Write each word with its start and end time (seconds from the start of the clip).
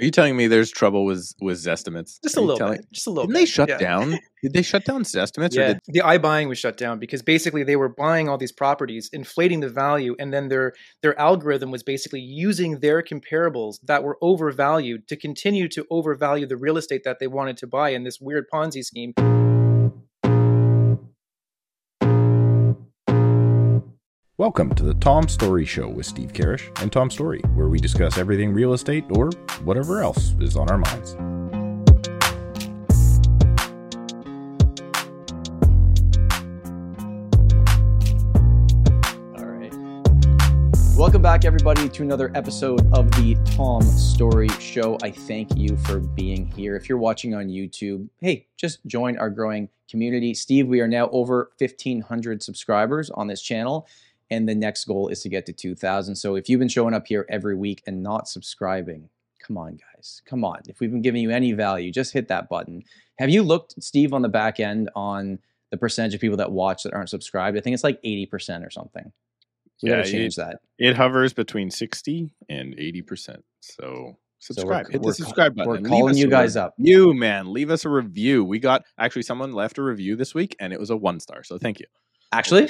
Are 0.00 0.04
you 0.04 0.10
telling 0.10 0.34
me 0.34 0.46
there's 0.46 0.70
trouble 0.70 1.04
with 1.04 1.34
with 1.42 1.58
Zestimates? 1.62 2.22
Just 2.22 2.38
a 2.38 2.40
little 2.40 2.56
telling- 2.56 2.78
bit. 2.78 2.90
Just 2.90 3.06
a 3.06 3.10
little 3.10 3.26
Didn't 3.26 3.34
bit. 3.34 3.40
they 3.40 3.44
shut 3.46 3.68
yeah. 3.68 3.76
down? 3.76 4.18
Did 4.42 4.54
they 4.54 4.62
shut 4.62 4.86
down 4.86 5.02
Zestimates? 5.02 5.54
Or 5.58 5.60
Yeah, 5.60 5.66
did, 5.74 5.80
the 5.88 6.00
iBuying 6.00 6.48
was 6.48 6.58
shut 6.58 6.78
down 6.78 6.98
because 6.98 7.20
basically 7.20 7.62
they 7.64 7.76
were 7.76 7.90
buying 7.90 8.26
all 8.26 8.38
these 8.38 8.52
properties, 8.52 9.10
inflating 9.12 9.60
the 9.60 9.68
value, 9.68 10.16
and 10.18 10.32
then 10.32 10.48
their 10.48 10.72
their 11.02 11.18
algorithm 11.20 11.70
was 11.70 11.82
basically 11.82 12.20
using 12.20 12.80
their 12.80 13.02
comparables 13.02 13.80
that 13.84 14.02
were 14.02 14.16
overvalued 14.22 15.06
to 15.08 15.16
continue 15.16 15.68
to 15.68 15.86
overvalue 15.90 16.46
the 16.46 16.56
real 16.56 16.78
estate 16.78 17.02
that 17.04 17.18
they 17.18 17.26
wanted 17.26 17.58
to 17.58 17.66
buy 17.66 17.90
in 17.90 18.04
this 18.04 18.18
weird 18.22 18.46
Ponzi 18.50 18.82
scheme. 18.82 19.12
Welcome 24.40 24.74
to 24.76 24.84
the 24.84 24.94
Tom 24.94 25.28
Storey 25.28 25.66
Show 25.66 25.86
with 25.86 26.06
Steve 26.06 26.32
Karrasch 26.32 26.66
and 26.80 26.90
Tom 26.90 27.10
Storey, 27.10 27.40
where 27.52 27.68
we 27.68 27.78
discuss 27.78 28.16
everything 28.16 28.54
real 28.54 28.72
estate 28.72 29.04
or 29.10 29.28
whatever 29.64 30.00
else 30.00 30.34
is 30.40 30.56
on 30.56 30.70
our 30.70 30.78
minds. 30.78 31.12
All 39.36 39.44
right. 39.44 39.74
Welcome 40.96 41.20
back, 41.20 41.44
everybody, 41.44 41.90
to 41.90 42.02
another 42.02 42.32
episode 42.34 42.80
of 42.94 43.10
the 43.10 43.36
Tom 43.44 43.82
Storey 43.82 44.48
Show. 44.58 44.96
I 45.02 45.10
thank 45.10 45.54
you 45.54 45.76
for 45.76 46.00
being 46.00 46.46
here. 46.46 46.76
If 46.76 46.88
you're 46.88 46.96
watching 46.96 47.34
on 47.34 47.48
YouTube, 47.48 48.08
hey, 48.22 48.46
just 48.56 48.86
join 48.86 49.18
our 49.18 49.28
growing 49.28 49.68
community. 49.90 50.32
Steve, 50.32 50.66
we 50.66 50.80
are 50.80 50.88
now 50.88 51.10
over 51.10 51.50
1,500 51.58 52.42
subscribers 52.42 53.10
on 53.10 53.26
this 53.26 53.42
channel, 53.42 53.86
and 54.30 54.48
the 54.48 54.54
next 54.54 54.84
goal 54.84 55.08
is 55.08 55.22
to 55.22 55.28
get 55.28 55.46
to 55.46 55.52
2,000. 55.52 56.14
So 56.16 56.36
if 56.36 56.48
you've 56.48 56.58
been 56.60 56.68
showing 56.68 56.94
up 56.94 57.06
here 57.06 57.26
every 57.28 57.56
week 57.56 57.82
and 57.86 58.02
not 58.02 58.28
subscribing, 58.28 59.08
come 59.44 59.56
on, 59.58 59.78
guys, 59.94 60.22
come 60.26 60.44
on. 60.44 60.60
If 60.68 60.80
we've 60.80 60.90
been 60.90 61.02
giving 61.02 61.22
you 61.22 61.30
any 61.30 61.52
value, 61.52 61.90
just 61.90 62.12
hit 62.12 62.28
that 62.28 62.48
button. 62.48 62.82
Have 63.18 63.30
you 63.30 63.42
looked, 63.42 63.74
Steve, 63.82 64.12
on 64.12 64.22
the 64.22 64.28
back 64.28 64.60
end 64.60 64.90
on 64.94 65.38
the 65.70 65.76
percentage 65.76 66.14
of 66.14 66.20
people 66.20 66.36
that 66.38 66.52
watch 66.52 66.82
that 66.84 66.92
aren't 66.94 67.10
subscribed? 67.10 67.56
I 67.56 67.60
think 67.60 67.74
it's 67.74 67.84
like 67.84 68.00
80% 68.02 68.64
or 68.66 68.70
something. 68.70 69.12
We 69.82 69.88
Yeah, 69.90 69.96
gotta 69.96 70.10
change 70.10 70.36
that. 70.36 70.58
it 70.78 70.94
hovers 70.94 71.32
between 71.32 71.70
sixty 71.70 72.34
and 72.50 72.74
eighty 72.78 73.00
percent. 73.00 73.42
So 73.60 74.18
So 74.38 74.52
subscribe. 74.52 74.84
we're- 74.86 74.92
Hit 74.92 75.00
we're 75.00 75.10
the 75.12 75.14
subscribe 75.14 75.54
button. 75.56 75.70
We're 75.84 75.88
calling 75.88 76.18
you 76.18 76.28
guys 76.28 76.54
up. 76.54 76.74
You 76.76 77.14
man, 77.14 77.50
leave 77.50 77.70
us 77.70 77.86
a 77.86 77.88
review. 77.88 78.44
We 78.44 78.58
got 78.58 78.84
actually 78.98 79.22
someone 79.22 79.54
left 79.54 79.78
a 79.78 79.82
review 79.82 80.16
this 80.16 80.34
week, 80.34 80.54
and 80.60 80.74
it 80.74 80.78
was 80.78 80.90
a 80.90 80.96
one 80.98 81.18
star. 81.18 81.42
So 81.44 81.56
thank 81.56 81.80
you. 81.80 81.86
Actually? 82.30 82.68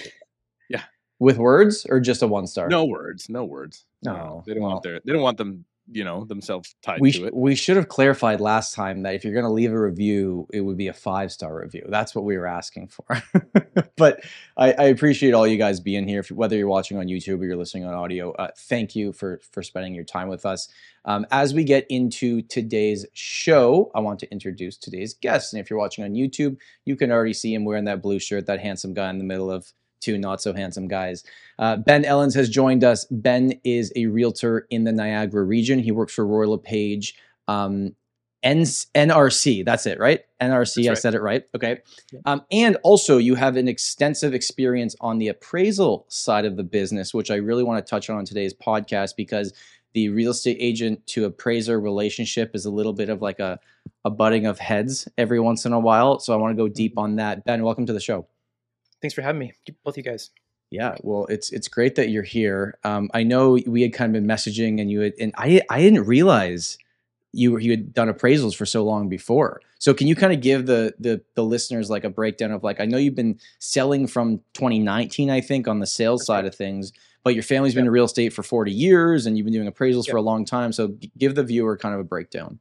With 1.21 1.37
words 1.37 1.87
or 1.89 2.01
just 2.01 2.23
a 2.23 2.27
one 2.27 2.47
star? 2.47 2.69
No 2.69 2.87
words. 2.87 3.29
No 3.29 3.45
words. 3.45 3.85
No, 4.03 4.43
they 4.47 4.55
don't 4.55 4.63
well. 4.63 4.73
want 4.73 4.83
their. 4.83 5.01
They 5.05 5.13
don't 5.13 5.23
want 5.23 5.37
them. 5.39 5.65
You 5.93 6.05
know 6.05 6.25
themselves 6.25 6.77
tied 6.83 7.01
We, 7.01 7.11
to 7.13 7.27
it. 7.27 7.35
we 7.35 7.57
should 7.57 7.77
have 7.77 7.89
clarified 7.89 8.41
last 8.41 8.75
time 8.75 9.03
that 9.03 9.17
if 9.17 9.25
you're 9.25 9.33
going 9.33 9.45
to 9.45 9.51
leave 9.51 9.73
a 9.73 9.81
review, 9.81 10.47
it 10.53 10.61
would 10.61 10.77
be 10.77 10.87
a 10.87 10.93
five 10.93 11.33
star 11.33 11.59
review. 11.59 11.85
That's 11.89 12.15
what 12.15 12.25
we 12.25 12.39
were 12.39 12.47
asking 12.47 12.89
for. 12.89 13.21
but 13.97 14.21
I, 14.57 14.71
I 14.73 14.85
appreciate 14.85 15.35
all 15.35 15.49
you 15.49 15.57
guys 15.57 15.81
being 15.81 16.07
here. 16.07 16.21
If, 16.21 16.31
whether 16.31 16.57
you're 16.57 16.69
watching 16.69 16.97
on 16.99 17.07
YouTube 17.07 17.41
or 17.41 17.45
you're 17.45 17.57
listening 17.57 17.87
on 17.87 17.95
audio, 17.95 18.31
uh, 18.35 18.51
thank 18.57 18.95
you 18.95 19.13
for 19.13 19.41
for 19.51 19.65
spending 19.65 19.93
your 19.93 20.05
time 20.05 20.29
with 20.29 20.47
us. 20.47 20.69
Um, 21.07 21.27
as 21.33 21.55
we 21.55 21.65
get 21.65 21.87
into 21.89 22.43
today's 22.43 23.05
show, 23.13 23.91
I 23.93 23.99
want 23.99 24.21
to 24.21 24.31
introduce 24.31 24.77
today's 24.77 25.15
guest. 25.15 25.53
And 25.53 25.61
if 25.61 25.71
you're 25.71 25.79
watching 25.79 26.05
on 26.05 26.13
YouTube, 26.13 26.57
you 26.85 26.95
can 26.95 27.11
already 27.11 27.33
see 27.33 27.53
him 27.53 27.65
wearing 27.65 27.87
that 27.87 28.01
blue 28.01 28.21
shirt, 28.21 28.47
that 28.47 28.61
handsome 28.61 28.95
guy 28.95 29.11
in 29.11 29.19
the 29.19 29.25
middle 29.25 29.51
of 29.51 29.73
two 30.01 30.19
not 30.19 30.41
so 30.41 30.53
handsome 30.53 30.89
guys. 30.89 31.25
Uh, 31.59 31.77
ben 31.77 32.05
Ellens 32.05 32.35
has 32.35 32.49
joined 32.49 32.85
us. 32.85 33.05
Ben 33.11 33.61
is 33.65 33.93
a 33.97 34.07
realtor 34.07 34.67
in 34.71 34.85
the 34.85 34.93
Niagara 34.93 35.45
region. 35.45 35.79
He 35.79 35.93
works 35.93 36.15
for 36.15 36.27
Royal 36.27 36.51
LePage. 36.51 37.15
Um, 37.49 37.95
N- 38.43 38.63
NRC, 38.63 39.65
that's 39.65 39.85
it, 39.85 39.99
right? 39.99 40.21
NRC, 40.41 40.87
That's 40.87 40.99
I 40.99 41.03
said 41.03 41.15
it 41.15 41.21
right. 41.21 41.45
Okay. 41.55 41.81
Um, 42.25 42.43
and 42.51 42.77
also, 42.83 43.19
you 43.19 43.35
have 43.35 43.57
an 43.57 43.69
extensive 43.69 44.33
experience 44.33 44.97
on 45.01 45.19
the 45.19 45.29
appraisal 45.29 46.07
side 46.09 46.47
of 46.47 46.57
the 46.57 46.63
business, 46.63 47.13
which 47.13 47.31
I 47.31 47.35
really 47.35 47.63
want 47.63 47.85
to 47.85 47.91
touch 47.91 48.09
on 48.09 48.17
on 48.17 48.25
today's 48.25 48.55
podcast 48.55 49.15
because 49.17 49.53
the 49.93 50.09
real 50.09 50.31
estate 50.31 50.57
agent 50.61 51.07
to 51.09 51.27
appraiser 51.27 51.81
relationship 51.81 52.55
is 52.55 52.65
a 52.65 52.71
little 52.71 52.93
bit 52.93 53.11
of 53.11 53.21
like 53.21 53.41
a, 53.41 53.59
a 54.05 54.11
butting 54.11 54.47
of 54.47 54.59
heads 54.59 55.07
every 55.19 55.41
once 55.41 55.67
in 55.67 55.73
a 55.73 55.81
while. 55.81 56.19
So 56.19 56.33
I 56.33 56.37
want 56.37 56.57
to 56.57 56.63
go 56.63 56.69
deep 56.69 56.97
on 56.97 57.17
that. 57.17 57.45
Ben, 57.45 57.63
welcome 57.63 57.87
to 57.87 57.93
the 57.93 58.01
show. 58.01 58.27
Thanks 59.01 59.15
for 59.15 59.23
having 59.23 59.39
me, 59.39 59.53
both 59.85 59.97
you 59.97 60.03
guys. 60.03 60.31
Yeah, 60.71 60.95
well, 61.03 61.27
it's 61.27 61.51
it's 61.51 61.67
great 61.69 61.97
that 61.97 62.11
you're 62.11 62.23
here. 62.23 62.79
Um, 62.85 63.11
I 63.13 63.23
know 63.25 63.59
we 63.67 63.83
had 63.83 63.93
kind 63.93 64.15
of 64.15 64.23
been 64.23 64.29
messaging, 64.31 64.81
and 64.81 64.91
you 64.91 65.01
had, 65.01 65.15
and 65.19 65.33
I 65.37 65.63
I 65.69 65.81
didn't 65.81 66.05
realize 66.07 66.79
you 67.33 67.53
were- 67.53 67.61
you 67.61 67.71
had 67.71 67.93
done 67.95 68.09
appraisals 68.13 68.55
for 68.57 68.67
so 68.67 68.85
long 68.85 69.09
before. 69.09 69.61
So 69.79 69.95
can 69.95 70.07
you 70.07 70.15
kind 70.15 70.33
of 70.33 70.41
give 70.41 70.67
the 70.67 70.95
the 71.01 71.23
the 71.35 71.43
listeners 71.45 71.91
like 71.91 72.05
a 72.05 72.11
breakdown 72.11 72.53
of 72.53 72.63
like 72.63 72.81
I 72.81 72.85
know 72.85 72.99
you've 72.99 73.15
been 73.17 73.39
selling 73.59 74.07
from 74.07 74.43
2019, 74.55 75.29
I 75.31 75.41
think, 75.41 75.67
on 75.67 75.81
the 75.81 75.87
sales 75.87 76.25
side 76.25 76.45
of 76.45 76.55
things, 76.55 76.93
but 77.25 77.35
your 77.35 77.43
family's 77.43 77.75
been 77.75 77.87
in 77.87 77.91
real 77.91 78.05
estate 78.05 78.33
for 78.33 78.43
40 78.45 78.71
years, 78.73 79.27
and 79.27 79.37
you've 79.37 79.45
been 79.47 79.55
doing 79.55 79.71
appraisals 79.71 80.09
for 80.09 80.19
a 80.19 80.23
long 80.23 80.45
time. 80.45 80.73
So 80.73 80.95
give 81.19 81.35
the 81.35 81.43
viewer 81.45 81.77
kind 81.77 81.95
of 81.95 82.01
a 82.01 82.05
breakdown. 82.05 82.61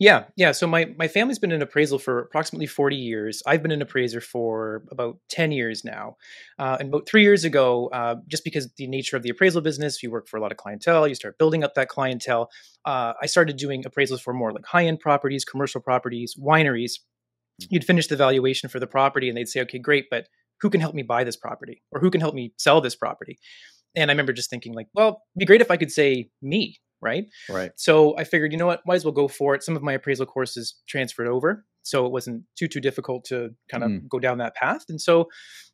Yeah, 0.00 0.24
yeah. 0.36 0.50
So 0.52 0.66
my 0.66 0.86
my 0.98 1.06
family's 1.06 1.38
been 1.38 1.52
in 1.52 1.62
appraisal 1.62 1.98
for 2.00 2.18
approximately 2.18 2.66
forty 2.66 2.96
years. 2.96 3.42
I've 3.46 3.62
been 3.62 3.70
an 3.70 3.80
appraiser 3.80 4.20
for 4.20 4.84
about 4.90 5.18
ten 5.28 5.52
years 5.52 5.84
now, 5.84 6.16
uh, 6.58 6.76
and 6.80 6.88
about 6.88 7.06
three 7.08 7.22
years 7.22 7.44
ago, 7.44 7.88
uh, 7.92 8.16
just 8.26 8.42
because 8.42 8.68
the 8.76 8.88
nature 8.88 9.16
of 9.16 9.22
the 9.22 9.30
appraisal 9.30 9.60
business, 9.60 10.02
you 10.02 10.10
work 10.10 10.26
for 10.28 10.36
a 10.36 10.40
lot 10.40 10.50
of 10.50 10.58
clientele, 10.58 11.06
you 11.06 11.14
start 11.14 11.38
building 11.38 11.62
up 11.62 11.74
that 11.74 11.88
clientele. 11.88 12.50
Uh, 12.84 13.12
I 13.22 13.26
started 13.26 13.56
doing 13.56 13.84
appraisals 13.84 14.20
for 14.20 14.34
more 14.34 14.52
like 14.52 14.66
high 14.66 14.84
end 14.86 14.98
properties, 15.00 15.44
commercial 15.44 15.80
properties, 15.80 16.34
wineries. 16.40 16.94
You'd 17.70 17.84
finish 17.84 18.08
the 18.08 18.16
valuation 18.16 18.68
for 18.68 18.80
the 18.80 18.86
property, 18.88 19.28
and 19.28 19.36
they'd 19.38 19.48
say, 19.48 19.60
"Okay, 19.62 19.78
great, 19.78 20.06
but 20.10 20.26
who 20.60 20.70
can 20.70 20.80
help 20.80 20.94
me 20.94 21.02
buy 21.02 21.24
this 21.24 21.36
property, 21.36 21.82
or 21.92 22.00
who 22.00 22.10
can 22.10 22.20
help 22.20 22.34
me 22.34 22.52
sell 22.58 22.80
this 22.80 22.96
property?" 22.96 23.38
And 23.96 24.10
I 24.10 24.14
remember 24.14 24.32
just 24.32 24.50
thinking, 24.50 24.74
like, 24.74 24.88
well, 24.94 25.22
it'd 25.36 25.40
be 25.40 25.46
great 25.46 25.60
if 25.62 25.70
I 25.70 25.76
could 25.78 25.92
say 25.92 26.30
me, 26.42 26.78
right? 27.04 27.26
Right. 27.48 27.70
So 27.76 28.16
I 28.16 28.24
figured, 28.24 28.50
you 28.52 28.58
know 28.58 28.66
what, 28.66 28.80
might 28.86 28.96
as 28.96 29.04
well 29.04 29.12
go 29.12 29.28
for 29.28 29.54
it. 29.54 29.62
Some 29.62 29.76
of 29.76 29.82
my 29.82 29.92
appraisal 29.92 30.26
courses 30.26 30.74
transferred 30.88 31.28
over, 31.28 31.64
so 31.82 32.04
it 32.06 32.12
wasn't 32.12 32.42
too 32.58 32.66
too 32.66 32.80
difficult 32.80 33.24
to 33.26 33.54
kind 33.68 33.84
of 33.84 33.90
Mm. 33.90 34.08
go 34.08 34.18
down 34.18 34.38
that 34.38 34.54
path. 34.56 34.86
And 34.88 35.00
so, 35.00 35.28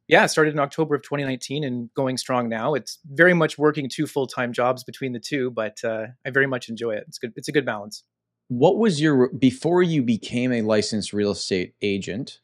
yeah, 0.08 0.26
started 0.26 0.52
in 0.52 0.58
October 0.60 0.96
of 0.96 1.02
2019 1.02 1.62
and 1.62 1.88
going 1.94 2.16
strong 2.16 2.48
now. 2.48 2.74
It's 2.74 2.98
very 3.12 3.32
much 3.32 3.56
working 3.56 3.88
two 3.88 4.06
full 4.08 4.26
time 4.26 4.52
jobs 4.52 4.82
between 4.84 5.12
the 5.12 5.20
two, 5.20 5.50
but 5.52 5.82
uh, 5.84 6.08
I 6.26 6.30
very 6.30 6.46
much 6.48 6.68
enjoy 6.68 6.96
it. 6.96 7.04
It's 7.06 7.18
good. 7.18 7.32
It's 7.36 7.48
a 7.48 7.52
good 7.52 7.64
balance. 7.64 8.02
What 8.48 8.78
was 8.78 9.00
your 9.00 9.28
before 9.28 9.82
you 9.84 10.02
became 10.02 10.52
a 10.52 10.62
licensed 10.62 11.12
real 11.12 11.30
estate 11.30 11.74
agent? 11.80 12.40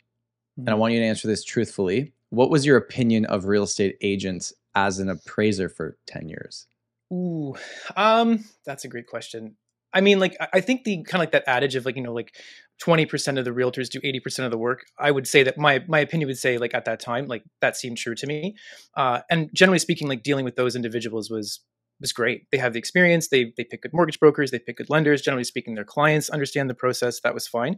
and 0.59 0.71
I 0.71 0.73
Mhm. 0.73 0.79
want 0.79 0.95
you 0.95 1.01
to 1.01 1.05
answer 1.07 1.29
this 1.29 1.45
truthfully. 1.45 2.15
What 2.31 2.49
was 2.49 2.65
your 2.65 2.79
opinion 2.79 3.27
of 3.27 3.45
real 3.45 3.65
estate 3.65 3.99
agents 4.01 4.55
as 4.75 4.99
an 5.01 5.11
appraiser 5.11 5.69
for 5.69 5.99
10 6.07 6.31
years? 6.31 6.67
Ooh, 7.13 7.55
um, 7.97 8.45
that's 8.65 8.85
a 8.85 8.89
great 8.89 9.07
question. 9.07 9.57
I 9.93 10.01
mean, 10.01 10.19
like, 10.19 10.37
I- 10.53 10.61
think 10.61 10.85
the 10.85 11.03
kind 11.05 11.15
of 11.15 11.21
like 11.21 11.33
that 11.33 11.45
adage 11.47 11.75
of 11.77 11.87
like, 11.87 11.97
you 11.97 12.03
know, 12.03 12.13
like 12.13 12.35
20% 12.83 13.39
of 13.39 13.45
the 13.45 13.53
realtors 13.53 13.89
do 13.89 14.01
80% 14.01 14.45
of 14.45 14.51
the 14.51 14.59
work. 14.59 14.85
I 14.99 15.11
would 15.11 15.27
say 15.27 15.43
that 15.45 15.57
my, 15.57 15.83
my 15.89 16.01
opinion 16.01 16.27
would 16.27 16.39
say 16.39 16.59
like 16.59 16.75
at 16.75 16.85
that 16.85 17.01
time, 17.01 17.27
like 17.27 17.45
that 17.61 17.77
seemed 17.77 17.97
true 17.97 18.15
to 18.17 18.27
me. 18.27 18.57
Uh, 18.97 19.21
and 19.31 19.49
generally 19.55 19.79
speaking, 19.79 20.09
like 20.09 20.23
dealing 20.23 20.45
with 20.45 20.57
those 20.57 20.77
individuals 20.77 21.31
was, 21.31 21.61
was 22.01 22.13
great. 22.13 22.43
They 22.53 22.59
have 22.59 22.75
the 22.75 22.79
experience. 22.79 23.29
They, 23.29 23.53
they 23.57 23.65
pick 23.65 23.83
good 23.83 23.95
mortgage 23.95 24.21
brokers. 24.21 24.51
They 24.51 24.59
pick 24.59 24.77
good 24.77 24.91
lenders. 24.91 25.23
Generally 25.23 25.45
speaking, 25.45 25.75
their 25.77 25.85
clients 25.85 26.29
understand 26.29 26.69
the 26.69 26.75
process. 26.75 27.21
That 27.23 27.33
was 27.33 27.47
fine. 27.47 27.77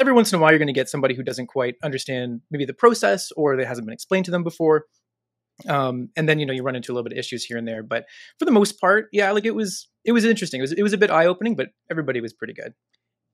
Every 0.00 0.12
once 0.12 0.32
in 0.32 0.38
a 0.38 0.42
while, 0.42 0.50
you're 0.50 0.58
going 0.58 0.66
to 0.66 0.72
get 0.72 0.88
somebody 0.88 1.14
who 1.14 1.22
doesn't 1.22 1.46
quite 1.46 1.76
understand 1.84 2.40
maybe 2.50 2.64
the 2.64 2.74
process 2.74 3.30
or 3.36 3.56
that 3.56 3.66
hasn't 3.66 3.86
been 3.86 3.94
explained 3.94 4.24
to 4.24 4.32
them 4.32 4.42
before. 4.42 4.86
Um, 5.68 6.08
and 6.16 6.28
then, 6.28 6.38
you 6.38 6.46
know, 6.46 6.52
you 6.52 6.62
run 6.62 6.76
into 6.76 6.92
a 6.92 6.94
little 6.94 7.04
bit 7.08 7.12
of 7.12 7.18
issues 7.18 7.44
here 7.44 7.56
and 7.56 7.66
there, 7.66 7.82
but 7.82 8.06
for 8.38 8.44
the 8.44 8.50
most 8.50 8.80
part, 8.80 9.08
yeah, 9.12 9.30
like 9.32 9.44
it 9.44 9.54
was 9.54 9.88
it 10.04 10.12
was 10.12 10.24
interesting. 10.24 10.60
It 10.60 10.62
was 10.62 10.72
it 10.72 10.82
was 10.82 10.92
a 10.92 10.98
bit 10.98 11.10
eye 11.10 11.26
opening, 11.26 11.54
but 11.56 11.68
everybody 11.90 12.20
was 12.20 12.32
pretty 12.32 12.52
good. 12.54 12.74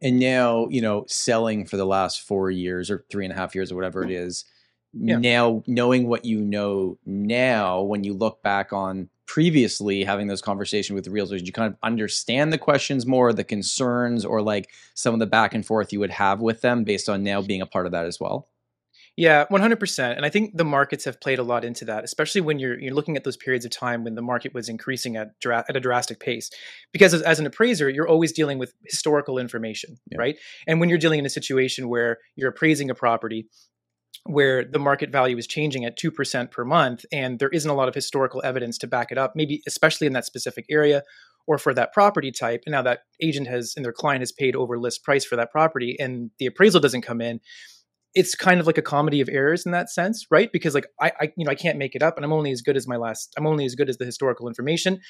And 0.03 0.19
now, 0.19 0.67
you 0.69 0.81
know, 0.81 1.05
selling 1.09 1.65
for 1.67 1.77
the 1.77 1.87
last 1.87 2.21
four 2.23 2.51
years 2.51 2.91
or 2.91 3.05
three 3.11 3.25
and 3.25 3.33
a 3.33 3.37
half 3.37 3.55
years 3.55 3.73
or 3.73 3.77
whatever 3.77 4.05
it 4.05 4.11
is, 4.11 4.45
Yeah. 4.93 5.19
now 5.19 5.63
knowing 5.67 6.07
what 6.09 6.25
you 6.25 6.41
know 6.41 6.99
now, 7.07 7.83
when 7.83 8.05
you 8.05 8.13
look 8.13 8.43
back 8.43 8.73
on 8.73 9.09
previously 9.27 10.05
having 10.05 10.27
those 10.29 10.41
conversations 10.43 10.95
with 10.95 11.05
the 11.05 11.11
realtors, 11.11 11.45
you 11.45 11.53
kind 11.53 11.73
of 11.73 11.79
understand 11.83 12.53
the 12.53 12.59
questions 12.59 13.07
more, 13.07 13.33
the 13.33 13.43
concerns, 13.45 14.25
or 14.25 14.41
like 14.41 14.71
some 14.95 15.15
of 15.15 15.21
the 15.21 15.27
back 15.27 15.55
and 15.55 15.67
forth 15.67 15.93
you 15.93 15.99
would 16.01 16.11
have 16.11 16.41
with 16.41 16.61
them 16.61 16.85
based 16.85 17.09
on 17.09 17.23
now 17.23 17.41
being 17.43 17.61
a 17.61 17.67
part 17.67 17.87
of 17.87 17.93
that 17.93 18.05
as 18.07 18.21
well? 18.21 18.49
Yeah, 19.17 19.47
one 19.49 19.63
hundred 19.63 19.81
percent. 19.81 20.19
And 20.19 20.27
I 20.27 20.29
think 20.29 20.57
the 20.57 20.65
markets 20.65 21.07
have 21.07 21.21
played 21.21 21.39
a 21.39 21.43
lot 21.43 21.65
into 21.65 21.87
that, 21.87 22.05
especially 22.05 22.43
when 22.43 22.59
you're 22.59 22.79
you're 22.79 22.95
looking 22.95 23.17
at 23.17 23.25
those 23.25 23.37
periods 23.37 23.65
of 23.65 23.71
time 23.71 24.05
when 24.05 24.15
the 24.15 24.23
market 24.23 24.53
was 24.53 24.69
increasing 24.69 25.17
at 25.17 25.39
dra- 25.41 25.65
at 25.69 25.77
a 25.77 25.81
drastic 25.81 26.21
pace. 26.21 26.51
Because 26.93 27.15
as, 27.15 27.23
as 27.23 27.39
an 27.41 27.47
appraiser, 27.47 27.89
you're 27.89 28.09
always 28.09 28.33
dealing 28.33 28.59
with 28.59 28.75
historical 28.85 29.39
information, 29.39 29.97
Yeah. 30.11 30.19
right? 30.19 30.37
And 30.67 30.81
when 30.81 30.91
you're 30.91 30.99
dealing 30.99 31.19
in 31.19 31.27
a 31.27 31.31
situation 31.31 31.89
where 31.89 32.19
you're 32.37 32.51
appraising 32.51 32.91
a 32.91 32.95
property, 32.95 33.49
where 34.25 34.65
the 34.65 34.79
market 34.79 35.11
value 35.11 35.37
is 35.39 35.47
changing 35.47 35.85
at 35.85 35.97
2% 35.99 36.51
per 36.51 36.65
month 36.65 37.05
and 37.13 37.39
there 37.39 37.49
isn't 37.51 37.71
a 37.71 37.75
lot 37.75 37.89
of 37.89 37.95
historical 37.95 38.43
evidence 38.45 38.77
to 38.79 38.87
back 38.87 39.13
it 39.13 39.19
up 39.19 39.35
maybe 39.37 39.63
especially 39.69 40.07
in 40.07 40.13
that 40.15 40.25
specific 40.25 40.65
area 40.69 41.03
or 41.47 41.59
for 41.59 41.73
that 41.73 41.93
property 41.93 42.33
type. 42.33 42.63
And 42.67 42.73
now 42.73 42.83
that 42.83 43.01
agent 43.23 43.47
has 43.47 43.75
and 43.77 43.85
their 43.85 43.93
client 43.93 44.21
has 44.23 44.33
paid 44.33 44.57
over 44.57 44.79
list 44.79 45.05
price 45.05 45.25
for 45.25 45.37
that 45.37 45.53
property 45.53 45.97
and 46.01 46.31
the 46.39 46.47
appraisal 46.47 46.81
doesn't 46.81 47.03
come 47.03 47.21
in. 47.21 47.41
It's 48.17 48.35
kind 48.35 48.61
of 48.61 48.67
like 48.67 48.79
a 48.79 48.83
comedy 48.83 49.21
of 49.21 49.29
errors 49.31 49.65
in 49.65 49.73
that 49.73 49.91
sense, 49.91 50.27
right? 50.31 50.51
Because 50.53 50.75
like 50.75 50.87
I, 51.01 51.13
I 51.21 51.33
you 51.37 51.45
know, 51.45 51.51
I 51.51 51.55
can't 51.55 51.79
make 51.79 51.95
it 51.95 52.03
up 52.03 52.17
and 52.17 52.25
I'm 52.25 52.33
only 52.33 52.51
as 52.51 52.63
good 52.63 52.77
as 52.77 52.89
my 52.89 52.97
last 52.97 53.33
I'm 53.37 53.47
only 53.47 53.65
as 53.65 53.77
good 53.77 53.89
as 53.89 53.99
the 53.99 54.05
historical 54.05 54.49
information 54.49 55.01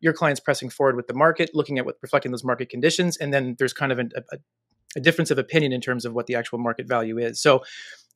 your 0.00 0.12
client's 0.12 0.40
pressing 0.40 0.70
forward 0.70 0.96
with 0.96 1.06
the 1.06 1.14
market, 1.14 1.50
looking 1.54 1.78
at 1.78 1.86
what 1.86 1.96
reflecting 2.02 2.30
those 2.30 2.44
market 2.44 2.68
conditions, 2.68 3.16
and 3.16 3.32
then 3.32 3.56
there's 3.58 3.72
kind 3.72 3.92
of 3.92 3.98
a, 3.98 4.08
a, 4.16 4.38
a, 4.96 5.00
difference 5.00 5.30
of 5.30 5.38
opinion 5.38 5.72
in 5.72 5.80
terms 5.80 6.04
of 6.04 6.14
what 6.14 6.26
the 6.26 6.34
actual 6.34 6.58
market 6.58 6.88
value 6.88 7.18
is. 7.18 7.40
So 7.40 7.62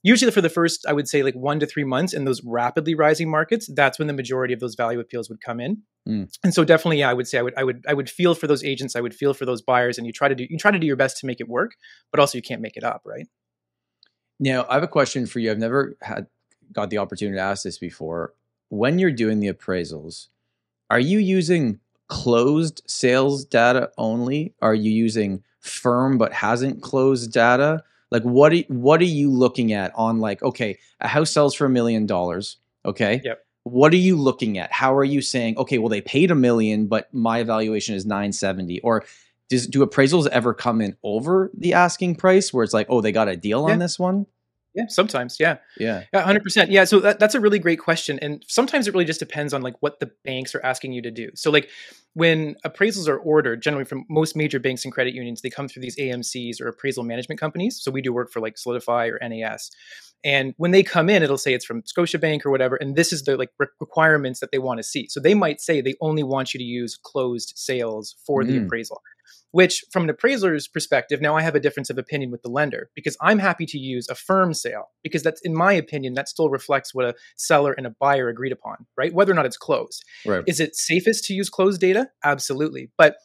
usually 0.03 0.33
for 0.33 0.41
the 0.41 0.49
first, 0.49 0.85
I 0.89 0.93
would 0.93 1.09
say 1.09 1.23
like 1.23 1.35
one 1.35 1.61
to 1.61 1.67
three 1.67 1.85
months 1.85 2.13
in 2.13 2.25
those 2.25 2.43
rapidly 2.45 2.95
rising 2.95 3.31
markets, 3.31 3.69
that's 3.75 3.99
when 3.99 4.09
the 4.09 4.15
majority 4.15 4.55
of 4.55 4.61
those 4.61 4.75
value 4.75 4.99
appeals 4.99 5.29
would 5.29 5.41
come 5.41 5.61
in. 5.61 5.83
Mm. 6.09 6.35
And 6.43 6.55
so 6.55 6.65
definitely, 6.65 6.99
yeah, 6.99 7.11
I 7.11 7.15
would 7.15 7.29
say 7.29 7.39
I 7.39 7.43
would 7.43 7.55
I 7.57 7.65
would 7.65 7.85
I 7.89 7.95
would 7.95 8.11
feel 8.11 8.35
for 8.35 8.47
those 8.47 8.65
agents, 8.65 8.97
I 8.97 9.01
would 9.01 9.15
feel 9.15 9.35
for 9.35 9.45
those 9.45 9.63
buyers, 9.63 9.99
and 9.99 10.07
you 10.07 10.13
try 10.13 10.29
to 10.29 10.35
do 10.35 10.47
you 10.49 10.59
try 10.59 10.71
to 10.71 10.79
do 10.79 10.87
your 10.87 10.97
best 10.97 11.19
to 11.19 11.27
make 11.27 11.41
it 11.41 11.49
work, 11.49 11.73
but 12.11 12.21
also 12.21 12.39
you 12.39 12.43
can't 12.43 12.61
make 12.61 12.77
it 12.77 12.85
up, 12.85 13.03
right? 13.05 13.27
Now 14.43 14.67
I 14.69 14.75
have 14.75 14.83
a 14.83 14.89
question 14.89 15.25
for 15.27 15.39
you. 15.39 15.53
I've 15.53 15.59
never 15.59 15.97
had 16.03 16.27
got 16.73 16.91
the 16.91 16.99
opportunity 16.99 17.37
to 17.37 17.43
ask 17.43 17.63
this 17.63 17.79
before. 17.79 18.35
When 18.71 18.99
you're 18.99 19.13
doing 19.13 19.39
the 19.39 19.53
appraisals, 19.53 20.29
are 20.91 20.99
you 20.99 21.21
using 21.21 21.79
closed 22.09 22.83
sales 22.89 23.45
data 23.45 23.93
only? 23.99 24.53
Are 24.61 24.75
you 24.75 24.91
using 24.91 25.45
firm 25.61 26.19
but 26.19 26.33
hasn't 26.33 26.83
closed 26.83 27.33
data? 27.33 27.85
Like 28.11 28.25
what 28.25 28.53
are, 28.53 28.59
what 28.67 29.01
are 29.01 29.05
you 29.05 29.31
looking 29.31 29.73
at 29.73 29.93
on 29.95 30.19
like 30.19 30.43
okay, 30.43 30.77
a 31.01 31.07
house 31.07 31.31
sells 31.31 31.55
for 31.55 31.67
a 31.67 31.71
million 31.71 32.07
dollars, 32.07 32.57
okay? 32.85 33.21
Yep. 33.23 33.45
What 33.63 33.93
are 33.93 33.97
you 33.97 34.17
looking 34.17 34.59
at? 34.59 34.73
How 34.73 34.93
are 34.93 35.05
you 35.05 35.23
saying, 35.23 35.57
okay, 35.57 35.79
well 35.79 35.89
they 35.89 36.01
paid 36.01 36.33
a 36.33 36.35
million 36.35 36.89
but 36.89 37.15
my 37.15 37.39
evaluation 37.39 37.95
is 37.95 38.05
970 38.05 38.81
or 38.81 39.05
does, 39.53 39.67
do 39.67 39.87
appraisals 39.87 40.27
ever 40.29 40.55
come 40.55 40.81
in 40.81 40.97
over 41.03 41.51
the 41.57 41.75
asking 41.75 42.17
price 42.17 42.53
where 42.53 42.65
it's 42.65 42.73
like, 42.73 42.87
oh, 42.89 43.01
they 43.03 43.13
got 43.13 43.29
a 43.29 43.37
deal 43.37 43.67
yeah. 43.67 43.75
on 43.75 43.79
this 43.79 43.99
one? 43.99 44.27
Yeah, 44.75 44.87
sometimes. 44.89 45.37
Yeah. 45.39 45.59
Yeah. 45.79 46.05
Yeah, 46.15 46.25
100%. 46.25 46.69
Yeah. 46.71 46.85
So 46.85 47.01
that, 47.01 47.19
that's 47.19 47.35
a 47.35 47.41
really 47.41 47.59
great 47.59 47.79
question. 47.79 48.19
And 48.21 48.43
sometimes 48.49 48.89
it 48.89 48.95
really 48.95 49.05
just 49.05 49.21
depends 49.21 49.53
on 49.53 49.61
like 49.61 49.75
what 49.81 50.01
the 50.01 50.11
banks 50.25 50.55
are 50.55 50.65
asking 50.65 50.95
you 50.95 51.03
to 51.03 51.11
do. 51.11 51.29
So, 51.35 51.51
like 51.51 51.69
when 52.15 52.57
appraisals 52.65 53.07
are 53.07 53.19
ordered, 53.19 53.61
generally 53.61 53.85
from 53.85 54.07
most 54.09 54.35
major 54.35 54.59
banks 54.59 54.85
and 54.85 54.93
credit 54.93 55.13
unions, 55.13 55.43
they 55.43 55.51
come 55.51 55.69
through 55.69 55.83
these 55.83 55.97
AMCs 55.99 56.59
or 56.59 56.69
appraisal 56.69 57.05
management 57.05 57.39
companies. 57.39 57.83
So 57.83 57.91
we 57.91 58.01
do 58.01 58.15
work 58.15 58.33
for 58.33 58.41
like 58.41 58.57
Solidifi 58.57 59.13
or 59.13 59.29
NAS. 59.29 59.71
And 60.25 60.55
when 60.57 60.71
they 60.71 60.83
come 60.83 61.11
in, 61.11 61.23
it'll 61.23 61.37
say 61.37 61.53
it's 61.53 61.65
from 61.65 61.83
Scotiabank 61.83 62.47
or 62.47 62.51
whatever. 62.51 62.77
And 62.77 62.97
this 62.97 63.13
is 63.13 63.25
the 63.25 63.37
like 63.37 63.51
re- 63.59 63.67
requirements 63.81 64.41
that 64.41 64.53
they 64.53 64.59
want 64.59 64.79
to 64.79 64.85
see. 64.85 65.09
So 65.09 65.21
they 65.21 65.35
might 65.35 65.61
say 65.61 65.81
they 65.81 65.97
only 66.01 66.23
want 66.23 66.55
you 66.55 66.59
to 66.59 66.65
use 66.65 66.99
closed 67.03 67.53
sales 67.57 68.15
for 68.25 68.43
mm. 68.43 68.47
the 68.47 68.59
appraisal 68.65 69.03
which 69.53 69.85
from 69.91 70.05
an 70.05 70.11
appraiser's 70.11 70.69
perspective 70.69 71.21
now 71.21 71.37
i 71.37 71.43
have 71.43 71.55
a 71.55 71.61
difference 71.61 71.91
of 71.91 71.99
opinion 71.99 72.31
with 72.31 72.43
the 72.43 72.51
lender 72.51 72.91
because 72.95 73.17
i'm 73.21 73.39
happy 73.39 73.65
to 73.67 73.79
use 73.79 74.09
a 74.09 74.15
firm 74.15 74.53
sale 74.53 74.91
because 75.03 75.23
that's 75.23 75.41
in 75.43 75.55
my 75.55 75.73
opinion 75.73 76.15
that 76.15 76.29
still 76.29 76.51
reflects 76.51 76.95
what 76.95 77.05
a 77.05 77.15
seller 77.37 77.73
and 77.73 77.87
a 77.87 77.95
buyer 78.01 78.29
agreed 78.29 78.53
upon 78.53 78.87
right? 78.97 79.15
Whether 79.15 79.33
or 79.33 79.35
not 79.35 79.47
it's 79.47 79.57
closed. 79.57 80.05
Right. 80.27 80.45
is 80.47 80.61
it 80.61 80.77
safest 80.77 81.25
to 81.25 81.35
use 81.35 81.49
closed 81.49 81.81
data? 81.81 82.09
Absolutely. 82.25 82.91
But 82.99 83.17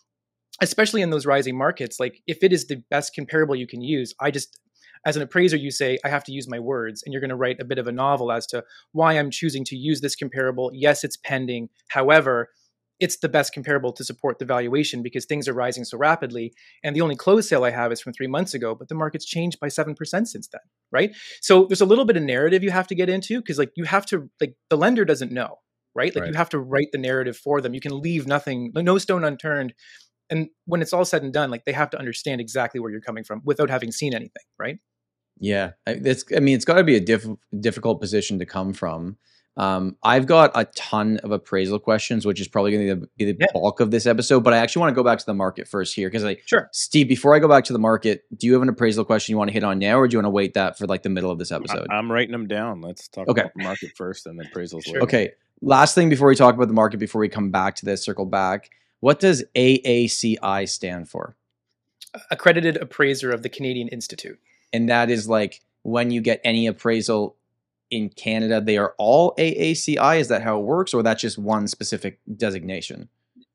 especially 0.62 1.02
in 1.02 1.10
those 1.10 1.26
rising 1.26 1.58
markets 1.58 2.00
like 2.00 2.22
if 2.26 2.40
it 2.42 2.52
is 2.52 2.66
the 2.66 2.82
best 2.90 3.14
comparable 3.14 3.56
you 3.56 3.68
can 3.68 3.80
use 3.80 4.14
i 4.20 4.32
just 4.32 4.60
as 5.06 5.16
an 5.16 5.22
appraiser 5.22 5.56
you 5.56 5.70
say 5.70 6.00
i 6.04 6.10
have 6.10 6.24
to 6.24 6.32
use 6.32 6.48
my 6.50 6.58
words 6.58 7.04
and 7.06 7.14
you're 7.14 7.22
going 7.22 7.30
to 7.30 7.36
write 7.36 7.60
a 7.60 7.66
bit 7.66 7.78
of 7.78 7.86
a 7.86 7.92
novel 7.92 8.32
as 8.32 8.48
to 8.48 8.64
why 8.92 9.14
i'm 9.14 9.30
choosing 9.30 9.64
to 9.64 9.76
use 9.76 10.02
this 10.02 10.16
comparable. 10.16 10.72
Yes 10.74 11.04
it's 11.04 11.18
pending. 11.18 11.70
However 11.90 12.50
it's 13.00 13.18
the 13.18 13.30
best 13.30 13.54
comparable 13.54 13.92
to 13.94 14.04
support 14.04 14.40
the 14.40 14.46
valuation 14.46 15.04
because 15.04 15.26
things 15.26 15.48
are 15.48 15.54
rising 15.54 15.84
so 15.84 15.98
rapidly. 15.98 16.54
And 16.84 16.96
the 16.96 17.02
only 17.02 17.16
closed 17.16 17.48
sale 17.48 17.64
I 17.64 17.70
have 17.70 17.92
is 17.92 18.02
from 18.02 18.14
three 18.14 18.28
months 18.28 18.54
ago, 18.54 18.76
but 18.76 18.90
the 18.90 18.96
market's 18.96 19.26
changed 19.26 19.60
by 19.60 19.68
7% 19.68 19.96
since 20.28 20.48
then, 20.48 20.62
right? 20.92 21.16
So 21.42 21.66
there's 21.66 21.82
a 21.82 21.86
little 21.86 22.06
bit 22.06 22.18
of 22.18 22.24
narrative 22.24 22.64
you 22.64 22.72
have 22.72 22.88
to 22.88 22.96
get 22.96 23.10
into 23.10 23.40
because 23.40 23.60
like 23.60 23.72
you 23.76 23.86
have 23.86 24.06
to, 24.08 24.30
like 24.42 24.56
the 24.70 24.78
lender 24.78 25.06
doesn't 25.06 25.32
know, 25.32 25.60
right? 25.96 26.14
Like 26.16 26.24
right. 26.24 26.32
you 26.32 26.38
have 26.38 26.50
to 26.50 26.60
write 26.60 26.90
the 26.92 26.98
narrative 26.98 27.38
for 27.38 27.62
them. 27.62 27.74
You 27.74 27.82
can 27.82 28.00
leave 28.00 28.26
nothing, 28.26 28.72
no 28.74 28.98
stone 28.98 29.24
unturned. 29.24 29.74
And 30.30 30.50
when 30.66 30.82
it's 30.82 30.92
all 30.92 31.06
said 31.06 31.24
and 31.24 31.32
done, 31.32 31.52
like 31.52 31.66
they 31.66 31.74
have 31.74 31.90
to 31.92 32.00
understand 32.00 32.42
exactly 32.42 32.80
where 32.80 32.92
you're 32.92 33.02
coming 33.02 33.24
from 33.24 33.42
without 33.46 33.70
having 33.70 33.92
seen 33.92 34.14
anything, 34.14 34.44
right? 34.60 34.80
Yeah, 35.40 35.72
it's. 35.86 36.26
I 36.36 36.40
mean, 36.40 36.56
it's 36.56 36.66
got 36.66 36.76
to 36.76 36.84
be 36.84 36.96
a 36.96 37.00
diff- 37.00 37.28
difficult 37.60 38.02
position 38.02 38.40
to 38.40 38.46
come 38.46 38.74
from. 38.74 39.18
Um, 39.58 39.96
I've 40.04 40.28
got 40.28 40.52
a 40.54 40.66
ton 40.76 41.18
of 41.18 41.32
appraisal 41.32 41.80
questions, 41.80 42.28
which 42.28 42.40
is 42.40 42.48
probably 42.48 42.72
going 42.72 43.02
to 43.02 43.08
be 43.18 43.26
the 43.26 43.38
yeah. 43.40 43.48
bulk 43.54 43.80
of 43.80 43.90
this 43.90 44.06
episode. 44.06 44.44
But 44.44 44.54
I 44.54 44.58
actually 44.58 44.82
want 44.82 44.92
to 44.92 44.96
go 44.96 45.04
back 45.04 45.18
to 45.18 45.26
the 45.26 45.34
market 45.34 45.68
first 45.68 45.96
here 45.96 46.10
because 46.10 46.24
I, 46.24 46.38
sure, 46.46 46.70
Steve. 46.72 47.08
Before 47.08 47.36
I 47.36 47.40
go 47.40 47.48
back 47.48 47.64
to 47.66 47.74
the 47.74 47.80
market, 47.80 48.24
do 48.38 48.46
you 48.46 48.54
have 48.54 48.62
an 48.62 48.70
appraisal 48.70 49.04
question 49.04 49.34
you 49.34 49.38
want 49.38 49.50
to 49.50 49.54
hit 49.54 49.64
on 49.64 49.80
now, 49.80 49.98
or 49.98 50.08
do 50.08 50.14
you 50.14 50.20
want 50.20 50.28
to 50.28 50.32
wait 50.32 50.54
that 50.54 50.78
for 50.78 50.86
like 50.86 51.02
the 51.02 51.10
middle 51.10 51.32
of 51.32 51.40
this 51.40 51.52
episode? 51.52 51.88
I, 51.90 51.98
am 51.98 52.12
writing 52.12 52.32
them 52.32 52.48
down. 52.48 52.82
Let's 52.82 53.08
talk 53.08 53.28
okay. 53.28 53.42
about 53.42 53.54
the 53.56 53.64
market 53.64 53.92
first, 53.96 54.28
and 54.28 54.40
then 54.40 54.48
appraisals 54.48 54.86
sure. 54.86 54.94
later. 54.94 55.04
Okay. 55.04 55.32
Last 55.62 55.96
thing 55.96 56.08
before 56.10 56.28
we 56.28 56.36
talk 56.36 56.54
about 56.54 56.68
the 56.68 56.76
market, 56.76 56.98
before 56.98 57.20
we 57.20 57.30
come 57.30 57.50
back 57.50 57.76
to 57.78 57.86
this, 57.86 58.04
circle 58.04 58.26
back. 58.26 58.70
What 59.00 59.20
does 59.20 59.44
AACI 59.56 60.70
stand 60.70 61.10
for? 61.10 61.36
Accredited 62.30 62.78
Appraiser 62.78 63.32
of 63.32 63.42
the 63.42 63.50
Canadian 63.50 63.88
Institute. 63.88 64.40
And 64.72 64.90
that 64.90 65.10
is 65.10 65.28
like 65.28 65.62
when 65.84 66.12
you 66.12 66.22
get 66.22 66.42
any 66.44 66.68
appraisal 66.68 67.36
in 67.90 68.10
Canada, 68.10 68.62
they 68.62 68.78
are 68.78 68.94
all 68.98 69.34
AACI. 69.38 70.20
Is 70.20 70.28
that 70.28 70.42
how 70.42 70.60
it 70.60 70.64
works, 70.64 70.94
or 70.94 71.04
that's 71.04 71.22
just 71.22 71.38
one 71.38 71.68
specific 71.68 72.20
designation? 72.36 73.10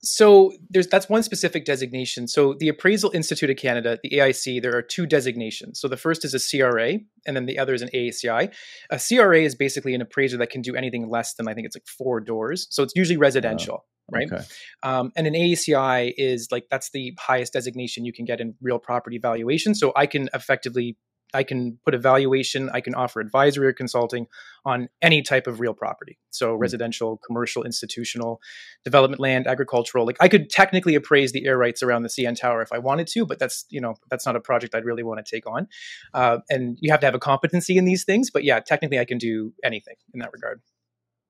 So 0.05 0.53
there's 0.69 0.89
that's 0.89 1.09
one 1.09 1.23
specific 1.23 1.65
designation. 1.65 2.27
So 2.27 2.55
the 2.55 2.69
Appraisal 2.69 3.13
Institute 3.15 3.51
of 3.51 3.57
Canada, 3.57 3.99
the 4.03 4.11
AIC, 4.11 4.61
there 4.61 4.77
are 4.77 4.83
two 4.83 5.07
designations. 5.07 5.79
So 5.79 5.87
the 5.87 5.97
first 5.97 6.25
is 6.25 6.35
a 6.35 6.41
CRA, 6.41 6.99
and 7.25 7.37
then 7.37 7.47
the 7.47 7.59
other 7.59 7.73
is 7.73 7.83
an 7.83 7.91
AACI. 7.95 8.53
A 8.91 8.99
CRA 8.99 9.43
is 9.43 9.55
basically 9.55 9.95
an 9.95 10.01
appraiser 10.01 10.37
that 10.39 10.51
can 10.51 10.61
do 10.61 10.75
anything 10.75 11.09
less 11.09 11.35
than 11.35 11.47
I 11.47 11.55
think 11.55 11.67
it's 11.67 11.77
like 11.77 11.87
four 11.87 12.21
doors. 12.21 12.67
So 12.71 12.83
it's 12.83 12.95
usually 12.97 13.17
residential. 13.17 13.85
right? 14.11 14.31
Okay. 14.31 14.43
Um, 14.83 15.13
and 15.17 15.29
an 15.29 15.35
AACI 15.35 16.13
is 16.17 16.49
like 16.51 16.67
that's 16.69 16.91
the 16.91 17.17
highest 17.21 17.53
designation 17.53 18.05
you 18.05 18.13
can 18.13 18.25
get 18.25 18.41
in 18.41 18.55
real 18.61 18.81
property 18.81 19.19
valuation. 19.19 19.75
So 19.75 19.93
I 19.95 20.07
can 20.07 20.29
effectively 20.35 20.97
I 21.35 21.43
can 21.43 21.79
put 21.85 21.95
a 21.95 21.99
valuation, 21.99 22.71
I 22.73 22.81
can 22.81 22.95
offer 22.95 23.21
advisory 23.21 23.67
or 23.67 23.73
consulting 23.73 24.27
on 24.65 24.89
any 25.01 25.23
type 25.23 25.47
of 25.47 25.61
real 25.61 25.75
property. 25.75 26.19
So 26.31 26.53
mm-hmm. 26.53 26.61
residential, 26.61 27.21
commercial, 27.27 27.63
institutional, 27.65 28.41
development 28.85 29.21
land, 29.21 29.47
agricultural. 29.47 30.07
Like 30.07 30.17
I 30.21 30.29
could 30.29 30.51
technically 30.51 30.95
appraise 30.95 31.33
the 31.33 31.47
air 31.47 31.59
rights 31.59 31.83
around 31.83 32.03
the 32.03 32.09
CN 32.09 32.39
Tower 32.39 32.63
if 32.63 32.73
I 32.73 32.79
wanted 32.79 33.07
to, 33.09 33.27
but 33.27 33.39
that's 33.39 33.65
you 33.71 33.81
know 33.81 33.95
that's 34.11 34.27
not 34.27 34.37
a 34.37 34.41
project 34.41 34.75
I'd 34.75 34.85
really 34.85 35.03
want 35.03 35.25
to 35.25 35.37
take 35.37 35.47
on. 35.47 35.69
Uh, 36.15 36.39
and 36.49 36.79
you 36.81 36.91
have 36.91 37.01
to 37.01 37.07
have 37.07 37.15
a 37.15 37.21
competency 37.21 37.77
in 37.77 37.85
these 37.85 38.05
things. 38.05 38.31
But 38.31 38.45
yeah, 38.45 38.61
technically 38.61 38.99
I 38.99 39.05
can 39.05 39.19
do 39.19 39.53
anything 39.65 39.97
in 40.15 40.21
that 40.21 40.33
regard. 40.33 40.61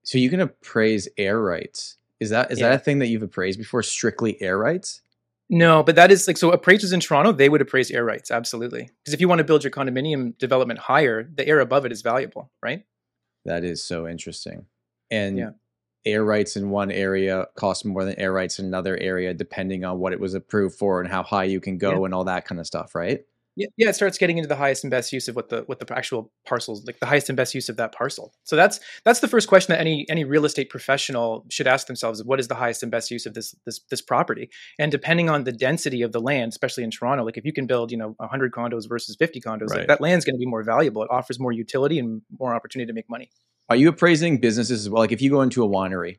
So 0.05 0.19
you 0.19 0.31
can 0.31 0.41
appraise 0.41 1.09
air 1.17 1.41
rights. 1.41 1.97
Is 2.21 2.31
that 2.31 2.51
is 2.51 2.61
yeah. 2.61 2.71
that 2.71 2.75
a 2.77 2.79
thing 2.79 2.99
that 3.01 3.09
you've 3.09 3.23
appraised 3.23 3.59
before? 3.59 3.83
Strictly 3.83 4.41
air 4.41 4.59
rights? 4.59 5.03
No, 5.51 5.83
but 5.83 5.97
that 5.97 6.11
is 6.11 6.27
like 6.27 6.39
so. 6.39 6.51
Appraisers 6.51 6.93
in 6.93 7.01
Toronto, 7.01 7.33
they 7.33 7.49
would 7.49 7.61
appraise 7.61 7.91
air 7.91 8.05
rights 8.05 8.31
absolutely 8.31 8.89
because 9.05 9.13
if 9.13 9.21
you 9.21 9.29
want 9.29 9.39
to 9.39 9.45
build 9.45 9.65
your 9.65 9.71
condominium 9.71 10.37
development 10.39 10.81
higher, 10.81 11.23
the 11.23 11.47
air 11.47 11.61
above 11.61 11.85
it 11.85 11.93
is 11.93 12.01
valuable, 12.01 12.51
right? 12.63 12.85
That 13.45 13.65
is 13.65 13.85
so 13.85 14.09
interesting. 14.09 14.67
And 15.11 15.37
yeah. 15.37 15.51
air 16.07 16.25
rights 16.25 16.57
in 16.57 16.71
one 16.71 16.91
area 16.91 17.47
cost 17.57 17.85
more 17.85 18.05
than 18.05 18.19
air 18.19 18.33
rights 18.33 18.59
in 18.59 18.67
another 18.67 18.97
area, 18.97 19.35
depending 19.35 19.85
on 19.85 19.99
what 19.99 20.13
it 20.13 20.21
was 20.21 20.35
approved 20.35 20.79
for 20.79 21.01
and 21.01 21.11
how 21.11 21.23
high 21.23 21.45
you 21.45 21.61
can 21.61 21.77
go 21.77 22.01
yeah. 22.01 22.05
and 22.07 22.15
all 22.15 22.25
that 22.25 22.47
kind 22.47 22.61
of 22.61 22.67
stuff, 22.67 22.95
right? 22.95 23.21
Yeah, 23.55 23.67
yeah, 23.77 23.89
it 23.91 23.95
starts 23.95 24.17
getting 24.17 24.39
into 24.39 24.49
the 24.49 24.57
highest 24.57 24.83
and 24.83 24.91
best 24.91 25.13
use 25.13 25.29
of 25.29 25.37
what 25.37 25.51
the 25.51 25.63
what 25.67 25.79
the 25.79 25.97
actual 25.97 26.33
parcels 26.47 26.87
like 26.87 26.99
the 27.01 27.07
highest 27.07 27.29
and 27.29 27.37
best 27.37 27.55
use 27.55 27.69
of 27.69 27.77
that 27.77 27.93
parcel. 27.93 28.33
So 28.45 28.57
that's 28.57 28.81
that's 29.05 29.21
the 29.21 29.29
first 29.29 29.47
question 29.47 29.73
that 29.73 29.81
any 29.81 30.07
any 30.09 30.25
real 30.25 30.47
estate 30.47 30.71
professional 30.71 31.45
should 31.51 31.67
ask 31.67 31.87
themselves: 31.87 32.25
What 32.25 32.41
is 32.41 32.49
the 32.49 32.55
highest 32.55 32.83
and 32.83 32.91
best 32.91 33.11
use 33.11 33.27
of 33.27 33.35
this 33.35 33.55
this 33.67 33.81
this 33.91 34.01
property? 34.01 34.49
And 34.79 34.91
depending 34.91 35.29
on 35.29 35.45
the 35.45 35.53
density 35.53 36.01
of 36.01 36.13
the 36.13 36.21
land, 36.21 36.51
especially 36.53 36.85
in 36.85 36.91
Toronto, 36.91 37.25
like 37.25 37.37
if 37.37 37.45
you 37.45 37.53
can 37.53 37.67
build 37.67 37.91
you 37.91 37.99
know 37.99 38.15
100 38.17 38.53
condos 38.53 38.89
versus 38.89 39.17
50 39.17 39.41
condos, 39.41 39.69
right. 39.69 39.81
like 39.81 39.89
that 39.89 40.01
land's 40.01 40.25
going 40.25 40.35
to 40.35 40.41
be 40.41 40.47
more 40.47 40.63
valuable. 40.63 41.03
It 41.03 41.11
offers 41.11 41.39
more 41.39 41.53
utility 41.53 41.99
and 41.99 42.23
more 42.39 42.55
opportunity 42.55 42.87
to 42.87 42.95
make 42.95 43.11
money. 43.11 43.31
Are 43.69 43.77
you 43.77 43.89
appraising 43.89 44.39
businesses 44.39 44.81
as 44.83 44.91
well? 44.91 45.03
Like 45.03 45.13
if 45.13 45.21
you 45.21 45.31
go 45.31 45.43
into 45.43 45.63
a 45.63 45.69
winery 45.69 46.19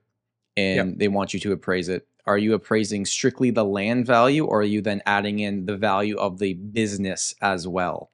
and 0.55 0.91
yep. 0.91 0.97
they 0.99 1.07
want 1.07 1.33
you 1.33 1.39
to 1.41 1.51
appraise 1.51 1.89
it, 1.89 2.07
are 2.25 2.37
you 2.37 2.53
appraising 2.53 3.05
strictly 3.05 3.51
the 3.51 3.65
land 3.65 4.05
value 4.05 4.45
or 4.45 4.61
are 4.61 4.63
you 4.63 4.81
then 4.81 5.01
adding 5.05 5.39
in 5.39 5.65
the 5.65 5.77
value 5.77 6.17
of 6.17 6.39
the 6.39 6.53
business 6.53 7.33
as 7.41 7.67
well? 7.67 8.11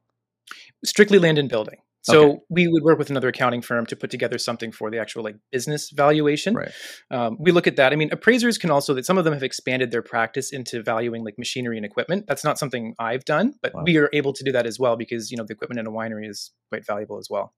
Strictly 0.83 1.19
land 1.19 1.37
and 1.37 1.49
building. 1.49 1.77
So 2.01 2.29
okay. 2.29 2.39
we 2.49 2.67
would 2.67 2.83
work 2.83 2.97
with 2.97 3.09
another 3.09 3.27
accounting 3.27 3.61
firm 3.61 3.85
to 3.87 3.95
put 3.95 4.09
together 4.09 4.37
something 4.37 4.71
for 4.71 4.89
the 4.89 4.97
actual 4.99 5.23
like 5.23 5.35
business 5.51 5.89
valuation. 5.89 6.55
Right. 6.55 6.71
Um, 7.11 7.37
we 7.39 7.51
look 7.51 7.67
at 7.67 7.75
that. 7.75 7.91
I 7.91 7.97
mean, 7.97 8.09
appraisers 8.11 8.57
can 8.57 8.71
also 8.71 8.93
that 8.93 9.05
some 9.05 9.17
of 9.17 9.25
them 9.25 9.33
have 9.33 9.43
expanded 9.43 9.91
their 9.91 10.01
practice 10.01 10.51
into 10.51 10.81
valuing 10.81 11.25
like 11.25 11.37
machinery 11.37 11.77
and 11.77 11.85
equipment. 11.85 12.25
That's 12.27 12.43
not 12.43 12.57
something 12.57 12.95
I've 12.99 13.25
done, 13.25 13.55
but 13.61 13.75
wow. 13.75 13.83
we 13.85 13.97
are 13.97 14.09
able 14.13 14.33
to 14.33 14.43
do 14.43 14.51
that 14.53 14.65
as 14.65 14.79
well 14.79 14.95
because 14.95 15.29
you 15.29 15.37
know 15.37 15.43
the 15.43 15.53
equipment 15.53 15.79
in 15.79 15.87
a 15.87 15.91
winery 15.91 16.27
is 16.27 16.51
quite 16.69 16.85
valuable 16.85 17.17
as 17.17 17.27
well. 17.29 17.53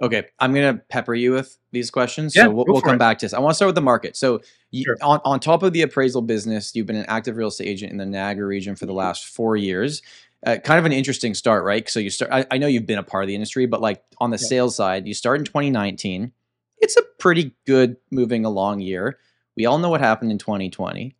Okay, 0.00 0.24
I'm 0.38 0.52
gonna 0.54 0.74
pepper 0.88 1.14
you 1.14 1.32
with 1.32 1.56
these 1.70 1.90
questions. 1.90 2.34
Yeah, 2.34 2.44
so 2.44 2.50
we'll, 2.50 2.64
we'll 2.68 2.80
come 2.80 2.96
it. 2.96 2.98
back 2.98 3.18
to 3.20 3.24
this. 3.26 3.32
I 3.32 3.38
want 3.38 3.52
to 3.52 3.54
start 3.56 3.68
with 3.68 3.74
the 3.76 3.80
market. 3.80 4.16
So, 4.16 4.40
you, 4.70 4.84
Sure. 4.84 4.96
on 5.02 5.20
on 5.24 5.40
top 5.40 5.62
of 5.62 5.72
the 5.72 5.82
appraisal 5.82 6.22
business, 6.22 6.74
you've 6.74 6.86
been 6.86 6.96
an 6.96 7.06
active 7.08 7.36
real 7.36 7.48
estate 7.48 7.68
agent 7.68 7.92
in 7.92 7.98
the 7.98 8.06
Niagara 8.06 8.46
region 8.46 8.74
for 8.76 8.86
the 8.86 8.92
last 8.92 9.26
four 9.26 9.56
years. 9.56 10.02
Uh, 10.44 10.56
kind 10.56 10.78
of 10.80 10.84
an 10.84 10.92
interesting 10.92 11.34
start, 11.34 11.64
right? 11.64 11.88
So 11.88 12.00
you 12.00 12.10
start. 12.10 12.32
I, 12.32 12.44
I 12.50 12.58
know 12.58 12.66
you've 12.66 12.86
been 12.86 12.98
a 12.98 13.02
part 13.04 13.22
of 13.24 13.28
the 13.28 13.34
industry, 13.34 13.66
but 13.66 13.80
like 13.80 14.02
on 14.18 14.30
the 14.30 14.38
Yeah. 14.40 14.48
sales 14.48 14.74
side, 14.76 15.06
you 15.06 15.14
start 15.14 15.38
in 15.38 15.44
2019. 15.44 16.32
It's 16.78 16.96
a 16.96 17.02
pretty 17.18 17.54
good 17.64 17.96
moving 18.10 18.44
along 18.44 18.80
year. 18.80 19.18
We 19.56 19.66
all 19.66 19.78
know 19.78 19.88
what 19.90 20.00
happened 20.00 20.32
in 20.32 20.38
2020. 20.38 21.14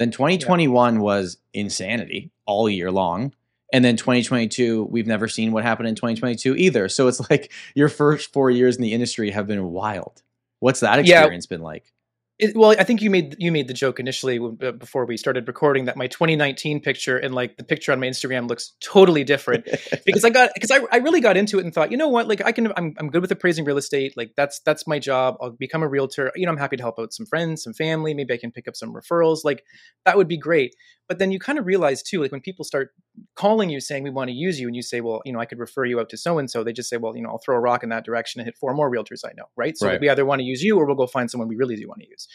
Then 0.00 0.10
2021 0.10 0.98
was 0.98 1.36
insanity 1.52 2.32
all 2.46 2.68
year 2.68 2.90
long. 2.90 3.32
And 3.74 3.84
then 3.84 3.96
2022, 3.96 4.84
we've 4.84 5.08
never 5.08 5.26
seen 5.26 5.50
what 5.50 5.64
happened 5.64 5.88
in 5.88 5.96
2022 5.96 6.54
either. 6.54 6.88
So 6.88 7.08
it's 7.08 7.28
like 7.28 7.52
your 7.74 7.88
first 7.88 8.32
four 8.32 8.48
years 8.48 8.76
in 8.76 8.82
the 8.82 8.92
industry 8.92 9.32
have 9.32 9.48
been 9.48 9.64
wild. 9.64 10.22
What's 10.60 10.78
that 10.78 11.04
Yeah. 11.04 11.18
experience 11.22 11.46
been 11.46 11.60
like? 11.60 11.92
It, 12.38 12.56
well, 12.56 12.70
I 12.70 12.84
think 12.84 13.02
you 13.02 13.10
made 13.10 13.36
you 13.38 13.50
made 13.52 13.68
the 13.68 13.74
joke 13.74 13.98
initially 14.00 14.38
uh, 14.38 14.72
before 14.72 15.06
we 15.06 15.16
started 15.16 15.46
recording 15.46 15.84
that 15.84 15.96
my 15.96 16.08
2019 16.08 16.80
picture 16.80 17.16
and 17.16 17.32
like 17.32 17.56
the 17.56 17.64
picture 17.64 17.90
on 17.92 17.98
my 18.00 18.06
Instagram 18.06 18.48
looks 18.48 18.74
totally 18.80 19.22
different 19.22 19.68
because 20.06 20.24
I 20.24 20.30
got 20.30 20.50
because 20.54 20.72
I, 20.72 20.80
I 20.90 20.96
really 20.98 21.20
got 21.20 21.36
into 21.36 21.58
it 21.58 21.64
and 21.64 21.72
thought 21.72 21.92
you 21.92 21.96
know 21.96 22.08
what 22.08 22.26
like 22.26 22.44
I 22.44 22.50
can 22.50 22.72
I'm 22.76 22.94
I'm 22.98 23.08
good 23.08 23.22
with 23.22 23.30
appraising 23.30 23.64
real 23.64 23.76
estate 23.76 24.14
like 24.16 24.32
that's 24.36 24.60
that's 24.60 24.84
my 24.84 24.98
job 24.98 25.36
I'll 25.40 25.50
become 25.50 25.84
a 25.84 25.88
realtor 25.88 26.32
you 26.34 26.44
know 26.44 26.50
I'm 26.50 26.58
happy 26.58 26.76
to 26.76 26.82
help 26.82 26.98
out 26.98 27.12
some 27.12 27.26
friends 27.26 27.62
some 27.62 27.72
family 27.72 28.14
maybe 28.14 28.34
I 28.34 28.36
can 28.36 28.50
pick 28.50 28.66
up 28.66 28.74
some 28.74 28.92
referrals 28.92 29.44
like 29.44 29.62
that 30.04 30.16
would 30.16 30.26
be 30.26 30.36
great 30.36 30.74
but 31.08 31.20
then 31.20 31.30
you 31.30 31.38
kind 31.38 31.60
of 31.60 31.66
realize 31.66 32.02
too 32.02 32.20
like 32.20 32.32
when 32.32 32.40
people 32.40 32.64
start 32.64 32.90
calling 33.36 33.70
you 33.70 33.80
saying 33.80 34.02
we 34.02 34.10
want 34.10 34.28
to 34.28 34.34
use 34.34 34.58
you 34.58 34.66
and 34.66 34.74
you 34.74 34.82
say 34.82 35.00
well 35.00 35.22
you 35.24 35.32
know 35.32 35.38
I 35.38 35.44
could 35.44 35.58
refer 35.58 35.84
you 35.84 36.00
out 36.00 36.08
to 36.10 36.16
so 36.16 36.38
and 36.38 36.50
so 36.50 36.64
they 36.64 36.72
just 36.72 36.88
say 36.88 36.96
well 36.96 37.16
you 37.16 37.22
know 37.22 37.30
I'll 37.30 37.38
throw 37.38 37.56
a 37.56 37.60
rock 37.60 37.82
in 37.82 37.88
that 37.90 38.04
direction 38.04 38.40
and 38.40 38.46
hit 38.46 38.56
four 38.58 38.74
more 38.74 38.90
realtors 38.90 39.24
I 39.24 39.32
know 39.36 39.44
right 39.56 39.76
so 39.78 39.86
Right. 39.86 40.00
we 40.00 40.08
either 40.08 40.24
want 40.24 40.40
to 40.40 40.44
use 40.44 40.62
you 40.62 40.76
or 40.78 40.84
we'll 40.84 40.96
go 40.96 41.06
find 41.06 41.30
someone 41.30 41.48
we 41.48 41.56
really 41.56 41.76
do 41.76 41.86
want 41.86 42.00
to 42.00 42.08
use 42.08 42.26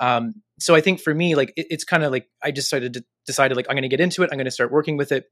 um, 0.00 0.34
so 0.58 0.74
I 0.74 0.80
think 0.80 1.00
for 1.00 1.14
me, 1.14 1.34
like 1.34 1.52
it, 1.56 1.66
it's 1.70 1.84
kind 1.84 2.02
of 2.02 2.10
like 2.10 2.26
I 2.42 2.50
just 2.50 2.68
decided 2.68 2.94
to 2.94 3.04
decided 3.26 3.56
like 3.56 3.66
I'm 3.68 3.74
going 3.74 3.82
to 3.82 3.88
get 3.88 4.00
into 4.00 4.22
it. 4.22 4.30
I'm 4.32 4.38
going 4.38 4.46
to 4.46 4.50
start 4.50 4.72
working 4.72 4.96
with 4.96 5.12
it. 5.12 5.26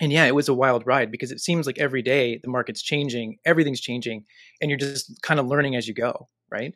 And 0.00 0.12
yeah, 0.12 0.24
it 0.24 0.34
was 0.34 0.48
a 0.48 0.54
wild 0.54 0.86
ride 0.86 1.10
because 1.10 1.30
it 1.30 1.40
seems 1.40 1.66
like 1.66 1.78
every 1.78 2.02
day 2.02 2.38
the 2.42 2.48
market's 2.48 2.82
changing, 2.82 3.38
everything's 3.44 3.80
changing, 3.80 4.24
and 4.60 4.70
you're 4.70 4.78
just 4.78 5.20
kind 5.22 5.38
of 5.38 5.46
learning 5.46 5.76
as 5.76 5.86
you 5.86 5.94
go, 5.94 6.28
right? 6.50 6.74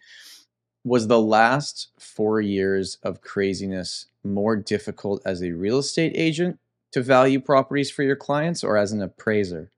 Was 0.84 1.08
the 1.08 1.20
last 1.20 1.88
four 1.98 2.40
years 2.40 2.98
of 3.02 3.20
craziness 3.20 4.06
more 4.24 4.56
difficult 4.56 5.22
as 5.24 5.42
a 5.42 5.52
real 5.52 5.78
estate 5.78 6.12
agent 6.14 6.58
to 6.98 7.02
value 7.02 7.40
properties 7.40 7.90
for 7.90 8.02
your 8.02 8.16
clients 8.16 8.62
or 8.64 8.76
as 8.76 8.92
an 8.92 9.02
appraiser? 9.02 9.70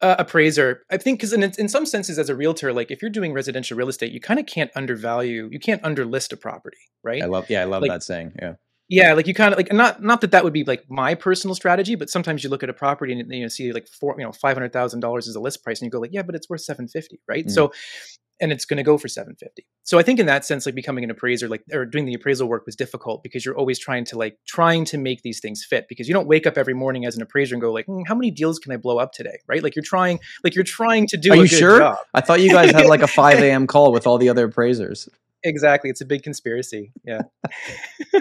Uh, 0.00 0.16
appraiser, 0.18 0.82
I 0.90 0.96
think, 0.96 1.20
because 1.20 1.32
in 1.32 1.44
in 1.44 1.68
some 1.68 1.86
senses, 1.86 2.18
as 2.18 2.28
a 2.28 2.34
realtor, 2.34 2.72
like 2.72 2.90
if 2.90 3.00
you're 3.00 3.10
doing 3.10 3.32
residential 3.32 3.76
real 3.76 3.88
estate, 3.88 4.10
you 4.12 4.20
kind 4.20 4.40
of 4.40 4.46
can't 4.46 4.70
undervalue, 4.74 5.48
you 5.52 5.60
can't 5.60 5.80
underlist 5.82 6.32
a 6.32 6.36
property, 6.36 6.78
right? 7.04 7.22
I 7.22 7.26
love, 7.26 7.48
yeah, 7.48 7.62
I 7.62 7.64
love 7.64 7.82
Like- 7.82 7.90
that 7.92 8.02
saying. 8.02 8.32
Yeah. 8.40 8.54
Yeah, 8.88 9.14
like 9.14 9.26
you 9.26 9.32
kind 9.32 9.54
of 9.54 9.56
like 9.56 9.72
not 9.72 10.02
not 10.02 10.20
that 10.20 10.32
that 10.32 10.44
would 10.44 10.52
be 10.52 10.64
like 10.64 10.84
my 10.90 11.14
personal 11.14 11.54
strategy, 11.54 11.94
but 11.94 12.10
sometimes 12.10 12.44
you 12.44 12.50
look 12.50 12.62
at 12.62 12.68
a 12.68 12.74
property 12.74 13.12
and 13.18 13.32
you 13.32 13.40
know 13.40 13.48
see 13.48 13.72
like 13.72 13.88
four 13.88 14.14
you 14.18 14.24
know 14.24 14.32
five 14.32 14.54
hundred 14.54 14.72
thousand 14.74 15.00
dollars 15.00 15.26
is 15.26 15.34
a 15.34 15.40
list 15.40 15.64
price, 15.64 15.80
and 15.80 15.86
you 15.86 15.90
go 15.90 15.98
like, 15.98 16.12
yeah, 16.12 16.20
but 16.22 16.34
it's 16.34 16.50
worth 16.50 16.60
seven 16.60 16.88
fifty, 16.88 17.18
right? 17.26 17.46
Mm. 17.46 17.50
So, 17.50 17.72
and 18.40 18.52
it's 18.52 18.64
going 18.64 18.78
to 18.78 18.82
go 18.82 18.98
for 18.98 19.08
seven 19.08 19.34
fifty. 19.36 19.66
So 19.82 19.98
I 19.98 20.02
think 20.02 20.20
in 20.20 20.26
that 20.26 20.44
sense, 20.44 20.66
like 20.66 20.74
becoming 20.74 21.04
an 21.04 21.10
appraiser, 21.10 21.48
like 21.48 21.62
or 21.72 21.84
doing 21.84 22.06
the 22.06 22.14
appraisal 22.14 22.48
work 22.48 22.66
was 22.66 22.76
difficult 22.76 23.22
because 23.22 23.44
you're 23.44 23.56
always 23.56 23.78
trying 23.78 24.04
to 24.06 24.18
like 24.18 24.38
trying 24.46 24.84
to 24.86 24.98
make 24.98 25.22
these 25.22 25.40
things 25.40 25.64
fit 25.64 25.86
because 25.88 26.08
you 26.08 26.14
don't 26.14 26.26
wake 26.26 26.46
up 26.46 26.56
every 26.56 26.74
morning 26.74 27.04
as 27.04 27.16
an 27.16 27.22
appraiser 27.22 27.54
and 27.54 27.62
go 27.62 27.72
like, 27.72 27.86
"Hmm, 27.86 28.02
how 28.06 28.14
many 28.14 28.30
deals 28.30 28.58
can 28.58 28.72
I 28.72 28.76
blow 28.76 28.98
up 28.98 29.12
today, 29.12 29.38
right? 29.46 29.62
Like 29.62 29.76
you're 29.76 29.84
trying 29.84 30.20
like 30.44 30.54
you're 30.54 30.64
trying 30.64 31.06
to 31.08 31.16
do. 31.16 31.32
Are 31.32 31.36
you 31.36 31.46
sure? 31.46 31.78
Job. 31.78 31.98
I 32.14 32.20
thought 32.20 32.40
you 32.40 32.50
guys 32.50 32.70
had 32.72 32.86
like 32.86 33.02
a 33.02 33.06
5 33.22 33.40
a.m. 33.40 33.66
call 33.66 33.92
with 33.92 34.06
all 34.06 34.18
the 34.18 34.28
other 34.28 34.46
appraisers. 34.46 35.08
Exactly, 35.44 35.90
it's 35.90 36.00
a 36.00 36.06
big 36.06 36.22
conspiracy. 36.22 36.92
Yeah. 37.04 37.22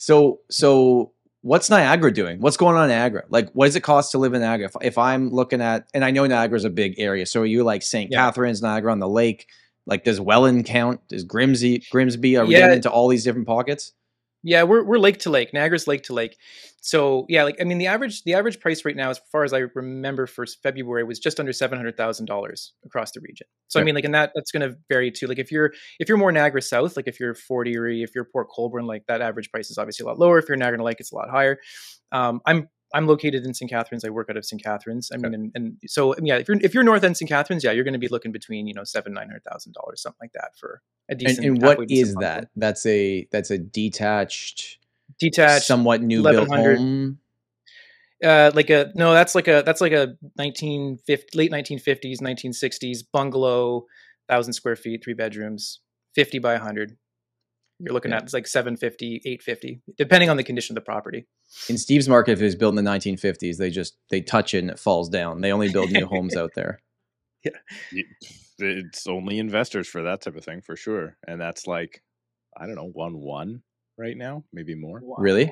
So, 0.00 0.40
so 0.50 1.12
what's 1.42 1.70
Niagara 1.70 2.12
doing? 2.12 2.40
What's 2.40 2.56
going 2.56 2.76
on 2.76 2.84
in 2.84 2.90
Niagara? 2.90 3.24
Like, 3.28 3.50
what 3.52 3.66
does 3.66 3.76
it 3.76 3.80
cost 3.80 4.12
to 4.12 4.18
live 4.18 4.34
in 4.34 4.40
Niagara? 4.42 4.66
If, 4.66 4.76
if 4.82 4.98
I'm 4.98 5.30
looking 5.30 5.60
at, 5.60 5.86
and 5.94 6.04
I 6.04 6.10
know 6.10 6.26
Niagara's 6.26 6.64
a 6.64 6.70
big 6.70 6.94
area. 6.98 7.26
So, 7.26 7.42
are 7.42 7.46
you 7.46 7.64
like 7.64 7.82
St. 7.82 8.10
Yeah. 8.10 8.18
Catharines, 8.18 8.62
Niagara 8.62 8.92
on 8.92 8.98
the 8.98 9.08
lake? 9.08 9.46
Like, 9.86 10.04
does 10.04 10.20
Welland 10.20 10.66
count? 10.66 11.00
Does 11.08 11.24
Grimsby, 11.24 11.84
Grimsby? 11.90 12.36
Are 12.36 12.44
we 12.46 12.52
Yeah. 12.52 12.60
getting 12.60 12.76
into 12.76 12.90
all 12.90 13.08
these 13.08 13.24
different 13.24 13.46
pockets? 13.46 13.92
Yeah, 14.42 14.62
we're 14.62 14.82
we're 14.82 14.98
lake 14.98 15.18
to 15.20 15.30
lake. 15.30 15.52
Niagara's 15.52 15.86
lake 15.86 16.02
to 16.04 16.14
lake. 16.14 16.36
So 16.80 17.26
yeah, 17.28 17.44
like 17.44 17.56
I 17.60 17.64
mean, 17.64 17.76
the 17.76 17.88
average 17.88 18.22
the 18.24 18.34
average 18.34 18.58
price 18.58 18.84
right 18.86 18.96
now, 18.96 19.10
as 19.10 19.20
far 19.30 19.44
as 19.44 19.52
I 19.52 19.64
remember, 19.74 20.26
for 20.26 20.46
February 20.46 21.04
was 21.04 21.18
just 21.18 21.38
under 21.38 21.52
seven 21.52 21.76
hundred 21.76 21.96
thousand 21.96 22.24
dollars 22.24 22.72
across 22.84 23.12
the 23.12 23.20
region. 23.20 23.46
So 23.68 23.78
I 23.80 23.84
mean, 23.84 23.94
like, 23.94 24.04
and 24.04 24.14
that 24.14 24.32
that's 24.34 24.50
going 24.50 24.68
to 24.68 24.76
vary 24.88 25.10
too. 25.10 25.26
Like 25.26 25.38
if 25.38 25.52
you're 25.52 25.72
if 25.98 26.08
you're 26.08 26.16
more 26.16 26.32
Niagara 26.32 26.62
South, 26.62 26.96
like 26.96 27.06
if 27.06 27.20
you're 27.20 27.34
Fort 27.34 27.68
Erie, 27.68 28.02
if 28.02 28.14
you're 28.14 28.24
Port 28.24 28.48
Colborne, 28.48 28.86
like 28.86 29.04
that 29.08 29.20
average 29.20 29.50
price 29.50 29.70
is 29.70 29.76
obviously 29.76 30.04
a 30.04 30.06
lot 30.06 30.18
lower. 30.18 30.38
If 30.38 30.48
you're 30.48 30.56
Niagara 30.56 30.82
Lake, 30.82 31.00
it's 31.00 31.12
a 31.12 31.16
lot 31.16 31.28
higher. 31.28 31.58
Um, 32.10 32.40
I'm 32.46 32.68
I'm 32.92 33.06
located 33.06 33.44
in 33.46 33.54
St. 33.54 33.70
Catharines. 33.70 34.04
I 34.04 34.08
work 34.10 34.28
out 34.30 34.36
of 34.36 34.44
St. 34.44 34.62
Catharines. 34.62 35.10
I 35.14 35.16
mean, 35.16 35.32
and, 35.34 35.52
and 35.54 35.76
so 35.86 36.14
yeah, 36.22 36.36
if 36.38 36.48
you're 36.48 36.56
if 36.60 36.74
you're 36.74 36.82
north 36.82 37.04
end 37.04 37.16
St. 37.16 37.28
Catharines, 37.28 37.62
yeah, 37.62 37.70
you're 37.72 37.84
going 37.84 37.92
to 37.94 37.98
be 38.00 38.08
looking 38.08 38.32
between 38.32 38.66
you 38.66 38.74
know 38.74 38.84
seven 38.84 39.12
nine 39.12 39.28
hundred 39.28 39.44
thousand 39.44 39.72
dollars, 39.74 40.02
something 40.02 40.18
like 40.22 40.32
that 40.32 40.56
for 40.58 40.82
a 41.08 41.12
And, 41.12 41.18
decent. 41.20 41.46
and 41.46 41.62
halfway 41.62 41.76
what 41.84 41.90
is 41.90 42.14
that? 42.16 42.48
That's 42.56 42.84
a 42.86 43.28
that's 43.30 43.50
a 43.50 43.58
detached, 43.58 44.78
Detached, 45.18 45.66
somewhat 45.66 46.02
new 46.02 46.22
built 46.22 46.48
home. 46.48 47.18
uh 48.24 48.50
like 48.54 48.70
a 48.70 48.92
no 48.94 49.12
that's 49.12 49.34
like 49.34 49.48
a 49.48 49.62
that's 49.64 49.80
like 49.80 49.92
a 49.92 50.16
1950 50.34 51.38
late 51.38 51.50
1950s 51.52 52.20
1960s 52.20 53.04
bungalow 53.12 53.86
1000 54.28 54.52
square 54.52 54.76
feet 54.76 55.02
three 55.02 55.14
bedrooms 55.14 55.80
50 56.14 56.38
by 56.38 56.52
100 56.52 56.96
you're 57.80 57.92
looking 57.94 58.10
Yeah. 58.10 58.18
at 58.18 58.22
it's 58.24 58.34
like 58.34 58.46
750 58.46 59.16
850 59.24 59.80
depending 59.96 60.28
on 60.30 60.36
the 60.36 60.44
condition 60.44 60.74
of 60.76 60.82
the 60.82 60.84
property 60.86 61.26
In 61.68 61.78
Steve's 61.78 62.08
market, 62.08 62.32
if 62.32 62.40
it 62.40 62.44
was 62.44 62.54
built 62.56 62.76
in 62.76 62.84
the 62.84 62.88
1950s, 62.90 63.56
they 63.56 63.70
just 63.70 63.96
they 64.10 64.20
touch 64.20 64.54
it 64.54 64.58
and 64.58 64.70
it 64.70 64.78
falls 64.78 65.08
down. 65.08 65.40
They 65.40 65.52
only 65.52 65.72
build 65.72 65.90
new 65.90 66.06
homes 66.06 66.36
out 66.36 66.52
there. 66.54 66.80
Yeah. 67.42 68.02
It's 68.58 69.06
only 69.06 69.38
investors 69.38 69.88
for 69.88 70.02
that 70.02 70.20
type 70.20 70.36
of 70.36 70.44
thing 70.44 70.60
for 70.60 70.76
sure, 70.76 71.16
and 71.26 71.40
that's 71.40 71.66
like 71.66 72.02
I 72.56 72.66
don't 72.66 72.74
know 72.74 72.90
one 72.92 73.18
one 73.20 73.62
right 73.96 74.16
now, 74.16 74.44
maybe 74.52 74.74
more. 74.74 75.00
Really? 75.16 75.50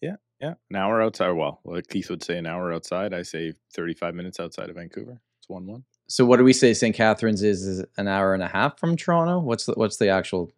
Yeah, 0.00 0.16
Yeah. 0.40 0.54
an 0.70 0.76
hour 0.76 1.02
outside. 1.02 1.32
Well, 1.32 1.60
like 1.66 1.88
Keith 1.88 2.08
would 2.08 2.22
say, 2.24 2.38
an 2.38 2.46
hour 2.46 2.72
outside. 2.72 3.12
I 3.12 3.22
say 3.22 3.52
thirty-five 3.74 4.14
minutes 4.14 4.40
outside 4.40 4.70
of 4.70 4.76
Vancouver. 4.76 5.20
It's 5.40 5.48
one 5.50 5.66
one. 5.66 5.84
So, 6.08 6.24
what 6.24 6.38
do 6.38 6.44
we 6.44 6.52
say? 6.54 6.72
St. 6.72 6.96
Catharines 6.96 7.42
is, 7.42 7.66
is 7.66 7.84
an 7.98 8.08
hour 8.08 8.32
and 8.32 8.42
a 8.42 8.48
half 8.48 8.78
from 8.78 8.96
Toronto. 8.96 9.38
What's 9.40 9.66
the, 9.66 9.72
what's 9.74 9.98
the 9.98 10.08
actual? 10.08 10.50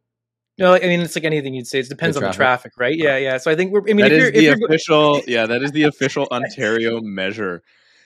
No 0.59 0.75
i 0.75 0.81
mean 0.81 1.01
it's 1.01 1.15
like 1.17 1.25
anything 1.25 1.55
you'd 1.55 1.67
say 1.67 1.79
it 1.81 1.89
depends 1.89 2.17
on 2.17 2.23
the 2.23 2.31
traffic? 2.33 2.73
right 2.79 2.97
yeah 2.97 3.17
yeah 3.17 3.37
so 3.39 3.51
i 3.51 3.57
think 3.57 3.73
we're 3.73 3.81
i 3.89 3.93
mean 3.93 3.99
that 3.99 4.13
if 4.13 4.19
is 4.19 4.19
you're, 4.19 4.29
if 4.29 4.35
the 4.35 4.45
you're 4.45 4.67
official. 4.69 5.23
yeah, 5.27 5.47
that 5.47 5.63
is 5.63 5.73
the 5.73 5.85
official 5.85 6.29
Ontario 6.33 7.01
measure. 7.01 7.63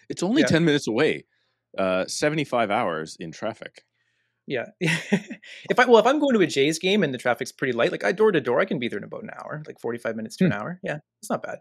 It's 0.09 0.23
only 0.23 0.43
Yeah. 0.43 0.47
ten 0.49 0.65
minutes 0.65 0.87
away. 0.89 1.25
Uh, 1.77 2.07
seventy-five 2.07 2.71
hours 2.71 3.17
in 3.21 3.31
traffic. 3.31 3.85
yeah 4.47 4.65
if 4.81 5.79
i 5.79 5.85
well 5.85 5.99
if 5.99 6.07
i'm 6.07 6.19
going 6.19 6.35
to 6.35 6.41
a 6.41 6.47
jays 6.47 6.79
game 6.79 7.03
and 7.05 7.13
the 7.13 7.19
traffic's 7.19 7.53
pretty 7.53 7.73
light 7.75 7.93
like 7.93 8.03
i 8.05 8.11
door 8.13 8.33
to 8.33 8.41
door 8.41 8.59
i 8.59 8.65
can 8.65 8.79
be 8.79 8.89
there 8.89 8.97
in 8.99 9.05
about 9.05 9.23
an 9.23 9.31
hour 9.39 9.63
like 9.67 9.79
45 9.79 10.17
minutes 10.17 10.37
to 10.39 10.45
Hmm. 10.47 10.53
an 10.53 10.59
hour 10.59 10.81
yeah 10.83 10.99
it's 11.21 11.29
not 11.31 11.43
bad 11.43 11.59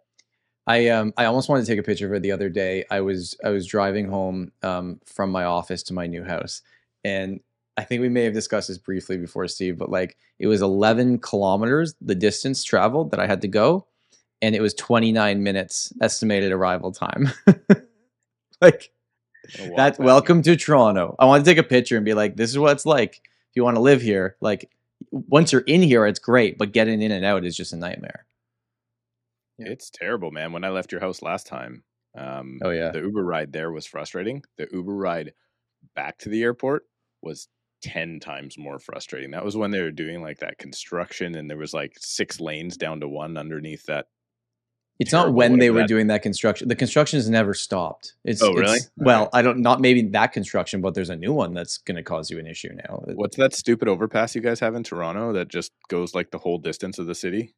I 0.66 0.88
um 0.90 1.14
I 1.18 1.26
almost 1.26 1.48
wanted 1.50 1.66
to 1.66 1.72
take 1.72 1.80
a 1.80 1.84
picture 1.84 2.08
of 2.08 2.14
it 2.14 2.22
the 2.24 2.32
other 2.34 2.50
day. 2.50 2.84
I 2.92 3.00
was 3.02 3.38
I 3.44 3.50
was 3.50 3.66
driving 3.68 4.08
home 4.10 4.52
um 4.64 5.00
from 5.06 5.30
my 5.32 5.44
office 5.46 5.84
to 5.84 5.94
my 5.94 6.08
new 6.08 6.24
house, 6.26 6.62
and 7.06 7.40
I 7.78 7.84
think 7.84 8.02
we 8.02 8.10
may 8.10 8.24
have 8.24 8.34
discussed 8.34 8.70
this 8.70 8.80
briefly 8.80 9.18
before, 9.18 9.48
Steve. 9.48 9.78
But 9.78 9.92
like, 9.92 10.18
it 10.40 10.48
was 10.48 10.62
11 10.62 11.20
kilometers 11.20 11.94
the 12.02 12.16
distance 12.16 12.64
traveled 12.64 13.12
that 13.12 13.20
I 13.20 13.28
had 13.28 13.42
to 13.42 13.48
go, 13.48 13.86
and 14.42 14.56
it 14.56 14.62
was 14.62 14.74
29 14.74 15.44
minutes 15.44 15.94
estimated 16.02 16.52
arrival 16.52 16.92
time. 16.92 17.32
like 18.62 18.92
Gonna 19.58 19.76
that. 19.76 20.00
Welcome 20.00 20.42
to 20.42 20.56
Toronto. 20.56 21.16
I 21.20 21.26
want 21.26 21.46
to 21.46 21.50
take 21.50 21.60
a 21.60 21.64
picture 21.64 21.96
and 21.96 22.06
be 22.06 22.14
like, 22.14 22.36
this 22.36 22.50
is 22.50 22.58
what 22.58 22.72
it's 22.74 22.86
like 22.86 23.22
if 23.50 23.56
you 23.56 23.64
want 23.64 23.76
to 23.76 23.82
live 23.82 24.02
here. 24.02 24.36
Like, 24.42 24.70
once 25.12 25.52
you're 25.52 25.62
in 25.62 25.82
here, 25.84 26.06
it's 26.06 26.20
great, 26.20 26.58
but 26.58 26.72
getting 26.74 27.02
in 27.02 27.12
and 27.12 27.24
out 27.24 27.46
is 27.46 27.56
just 27.56 27.74
a 27.74 27.78
nightmare. 27.78 28.26
It's 29.60 29.90
terrible, 29.90 30.32
man. 30.32 30.52
When 30.52 30.64
I 30.64 30.70
left 30.70 30.92
your 30.92 31.02
house 31.02 31.22
last 31.22 31.48
time, 31.48 31.84
um, 32.16 32.60
Oh 32.64 32.72
yeah. 32.72 32.90
the 32.90 33.02
Uber 33.02 33.24
ride 33.24 33.54
there 33.54 33.72
was 33.72 33.86
frustrating. 33.86 34.44
The 34.58 34.68
Uber 34.72 34.94
ride 34.94 35.34
back 35.96 36.18
to 36.20 36.30
the 36.30 36.44
airport 36.44 36.84
was 37.22 37.48
10 37.82 38.20
times 38.20 38.58
more 38.58 38.80
frustrating. 38.80 39.32
That 39.32 39.46
was 39.46 39.56
when 39.58 39.72
they 39.72 39.82
were 39.82 39.92
doing 39.92 40.22
like 40.22 40.40
that 40.40 40.58
construction 40.58 41.36
and 41.36 41.50
there 41.50 41.58
was 41.58 41.74
like 41.74 41.94
six 42.00 42.40
lanes 42.40 42.78
down 42.78 43.00
to 43.02 43.08
one 43.08 43.38
underneath 43.38 43.86
that. 43.86 44.08
It's 45.00 45.12
not 45.14 45.32
when 45.32 45.60
they 45.60 45.70
were 45.70 45.82
that- 45.82 45.88
doing 45.88 46.08
that 46.08 46.24
construction. 46.24 46.68
The 46.70 46.76
construction 46.76 47.18
has 47.18 47.30
never 47.30 47.54
stopped. 47.54 48.14
It's 48.26 48.42
Oh, 48.42 48.52
really? 48.52 48.78
it's- 48.78 48.90
well, 48.98 49.30
I 49.32 49.44
don't 49.44 49.60
not 49.60 49.80
maybe 49.80 50.02
that 50.02 50.34
construction, 50.34 50.82
but 50.82 50.96
there's 50.96 51.12
a 51.12 51.16
new 51.16 51.34
one 51.34 51.54
that's 51.54 51.78
going 51.78 51.98
to 51.98 52.04
cause 52.04 52.32
you 52.32 52.40
an 52.40 52.48
issue 52.48 52.70
now. 52.74 53.04
What's 53.14 53.38
that 53.38 53.54
stupid 53.54 53.88
overpass 53.88 54.34
you 54.34 54.42
guys 54.42 54.60
have 54.60 54.74
in 54.74 54.82
Toronto 54.82 55.34
that 55.34 55.50
just 55.50 55.72
goes 55.88 56.16
like 56.16 56.32
the 56.32 56.40
whole 56.40 56.58
distance 56.58 56.98
of 56.98 57.06
the 57.06 57.14
city? 57.14 57.54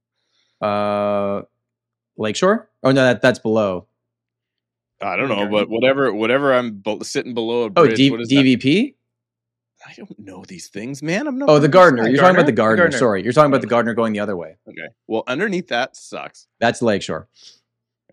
Uh, 0.62 1.44
Lakeshore? 2.18 2.70
Oh 2.84 2.92
no, 2.92 3.04
that 3.04 3.22
that's 3.22 3.40
below. 3.40 3.88
I 5.02 5.16
don't 5.16 5.30
know, 5.30 5.48
but 5.48 5.70
whatever, 5.70 6.14
whatever. 6.14 6.52
I'm 6.54 6.84
sitting 7.04 7.34
below 7.34 7.62
a 7.62 7.66
Oh, 7.68 7.70
bridge. 7.70 7.96
D- 7.96 8.12
what 8.12 8.20
is 8.20 8.28
that? 8.28 8.36
DVP. 9.90 9.92
I 9.92 9.94
don't 9.98 10.20
know 10.20 10.44
these 10.48 10.68
things, 10.68 11.02
man. 11.04 11.28
I'm 11.28 11.38
not. 11.38 11.50
Oh, 11.50 11.60
the 11.60 11.68
Gardiner. 11.68 12.08
You're 12.08 12.20
talking 12.22 12.36
about 12.36 12.46
the 12.46 12.52
Gardiner? 12.52 12.84
Gardiner. 12.86 12.98
Sorry, 13.00 13.24
you're 13.24 13.34
talking 13.34 13.52
about 13.52 13.62
the 13.62 13.68
Gardiner 13.68 13.94
going 13.94 14.14
the 14.14 14.20
other 14.20 14.38
way. 14.38 14.58
Okay. 14.68 14.88
Well, 15.08 15.24
underneath 15.28 15.68
that 15.70 15.96
sucks. 15.96 16.48
That's 16.60 16.82
Lakeshore. 16.82 17.28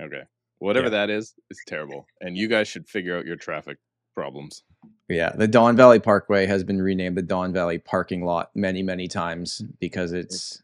Okay. 0.00 0.22
Whatever 0.58 0.86
Yeah. 0.86 0.90
that 0.90 1.10
is, 1.10 1.34
it's 1.50 1.62
terrible. 1.66 2.06
And 2.20 2.36
you 2.36 2.48
guys 2.48 2.66
should 2.68 2.88
figure 2.88 3.16
out 3.18 3.26
your 3.26 3.36
traffic 3.36 3.78
problems. 4.14 4.62
Yeah, 5.08 5.30
the 5.30 5.46
Don 5.46 5.76
Valley 5.76 6.00
Parkway 6.00 6.46
has 6.46 6.64
been 6.64 6.80
renamed 6.80 7.16
the 7.16 7.22
Don 7.22 7.52
Valley 7.52 7.78
Parking 7.78 8.24
Lot 8.24 8.50
many, 8.54 8.82
many 8.82 9.06
times 9.08 9.62
because 9.80 10.12
it's. 10.12 10.62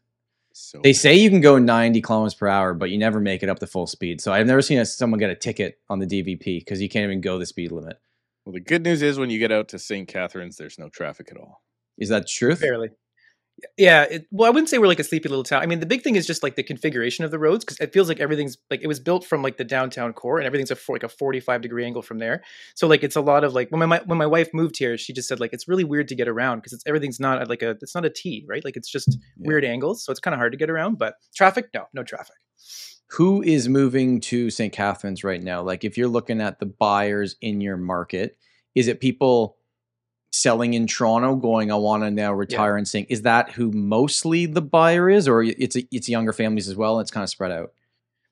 So 0.55 0.79
They 0.83 0.93
say 0.93 1.15
you 1.15 1.31
can 1.31 1.41
go 1.41 1.57
90 1.57 1.99
kilometers 2.01 2.35
per 2.35 2.47
hour, 2.47 2.75
but 2.75 2.91
you 2.91 2.97
never 2.99 3.19
make 3.19 3.41
it 3.41 3.49
up 3.49 3.57
to 3.59 3.65
full 3.67 3.87
speed. 3.87 4.21
So 4.21 4.31
I've 4.31 4.45
never 4.45 4.61
seen 4.61 4.77
a, 4.77 4.85
someone 4.85 5.19
get 5.19 5.31
a 5.31 5.35
ticket 5.35 5.79
on 5.89 5.97
the 5.97 6.05
DVP 6.05 6.59
because 6.59 6.79
you 6.79 6.87
can't 6.89 7.05
even 7.05 7.21
go 7.21 7.39
the 7.39 7.45
speed 7.47 7.71
limit. 7.71 7.99
Well, 8.45 8.53
the 8.53 8.59
good 8.61 8.83
news 8.83 9.01
is 9.01 9.17
when 9.19 9.29
you 9.29 9.39
get 9.39 9.51
out 9.51 9.69
to 9.69 9.79
St. 9.79 10.07
Catharines, 10.07 10.57
there's 10.57 10.79
no 10.79 10.89
traffic 10.89 11.29
at 11.31 11.37
all. 11.37 11.61
Is 11.97 12.09
that 12.09 12.27
true? 12.27 12.49
truth? 12.49 12.61
Barely. 12.61 12.89
Yeah. 13.77 14.03
It, 14.03 14.25
well, 14.31 14.47
I 14.47 14.49
wouldn't 14.49 14.67
say 14.69 14.79
we're 14.79 14.87
like 14.87 14.99
a 14.99 15.03
sleepy 15.03 15.29
little 15.29 15.43
town. 15.43 15.61
I 15.61 15.67
mean, 15.67 15.79
the 15.79 15.85
big 15.85 16.01
thing 16.01 16.15
is 16.15 16.25
just 16.25 16.41
like 16.41 16.55
the 16.55 16.63
configuration 16.63 17.23
of 17.23 17.29
the 17.29 17.37
roads 17.37 17.63
because 17.63 17.79
it 17.79 17.93
feels 17.93 18.09
like 18.09 18.19
everything's 18.19 18.57
like 18.71 18.81
it 18.81 18.87
was 18.87 18.99
built 18.99 19.23
from 19.23 19.43
like 19.43 19.57
the 19.57 19.63
downtown 19.63 20.11
core 20.11 20.39
and 20.39 20.47
everything's 20.47 20.71
a 20.71 20.75
for, 20.75 20.95
like 20.95 21.03
a 21.03 21.07
45 21.09 21.61
degree 21.61 21.85
angle 21.85 22.01
from 22.01 22.17
there. 22.17 22.43
So 22.75 22.87
like 22.87 23.03
it's 23.03 23.15
a 23.15 23.21
lot 23.21 23.43
of 23.43 23.53
like 23.53 23.69
when 23.69 23.87
my 23.87 24.01
when 24.05 24.17
my 24.17 24.25
wife 24.25 24.49
moved 24.53 24.77
here, 24.79 24.97
she 24.97 25.13
just 25.13 25.27
said 25.27 25.39
like 25.39 25.53
it's 25.53 25.67
really 25.67 25.83
weird 25.83 26.07
to 26.07 26.15
get 26.15 26.27
around 26.27 26.57
because 26.59 26.73
it's 26.73 26.83
everything's 26.87 27.19
not 27.19 27.41
at 27.41 27.47
like 27.47 27.61
a 27.61 27.77
it's 27.81 27.93
not 27.93 28.05
a 28.05 28.09
T, 28.09 28.43
right? 28.49 28.65
Like 28.65 28.75
it's 28.75 28.89
just 28.91 29.19
Yeah. 29.37 29.47
weird 29.47 29.63
angles, 29.65 30.03
so 30.03 30.11
it's 30.11 30.19
kind 30.19 30.33
of 30.33 30.39
hard 30.39 30.51
to 30.53 30.57
get 30.57 30.71
around. 30.71 30.97
But 30.97 31.13
traffic, 31.35 31.67
no, 31.75 31.85
no 31.93 32.03
traffic. 32.03 32.35
Who 33.13 33.43
is 33.43 33.69
moving 33.69 34.21
to 34.21 34.49
St. 34.49 34.73
Catharines 34.73 35.23
right 35.23 35.41
now? 35.41 35.61
Like 35.61 35.83
if 35.83 35.97
you're 35.97 36.07
looking 36.07 36.41
at 36.41 36.59
the 36.59 36.65
buyers 36.65 37.35
in 37.41 37.61
your 37.61 37.77
market, 37.77 38.37
is 38.75 38.87
it 38.87 38.99
people 38.99 39.57
selling 40.31 40.73
in 40.73 40.87
Toronto 40.87 41.35
going, 41.35 41.71
I 41.71 41.75
want 41.75 42.03
to 42.03 42.11
now 42.11 42.33
retire 42.33 42.75
and 42.75 42.87
sing? 42.87 43.05
Is 43.09 43.21
that 43.21 43.51
who 43.51 43.71
mostly 43.71 44.47
the 44.47 44.61
buyer 44.61 45.09
is, 45.09 45.27
or 45.27 45.43
it's 45.43 45.75
it's 45.91 46.09
younger 46.09 46.33
families 46.33 46.67
as 46.67 46.75
well? 46.75 46.97
And 46.97 47.05
it's 47.05 47.11
kind 47.11 47.23
of 47.23 47.29
spread 47.29 47.51
out. 47.51 47.73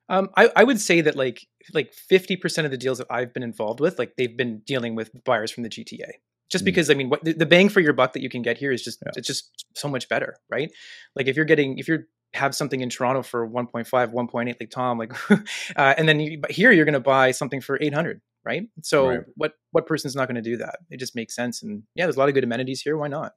Um, 0.09 0.29
I, 0.35 0.49
I 0.55 0.63
would 0.63 0.81
say 0.81 1.01
that 1.01 1.15
like 1.15 1.47
like 1.73 1.93
fifty 1.93 2.35
percent 2.35 2.65
of 2.65 2.71
the 2.71 2.77
deals 2.77 2.97
that 2.97 3.07
I've 3.09 3.33
been 3.33 3.43
involved 3.43 3.79
with, 3.79 3.99
like 3.99 4.15
they've 4.17 4.35
been 4.35 4.59
dealing 4.65 4.95
with 4.95 5.11
buyers 5.23 5.51
from 5.51 5.63
the 5.63 5.69
GTA. 5.69 6.11
Just 6.51 6.63
Mm. 6.63 6.65
because 6.65 6.89
I 6.89 6.93
mean, 6.93 7.09
what 7.09 7.23
the, 7.23 7.45
bang 7.45 7.69
for 7.69 7.79
your 7.79 7.93
buck 7.93 8.13
that 8.13 8.21
you 8.21 8.29
can 8.29 8.41
get 8.41 8.57
here 8.57 8.71
is 8.71 8.83
just 8.83 8.99
Yeah. 9.05 9.11
it's 9.15 9.27
just 9.27 9.65
so 9.75 9.87
much 9.87 10.09
better, 10.09 10.35
right? 10.49 10.71
Like 11.15 11.27
if 11.27 11.35
you're 11.35 11.45
getting 11.45 11.77
if 11.77 11.87
you're 11.87 12.07
have 12.33 12.55
something 12.55 12.79
in 12.79 12.89
Toronto 12.89 13.21
for 13.21 13.45
1.5, 13.45 14.13
1.8, 14.13 14.55
like 14.59 14.69
Tom, 14.69 14.97
like, 14.97 15.11
uh, 15.75 15.93
and 15.97 16.07
then 16.07 16.17
you, 16.21 16.37
but 16.39 16.49
here 16.49 16.71
you're 16.71 16.85
going 16.85 16.93
to 16.93 16.99
buy 17.01 17.31
something 17.31 17.59
for 17.59 17.77
800, 17.81 18.21
right? 18.45 18.63
So 18.83 19.07
Right. 19.07 19.19
what 19.35 19.53
what 19.71 19.85
person's 19.85 20.15
not 20.15 20.27
going 20.29 20.35
to 20.35 20.41
do 20.41 20.55
that? 20.57 20.77
It 20.89 20.97
just 20.97 21.13
makes 21.15 21.35
sense, 21.35 21.61
and 21.61 21.83
yeah, 21.95 22.05
there's 22.05 22.15
a 22.15 22.19
lot 22.19 22.29
of 22.29 22.35
good 22.35 22.43
amenities 22.45 22.81
here. 22.81 22.95
Why 22.97 23.07
not? 23.09 23.33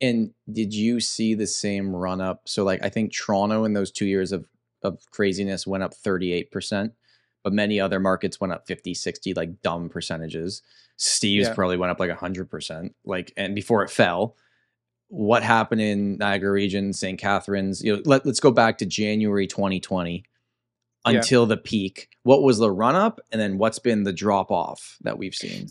And 0.00 0.32
did 0.52 0.74
you 0.74 1.00
see 1.00 1.34
the 1.34 1.46
same 1.46 1.94
run 1.94 2.20
up? 2.20 2.42
So 2.46 2.64
like 2.64 2.84
I 2.84 2.88
think 2.88 3.12
Toronto 3.14 3.64
in 3.64 3.72
those 3.74 3.90
two 3.92 4.06
years 4.06 4.32
of 4.32 4.48
of 4.82 5.00
craziness 5.10 5.66
went 5.66 5.82
up 5.82 5.92
38%, 5.94 6.92
but 7.48 7.54
many 7.54 7.80
other 7.80 7.98
markets 7.98 8.38
went 8.38 8.52
up 8.52 8.66
50, 8.66 8.92
60, 8.92 9.32
like 9.32 9.62
dumb 9.62 9.88
percentages. 9.88 10.60
Steve's 10.98 11.48
Yeah. 11.48 11.54
probably 11.54 11.78
went 11.78 11.90
up 11.90 11.98
like 11.98 12.10
100%. 12.10 12.92
Like 13.06 13.32
and 13.38 13.54
before 13.54 13.82
it 13.82 13.88
fell. 13.88 14.36
What 15.10 15.42
happened 15.42 15.80
in 15.80 16.18
Niagara 16.18 16.52
region, 16.52 16.92
St. 16.92 17.18
Catharines? 17.18 17.82
You 17.82 17.96
know, 17.96 18.02
let, 18.04 18.26
let's 18.26 18.40
go 18.40 18.50
back 18.50 18.76
to 18.78 18.84
January 18.84 19.46
2020 19.46 20.24
Yeah. 21.06 21.12
until 21.16 21.46
the 21.46 21.56
peak. 21.56 22.10
What 22.24 22.42
was 22.42 22.58
the 22.58 22.70
run 22.70 22.94
up 22.94 23.18
and 23.32 23.40
then 23.40 23.56
what's 23.56 23.78
been 23.78 24.02
the 24.02 24.12
drop 24.12 24.50
off 24.50 24.98
that 25.00 25.16
we've 25.16 25.34
seen? 25.34 25.68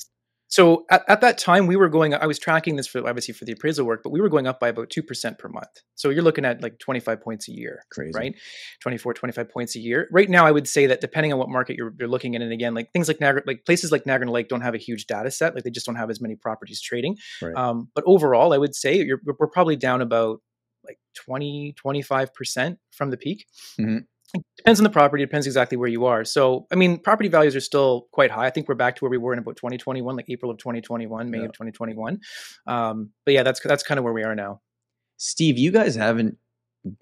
So 0.49 0.85
at, 0.89 1.03
at 1.09 1.21
that 1.21 1.37
time, 1.37 1.67
we 1.67 1.75
were 1.75 1.89
going. 1.89 2.13
I 2.13 2.25
was 2.25 2.39
tracking 2.39 2.77
this 2.77 2.87
for 2.87 3.05
obviously 3.07 3.33
for 3.33 3.43
the 3.45 3.51
appraisal 3.51 3.85
work, 3.85 4.01
but 4.03 4.11
we 4.11 4.21
were 4.21 4.29
going 4.29 4.47
up 4.47 4.59
by 4.59 4.69
about 4.69 4.89
two 4.89 5.03
percent 5.03 5.39
per 5.39 5.49
month. 5.49 5.67
So 5.95 6.09
you're 6.09 6.23
looking 6.23 6.45
at 6.45 6.61
like 6.61 6.79
25 6.79 7.19
points 7.21 7.49
a 7.49 7.51
year. 7.51 7.83
Crazy. 7.91 8.11
right 8.15 8.35
24 8.81 9.13
25 9.13 9.49
points 9.49 9.75
a 9.75 9.79
year 9.79 10.07
right 10.11 10.29
now 10.29 10.45
i 10.45 10.51
would 10.51 10.67
say 10.67 10.85
that 10.87 11.01
depending 11.01 11.33
on 11.33 11.39
what 11.39 11.49
market 11.49 11.75
you're, 11.75 11.93
you're 11.99 12.07
looking 12.07 12.35
at 12.35 12.41
and 12.41 12.53
again 12.53 12.73
like 12.73 12.91
things 12.93 13.07
like 13.07 13.19
niagara 13.19 13.41
like 13.45 13.65
places 13.65 13.91
like 13.91 14.05
niagara 14.05 14.29
lake 14.31 14.47
don't 14.47 14.61
have 14.61 14.73
a 14.75 14.77
huge 14.77 15.05
data 15.07 15.29
set 15.31 15.53
like 15.55 15.63
they 15.63 15.69
just 15.69 15.85
don't 15.85 15.95
have 15.95 16.09
as 16.09 16.21
many 16.21 16.35
properties 16.35 16.79
trading 16.81 17.17
Right. 17.41 17.55
um, 17.55 17.89
but 17.95 18.03
overall 18.07 18.53
i 18.53 18.57
would 18.57 18.75
say 18.75 18.95
you're, 19.03 19.19
we're 19.25 19.47
probably 19.47 19.75
down 19.75 20.01
about 20.01 20.41
like 20.85 20.99
20 21.15 21.75
25% 21.83 22.77
from 22.91 23.09
the 23.11 23.17
peak 23.17 23.45
Mhm. 23.79 24.05
It 24.33 24.43
depends 24.57 24.79
on 24.79 24.83
the 24.83 24.89
property 24.89 25.23
depends 25.23 25.45
exactly 25.47 25.77
where 25.77 25.87
you 25.89 26.05
are 26.05 26.25
so 26.25 26.67
i 26.71 26.75
mean 26.75 26.97
property 26.99 27.29
values 27.29 27.55
are 27.55 27.61
still 27.61 28.07
quite 28.11 28.29
high 28.29 28.45
i 28.45 28.49
think 28.49 28.67
we're 28.67 28.75
back 28.75 28.95
to 28.97 29.03
where 29.05 29.09
we 29.11 29.17
were 29.17 29.31
in 29.33 29.39
about 29.39 29.55
2021 29.55 30.15
like 30.15 30.29
april 30.29 30.51
of 30.51 30.57
2021 30.57 31.31
may 31.31 31.37
Yeah. 31.39 31.45
of 31.45 31.51
2021 31.53 32.19
um, 32.67 33.09
but 33.25 33.33
yeah 33.33 33.43
that's 33.43 33.59
that's 33.61 33.83
kind 33.83 33.97
of 33.99 34.03
where 34.03 34.13
we 34.13 34.23
are 34.23 34.35
now 34.35 34.61
Steve, 35.19 35.57
you 35.57 35.71
guys 35.71 35.95
haven't 35.95 36.37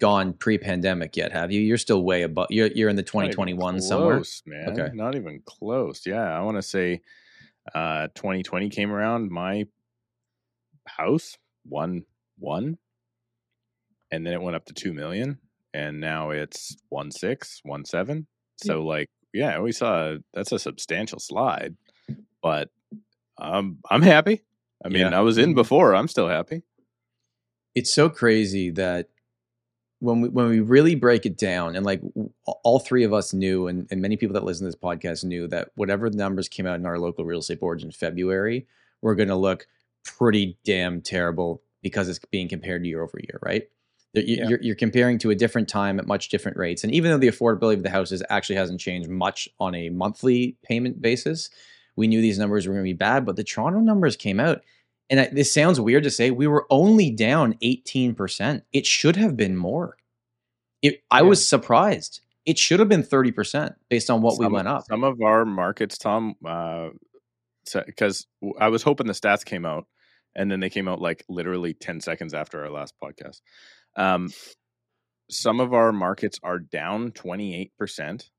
gone 0.00 0.32
pre-pandemic 0.32 1.16
yet, 1.18 1.32
have 1.32 1.52
you? 1.52 1.60
You're 1.60 1.76
still 1.76 2.02
way 2.02 2.22
above. 2.22 2.46
You're 2.50 2.68
you're 2.68 2.88
in 2.88 2.96
the 2.96 3.02
Not 3.02 3.24
even 3.24 3.30
2021 3.32 3.80
somewhere. 3.82 4.16
close, 4.16 4.42
man. 4.46 4.70
Okay. 4.70 4.90
Not 4.94 5.14
even 5.16 5.42
close. 5.44 6.06
Yeah, 6.06 6.22
I 6.36 6.40
want 6.40 6.56
to 6.56 6.62
say 6.62 7.02
uh 7.74 8.08
2020 8.14 8.70
came 8.70 8.90
around. 8.90 9.30
My 9.30 9.66
house 10.86 11.36
one 11.68 12.04
one, 12.38 12.78
and 14.10 14.26
then 14.26 14.32
it 14.32 14.40
went 14.40 14.56
up 14.56 14.64
to 14.66 14.72
two 14.72 14.94
million, 14.94 15.38
and 15.76 16.00
now 16.00 16.30
it's 16.30 16.74
one 16.88 17.10
six, 17.10 17.60
one 17.62 17.84
seven. 17.84 18.26
So 18.56 18.82
like, 18.82 19.08
yeah, 19.34 19.60
we 19.60 19.72
saw 19.72 20.16
that's 20.32 20.52
a 20.52 20.58
substantial 20.58 21.18
slide, 21.20 21.76
but 22.42 22.70
um, 23.38 23.78
I'm 23.90 24.00
happy. 24.00 24.42
I 24.82 24.88
mean, 24.88 25.02
Yeah. 25.02 25.18
I 25.18 25.20
was 25.20 25.36
in 25.36 25.54
before. 25.54 25.94
I'm 25.94 26.08
still 26.08 26.28
happy. 26.28 26.62
It's 27.74 27.92
so 27.92 28.08
crazy 28.08 28.70
that 28.70 29.10
when 29.98 30.22
we 30.22 30.28
when 30.30 30.48
we 30.48 30.60
really 30.60 30.94
break 30.94 31.26
it 31.26 31.36
down, 31.36 31.76
and 31.76 31.84
like 31.84 32.00
all 32.64 32.78
three 32.78 33.04
of 33.04 33.12
us 33.12 33.34
knew, 33.34 33.66
and, 33.66 33.86
and 33.90 34.00
many 34.00 34.16
people 34.16 34.34
that 34.34 34.44
listen 34.44 34.64
to 34.64 34.68
this 34.68 34.80
podcast 34.80 35.24
knew 35.24 35.46
that 35.48 35.68
whatever 35.74 36.08
the 36.08 36.16
numbers 36.16 36.48
came 36.48 36.66
out 36.66 36.78
in 36.80 36.86
our 36.86 36.98
local 36.98 37.26
real 37.26 37.40
estate 37.40 37.60
boards 37.60 37.84
in 37.84 37.90
February, 37.90 38.66
were 39.02 39.14
going 39.14 39.28
to 39.28 39.36
look 39.36 39.66
pretty 40.04 40.56
damn 40.64 41.02
terrible 41.02 41.62
because 41.82 42.08
it's 42.08 42.20
being 42.30 42.48
compared 42.48 42.86
year 42.86 43.02
over 43.02 43.18
year, 43.20 43.38
right? 43.42 43.68
Yeah. 44.14 44.48
You're, 44.48 44.62
you're 44.62 44.74
comparing 44.76 45.18
to 45.18 45.30
a 45.30 45.34
different 45.34 45.68
time 45.68 45.98
at 45.98 46.06
much 46.06 46.28
different 46.30 46.56
rates, 46.56 46.84
and 46.84 46.92
even 46.94 47.10
though 47.10 47.18
the 47.18 47.28
affordability 47.28 47.74
of 47.74 47.82
the 47.82 47.90
houses 47.90 48.22
actually 48.30 48.56
hasn't 48.56 48.80
changed 48.80 49.10
much 49.10 49.48
on 49.60 49.74
a 49.74 49.90
monthly 49.90 50.56
payment 50.62 51.02
basis, 51.02 51.50
we 51.96 52.06
knew 52.06 52.20
these 52.22 52.38
numbers 52.38 52.66
were 52.66 52.72
going 52.74 52.84
to 52.84 52.88
be 52.88 52.94
bad. 52.94 53.26
But 53.26 53.36
the 53.36 53.44
Toronto 53.44 53.80
numbers 53.80 54.16
came 54.16 54.40
out, 54.40 54.62
and 55.10 55.20
I, 55.20 55.28
this 55.30 55.52
sounds 55.52 55.78
weird 55.80 56.02
to 56.04 56.10
say, 56.10 56.30
we 56.30 56.46
were 56.46 56.66
only 56.70 57.10
down 57.10 57.54
18%. 57.62 58.62
It 58.72 58.86
should 58.86 59.16
have 59.16 59.36
been 59.36 59.56
more. 59.56 59.96
It, 60.82 61.02
I 61.10 61.18
Yeah. 61.20 61.28
was 61.28 61.46
surprised. 61.46 62.20
It 62.46 62.58
should 62.58 62.80
have 62.80 62.88
been 62.88 63.02
30% 63.02 63.74
based 63.90 64.08
on 64.08 64.22
what 64.22 64.38
we 64.38 64.46
went 64.46 64.68
up. 64.68 64.84
Some 64.86 65.04
of 65.04 65.20
our 65.20 65.44
markets, 65.44 65.98
Tom, 65.98 66.36
uh, 66.44 66.88
because 67.86 68.26
I 68.60 68.68
was 68.68 68.82
hoping 68.82 69.08
the 69.08 69.12
stats 69.12 69.44
came 69.44 69.66
out, 69.66 69.86
and 70.34 70.50
then 70.50 70.60
they 70.60 70.70
came 70.70 70.86
out 70.86 71.00
like 71.00 71.24
literally 71.28 71.74
ten 71.74 72.00
seconds 72.00 72.34
after 72.34 72.62
our 72.62 72.70
last 72.70 72.94
podcast. 73.02 73.40
Um, 73.96 74.30
some 75.30 75.60
of 75.60 75.72
our 75.72 75.92
markets 75.92 76.38
are 76.42 76.58
down 76.58 77.12
twenty 77.12 77.54
eight 77.54 77.72
percent 77.78 78.30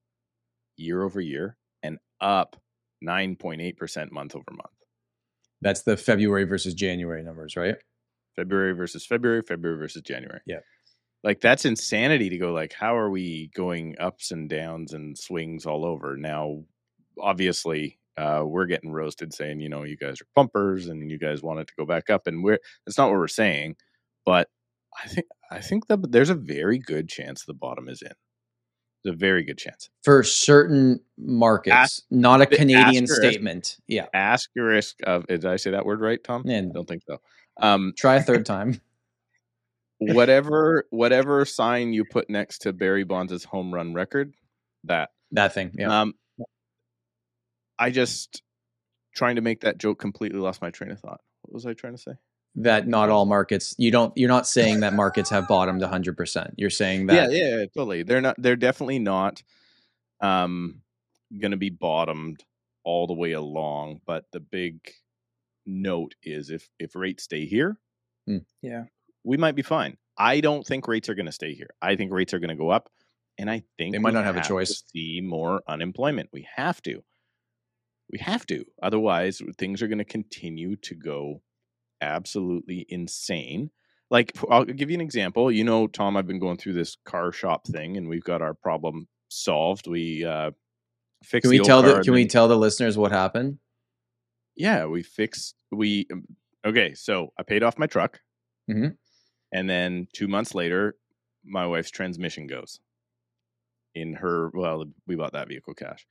year 0.77 1.03
over 1.03 1.19
year, 1.19 1.57
and 1.83 1.97
up 2.21 2.55
nine 3.01 3.35
point 3.35 3.61
eight 3.61 3.77
percent 3.77 4.11
month 4.11 4.35
over 4.35 4.45
month. 4.51 4.73
That's 5.61 5.83
the 5.83 5.97
February 5.97 6.43
versus 6.45 6.73
January 6.73 7.23
numbers, 7.23 7.55
right? 7.55 7.75
February 8.35 8.73
versus 8.73 9.05
February, 9.05 9.41
February 9.41 9.79
versus 9.79 10.03
January. 10.03 10.41
Yeah. 10.45 10.59
Like 11.23 11.41
that's 11.41 11.65
insanity 11.65 12.29
to 12.29 12.37
go 12.37 12.53
like 12.53 12.73
how 12.73 12.95
are 12.95 13.09
we 13.09 13.49
going 13.55 13.95
ups 13.99 14.31
and 14.31 14.47
downs 14.47 14.93
and 14.93 15.17
swings 15.17 15.65
all 15.65 15.83
over? 15.83 16.15
Now 16.15 16.63
obviously 17.19 17.99
uh 18.17 18.43
we're 18.45 18.67
getting 18.67 18.91
roasted 18.91 19.33
saying, 19.33 19.59
you 19.59 19.69
know, 19.69 19.83
you 19.83 19.97
guys 19.97 20.21
are 20.21 20.27
pumpers 20.35 20.87
and 20.87 21.09
you 21.09 21.17
guys 21.17 21.41
want 21.41 21.59
it 21.59 21.67
to 21.67 21.73
go 21.77 21.85
back 21.85 22.09
up 22.09 22.27
and 22.27 22.43
we're 22.43 22.59
that's 22.85 22.97
not 22.97 23.09
what 23.09 23.17
we're 23.17 23.27
saying, 23.27 23.75
but 24.25 24.47
I 25.03 25.07
think 25.07 25.25
I 25.51 25.59
think 25.61 25.87
that 25.87 26.11
there's 26.11 26.29
a 26.29 26.35
very 26.35 26.77
good 26.77 27.07
chance 27.09 27.43
the 27.45 27.53
bottom 27.53 27.87
is 27.89 28.01
in. 28.01 28.11
There's 29.03 29.15
a 29.15 29.17
very 29.17 29.43
good 29.43 29.57
chance. 29.57 29.89
For 30.03 30.23
certain 30.23 30.99
markets, 31.17 32.01
not 32.09 32.41
a 32.41 32.45
Canadian 32.45 33.03
asterisk. 33.05 33.21
statement. 33.21 33.77
Yeah. 33.87 34.07
Asterisk 34.13 34.97
of 35.05 35.27
did 35.27 35.45
I 35.45 35.55
say 35.57 35.71
that 35.71 35.85
word 35.85 36.01
right, 36.01 36.21
Tom? 36.23 36.43
I 36.47 36.51
And 36.53 36.73
don't 36.73 36.87
think 36.87 37.03
so. 37.07 37.19
Um 37.61 37.93
try 37.97 38.15
a 38.15 38.23
third 38.23 38.45
time. 38.55 38.81
whatever 39.99 40.85
whatever 40.89 41.45
sign 41.45 41.93
you 41.93 42.05
put 42.05 42.29
next 42.29 42.59
to 42.63 42.73
Barry 42.73 43.03
Bonds' 43.03 43.43
home 43.45 43.73
run 43.73 43.93
record, 43.93 44.33
that 44.83 45.09
That 45.31 45.53
thing. 45.53 45.71
Yeah. 45.77 46.01
Um, 46.01 46.13
I 47.79 47.91
just 47.91 48.41
trying 49.15 49.35
to 49.37 49.41
make 49.41 49.61
that 49.61 49.77
joke 49.77 49.99
completely 49.99 50.39
lost 50.39 50.61
my 50.61 50.69
train 50.71 50.91
of 50.91 50.99
thought. 50.99 51.21
What 51.43 51.53
was 51.53 51.65
I 51.65 51.73
trying 51.73 51.95
to 51.95 52.01
say? 52.01 52.11
That 52.57 52.87
not 52.87 53.09
all 53.09 53.25
markets, 53.25 53.75
you 53.77 53.91
don't, 53.91 54.11
you're 54.17 54.27
not 54.29 54.47
saying 54.47 54.81
that 54.81 54.93
markets 54.93 55.29
have 55.29 55.47
bottomed 55.47 55.81
100%. 55.81 56.53
You're 56.57 56.69
saying 56.69 57.07
that. 57.07 57.31
yeah, 57.31 57.37
yeah, 57.37 57.57
yeah, 57.59 57.65
totally. 57.73 58.03
They're 58.03 58.21
not. 58.21 58.35
They're 58.37 58.55
definitely 58.55 58.99
not. 58.99 59.41
Um, 60.21 60.81
going 61.39 61.51
to 61.51 61.57
be 61.57 61.69
bottomed 61.69 62.43
all 62.83 63.05
the 63.05 63.13
way 63.13 63.33
along, 63.33 63.99
but 64.05 64.25
the 64.31 64.39
big 64.39 64.79
note 65.65 66.15
is 66.23 66.49
if 66.49 66.69
if 66.79 66.95
rates 66.95 67.23
stay 67.23 67.45
here, 67.45 67.77
Yeah. 68.61 68.85
we 69.23 69.35
might 69.37 69.55
be 69.55 69.61
fine. 69.61 69.97
I 70.17 70.39
don't 70.39 70.65
think 70.65 70.87
rates 70.87 71.09
are 71.09 71.15
going 71.15 71.25
to 71.27 71.31
stay 71.31 71.53
here. 71.53 71.69
I 71.81 71.95
think 71.97 72.11
rates 72.11 72.33
are 72.33 72.39
going 72.39 72.49
to 72.49 72.55
go 72.55 72.69
up, 72.69 72.89
and 73.37 73.49
I 73.49 73.63
think 73.77 73.93
They 73.93 73.99
might 73.99 74.13
not 74.13 74.23
have 74.23 74.37
a 74.37 74.41
to 74.41 74.47
choice. 74.47 74.83
see 74.91 75.21
more 75.21 75.61
unemployment. 75.67 76.29
We 76.31 76.47
have 76.55 76.81
to. 76.83 77.03
We 78.09 78.19
have 78.19 78.47
to. 78.47 78.63
Otherwise, 78.81 79.41
things 79.57 79.81
are 79.81 79.87
going 79.87 79.97
to 79.99 80.05
continue 80.05 80.77
to 80.77 80.95
go 80.95 81.41
absolutely 82.01 82.85
insane. 82.89 83.71
Like 84.09 84.31
I'll 84.49 84.63
give 84.65 84.89
you 84.89 84.95
an 84.95 85.01
example. 85.01 85.51
You 85.51 85.63
know, 85.63 85.87
Tom, 85.87 86.15
I've 86.15 86.27
been 86.27 86.39
going 86.39 86.57
through 86.57 86.73
this 86.73 86.97
car 87.05 87.31
shop 87.31 87.67
thing, 87.67 87.97
and 87.97 88.07
we've 88.07 88.23
got 88.23 88.41
our 88.41 88.53
problem 88.53 89.07
solved. 89.29 89.87
We 89.87 90.23
uh, 90.25 90.51
fixed. 91.23 91.43
Can 91.43 91.49
we 91.49 91.57
the 91.57 91.63
tell 91.65 91.81
the 91.81 92.01
Can 92.01 92.13
we 92.13 92.25
tell 92.25 92.47
the 92.47 92.57
listeners 92.57 92.97
what 92.97 93.11
happened? 93.11 93.59
yeah, 94.55 94.85
we 94.85 95.03
fixed. 95.03 95.55
We 95.71 96.07
um, 96.11 96.23
okay. 96.65 96.93
So 96.93 97.33
I 97.37 97.43
paid 97.43 97.63
off 97.63 97.77
my 97.77 97.85
truck, 97.87 98.19
Mhm. 98.69 98.95
and 99.51 99.69
then 99.69 100.07
two 100.13 100.27
months 100.29 100.55
later, 100.55 100.95
my 101.43 101.67
wife's 101.67 101.91
transmission 101.91 102.47
goes 102.47 102.79
in 103.93 104.13
her. 104.13 104.49
Well, 104.53 104.85
we 105.05 105.15
bought 105.15 105.33
that 105.33 105.49
vehicle 105.49 105.73
cash, 105.73 106.07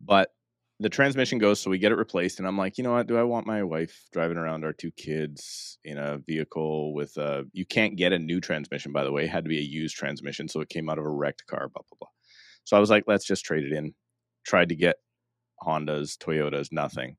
but 0.00 0.32
the 0.78 0.88
transmission 0.90 1.38
goes, 1.38 1.60
so 1.60 1.70
we 1.70 1.78
get 1.78 1.92
it 1.92 1.96
replaced. 1.96 2.38
And 2.38 2.46
I'm 2.46 2.58
like, 2.58 2.76
you 2.76 2.84
know 2.84 2.92
what? 2.92 3.06
Do 3.06 3.16
I 3.16 3.22
want 3.22 3.46
my 3.46 3.62
wife 3.62 4.08
driving 4.12 4.36
around 4.36 4.64
our 4.64 4.74
two 4.74 4.90
kids 4.90 5.78
in 5.84 5.96
a 5.96 6.18
vehicle 6.18 6.92
with 6.92 7.16
a? 7.16 7.44
You 7.52 7.64
can't 7.64 7.96
get 7.96 8.12
a 8.12 8.18
new 8.18 8.40
transmission, 8.40 8.92
by 8.92 9.04
the 9.04 9.12
way. 9.12 9.24
It 9.24 9.30
had 9.30 9.44
to 9.44 9.48
be 9.48 9.58
a 9.58 9.62
used 9.62 9.96
transmission, 9.96 10.48
so 10.48 10.60
it 10.60 10.68
came 10.68 10.90
out 10.90 10.98
of 10.98 11.04
a 11.04 11.10
wrecked 11.10 11.46
car. 11.46 11.68
Blah 11.68 11.82
blah 11.88 11.96
blah. 12.00 12.08
So 12.64 12.76
I 12.76 12.80
was 12.80 12.90
like, 12.90 13.04
let's 13.06 13.26
just 13.26 13.44
trade 13.44 13.64
it 13.64 13.72
in. 13.72 13.94
Tried 14.44 14.68
to 14.68 14.76
get 14.76 14.96
Hondas, 15.62 16.18
Toyotas, 16.18 16.68
nothing. 16.70 17.16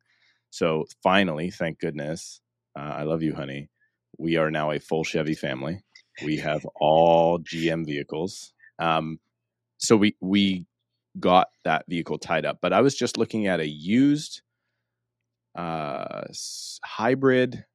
So 0.49 0.85
finally, 1.03 1.49
thank 1.49 1.79
goodness, 1.79 2.41
uh, 2.77 2.83
I 2.83 3.03
love 3.03 3.23
you, 3.23 3.33
honey. 3.33 3.69
We 4.17 4.37
are 4.37 4.51
now 4.51 4.71
a 4.71 4.79
full 4.79 5.03
Chevy 5.03 5.33
family. 5.33 5.81
We 6.23 6.37
have 6.37 6.65
all 6.75 7.39
GM 7.39 7.85
vehicles. 7.85 8.53
Um, 8.79 9.19
so 9.77 9.97
we 9.97 10.15
we 10.19 10.65
got 11.19 11.47
that 11.63 11.86
vehicle 11.88 12.17
tied 12.17 12.45
up. 12.45 12.60
But 12.62 12.73
I 12.73 12.82
was 12.82 12.95
just 12.95 13.17
looking 13.17 13.47
at 13.47 13.60
a 13.60 13.67
used 13.67 14.41
uh, 15.56 16.25
hybrid 16.84 17.65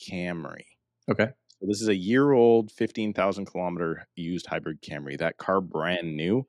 Camry. 0.00 0.64
Okay. 1.10 1.28
So 1.48 1.66
this 1.66 1.82
is 1.82 1.88
a 1.88 1.94
year 1.94 2.32
old, 2.32 2.70
fifteen 2.72 3.12
thousand 3.12 3.46
kilometer 3.46 4.06
used 4.16 4.46
hybrid 4.46 4.80
Camry. 4.80 5.18
That 5.18 5.36
car, 5.36 5.60
brand 5.60 6.16
new, 6.16 6.46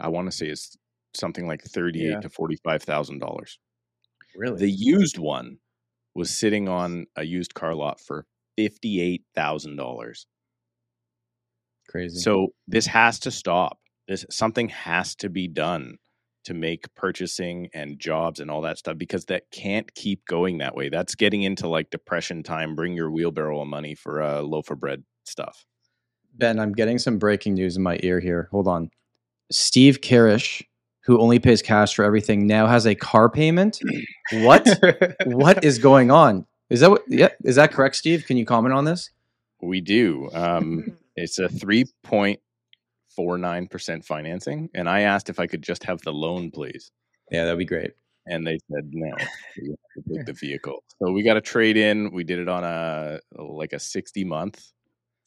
I 0.00 0.08
want 0.08 0.30
to 0.30 0.36
say 0.36 0.48
is 0.48 0.76
something 1.14 1.46
like 1.46 1.62
thirty 1.62 2.06
eight 2.06 2.10
Yeah. 2.12 2.20
to 2.20 2.28
forty 2.28 2.56
five 2.64 2.82
thousand 2.82 3.20
dollars. 3.20 3.58
Really? 4.34 4.56
The 4.58 4.70
used 4.70 5.18
one 5.18 5.58
was 6.14 6.36
sitting 6.36 6.68
on 6.68 7.06
a 7.16 7.22
used 7.22 7.54
car 7.54 7.74
lot 7.74 8.00
for 8.00 8.26
fifty-eight 8.56 9.22
thousand 9.34 9.76
dollars. 9.76 10.26
Crazy. 11.88 12.18
So 12.18 12.48
this 12.66 12.86
has 12.86 13.20
to 13.20 13.30
stop. 13.30 13.78
This 14.08 14.24
something 14.30 14.68
has 14.68 15.14
to 15.16 15.28
be 15.28 15.48
done 15.48 15.98
to 16.44 16.54
make 16.54 16.92
purchasing 16.94 17.68
and 17.72 17.98
jobs 17.98 18.40
and 18.40 18.50
all 18.50 18.62
that 18.62 18.78
stuff 18.78 18.98
because 18.98 19.26
that 19.26 19.44
can't 19.52 19.94
keep 19.94 20.24
going 20.26 20.58
that 20.58 20.74
way. 20.74 20.88
That's 20.88 21.14
getting 21.14 21.42
into 21.42 21.68
like 21.68 21.90
depression 21.90 22.42
time. 22.42 22.74
Bring 22.74 22.94
your 22.94 23.10
wheelbarrow 23.10 23.60
of 23.60 23.68
money 23.68 23.94
for 23.94 24.20
a 24.20 24.42
loaf 24.42 24.70
of 24.70 24.80
bread 24.80 25.04
stuff. 25.24 25.64
Ben, 26.34 26.58
I'm 26.58 26.72
getting 26.72 26.98
some 26.98 27.18
breaking 27.18 27.54
news 27.54 27.76
in 27.76 27.82
my 27.82 27.98
ear 28.02 28.18
here. 28.18 28.48
Hold 28.50 28.66
on. 28.66 28.90
Steve 29.50 30.00
Karrasch, 30.00 30.62
who 31.04 31.20
only 31.20 31.38
pays 31.38 31.62
cash 31.62 31.94
for 31.94 32.04
everything, 32.04 32.46
now 32.46 32.66
has 32.66 32.86
a 32.86 32.94
car 32.94 33.28
payment. 33.28 33.78
What? 34.32 34.66
what 35.26 35.62
is 35.62 35.78
going 35.78 36.10
on? 36.10 36.46
Is 36.70 36.80
that 36.80 36.90
what? 36.90 37.02
Yeah, 37.06 37.28
is 37.44 37.56
that 37.56 37.70
correct, 37.70 37.96
Steve? 37.96 38.24
Can 38.26 38.38
you 38.38 38.46
comment 38.46 38.72
on 38.72 38.86
this? 38.86 39.10
We 39.60 39.82
do. 39.82 40.30
Um, 40.32 40.96
it's 41.16 41.38
a 41.38 41.50
three 41.50 41.84
point 42.02 42.40
four 43.16 43.38
nine 43.38 43.66
percent 43.68 44.04
financing, 44.04 44.68
and 44.74 44.88
I 44.88 45.00
asked 45.02 45.28
if 45.30 45.38
I 45.40 45.46
could 45.46 45.62
just 45.62 45.84
have 45.84 46.00
the 46.02 46.12
loan, 46.12 46.50
please. 46.50 46.90
Yeah, 47.30 47.44
that'd 47.44 47.58
be 47.58 47.64
great. 47.64 47.92
and 48.26 48.46
they 48.46 48.58
said 48.72 48.88
no 48.92 49.14
you 49.56 49.74
have 49.96 50.04
to 50.04 50.14
take 50.16 50.26
the 50.26 50.32
vehicle 50.32 50.84
so 51.02 51.10
we 51.10 51.22
got 51.24 51.36
a 51.36 51.40
trade 51.40 51.76
in 51.76 52.12
we 52.12 52.22
did 52.22 52.38
it 52.38 52.48
on 52.48 52.62
a 52.62 53.18
like 53.36 53.72
a 53.72 53.80
60 53.80 54.22
month 54.24 54.64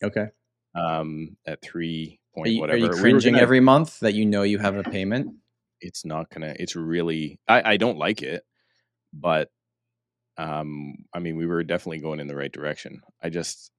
Okay. 0.02 0.28
um 0.76 1.36
at 1.46 1.62
three 1.62 2.20
Are 2.38 2.44
point 2.44 2.52
you, 2.54 2.58
are 2.60 2.62
whatever 2.62 2.78
you 2.78 2.90
We 2.90 3.00
cringing 3.02 3.34
gonna- 3.34 3.42
every 3.42 3.60
month 3.60 4.00
that 4.00 4.14
you 4.14 4.26
know 4.26 4.44
you 4.44 4.60
have 4.60 4.78
a 4.78 4.84
payment? 4.84 5.28
it's 5.82 6.06
not 6.06 6.30
gonna 6.30 6.54
it's 6.58 6.76
really 6.78 7.38
i 7.50 7.74
i 7.74 7.78
don't 7.78 7.98
like 7.98 8.22
it 8.22 8.44
but 9.12 9.50
um 10.38 10.96
i 11.14 11.20
mean 11.20 11.36
we 11.36 11.46
were 11.46 11.64
definitely 11.64 12.00
going 12.00 12.20
in 12.22 12.28
the 12.28 12.36
right 12.36 12.52
direction 12.52 13.02
i 13.22 13.30
just 13.30 13.72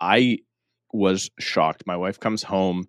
i 0.00 0.38
was 0.94 1.30
shocked 1.38 1.82
my 1.86 1.96
wife 1.96 2.18
comes 2.20 2.42
home 2.42 2.86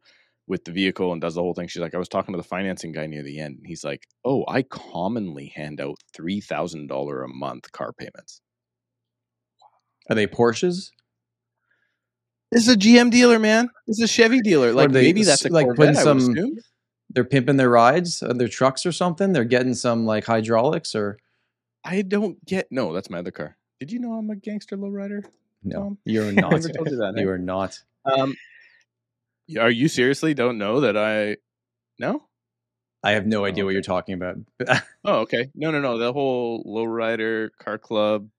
with 0.48 0.66
the 0.66 0.72
vehicle 0.72 1.12
and 1.14 1.22
does 1.22 1.36
the 1.36 1.42
whole 1.42 1.54
thing 1.54 1.68
she's 1.68 1.82
like 1.82 1.96
i 1.96 1.98
was 1.98 2.10
talking 2.10 2.34
to 2.34 2.38
the 2.38 2.44
financing 2.44 2.92
guy 2.92 3.06
near 3.08 3.24
the 3.24 3.40
end 3.40 3.58
and 3.58 3.68
he's 3.68 3.84
like 3.84 4.08
oh 4.26 4.44
i 4.48 4.62
commonly 4.62 5.48
hand 5.56 5.80
out 5.80 5.96
$3000 6.18 7.24
a 7.24 7.28
month 7.30 7.72
car 7.72 7.94
payments 7.94 8.42
Are 10.10 10.16
they 10.16 10.28
Porsches? 10.28 10.92
This 12.52 12.68
is 12.68 12.76
a 12.76 12.78
GM 12.78 13.10
dealer, 13.10 13.40
man. 13.40 13.70
This 13.88 13.98
is 14.00 14.04
a 14.04 14.08
Chevy 14.14 14.40
dealer. 14.42 14.74
Like 14.74 14.92
they 14.92 15.02
maybe 15.02 15.24
that's 15.24 15.44
a 15.46 15.50
like 15.50 15.66
Corvette, 15.66 15.96
putting 15.96 16.20
some- 16.20 16.58
They're 17.10 17.24
pimping 17.24 17.58
their 17.58 17.70
rides, 17.70 18.22
uh, 18.22 18.34
their 18.34 18.48
trucks 18.48 18.86
or 18.86 18.92
something. 18.92 19.34
They're 19.34 19.44
getting 19.44 19.74
some 19.74 20.06
like 20.06 20.26
hydraulics 20.26 20.94
or 20.94 21.18
I 21.84 22.02
don't 22.04 22.44
get. 22.46 22.68
No, 22.72 22.94
that's 22.94 23.10
my 23.10 23.20
other 23.20 23.32
car. 23.32 23.58
Did 23.80 23.92
you 23.92 24.00
know 24.00 24.14
I'm 24.14 24.30
a 24.30 24.36
gangster 24.36 24.78
lowrider? 24.78 25.24
no. 25.64 25.76
Tom? 25.78 25.98
You're 26.06 26.28
I 26.30 26.32
not. 26.32 26.52
never 26.52 26.70
told 26.70 26.90
you 26.92 26.98
that. 26.98 27.14
you 27.18 27.28
eh? 27.28 27.32
are 27.32 27.38
not. 27.40 27.80
Um, 28.06 28.30
yeah, 28.30 28.36
are 29.60 29.70
you 29.72 29.88
seriously 29.88 30.34
don't 30.34 30.58
know 30.58 30.80
that 30.82 30.98
I? 30.98 31.38
No. 32.00 32.28
I 33.04 33.12
have 33.12 33.26
no 33.28 33.42
Oh, 33.42 33.46
idea 33.46 33.66
what 33.66 33.74
you're 33.74 33.82
talking 33.82 34.16
about. 34.16 34.38
Oh, 35.06 35.20
okay. 35.22 35.50
No, 35.54 35.72
no, 35.72 35.82
no. 35.82 35.98
The 35.98 36.14
whole 36.14 36.64
lowrider 36.64 37.50
car 37.60 37.78
club. 37.78 38.30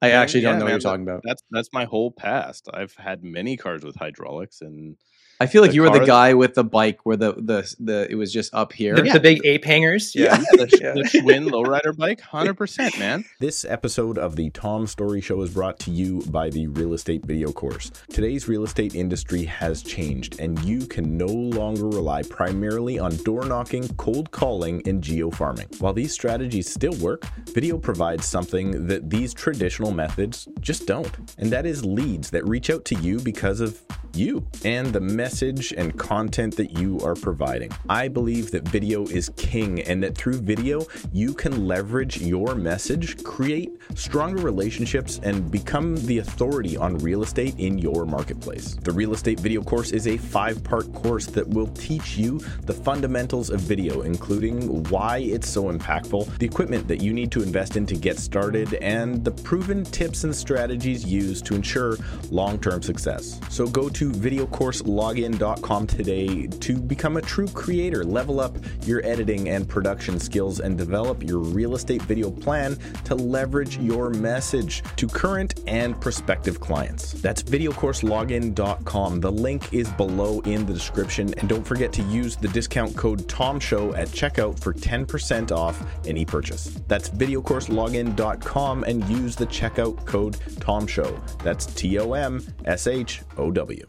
I 0.00 0.08
Yeah, 0.08 0.20
actually 0.22 0.42
don't 0.42 0.58
know 0.58 0.64
what 0.64 0.70
you're 0.70 0.80
talking 0.80 1.02
about. 1.02 1.22
That's 1.24 1.42
that's 1.50 1.68
my 1.72 1.84
whole 1.84 2.10
past. 2.10 2.68
I've 2.72 2.94
had 2.94 3.22
many 3.24 3.56
cars 3.56 3.84
with 3.84 3.96
hydraulics, 3.96 4.60
and 4.62 4.96
I 5.40 5.46
feel 5.46 5.62
like 5.62 5.70
the 5.70 5.76
you 5.76 5.82
were 5.82 5.88
the 5.88 5.98
car 5.98 6.00
that- 6.00 6.06
guy 6.06 6.34
with 6.34 6.54
the 6.54 6.64
bike 6.64 7.06
where 7.06 7.16
the 7.16 7.32
the 7.34 7.74
the 7.78 8.06
it 8.10 8.16
was 8.16 8.32
just 8.32 8.52
up 8.54 8.72
here. 8.72 8.96
the, 8.96 9.02
the 9.02 9.20
big 9.20 9.44
ape 9.44 9.64
hangers. 9.64 10.14
Yeah. 10.14 10.36
the, 10.36 10.78
Yeah. 10.80 10.92
the 10.94 11.02
Schwinn 11.02 11.48
lowrider 11.48 11.96
bike, 11.96 12.20
hundred 12.36 12.54
percent, 12.54 12.98
man. 12.98 13.24
This 13.38 13.64
episode 13.64 14.18
of 14.18 14.34
the 14.36 14.50
Tom 14.50 14.86
Storey 14.86 15.20
Show 15.20 15.40
is 15.42 15.50
brought 15.54 15.78
to 15.80 15.90
you 15.92 16.22
by 16.28 16.50
the 16.50 16.66
Real 16.66 16.92
Estate 16.92 17.24
Video 17.24 17.52
Course. 17.52 17.90
Today's 18.10 18.48
real 18.48 18.64
estate 18.64 18.94
industry 18.96 19.44
has 19.44 19.82
changed, 19.82 20.40
and 20.40 20.58
you 20.64 20.86
can 20.86 21.16
no 21.16 21.26
longer 21.26 21.86
rely 21.86 22.22
primarily 22.22 22.98
on 22.98 23.16
door 23.18 23.44
knocking, 23.44 23.86
cold 23.96 24.30
calling, 24.32 24.82
and 24.88 25.02
geo 25.02 25.30
farming. 25.30 25.68
While 25.78 25.92
these 25.92 26.12
strategies 26.12 26.68
still 26.68 26.94
work, 26.96 27.24
video 27.54 27.78
provides 27.78 28.26
something 28.26 28.86
that 28.88 29.08
these 29.08 29.32
traditional 29.34 29.92
methods 29.92 30.48
just 30.60 30.86
don't, 30.86 31.12
and 31.38 31.50
that 31.52 31.64
is 31.64 31.84
leads 31.84 32.30
that 32.30 32.44
reach 32.48 32.70
out 32.70 32.84
to 32.86 32.96
you 32.96 33.20
because 33.20 33.60
of 33.60 33.80
you 34.16 34.46
and 34.64 34.92
the 34.92 35.00
message 35.00 35.72
and 35.72 35.98
content 35.98 36.56
that 36.56 36.78
you 36.78 36.98
are 37.00 37.14
providing. 37.14 37.70
I 37.88 38.08
believe 38.08 38.50
that 38.50 38.66
video 38.68 39.04
is 39.06 39.30
king 39.36 39.80
and 39.82 40.02
that 40.02 40.16
through 40.16 40.40
video, 40.40 40.86
you 41.12 41.34
can 41.34 41.66
leverage 41.66 42.20
your 42.20 42.54
message, 42.54 43.22
create 43.24 43.70
stronger 43.94 44.42
relationships, 44.42 45.20
and 45.22 45.50
become 45.50 45.96
the 46.06 46.18
authority 46.18 46.76
on 46.76 46.98
real 46.98 47.22
estate 47.22 47.58
in 47.58 47.78
your 47.78 48.04
marketplace. 48.04 48.74
The 48.82 48.92
Real 48.92 49.12
Estate 49.12 49.40
Video 49.40 49.62
Course 49.62 49.92
is 49.92 50.06
a 50.06 50.16
five 50.16 50.62
part 50.64 50.92
course 50.94 51.26
that 51.26 51.46
will 51.48 51.68
teach 51.68 52.16
you 52.16 52.38
the 52.62 52.72
fundamentals 52.72 53.50
of 53.50 53.60
video, 53.60 54.02
including 54.02 54.84
why 54.84 55.18
it's 55.18 55.48
so 55.48 55.72
impactful, 55.72 56.38
the 56.38 56.46
equipment 56.46 56.88
that 56.88 57.00
you 57.00 57.12
need 57.12 57.30
to 57.32 57.42
invest 57.42 57.76
in 57.76 57.86
to 57.86 57.96
get 57.96 58.18
started, 58.18 58.74
and 58.74 59.24
the 59.24 59.30
proven 59.30 59.84
tips 59.84 60.24
and 60.24 60.34
strategies 60.34 61.04
used 61.04 61.44
to 61.46 61.54
ensure 61.54 61.96
long 62.30 62.58
term 62.58 62.82
success. 62.82 63.40
So 63.48 63.66
go 63.66 63.88
to 63.88 63.97
videocourselogin.com 64.06 65.86
today 65.86 66.46
to 66.46 66.76
become 66.76 67.16
a 67.16 67.22
true 67.22 67.48
creator, 67.48 68.04
level 68.04 68.40
up 68.40 68.56
your 68.84 69.04
editing 69.04 69.48
and 69.48 69.68
production 69.68 70.20
skills, 70.20 70.60
and 70.60 70.78
develop 70.78 71.22
your 71.22 71.40
real 71.40 71.74
estate 71.74 72.02
video 72.02 72.30
plan 72.30 72.78
to 73.04 73.14
leverage 73.14 73.78
your 73.78 74.10
message 74.10 74.82
to 74.96 75.08
current 75.08 75.60
and 75.66 76.00
prospective 76.00 76.60
clients. 76.60 77.12
That's 77.12 77.42
videocourselogin.com. 77.42 79.20
The 79.20 79.32
link 79.32 79.72
is 79.72 79.90
below 79.92 80.40
in 80.40 80.64
the 80.64 80.72
description, 80.72 81.34
and 81.34 81.48
don't 81.48 81.66
forget 81.66 81.92
to 81.94 82.02
use 82.02 82.36
the 82.36 82.48
discount 82.48 82.96
code 82.96 83.28
TOMSHOW 83.28 83.94
at 83.96 84.08
checkout 84.08 84.60
for 84.60 84.72
10% 84.72 85.50
off 85.50 85.84
any 86.06 86.24
purchase. 86.24 86.78
That's 86.86 87.08
videocourselogin.com 87.10 88.84
and 88.84 89.08
use 89.08 89.34
the 89.36 89.46
checkout 89.46 90.04
code 90.06 90.34
TOMSHOW. 90.60 91.42
That's 91.42 91.66
T 91.66 91.98
O 91.98 92.12
M 92.12 92.42
S 92.64 92.86
H 92.86 93.22
O 93.36 93.50
W. 93.50 93.87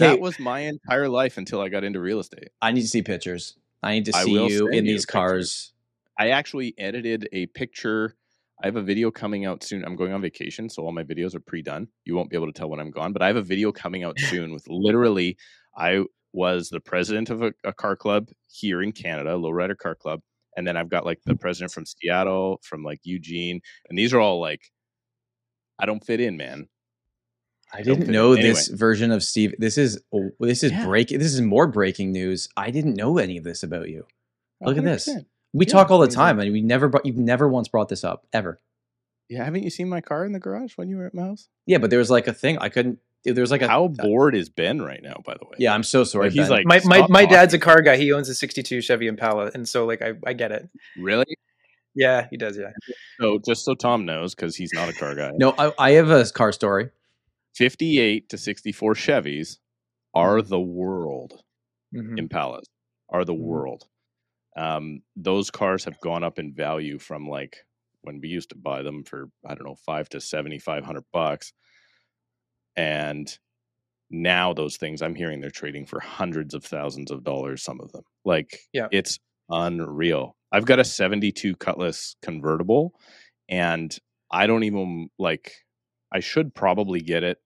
That 0.00 0.16
Hey. 0.16 0.20
was 0.20 0.38
my 0.38 0.60
entire 0.60 1.08
life 1.08 1.38
until 1.38 1.60
I 1.60 1.68
got 1.68 1.84
into 1.84 2.00
real 2.00 2.18
estate. 2.18 2.48
I 2.60 2.72
need 2.72 2.82
to 2.82 2.88
see 2.88 3.02
pictures. 3.02 3.56
I 3.82 3.92
need 3.92 4.04
to 4.06 4.12
see 4.12 4.32
you 4.32 4.68
in 4.68 4.84
these 4.84 5.04
pictures. 5.04 5.06
cars 5.06 5.72
I 6.20 6.30
actually 6.30 6.74
edited 6.76 7.30
a 7.32 7.46
picture. 7.46 8.14
I 8.62 8.66
have 8.66 8.76
a 8.76 8.82
video 8.82 9.10
coming 9.10 9.46
out 9.46 9.62
soon. 9.62 9.82
I'm 9.86 9.96
going 9.96 10.12
on 10.12 10.20
vacation, 10.20 10.68
so 10.68 10.84
all 10.84 10.92
my 10.92 11.02
videos 11.02 11.34
are 11.34 11.40
pre-done. 11.40 11.88
You 12.04 12.14
won't 12.14 12.28
be 12.28 12.36
able 12.36 12.46
to 12.46 12.52
tell 12.52 12.68
when 12.68 12.78
I'm 12.78 12.90
gone, 12.90 13.14
but 13.14 13.22
I 13.22 13.26
have 13.28 13.36
a 13.36 13.42
video 13.42 13.72
coming 13.72 14.04
out 14.04 14.18
soon 14.28 14.52
with 14.52 14.68
literally 14.68 15.38
I 15.74 16.04
was 16.34 16.68
the 16.68 16.80
president 16.80 17.30
of 17.30 17.42
a, 17.42 17.54
a 17.64 17.72
car 17.72 17.96
club 17.96 18.28
here 18.48 18.82
in 18.82 18.92
Canada, 18.92 19.30
Lowrider 19.30 19.78
Car 19.78 19.94
Club, 19.94 20.20
and 20.58 20.66
then 20.66 20.76
I've 20.76 20.90
got 20.90 21.06
like 21.06 21.22
the 21.24 21.32
hmm. 21.32 21.38
president 21.38 21.72
from 21.72 21.86
Seattle, 21.86 22.60
from 22.62 22.82
like 22.82 23.00
Eugene, 23.04 23.62
and 23.88 23.98
these 23.98 24.12
are 24.12 24.20
all 24.20 24.40
like 24.40 24.70
I 25.78 25.86
don't 25.86 26.04
fit 26.04 26.20
in, 26.20 26.36
man. 26.36 26.68
I 27.72 27.82
didn't 27.82 28.08
know 28.08 28.32
in. 28.32 28.42
this 28.42 28.68
version 28.68 29.10
of 29.12 29.22
Steve. 29.22 29.54
This 29.58 29.78
is 29.78 30.00
oh, 30.12 30.30
this 30.40 30.62
is 30.62 30.72
Yeah. 30.72 30.84
breaking. 30.86 31.18
This 31.18 31.32
is 31.34 31.40
more 31.40 31.66
breaking 31.66 32.12
news. 32.12 32.48
I 32.56 32.70
didn't 32.70 32.94
know 32.94 33.18
any 33.18 33.36
of 33.36 33.44
this 33.44 33.62
about 33.62 33.88
you. 33.88 34.06
Look 34.60 34.76
at 34.76 34.84
this. 34.84 35.08
We 35.52 35.66
Yeah, 35.66 35.72
talk 35.72 35.90
all 35.90 35.98
the 35.98 36.04
amazing. 36.04 36.18
time, 36.18 36.40
and 36.40 36.52
we 36.52 36.60
never. 36.62 36.88
Brought, 36.88 37.06
you've 37.06 37.16
never 37.16 37.48
once 37.48 37.68
brought 37.68 37.88
this 37.88 38.04
up 38.04 38.26
ever. 38.32 38.60
Yeah, 39.28 39.44
haven't 39.44 39.62
you 39.62 39.70
seen 39.70 39.88
my 39.88 40.00
car 40.00 40.24
in 40.24 40.32
the 40.32 40.40
garage 40.40 40.76
when 40.76 40.88
you 40.88 40.96
were 40.96 41.06
at 41.06 41.14
my 41.14 41.22
house? 41.22 41.48
Yeah, 41.66 41.78
but 41.78 41.90
there 41.90 41.98
was 42.00 42.10
like 42.10 42.26
a 42.26 42.32
thing 42.32 42.58
I 42.58 42.68
couldn't. 42.68 42.98
There 43.24 43.34
was 43.42 43.50
like 43.50 43.62
a. 43.62 43.68
How 43.68 43.86
bored 43.88 44.34
is 44.34 44.48
Ben 44.48 44.80
right 44.82 45.00
now? 45.02 45.20
By 45.24 45.34
the 45.34 45.44
way, 45.44 45.56
yeah, 45.58 45.72
I'm 45.74 45.82
so 45.82 46.04
sorry. 46.04 46.26
Like, 46.26 46.32
he's 46.32 46.48
Ben. 46.48 46.64
like- 46.64 46.66
my 46.66 46.80
my, 47.00 47.06
my 47.08 47.24
dad's 47.26 47.54
a 47.54 47.58
car 47.58 47.82
guy. 47.82 47.96
He 47.96 48.12
owns 48.12 48.28
a 48.28 48.34
'62 48.34 48.80
Chevy 48.80 49.06
Impala, 49.06 49.50
and 49.54 49.68
so 49.68 49.86
like 49.86 50.02
I, 50.02 50.14
I 50.26 50.32
get 50.32 50.52
it. 50.52 50.68
really. 50.98 51.26
Yeah, 51.94 52.28
he 52.30 52.36
does. 52.36 52.56
Yeah. 52.56 52.70
So 53.20 53.40
just 53.44 53.64
so 53.64 53.74
Tom 53.74 54.04
knows, 54.04 54.34
because 54.34 54.54
he's 54.56 54.72
not 54.72 54.88
a 54.88 54.92
car 54.92 55.14
guy. 55.16 55.32
no, 55.36 55.54
I, 55.58 55.72
I 55.78 55.90
have 55.92 56.10
a 56.10 56.24
car 56.30 56.52
story. 56.52 56.90
58 57.54 58.28
to 58.30 58.38
64 58.38 58.94
Chevys 58.94 59.58
are 60.14 60.42
the 60.42 60.60
world. 60.60 61.42
Mhm. 61.92 62.20
Impalas 62.20 62.64
are 63.10 63.24
the 63.24 63.34
Mhm. 63.36 63.36
world. 63.36 63.84
Um, 64.56 65.02
those 65.16 65.50
cars 65.50 65.84
have 65.84 66.00
gone 66.00 66.24
up 66.24 66.38
in 66.38 66.54
value 66.54 66.98
from 66.98 67.28
like 67.28 67.58
when 68.02 68.20
we 68.20 68.28
used 68.28 68.50
to 68.50 68.56
buy 68.56 68.82
them 68.82 69.04
for 69.04 69.30
I 69.46 69.54
don't 69.54 69.66
know 69.66 69.76
five 69.76 70.08
to 70.10 70.20
seventy 70.20 70.58
five 70.58 70.84
hundred 70.84 71.04
bucks, 71.12 71.52
and 72.76 73.38
now 74.10 74.52
those 74.54 74.76
things 74.76 75.02
I'm 75.02 75.14
hearing 75.14 75.40
they're 75.40 75.50
trading 75.50 75.86
for 75.86 76.00
hundreds 76.00 76.54
of 76.54 76.64
thousands 76.64 77.10
of 77.10 77.24
dollars. 77.24 77.62
Some 77.62 77.80
of 77.80 77.92
them, 77.92 78.04
like 78.24 78.60
Yeah. 78.72 78.90
it's 78.90 79.18
unreal. 79.50 80.36
I've 80.52 80.66
got 80.66 80.80
a 80.80 80.84
seventy 80.84 81.32
two 81.32 81.56
Cutlass 81.56 82.16
convertible, 82.22 82.94
and 83.48 83.96
I 84.32 84.46
don't 84.46 84.64
even 84.64 85.10
like. 85.18 85.52
I 86.12 86.20
should 86.20 86.54
probably 86.54 87.00
get 87.00 87.22
it 87.24 87.38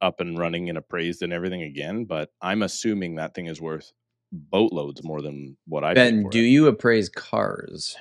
up 0.00 0.20
and 0.20 0.38
running 0.38 0.68
and 0.68 0.76
appraised 0.76 1.22
and 1.22 1.32
everything 1.32 1.62
again, 1.62 2.04
but 2.04 2.30
I'm 2.40 2.62
assuming 2.62 3.14
that 3.16 3.34
thing 3.34 3.46
is 3.46 3.60
worth 3.60 3.92
boatloads 4.32 5.04
more 5.04 5.22
than 5.22 5.56
what 5.66 5.84
I 5.84 5.94
Ben, 5.94 6.28
do 6.30 6.40
it. 6.40 6.46
you 6.46 6.66
appraise 6.66 7.08
cars? 7.08 7.96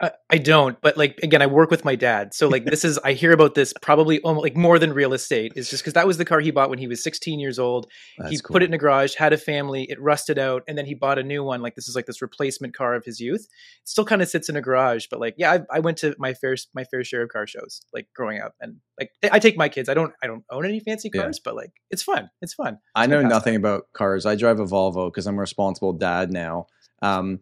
I, 0.00 0.12
I 0.30 0.38
don't, 0.38 0.80
but 0.80 0.96
like 0.96 1.20
again, 1.22 1.42
I 1.42 1.46
work 1.46 1.70
with 1.70 1.84
my 1.84 1.94
dad, 1.94 2.32
so 2.32 2.48
like 2.48 2.64
this 2.64 2.84
is 2.84 2.98
I 2.98 3.12
hear 3.12 3.32
about 3.32 3.54
this 3.54 3.74
probably 3.82 4.20
almost 4.20 4.42
like 4.42 4.56
more 4.56 4.78
than 4.78 4.92
real 4.92 5.12
estate. 5.12 5.52
Is 5.56 5.68
just 5.68 5.82
because 5.82 5.92
that 5.92 6.06
was 6.06 6.16
the 6.16 6.24
car 6.24 6.40
he 6.40 6.50
bought 6.50 6.70
when 6.70 6.78
he 6.78 6.86
was 6.86 7.02
16 7.02 7.38
years 7.38 7.58
old. 7.58 7.86
he 8.16 8.22
That's 8.36 8.42
put 8.42 8.62
it 8.62 8.66
in 8.66 8.74
a 8.74 8.78
garage, 8.78 9.14
had 9.14 9.32
a 9.32 9.36
family, 9.36 9.84
it 9.90 10.00
rusted 10.00 10.38
out, 10.38 10.62
and 10.66 10.78
then 10.78 10.86
he 10.86 10.94
bought 10.94 11.18
a 11.18 11.22
new 11.22 11.44
one. 11.44 11.60
Like 11.60 11.74
this 11.74 11.88
is 11.88 11.94
like 11.94 12.06
this 12.06 12.22
replacement 12.22 12.74
car 12.74 12.94
of 12.94 13.04
his 13.04 13.20
youth. 13.20 13.42
It 13.42 13.88
still 13.88 14.04
kind 14.04 14.22
of 14.22 14.28
sits 14.28 14.48
in 14.48 14.56
a 14.56 14.62
garage, 14.62 15.06
but 15.10 15.20
like 15.20 15.34
yeah, 15.36 15.52
I, 15.52 15.76
I 15.76 15.80
went 15.80 15.98
to 15.98 16.14
my 16.18 16.32
fair 16.34 16.56
my 16.74 16.84
fair 16.84 17.04
share 17.04 17.22
of 17.22 17.28
car 17.28 17.46
shows 17.46 17.82
like 17.92 18.08
growing 18.16 18.40
up, 18.40 18.54
and 18.60 18.76
like 18.98 19.10
I 19.30 19.38
take 19.38 19.56
my 19.58 19.68
kids. 19.68 19.88
I 19.88 19.94
don't 19.94 20.14
I 20.22 20.26
don't 20.26 20.44
own 20.50 20.64
any 20.64 20.80
fancy 20.80 21.10
Yeah. 21.12 21.22
cars, 21.22 21.40
but 21.40 21.54
like 21.54 21.72
it's 21.90 22.02
fun. 22.02 22.30
It's 22.40 22.54
fun. 22.54 22.78
I 22.94 23.06
know 23.06 23.22
nothing 23.22 23.56
about 23.56 23.86
cars. 23.92 24.24
I 24.24 24.34
drive 24.34 24.60
a 24.60 24.64
Volvo 24.64 25.08
because 25.08 25.26
I'm 25.26 25.36
a 25.36 25.40
responsible 25.40 25.92
dad 25.92 26.32
now. 26.32 26.66
Um, 27.02 27.40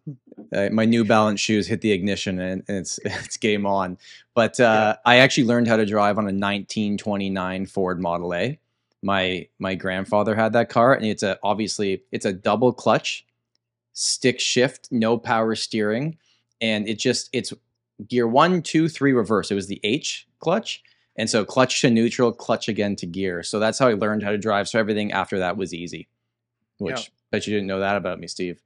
uh, 0.53 0.68
my 0.71 0.85
New 0.85 1.05
Balance 1.05 1.40
shoes 1.40 1.66
hit 1.66 1.81
the 1.81 1.92
ignition 1.92 2.38
and, 2.40 2.62
and 2.68 2.79
it's 2.79 2.99
it's 3.05 3.37
game 3.37 3.66
on. 3.66 3.99
But 4.35 4.61
uh, 4.61 4.97
I 5.05 5.16
actually 5.16 5.44
learned 5.44 5.68
how 5.68 5.77
to 5.77 5.87
drive 5.87 6.18
on 6.18 6.25
a 6.25 6.35
1929 6.35 7.66
Ford 7.66 8.01
Model 8.01 8.35
A. 8.35 8.59
My 9.03 9.49
my 9.59 9.75
grandfather 9.75 10.35
had 10.35 10.53
that 10.55 10.68
car, 10.68 10.94
and 10.94 11.07
it's 11.07 11.23
a 11.23 11.38
obviously 11.42 12.03
it's 12.12 12.25
a 12.25 12.33
double 12.33 12.73
clutch, 12.73 13.25
stick 13.92 14.40
shift, 14.40 14.88
no 14.90 15.18
power 15.18 15.55
steering, 15.55 16.18
and 16.61 16.88
it 16.88 16.99
just 16.99 17.31
it's 17.33 17.53
gear 18.07 18.27
one, 18.27 18.62
two, 18.62 18.88
three, 18.88 19.12
reverse. 19.12 19.51
It 19.51 19.55
was 19.55 19.68
the 19.68 19.81
H 19.85 20.27
clutch, 20.40 20.83
and 21.16 21.31
so 21.31 21.44
clutch 21.44 21.81
to 21.83 21.90
neutral, 21.90 22.33
clutch 22.33 22.68
again 22.68 22.97
to 22.97 23.07
gear. 23.07 23.42
So 23.42 23.59
that's 23.59 23.79
how 23.79 23.88
I 23.88 23.94
learned 23.94 24.23
how 24.23 24.31
to 24.31 24.38
drive. 24.38 24.68
So 24.68 24.79
everything 24.79 25.12
after 25.12 25.38
that 25.38 25.57
was 25.57 25.73
easy. 25.73 26.09
Which 26.79 26.97
Yeah. 26.97 27.14
bet 27.31 27.47
you 27.47 27.55
didn't 27.55 27.66
know 27.66 27.81
that 27.81 27.97
about 27.97 28.18
me, 28.21 28.27
Steve. 28.27 28.61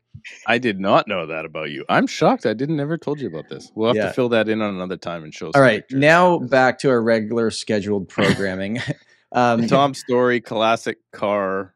I 0.46 0.58
did 0.58 0.78
not 0.78 1.08
know 1.08 1.26
that 1.26 1.44
about 1.44 1.70
you. 1.70 1.84
I'm 1.88 2.06
shocked. 2.06 2.46
I 2.46 2.52
didn't 2.54 2.78
ever 2.80 2.96
told 2.98 3.20
you 3.20 3.28
about 3.28 3.48
this. 3.48 3.70
We'll 3.74 3.88
have 3.88 3.96
Yeah. 3.96 4.06
to 4.08 4.12
fill 4.12 4.28
that 4.30 4.48
in 4.48 4.60
on 4.60 4.74
another 4.74 4.96
time 4.96 5.24
and 5.24 5.34
show. 5.34 5.46
All 5.46 5.52
some 5.52 5.62
right, 5.62 5.80
pictures. 5.80 5.98
now 6.00 6.38
back 6.38 6.78
to 6.80 6.90
our 6.90 7.02
regular 7.02 7.50
scheduled 7.50 8.08
programming. 8.08 8.78
um, 9.32 9.66
Tom 9.66 9.94
Storey 9.94 10.40
classic 10.40 10.98
car 11.12 11.74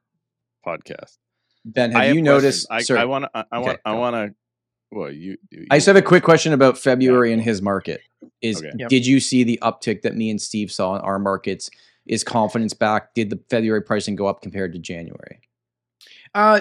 podcast. 0.67 1.17
ben, 1.65 1.95
I 1.97 2.07
have 2.07 2.17
you 2.17 2.23
noticed? 2.23 2.69
questions. 2.69 2.87
sorry, 2.89 3.01
I, 3.01 3.03
I 3.03 3.07
want 3.07 3.25
to. 3.25 3.31
I, 3.35 3.45
I 3.53 3.59
want. 3.59 3.81
I 3.85 3.93
want 3.95 4.15
to. 4.15 4.35
Well, 4.93 5.11
you. 5.11 5.37
you 5.51 5.67
I 5.71 5.79
just 5.79 5.87
have 5.87 5.97
a 5.97 6.03
quick 6.03 6.23
question 6.23 6.53
about 6.53 6.75
Yeah, 6.77 6.81
February 6.83 7.33
and 7.33 7.43
his 7.43 7.61
market. 7.61 8.01
Is 8.41 8.59
Okay. 8.59 8.71
Yep. 8.79 8.89
did 8.89 9.07
you 9.07 9.19
see 9.19 9.43
the 9.45 9.59
uptick 9.63 10.03
that 10.03 10.15
me 10.17 10.31
and 10.31 10.41
Steve 10.41 10.71
saw 10.71 10.95
in 10.95 11.01
our 11.03 11.19
markets? 11.19 11.69
Is 12.07 12.23
confidence 12.23 12.73
back? 12.73 13.13
Did 13.15 13.31
the 13.31 13.41
February 13.51 13.83
pricing 13.83 14.15
go 14.15 14.27
up 14.27 14.41
compared 14.43 14.73
to 14.75 14.79
January? 14.79 15.41
Uh, 16.35 16.61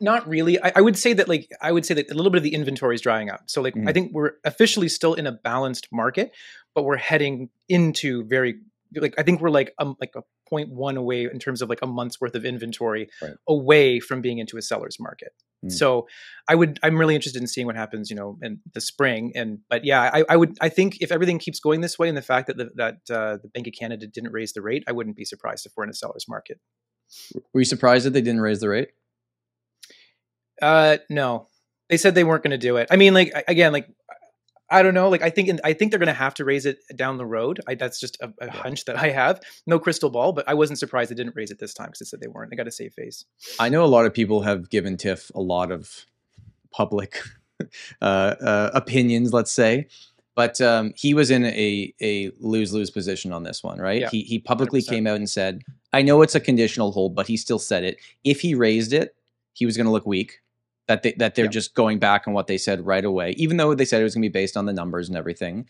not 0.00 0.28
really. 0.28 0.62
I, 0.62 0.72
I 0.76 0.80
would 0.80 0.96
say 0.96 1.12
that 1.14 1.28
like 1.28 1.48
I 1.60 1.72
would 1.72 1.84
say 1.86 1.94
that 1.94 2.10
a 2.10 2.14
little 2.14 2.30
bit 2.30 2.38
of 2.38 2.42
the 2.44 2.54
inventory 2.54 2.94
is 2.94 3.00
drying 3.00 3.30
up. 3.30 3.42
So 3.46 3.60
like 3.62 3.76
I 3.76 3.80
Mhm. 3.80 3.94
think 3.94 4.12
we're 4.12 4.32
officially 4.44 4.88
still 4.88 5.14
in 5.14 5.26
a 5.26 5.32
balanced 5.32 5.88
market, 5.92 6.32
but 6.74 6.84
we're 6.84 6.96
heading 6.96 7.48
into 7.68 8.24
very 8.24 8.56
like 8.94 9.14
I 9.18 9.22
think 9.22 9.40
we're 9.40 9.50
like 9.50 9.72
um 9.78 9.96
like 10.00 10.12
a 10.16 10.22
point 10.48 10.68
one 10.70 10.96
away 10.98 11.24
in 11.24 11.38
terms 11.38 11.62
of 11.62 11.68
like 11.70 11.80
a 11.82 11.86
month's 11.86 12.20
worth 12.20 12.34
of 12.34 12.44
inventory 12.44 13.08
Right. 13.22 13.32
away 13.48 14.00
from 14.00 14.20
being 14.20 14.38
into 14.38 14.58
a 14.58 14.62
seller's 14.62 14.98
market. 15.00 15.32
Mm. 15.64 15.72
So 15.72 16.06
I 16.48 16.54
would 16.54 16.78
I'm 16.82 16.98
really 16.98 17.14
interested 17.14 17.40
in 17.40 17.46
seeing 17.48 17.66
what 17.66 17.76
happens, 17.76 18.10
you 18.10 18.16
know, 18.16 18.36
in 18.42 18.60
the 18.74 18.80
spring. 18.80 19.32
And 19.34 19.60
but 19.70 19.84
yeah, 19.84 20.10
I, 20.12 20.24
I 20.28 20.36
would 20.36 20.58
I 20.60 20.68
think 20.68 20.98
if 21.00 21.10
everything 21.10 21.38
keeps 21.38 21.58
going 21.60 21.80
this 21.80 21.98
way 21.98 22.08
and 22.08 22.16
the 22.16 22.22
fact 22.22 22.48
that 22.48 22.58
the, 22.58 22.70
that 22.74 22.94
uh, 23.10 23.38
the 23.42 23.48
Bank 23.48 23.66
of 23.66 23.72
Canada 23.78 24.06
didn't 24.06 24.32
raise 24.32 24.52
the 24.52 24.60
rate, 24.60 24.84
I 24.86 24.92
wouldn't 24.92 25.16
be 25.16 25.24
surprised 25.24 25.64
if 25.64 25.72
we're 25.76 25.84
in 25.84 25.90
a 25.90 25.94
seller's 25.94 26.26
market. 26.28 26.58
Were 27.54 27.60
you 27.60 27.64
surprised 27.64 28.04
that 28.06 28.10
they 28.10 28.20
didn't 28.22 28.40
raise 28.40 28.60
the 28.60 28.68
rate? 28.68 28.90
Uh, 30.62 30.98
no, 31.10 31.48
they 31.90 31.96
said 31.96 32.14
they 32.14 32.24
weren't 32.24 32.42
going 32.42 32.52
to 32.52 32.58
do 32.58 32.76
it. 32.76 32.88
I 32.90 32.96
mean, 32.96 33.12
like 33.12 33.32
again, 33.48 33.72
like 33.72 33.88
I 34.70 34.82
don't 34.82 34.94
know. 34.94 35.10
Like 35.10 35.22
I 35.22 35.28
think 35.28 35.48
in, 35.48 35.60
I 35.62 35.74
think 35.74 35.90
they're 35.90 35.98
going 35.98 36.06
to 36.06 36.14
have 36.14 36.34
to 36.34 36.44
raise 36.44 36.64
it 36.64 36.78
down 36.96 37.18
the 37.18 37.26
road. 37.26 37.60
I, 37.68 37.74
that's 37.74 38.00
just 38.00 38.16
a, 38.22 38.32
a 38.40 38.50
hunch 38.50 38.86
that 38.86 38.96
I 38.96 39.10
have. 39.10 39.40
No 39.66 39.78
crystal 39.78 40.08
ball, 40.08 40.32
but 40.32 40.48
I 40.48 40.54
wasn't 40.54 40.78
surprised 40.78 41.10
they 41.10 41.14
didn't 41.14 41.36
raise 41.36 41.50
it 41.50 41.58
this 41.58 41.74
time 41.74 41.88
because 41.88 41.98
they 41.98 42.04
said 42.04 42.20
they 42.20 42.28
weren't. 42.28 42.50
They 42.50 42.56
got 42.56 42.64
to 42.64 42.70
save 42.70 42.94
face. 42.94 43.26
I 43.58 43.68
know 43.68 43.84
a 43.84 43.86
lot 43.86 44.06
of 44.06 44.14
people 44.14 44.42
have 44.42 44.70
given 44.70 44.96
Tiff 44.96 45.30
a 45.34 45.40
lot 45.40 45.70
of 45.70 46.06
public 46.70 47.20
uh, 48.00 48.04
uh, 48.04 48.70
opinions, 48.72 49.32
let's 49.34 49.52
say, 49.52 49.88
but 50.34 50.60
um, 50.60 50.92
he 50.96 51.12
was 51.12 51.30
in 51.30 51.44
a 51.44 51.92
a 52.00 52.30
lose 52.40 52.72
lose 52.72 52.90
position 52.90 53.32
on 53.32 53.42
this 53.42 53.62
one, 53.62 53.78
right? 53.78 54.00
Yeah, 54.00 54.10
he 54.10 54.22
he 54.22 54.38
publicly 54.38 54.80
100%. 54.80 54.88
came 54.88 55.06
out 55.06 55.16
and 55.16 55.28
said, 55.28 55.62
"I 55.92 56.00
know 56.00 56.22
it's 56.22 56.34
a 56.34 56.40
conditional 56.40 56.92
hold, 56.92 57.14
but 57.14 57.26
he 57.26 57.36
still 57.36 57.58
said 57.58 57.84
it. 57.84 57.98
If 58.24 58.40
he 58.40 58.54
raised 58.54 58.94
it, 58.94 59.14
he 59.52 59.66
was 59.66 59.76
going 59.76 59.86
to 59.86 59.92
look 59.92 60.06
weak. 60.06 60.40
That 60.88 61.02
they, 61.04 61.12
that 61.18 61.34
they're 61.36 61.44
Yeah. 61.46 61.50
just 61.50 61.74
going 61.74 61.98
back 62.00 62.26
on 62.26 62.34
what 62.34 62.48
they 62.48 62.58
said 62.58 62.84
right 62.84 63.04
away, 63.04 63.30
even 63.38 63.56
though 63.56 63.74
they 63.74 63.84
said 63.84 64.00
it 64.00 64.04
was 64.04 64.14
going 64.14 64.22
to 64.22 64.28
be 64.28 64.32
based 64.32 64.56
on 64.56 64.66
the 64.66 64.72
numbers 64.72 65.08
and 65.08 65.16
everything." 65.16 65.66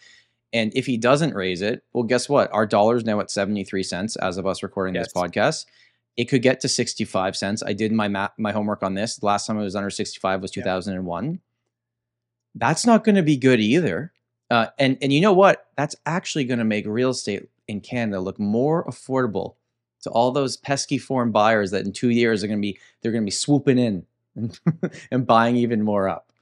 And 0.55 0.71
if 0.75 0.85
he 0.87 0.97
doesn't 0.99 1.35
raise 1.35 1.63
it, 1.63 1.83
well, 1.95 2.05
guess 2.05 2.29
what? 2.29 2.53
Our 2.53 2.67
dollar's 2.67 3.05
now 3.05 3.21
at 3.21 3.31
73 3.31 3.83
cents 3.83 4.17
as 4.17 4.37
of 4.37 4.47
us 4.47 4.63
recording 4.63 4.95
this 4.95 5.13
podcast. 5.13 5.65
It 6.17 6.27
could 6.27 6.43
get 6.43 6.61
to 6.61 6.69
65 6.69 7.37
cents. 7.37 7.63
I 7.65 7.73
did 7.73 7.91
my 7.93 8.09
ma- 8.09 8.29
my 8.39 8.53
homework 8.53 8.83
on 8.83 8.95
this. 8.95 9.17
The 9.17 9.25
last 9.27 9.47
time 9.47 9.59
it 9.59 9.63
was 9.63 9.77
under 9.77 9.89
65 9.91 10.43
was 10.43 10.55
Yeah. 10.57 10.63
2001. 10.65 11.41
That's 12.55 12.85
not 12.85 13.05
going 13.05 13.15
to 13.17 13.23
be 13.23 13.37
good 13.37 13.61
either. 13.61 14.13
Uh, 14.51 14.67
and 14.79 14.99
and 15.01 15.13
you 15.13 15.21
know 15.21 15.33
what? 15.33 15.69
That's 15.77 15.97
actually 16.05 16.45
going 16.45 16.59
to 16.59 16.65
make 16.65 16.87
real 16.87 17.11
estate 17.11 17.49
in 17.69 17.81
Canada 17.81 18.21
look 18.21 18.39
more 18.39 18.85
affordable 18.85 19.55
to 20.03 20.11
all 20.11 20.33
those 20.33 20.57
pesky 20.59 20.99
foreign 20.99 21.31
buyers 21.31 21.71
that 21.71 21.87
in 21.87 21.93
two 21.93 22.11
years 22.11 22.45
are 22.45 22.47
going 22.49 22.59
to 22.59 22.63
be 22.63 22.79
they're 23.01 23.13
going 23.13 23.23
to 23.23 23.27
be 23.27 23.31
swooping 23.31 23.79
in 23.79 24.05
and, 24.37 24.59
and 25.11 25.27
buying 25.27 25.57
even 25.57 25.83
more 25.83 26.09
up. 26.09 26.33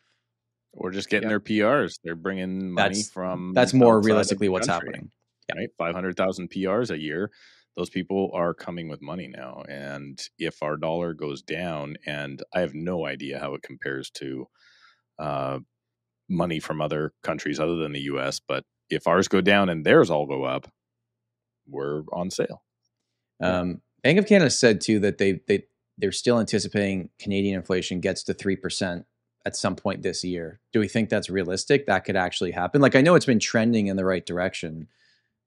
Or 0.72 0.90
just 0.92 1.08
getting 1.10 1.28
Yeah. 1.28 1.38
their 1.38 1.40
PRs. 1.40 1.98
They're 2.04 2.14
bringing 2.14 2.70
money 2.72 2.88
That's- 2.94 3.10
from. 3.10 3.52
That's 3.54 3.74
more 3.74 3.94
outside 3.94 3.98
of 3.98 4.02
the 4.02 4.06
realistically 4.06 4.48
what's 4.48 4.66
country, 4.68 4.88
happening. 4.90 5.10
Right, 5.54 5.68
five 5.76 5.94
hundred 5.96 6.16
thousand 6.16 6.50
PRs 6.50 6.90
a 6.92 6.98
year. 6.98 7.30
Those 7.76 7.90
people 7.90 8.30
are 8.34 8.54
coming 8.54 8.88
with 8.88 9.02
money 9.02 9.26
now, 9.26 9.64
and 9.68 10.20
if 10.38 10.62
our 10.62 10.76
dollar 10.76 11.12
goes 11.12 11.42
down, 11.42 11.96
and 12.06 12.40
I 12.54 12.60
have 12.60 12.72
no 12.74 13.04
idea 13.06 13.40
how 13.40 13.54
it 13.54 13.62
compares 13.62 14.10
to 14.10 14.46
uh, 15.18 15.58
money 16.28 16.60
from 16.60 16.80
other 16.80 17.12
countries 17.24 17.58
other 17.58 17.76
than 17.76 17.92
the 17.92 18.02
U.S., 18.02 18.40
but 18.46 18.64
if 18.90 19.08
ours 19.08 19.26
go 19.28 19.40
down 19.40 19.68
and 19.68 19.84
theirs 19.84 20.08
all 20.10 20.26
go 20.26 20.44
up, 20.44 20.68
we're 21.68 22.02
on 22.12 22.30
sale. 22.30 22.62
Um, 23.40 23.80
Bank 24.04 24.18
of 24.20 24.26
Canada 24.26 24.50
said 24.50 24.80
too 24.80 25.00
that 25.00 25.18
they 25.18 25.40
they 25.48 25.64
they're 26.00 26.12
still 26.12 26.40
anticipating 26.40 27.10
Canadian 27.18 27.56
inflation 27.56 28.00
gets 28.00 28.22
to 28.24 28.34
three 28.34 28.56
percent 28.56 29.06
at 29.46 29.56
some 29.56 29.76
point 29.76 30.02
this 30.02 30.24
year. 30.24 30.60
Do 30.72 30.80
we 30.80 30.88
think 30.88 31.08
that's 31.08 31.30
realistic? 31.30 31.86
That 31.86 32.04
could 32.04 32.16
actually 32.16 32.52
happen. 32.52 32.80
Like 32.80 32.96
I 32.96 33.00
know 33.00 33.14
it's 33.14 33.26
been 33.26 33.38
trending 33.38 33.86
in 33.86 33.96
the 33.96 34.04
right 34.04 34.24
direction, 34.24 34.88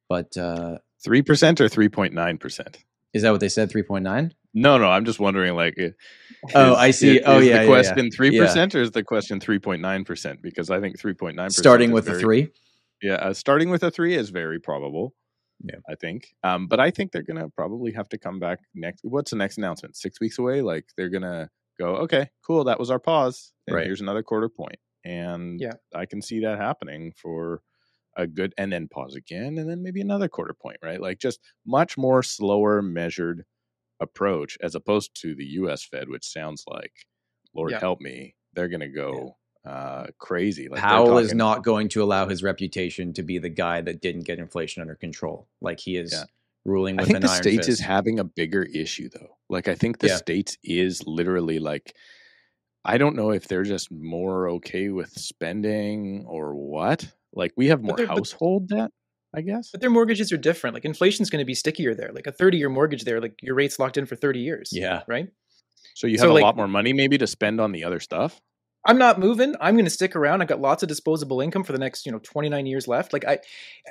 but 0.09 0.35
uh, 0.37 0.79
three 1.03 1.21
percent 1.21 1.61
or 1.61 1.69
three 1.69 1.89
point 1.89 2.13
nine 2.13 2.37
percent. 2.37 2.79
Is 3.13 3.21
that 3.21 3.31
what 3.31 3.39
they 3.39 3.49
said? 3.49 3.69
Three 3.69 3.83
point 3.83 4.03
nine. 4.03 4.33
No, 4.53 4.77
no. 4.77 4.87
I'm 4.87 5.05
just 5.05 5.19
wondering. 5.19 5.55
Like, 5.55 5.75
oh, 6.55 6.75
I 6.75 6.91
see. 6.91 7.17
Is, 7.17 7.23
oh, 7.25 7.39
is 7.39 7.47
yeah. 7.47 7.61
The 7.61 7.67
question 7.67 8.11
three 8.11 8.31
yeah, 8.31 8.45
percent, 8.45 8.75
or 8.75 8.81
is 8.81 8.91
the 8.91 9.03
question 9.03 9.39
three 9.39 9.59
point 9.59 9.81
nine 9.81 10.03
percent? 10.03 10.41
Because 10.41 10.69
I 10.69 10.79
think 10.79 10.99
three 10.99 11.13
point 11.13 11.35
nine 11.35 11.47
percent. 11.47 11.63
Starting 11.63 11.91
with 11.91 12.07
a 12.07 12.19
three. 12.19 12.49
Yeah, 13.01 13.15
uh, 13.15 13.33
starting 13.33 13.69
with 13.69 13.83
a 13.83 13.91
three 13.91 14.15
is 14.15 14.29
very 14.29 14.59
probable. 14.59 15.13
Yeah, 15.63 15.77
I 15.89 15.95
think. 15.95 16.35
Um, 16.43 16.67
but 16.67 16.79
I 16.79 16.91
think 16.91 17.11
they're 17.11 17.23
gonna 17.23 17.49
probably 17.49 17.91
have 17.93 18.09
to 18.09 18.17
come 18.17 18.39
back 18.39 18.59
next. 18.75 19.01
What's 19.03 19.31
the 19.31 19.37
next 19.37 19.57
announcement? 19.57 19.95
Six 19.95 20.19
weeks 20.19 20.37
away. 20.37 20.61
Like 20.61 20.85
they're 20.97 21.09
gonna 21.09 21.49
go. 21.79 21.95
Okay, 21.97 22.29
cool. 22.45 22.65
That 22.65 22.79
was 22.79 22.91
our 22.91 22.99
pause. 22.99 23.53
And 23.67 23.77
right. 23.77 23.85
Here's 23.85 24.01
another 24.01 24.23
quarter 24.23 24.49
point, 24.49 24.77
and 25.05 25.59
yeah, 25.61 25.73
I 25.95 26.05
can 26.05 26.21
see 26.21 26.41
that 26.41 26.59
happening 26.59 27.13
for 27.15 27.61
a 28.17 28.27
good, 28.27 28.53
and 28.57 28.71
then 28.71 28.87
pause 28.89 29.15
again, 29.15 29.57
and 29.57 29.69
then 29.69 29.81
maybe 29.81 30.01
another 30.01 30.27
quarter 30.27 30.53
point. 30.53 30.77
Right, 30.83 30.99
like 31.01 31.19
just 31.19 31.39
much 31.65 31.97
more 31.97 32.21
slower, 32.23 32.81
measured 32.81 33.45
approach 34.01 34.57
as 34.61 34.75
opposed 34.75 35.11
to 35.21 35.33
the 35.33 35.45
U.S. 35.61 35.83
Fed, 35.85 36.09
which 36.09 36.25
sounds 36.25 36.63
like, 36.67 36.91
Lord 37.55 37.71
Yeah. 37.71 37.79
help 37.79 38.01
me, 38.01 38.35
they're 38.53 38.67
gonna 38.67 38.89
go. 38.89 39.37
Uh, 39.65 40.07
crazy. 40.17 40.67
Like 40.67 40.81
Powell 40.81 41.17
is 41.19 41.33
not 41.33 41.63
going 41.63 41.87
to 41.89 42.03
allow 42.03 42.27
his 42.27 42.43
reputation 42.43 43.13
to 43.13 43.23
be 43.23 43.37
the 43.37 43.49
guy 43.49 43.79
that 43.81 44.01
didn't 44.01 44.25
get 44.25 44.37
inflation 44.39 44.81
under 44.81 44.95
control. 44.95 45.47
Like 45.61 45.79
he 45.79 45.95
is 45.95 46.11
Yeah. 46.11 46.25
ruling 46.65 46.99
I 46.99 47.03
with 47.03 47.07
think 47.07 47.15
an 47.17 47.21
the 47.21 47.27
states 47.29 47.67
fist. 47.67 47.69
is 47.69 47.79
having 47.79 48.19
a 48.19 48.23
bigger 48.25 48.63
issue 48.63 49.07
though. 49.09 49.37
Like 49.49 49.67
I 49.69 49.75
think 49.75 49.99
the 49.99 50.07
Yeah. 50.09 50.17
states 50.17 50.57
is 50.63 51.05
literally 51.07 51.59
like 51.59 51.95
I 52.85 52.97
don't 52.97 53.15
know 53.15 53.31
if 53.31 53.47
they're 53.47 53.63
just 53.63 53.89
more 53.89 54.49
okay 54.49 54.89
with 54.89 55.11
spending 55.17 56.25
or 56.27 56.53
what. 56.55 57.09
Like 57.33 57.53
we 57.55 57.67
have 57.67 57.81
more 57.81 57.95
they're- 57.95 58.07
but- 58.07 58.17
household 58.17 58.67
debt, 58.67 58.91
I 59.33 59.39
guess. 59.41 59.71
But 59.71 59.79
their 59.79 59.89
mortgages 59.89 60.33
are 60.33 60.37
different. 60.37 60.73
Like 60.73 60.83
inflation's 60.83 61.29
going 61.29 61.39
to 61.41 61.45
be 61.45 61.53
stickier 61.55 61.95
there. 61.95 62.11
Like 62.13 62.27
a 62.27 62.31
30 62.33 62.57
year 62.57 62.67
mortgage 62.69 63.05
there, 63.05 63.21
like 63.21 63.39
your 63.41 63.55
rate's 63.55 63.79
locked 63.79 63.95
in 63.97 64.05
for 64.05 64.17
30 64.17 64.41
years. 64.41 64.71
Yeah. 64.73 65.03
Right. 65.07 65.29
So 65.95 66.07
you 66.07 66.17
so, 66.17 66.23
have 66.23 66.31
a 66.31 66.33
like- 66.33 66.43
lot 66.43 66.57
more 66.57 66.67
money 66.67 66.91
maybe 66.91 67.17
to 67.17 67.27
spend 67.27 67.61
on 67.61 67.71
the 67.71 67.85
other 67.85 68.01
stuff. 68.01 68.41
I'm 68.85 68.97
not 68.97 69.17
moving. 69.19 69.55
I'm 69.61 69.75
going 69.75 69.85
to 69.85 69.89
stick 69.91 70.13
around. 70.15 70.41
I've 70.41 70.49
got 70.49 70.59
lots 70.59 70.83
of 70.83 70.89
disposable 70.89 71.39
income 71.39 71.63
for 71.63 71.71
the 71.71 71.77
next, 71.79 72.05
you 72.05 72.11
know, 72.11 72.19
29 72.19 72.65
years 72.65 72.85
left. 72.87 73.13
Like 73.13 73.23
I, 73.25 73.39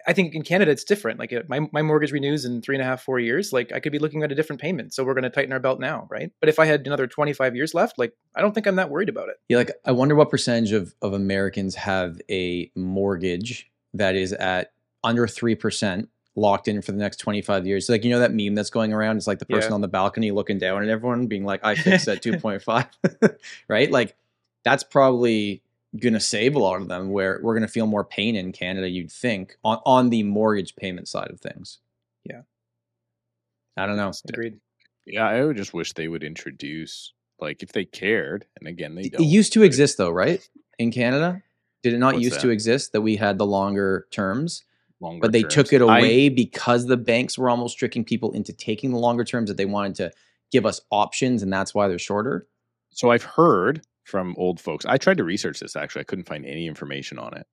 I 0.06 0.12
think 0.12 0.34
in 0.34 0.42
Canada 0.42 0.70
it's 0.70 0.84
different. 0.84 1.18
Like 1.18 1.32
uh, 1.32 1.42
my 1.48 1.60
my 1.72 1.80
mortgage 1.80 2.12
renews 2.12 2.44
in 2.44 2.60
three 2.60 2.74
and 2.76 2.82
a 2.82 2.84
half, 2.84 3.02
four 3.02 3.18
years. 3.18 3.52
Like 3.54 3.72
I 3.72 3.80
could 3.80 3.92
be 3.92 3.98
looking 3.98 4.22
at 4.22 4.30
a 4.30 4.34
different 4.34 4.60
payment. 4.60 4.92
So 4.92 5.02
we're 5.02 5.14
going 5.14 5.24
to 5.24 5.30
tighten 5.30 5.52
our 5.52 5.60
belt 5.60 5.80
now, 5.80 6.06
right? 6.10 6.30
But 6.40 6.48
if 6.50 6.58
I 6.58 6.66
had 6.66 6.86
another 6.86 7.06
25 7.06 7.56
years 7.56 7.72
left, 7.72 7.98
like 7.98 8.12
I 8.34 8.42
don't 8.42 8.52
think 8.52 8.66
I'm 8.66 8.76
that 8.76 8.90
worried 8.90 9.08
about 9.08 9.28
it. 9.30 9.36
Yeah, 9.48 9.56
like 9.58 9.70
I 9.84 9.92
wonder 9.92 10.14
what 10.14 10.28
percentage 10.28 10.72
of, 10.72 10.94
of 11.00 11.14
Americans 11.14 11.74
have 11.76 12.20
a 12.30 12.70
mortgage 12.74 13.70
that 13.94 14.14
is 14.14 14.32
at 14.34 14.72
under 15.02 15.26
three 15.26 15.54
percent 15.54 16.08
locked 16.34 16.66
in 16.68 16.80
for 16.80 16.92
the 16.92 16.98
next 16.98 17.16
25 17.16 17.66
years. 17.66 17.88
Like 17.88 18.04
you 18.04 18.10
know 18.10 18.20
that 18.20 18.32
meme 18.32 18.54
that's 18.54 18.70
going 18.70 18.92
around? 18.92 19.16
It's 19.16 19.26
like 19.26 19.38
the 19.38 19.46
person 19.46 19.70
Yeah. 19.70 19.74
on 19.74 19.80
the 19.80 19.88
balcony 19.88 20.30
looking 20.30 20.58
down 20.58 20.82
at 20.82 20.88
everyone 20.88 21.26
being 21.26 21.44
like, 21.44 21.64
I 21.64 21.74
fixed 21.76 22.08
at 22.08 22.22
2.5. 22.22 23.36
right? 23.68 23.90
Like 23.90 24.16
that's 24.64 24.82
probably 24.84 25.62
gonna 26.00 26.20
save 26.20 26.54
a 26.54 26.58
lot 26.58 26.80
of 26.80 26.88
them 26.88 27.10
where 27.10 27.40
we're 27.42 27.54
gonna 27.54 27.68
feel 27.68 27.86
more 27.86 28.04
pain 28.04 28.36
in 28.36 28.52
Canada, 28.52 28.88
you'd 28.88 29.12
think, 29.12 29.56
on, 29.64 29.78
on 29.84 30.10
the 30.10 30.22
mortgage 30.22 30.74
payment 30.76 31.08
side 31.08 31.30
of 31.30 31.40
things. 31.40 31.78
Yeah. 32.24 32.42
I 33.76 33.86
don't 33.86 33.96
know. 33.96 34.12
Agreed. 34.28 34.58
Yeah, 35.06 35.26
I 35.26 35.44
would 35.44 35.56
just 35.56 35.74
wish 35.74 35.92
they 35.92 36.08
would 36.08 36.22
introduce 36.22 37.12
like 37.40 37.62
if 37.62 37.72
they 37.72 37.84
cared, 37.84 38.46
and 38.58 38.68
again 38.68 38.94
they 38.94 39.08
don't. 39.08 39.20
It 39.22 39.26
used 39.26 39.52
to 39.54 39.62
exist 39.62 39.98
though, 39.98 40.10
right? 40.10 40.46
In 40.78 40.92
Canada? 40.92 41.42
Did 41.82 41.94
it 41.94 41.98
not 41.98 42.14
What's 42.14 42.24
used 42.24 42.40
to 42.40 42.50
exist 42.50 42.92
that 42.92 43.00
we 43.00 43.16
had 43.16 43.38
the 43.38 43.46
longer 43.46 44.06
terms? 44.10 44.64
longer 45.00 45.20
but 45.20 45.32
they 45.32 45.42
terms. 45.42 45.54
took 45.54 45.72
it 45.72 45.82
I- 45.82 45.98
away 45.98 46.28
because 46.28 46.86
the 46.86 46.96
banks 46.96 47.36
were 47.36 47.50
almost 47.50 47.76
tricking 47.76 48.04
people 48.04 48.30
into 48.32 48.52
taking 48.52 48.92
the 48.92 48.98
longer 48.98 49.24
terms 49.24 49.50
that 49.50 49.56
they 49.56 49.64
wanted 49.64 49.96
to 49.96 50.12
give 50.52 50.64
us 50.64 50.80
options 50.90 51.42
and 51.42 51.52
that's 51.52 51.74
why 51.74 51.88
they're 51.88 51.98
shorter 51.98 52.46
so 52.90 53.10
I've 53.10 53.24
heard 53.24 53.82
from 54.04 54.34
old 54.38 54.60
folks. 54.60 54.84
I 54.86 54.98
tried 54.98 55.18
to 55.18 55.24
research 55.24 55.60
this 55.60 55.76
actually. 55.76 56.00
I 56.02 56.04
couldn't 56.04 56.28
find 56.28 56.44
any 56.46 56.66
information 56.66 57.18
on 57.18 57.36
it. 57.36 57.46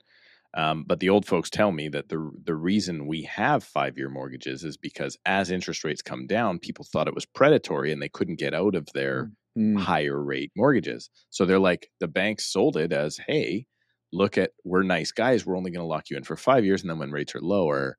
Um, 0.55 0.83
but 0.83 0.99
the 0.99 1.09
old 1.09 1.27
folks 1.27 1.49
tell 1.49 1.71
me 1.71 1.89
that 1.89 2.09
the 2.09 2.31
the 2.43 2.55
reason 2.55 3.05
we 3.05 3.23
have 3.23 3.63
five 3.63 3.97
year 3.97 4.09
mortgages 4.09 4.63
is 4.63 4.77
because 4.77 5.15
as 5.25 5.51
interest 5.51 5.83
rates 5.83 6.01
come 6.01 6.25
down, 6.25 6.57
people 6.59 6.85
thought 6.85 7.07
it 7.07 7.13
was 7.13 7.25
predatory 7.25 7.91
and 7.91 8.01
they 8.01 8.09
couldn't 8.09 8.39
get 8.39 8.53
out 8.55 8.73
of 8.75 8.87
their 8.93 9.29
Mm, 9.55 9.75
higher 9.75 10.21
rate 10.23 10.51
mortgages. 10.55 11.09
So 11.29 11.45
they're 11.45 11.59
like 11.59 11.91
the 11.99 12.07
banks 12.07 12.45
sold 12.51 12.77
it 12.77 12.91
as, 12.91 13.17
hey, 13.27 13.67
look 14.11 14.37
at 14.39 14.51
we're 14.63 14.81
nice 14.83 15.11
guys. 15.11 15.45
We're 15.45 15.57
only 15.57 15.69
going 15.71 15.83
to 15.83 15.87
lock 15.87 16.09
you 16.09 16.17
in 16.17 16.23
for 16.23 16.35
five 16.35 16.65
years, 16.65 16.81
and 16.81 16.89
then 16.89 16.97
when 16.99 17.11
rates 17.11 17.35
are 17.35 17.41
lower, 17.41 17.97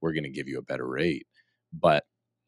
we're 0.00 0.12
going 0.14 0.24
to 0.24 0.30
give 0.30 0.48
you 0.48 0.58
a 0.58 0.62
better 0.62 0.86
rate. 0.88 1.26
But 1.72 2.04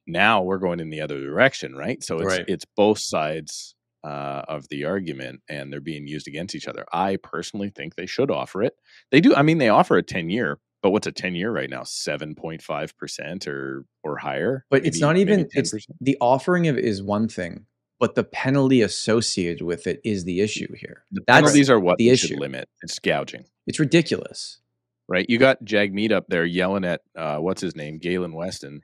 now 0.07 0.43
we're 0.43 0.59
going 0.59 0.81
in 0.81 0.91
the 0.91 1.01
other 1.03 1.21
direction, 1.21 1.75
right? 1.75 2.03
So 2.03 2.21
it's 2.21 2.41
Right. 2.41 2.47
it's 2.47 2.65
both 2.77 2.99
sides 2.99 3.75
uh, 4.05 4.43
of 4.49 4.69
the 4.69 4.85
argument, 4.85 5.43
and 5.49 5.73
they're 5.73 5.81
being 5.81 6.07
used 6.07 6.29
against 6.29 6.55
each 6.55 6.69
other. 6.69 6.85
I 6.93 7.17
personally 7.23 7.71
think 7.71 7.95
they 7.95 8.07
should 8.07 8.31
offer 8.31 8.62
it. 8.62 8.75
They 9.11 9.21
do. 9.21 9.35
I 9.35 9.43
mean, 9.43 9.59
they 9.59 9.69
offer 9.69 9.97
a 9.97 10.03
ten 10.03 10.31
year. 10.31 10.59
But 10.83 10.91
what's 10.91 11.07
a 11.07 11.12
ten 11.12 11.35
year 11.37 11.53
right 11.53 11.71
now? 11.71 11.85
Seven 11.85 12.35
point 12.35 12.62
five 12.62 12.97
percent 12.99 13.47
or 13.47 13.85
or 14.03 14.19
higher. 14.19 14.65
but 14.71 14.85
it's 14.85 15.01
not 15.01 15.17
even 15.17 15.49
it's 15.53 15.75
the 16.01 16.17
offering 16.21 16.67
of 16.69 16.77
it 16.77 16.85
is 16.85 17.03
one 17.03 17.29
thing 17.29 17.67
but 18.01 18.17
the 18.17 18.25
penalty 18.25 18.83
associated 18.83 19.62
with 19.62 19.87
it 19.87 20.01
is 20.03 20.25
the 20.25 20.41
issue 20.41 20.67
here 20.75 21.05
the 21.12 21.21
that's 21.25 21.43
penalties 21.43 21.71
are 21.71 21.79
what 21.79 21.99
the 21.99 22.11
issue. 22.11 22.37
limit. 22.37 22.69
It's 22.83 22.99
gouging. 22.99 23.45
it's 23.69 23.79
ridiculous 23.79 24.59
right? 25.09 25.27
You 25.29 25.38
got 25.38 25.62
Jagmeet 25.65 26.11
up 26.11 26.27
there 26.29 26.45
yelling 26.45 26.85
at 26.85 27.03
uh, 27.17 27.37
what's 27.37 27.61
his 27.61 27.77
name, 27.77 27.99
Galen 27.99 28.33
Weston, 28.33 28.81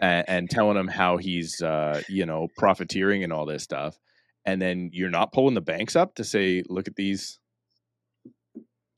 and, 0.00 0.24
and 0.28 0.50
telling 0.50 0.76
him 0.76 0.86
how 0.88 1.16
he's 1.16 1.60
uh, 1.60 2.02
you 2.08 2.24
know 2.24 2.48
profiteering 2.56 3.24
and 3.24 3.32
all 3.32 3.46
this 3.46 3.62
stuff, 3.62 3.98
and 4.44 4.60
then 4.60 4.90
you're 4.92 5.10
not 5.10 5.32
pulling 5.32 5.54
the 5.54 5.60
banks 5.60 5.96
up 5.96 6.14
to 6.16 6.24
say, 6.24 6.62
look 6.68 6.88
at 6.88 6.96
these. 6.96 7.38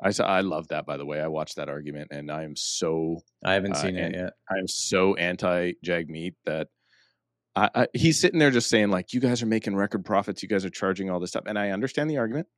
I 0.05 0.11
saw, 0.11 0.25
I 0.27 0.41
love 0.41 0.69
that 0.69 0.85
by 0.87 0.97
the 0.97 1.07
way. 1.07 1.21
I 1.21 1.29
watched 1.29 1.57
that 1.57 1.69
argument, 1.69 2.09
and 2.11 2.31
I 2.31 2.43
am 2.43 2.57
so 2.57 3.21
i 3.45 3.55
haven't 3.55 3.73
Uh, 3.75 3.83
seen 3.83 3.97
it 3.97 4.15
yet 4.15 4.33
I 4.51 4.59
am 4.59 4.67
so 4.69 5.15
anti 5.15 5.73
Jagmeet 5.85 6.35
that. 6.47 6.69
I, 7.55 7.69
I, 7.75 7.87
he's 7.93 8.19
sitting 8.19 8.39
there 8.39 8.51
just 8.51 8.71
saying 8.71 8.91
like, 8.91 9.13
"You 9.13 9.21
guys 9.21 9.43
are 9.43 9.47
making 9.47 9.77
record 9.77 10.05
profits. 10.05 10.43
You 10.43 10.49
guys 10.49 10.65
are 10.65 10.71
charging 10.71 11.11
all 11.11 11.21
this 11.21 11.31
stuff," 11.31 11.45
and 11.47 11.59
I 11.59 11.71
understand 11.71 12.09
the 12.11 12.17
argument. 12.19 12.49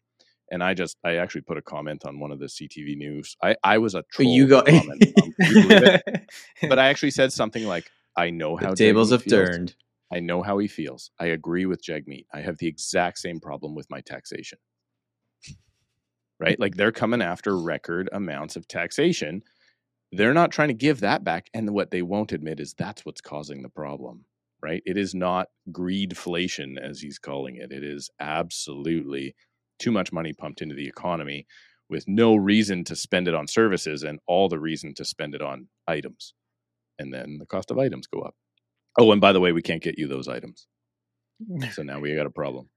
And 0.50 0.62
I 0.62 0.74
just, 0.74 0.98
I 1.04 1.16
actually 1.16 1.40
put 1.40 1.56
a 1.58 1.62
comment 1.62 2.04
on 2.04 2.20
one 2.20 2.30
of 2.30 2.38
the 2.38 2.46
CTV 2.46 2.96
news. 2.96 3.34
I, 3.42 3.56
I 3.64 3.78
was 3.78 3.94
a 3.94 3.98
but 4.02 4.08
troll. 4.12 4.28
you 4.34 4.46
got 4.46 4.66
comment 4.66 5.02
you 5.38 6.68
but 6.68 6.78
I 6.78 6.88
actually 6.88 7.10
said 7.10 7.32
something 7.32 7.66
like, 7.66 7.90
"I 8.16 8.30
know 8.30 8.56
how 8.56 8.70
the 8.70 8.76
tables 8.76 9.10
have 9.10 9.22
feels. 9.24 9.48
turned 9.48 9.74
I 10.14 10.20
know 10.20 10.42
how 10.42 10.58
he 10.58 10.68
feels. 10.68 11.10
I 11.18 11.26
agree 11.26 11.66
with 11.66 11.84
Jagmeet. 11.84 12.26
I 12.32 12.40
have 12.40 12.58
the 12.58 12.68
exact 12.68 13.18
same 13.18 13.40
problem 13.40 13.74
with 13.74 13.90
my 13.90 14.00
taxation. 14.00 14.58
Right? 16.38 16.58
Like 16.58 16.76
they're 16.76 16.92
coming 16.92 17.22
after 17.22 17.58
record 17.58 18.08
amounts 18.12 18.56
of 18.56 18.68
taxation. 18.68 19.42
They're 20.12 20.34
not 20.34 20.52
trying 20.52 20.68
to 20.68 20.74
give 20.74 21.00
that 21.00 21.24
back. 21.24 21.48
And 21.54 21.70
what 21.70 21.90
they 21.90 22.02
won't 22.02 22.32
admit 22.32 22.60
is 22.60 22.74
that's 22.74 23.04
what's 23.04 23.20
causing 23.20 23.62
the 23.62 23.68
problem. 23.68 24.24
Right? 24.62 24.82
It 24.86 24.96
is 24.96 25.14
not 25.14 25.48
greedflation, 25.72 26.78
as 26.78 27.00
he's 27.00 27.18
calling 27.18 27.56
it. 27.56 27.72
It 27.72 27.84
is 27.84 28.10
absolutely 28.20 29.34
too 29.78 29.90
much 29.90 30.12
money 30.12 30.32
pumped 30.32 30.62
into 30.62 30.74
the 30.74 30.86
economy 30.86 31.46
with 31.90 32.06
no 32.08 32.34
reason 32.36 32.84
to 32.84 32.96
spend 32.96 33.28
it 33.28 33.34
on 33.34 33.46
services 33.46 34.02
and 34.04 34.20
all 34.26 34.48
the 34.48 34.58
reason 34.58 34.94
to 34.94 35.04
spend 35.04 35.34
it 35.34 35.42
on 35.42 35.68
items. 35.86 36.34
And 36.98 37.12
then 37.12 37.38
the 37.38 37.46
cost 37.46 37.70
of 37.70 37.78
items 37.78 38.06
go 38.06 38.20
up. 38.20 38.34
Oh, 38.98 39.10
and 39.12 39.20
by 39.20 39.32
the 39.32 39.40
way, 39.40 39.52
we 39.52 39.62
can't 39.62 39.82
get 39.82 39.98
you 39.98 40.06
those 40.08 40.28
items. 40.28 40.66
So 41.72 41.82
now 41.82 41.98
we 42.00 42.14
got 42.14 42.26
a 42.26 42.30
problem. 42.30 42.68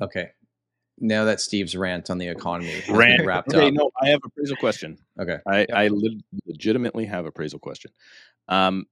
okay 0.00 0.30
now 0.98 1.24
that 1.24 1.40
steve's 1.40 1.74
rant 1.76 2.10
on 2.10 2.18
the 2.18 2.26
economy 2.28 2.70
has 2.72 2.86
been 2.86 2.96
Rant. 2.96 3.26
wrapped 3.26 3.54
Okay, 3.54 3.68
up 3.68 3.72
no, 3.72 3.90
I 4.02 4.08
have 4.08 4.20
a 4.24 4.26
appraisal 4.28 4.56
question. 4.56 4.98
okay 5.18 5.38
I, 5.46 5.58
Yep. 5.60 5.68
I 5.72 5.88
le- 5.88 6.20
legitimately 6.46 7.06
have 7.06 7.24
appraisal 7.24 7.58
question. 7.60 7.90
Um, 8.48 8.86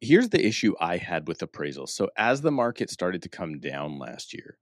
here's 0.00 0.28
the 0.30 0.44
issue 0.44 0.74
I 0.80 0.96
had 0.96 1.28
with 1.28 1.38
appraisals. 1.40 1.90
So 1.90 2.10
as 2.16 2.40
the 2.40 2.50
market 2.50 2.90
started 2.90 3.22
to 3.22 3.28
come 3.28 3.60
down 3.60 3.98
last 3.98 4.32
year, 4.34 4.58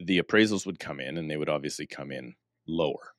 the 0.00 0.20
appraisals 0.20 0.66
would 0.66 0.78
come 0.80 1.00
in 1.00 1.16
and 1.18 1.30
they 1.30 1.36
would 1.36 1.48
obviously 1.48 1.86
come 1.86 2.10
in 2.10 2.34
lower. 2.66 3.12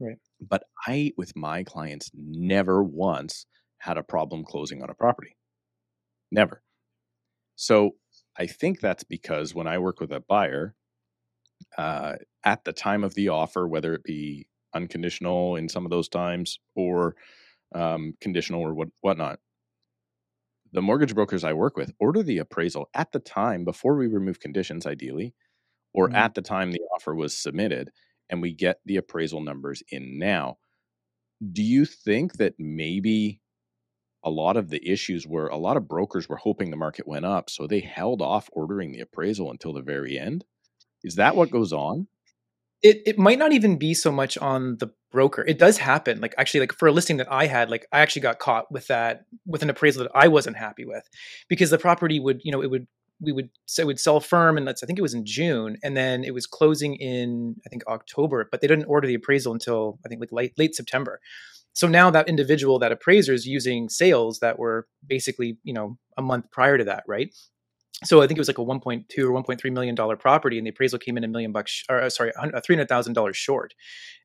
Right. 0.00 0.18
But 0.40 0.64
I, 0.86 1.12
with 1.16 1.34
my 1.36 1.62
clients, 1.64 2.10
never 2.14 2.82
once 2.82 3.46
had 3.78 3.98
a 3.98 4.02
problem 4.02 4.44
closing 4.44 4.82
on 4.82 4.90
a 4.90 4.94
property. 4.94 5.36
Never. 6.30 6.62
So 7.56 7.96
I 8.38 8.46
think 8.46 8.80
that's 8.80 9.04
because 9.04 9.54
when 9.54 9.66
I 9.68 9.78
work 9.78 10.00
with 10.00 10.12
a 10.12 10.20
buyer, 10.20 10.76
uh, 11.76 12.14
at 12.44 12.64
the 12.64 12.72
time 12.72 13.04
of 13.04 13.14
the 13.14 13.28
offer, 13.28 13.66
whether 13.66 13.94
it 13.94 14.04
be 14.04 14.46
unconditional 14.74 15.56
in 15.56 15.68
some 15.68 15.84
of 15.84 15.90
those 15.90 16.08
times 16.08 16.58
or 16.74 17.16
um, 17.74 18.14
conditional 18.20 18.62
or 18.62 18.74
what 18.74 18.88
whatnot, 19.02 19.40
the 20.72 20.82
mortgage 20.82 21.14
brokers 21.14 21.44
I 21.44 21.52
work 21.52 21.76
with 21.76 21.92
order 21.98 22.22
the 22.22 22.38
appraisal 22.38 22.88
at 22.94 23.12
the 23.12 23.20
time 23.20 23.64
before 23.64 23.96
we 23.96 24.06
remove 24.06 24.40
conditions, 24.40 24.86
ideally, 24.86 25.34
or 25.94 26.10
Mhm. 26.10 26.16
at 26.16 26.34
the 26.34 26.42
time 26.42 26.72
the 26.72 26.82
offer 26.96 27.14
was 27.14 27.36
submitted 27.36 27.90
and 28.30 28.42
we 28.42 28.54
get 28.54 28.80
the 28.86 28.96
appraisal 28.98 29.42
numbers 29.42 29.82
in 29.90 30.18
now 30.18 30.58
do 31.52 31.62
you 31.62 31.84
think 31.84 32.34
that 32.34 32.54
maybe 32.58 33.40
a 34.24 34.30
lot 34.30 34.56
of 34.56 34.70
the 34.70 34.88
issues 34.88 35.26
were 35.26 35.48
a 35.48 35.56
lot 35.56 35.76
of 35.76 35.88
brokers 35.88 36.28
were 36.28 36.36
hoping 36.36 36.70
the 36.70 36.76
market 36.76 37.06
went 37.06 37.24
up 37.24 37.48
so 37.50 37.66
they 37.66 37.80
held 37.80 38.22
off 38.22 38.48
ordering 38.52 38.92
the 38.92 39.00
appraisal 39.00 39.50
until 39.50 39.72
the 39.72 39.82
very 39.82 40.18
end 40.18 40.44
is 41.02 41.16
that 41.16 41.36
what 41.36 41.50
goes 41.50 41.72
on 41.72 42.06
it 42.82 43.02
it 43.06 43.18
might 43.18 43.38
not 43.38 43.52
even 43.52 43.78
be 43.78 43.94
so 43.94 44.12
much 44.12 44.36
on 44.38 44.76
the 44.78 44.90
broker. 45.14 45.44
It 45.46 45.58
does 45.58 45.78
happen. 45.78 46.20
Like 46.20 46.34
actually, 46.36 46.60
like 46.60 46.74
for 46.74 46.88
a 46.88 46.92
listing 46.92 47.16
that 47.16 47.32
I 47.32 47.46
had, 47.46 47.70
like 47.70 47.86
I 47.92 48.00
actually 48.00 48.22
got 48.22 48.38
caught 48.38 48.70
with 48.70 48.88
that 48.88 49.24
with 49.46 49.62
an 49.62 49.70
appraisal 49.70 50.02
that 50.02 50.12
I 50.14 50.28
wasn't 50.28 50.58
happy 50.58 50.84
with, 50.84 51.08
because 51.48 51.70
the 51.70 51.78
property 51.78 52.20
would, 52.20 52.42
you 52.44 52.52
know, 52.52 52.62
it 52.62 52.70
would 52.70 52.86
we 53.20 53.32
would 53.32 53.48
so 53.64 53.82
it 53.82 53.86
would 53.86 54.00
sell 54.00 54.20
firm, 54.20 54.58
and 54.58 54.68
that's 54.68 54.82
I 54.82 54.86
think 54.86 54.98
it 54.98 55.02
was 55.02 55.14
in 55.14 55.24
June, 55.24 55.78
and 55.82 55.96
then 55.96 56.24
it 56.24 56.34
was 56.34 56.46
closing 56.46 56.96
in 56.96 57.56
I 57.64 57.70
think 57.70 57.86
October, 57.86 58.46
but 58.50 58.60
they 58.60 58.66
didn't 58.66 58.86
order 58.86 59.06
the 59.06 59.14
appraisal 59.14 59.54
until 59.54 59.98
I 60.04 60.08
think 60.08 60.20
like 60.20 60.32
late 60.32 60.58
late 60.58 60.74
September. 60.74 61.20
So 61.74 61.88
now 61.88 62.10
that 62.10 62.28
individual, 62.28 62.78
that 62.78 62.92
appraiser 62.92 63.32
is 63.32 63.46
using 63.46 63.88
sales 63.88 64.38
that 64.40 64.58
were 64.58 64.86
basically, 65.06 65.58
you 65.64 65.74
know, 65.74 65.98
a 66.16 66.22
month 66.22 66.50
prior 66.50 66.78
to 66.78 66.84
that, 66.84 67.04
right? 67.06 67.34
so 68.02 68.20
I 68.20 68.26
think 68.26 68.38
it 68.38 68.40
was 68.40 68.48
like 68.48 68.58
a 68.58 68.64
1.2 68.64 69.18
or 69.18 69.42
1.3 69.42 69.72
million 69.72 69.94
dollar 69.94 70.16
property, 70.16 70.58
and 70.58 70.66
the 70.66 70.70
appraisal 70.70 70.98
came 70.98 71.16
in 71.16 71.24
a 71.24 71.28
million 71.28 71.52
bucks, 71.52 71.84
or 71.88 72.00
uh, 72.00 72.10
sorry, 72.10 72.32
three 72.64 72.74
hundred 72.76 72.88
thousand 72.88 73.12
dollars 73.12 73.36
short. 73.36 73.74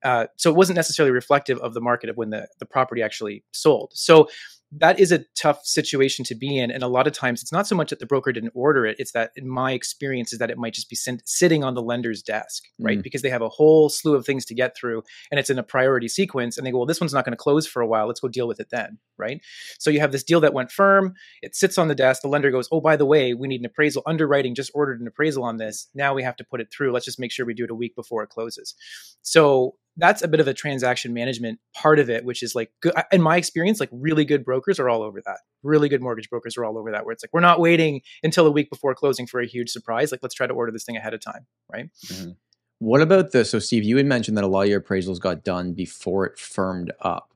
Uh, 0.03 0.25
so 0.37 0.49
it 0.49 0.55
wasn't 0.55 0.75
necessarily 0.75 1.11
reflective 1.11 1.59
of 1.59 1.73
the 1.73 1.81
market 1.81 2.09
of 2.09 2.17
when 2.17 2.31
the 2.31 2.47
the 2.59 2.65
property 2.65 3.01
actually 3.01 3.43
sold. 3.51 3.91
So 3.93 4.27
that 4.71 4.99
is 4.99 5.11
a 5.11 5.23
tough 5.35 5.65
situation 5.65 6.23
to 6.25 6.35
be 6.35 6.57
in 6.57 6.69
and 6.69 6.83
a 6.83 6.87
lot 6.87 7.07
of 7.07 7.13
times 7.13 7.41
it's 7.41 7.51
not 7.51 7.65
so 7.65 7.75
much 7.75 7.89
that 7.89 7.99
the 7.99 8.05
broker 8.05 8.31
didn't 8.31 8.51
order 8.53 8.85
it 8.85 8.95
it's 8.99 9.13
that 9.13 9.31
in 9.35 9.47
my 9.47 9.71
experience 9.71 10.31
is 10.31 10.39
that 10.39 10.51
it 10.51 10.57
might 10.57 10.73
just 10.73 10.89
be 10.89 10.95
sent, 10.95 11.21
sitting 11.27 11.63
on 11.63 11.73
the 11.73 11.81
lender's 11.81 12.21
desk 12.21 12.63
right? 12.79 12.99
Mm. 12.99 13.03
because 13.03 13.21
they 13.21 13.29
have 13.29 13.41
a 13.41 13.49
whole 13.49 13.89
slew 13.89 14.15
of 14.15 14.25
things 14.25 14.45
to 14.45 14.53
get 14.53 14.75
through 14.75 15.03
and 15.31 15.39
it's 15.39 15.49
in 15.49 15.57
a 15.57 15.63
priority 15.63 16.07
sequence 16.07 16.57
and 16.57 16.65
they 16.65 16.71
go 16.71 16.77
well 16.77 16.85
this 16.85 17.01
one's 17.01 17.13
not 17.13 17.25
going 17.25 17.33
to 17.33 17.37
close 17.37 17.65
for 17.65 17.81
a 17.81 17.87
while 17.87 18.07
let's 18.07 18.19
go 18.19 18.27
deal 18.27 18.47
with 18.47 18.59
it 18.59 18.69
then 18.69 18.97
right? 19.17 19.41
So 19.79 19.89
you 19.89 19.99
have 19.99 20.13
this 20.13 20.23
deal 20.23 20.39
that 20.41 20.53
went 20.53 20.71
firm 20.71 21.13
it 21.41 21.55
sits 21.55 21.77
on 21.77 21.87
the 21.87 21.95
desk 21.95 22.21
the 22.21 22.27
lender 22.27 22.51
goes 22.51 22.69
oh 22.71 22.81
by 22.81 22.95
the 22.95 23.05
way 23.05 23.33
we 23.33 23.47
need 23.47 23.61
an 23.61 23.65
appraisal 23.65 24.03
underwriting 24.05 24.55
just 24.55 24.71
ordered 24.73 25.01
an 25.01 25.07
appraisal 25.07 25.43
on 25.43 25.57
this 25.57 25.87
now 25.93 26.13
we 26.13 26.23
have 26.23 26.35
to 26.37 26.43
put 26.43 26.61
it 26.61 26.71
through 26.71 26.91
let's 26.91 27.05
just 27.05 27.19
make 27.19 27.31
sure 27.31 27.45
we 27.45 27.53
do 27.53 27.63
it 27.63 27.71
a 27.71 27.75
week 27.75 27.95
before 27.95 28.23
it 28.23 28.29
closes. 28.29 28.75
So 29.21 29.75
that's 29.99 30.23
a 30.23 30.27
bit 30.27 30.39
of 30.39 30.47
a 30.47 30.53
transaction 30.53 31.13
management 31.13 31.59
part 31.75 31.99
of 31.99 32.09
it, 32.09 32.25
which 32.25 32.41
is 32.41 32.55
like, 32.55 32.71
good, 32.81 32.93
in 33.11 33.21
my 33.21 33.37
experience, 33.37 33.79
like 33.79 33.89
really 33.91 34.25
good 34.25 34.43
brokers 34.43 34.79
are 34.79 34.89
all 34.89 35.03
over 35.03 35.21
that. 35.25 35.37
Really 35.61 35.89
good 35.89 36.01
mortgage 36.01 36.29
brokers 36.29 36.57
are 36.57 36.65
all 36.65 36.77
over 36.77 36.91
that, 36.91 37.05
where 37.05 37.13
it's 37.13 37.23
like, 37.23 37.31
we're 37.33 37.39
not 37.41 37.59
waiting 37.59 38.01
until 38.23 38.47
a 38.47 38.51
week 38.51 38.69
before 38.69 38.95
closing 38.95 39.27
for 39.27 39.39
a 39.39 39.45
huge 39.45 39.69
surprise. 39.69 40.11
Like, 40.11 40.21
let's 40.23 40.35
try 40.35 40.47
to 40.47 40.53
order 40.53 40.71
this 40.71 40.83
thing 40.83 40.97
ahead 40.97 41.13
of 41.13 41.21
time, 41.21 41.45
right? 41.71 41.89
Mm-hmm. 42.07 42.31
What 42.79 43.01
about 43.01 43.31
this? 43.33 43.49
So, 43.49 43.59
Steve, 43.59 43.83
you 43.83 43.97
had 43.97 44.05
mentioned 44.05 44.37
that 44.37 44.43
a 44.45 44.47
lot 44.47 44.63
of 44.63 44.69
your 44.69 44.81
appraisals 44.81 45.19
got 45.19 45.43
done 45.43 45.73
before 45.73 46.25
it 46.25 46.39
firmed 46.39 46.93
up. 47.01 47.33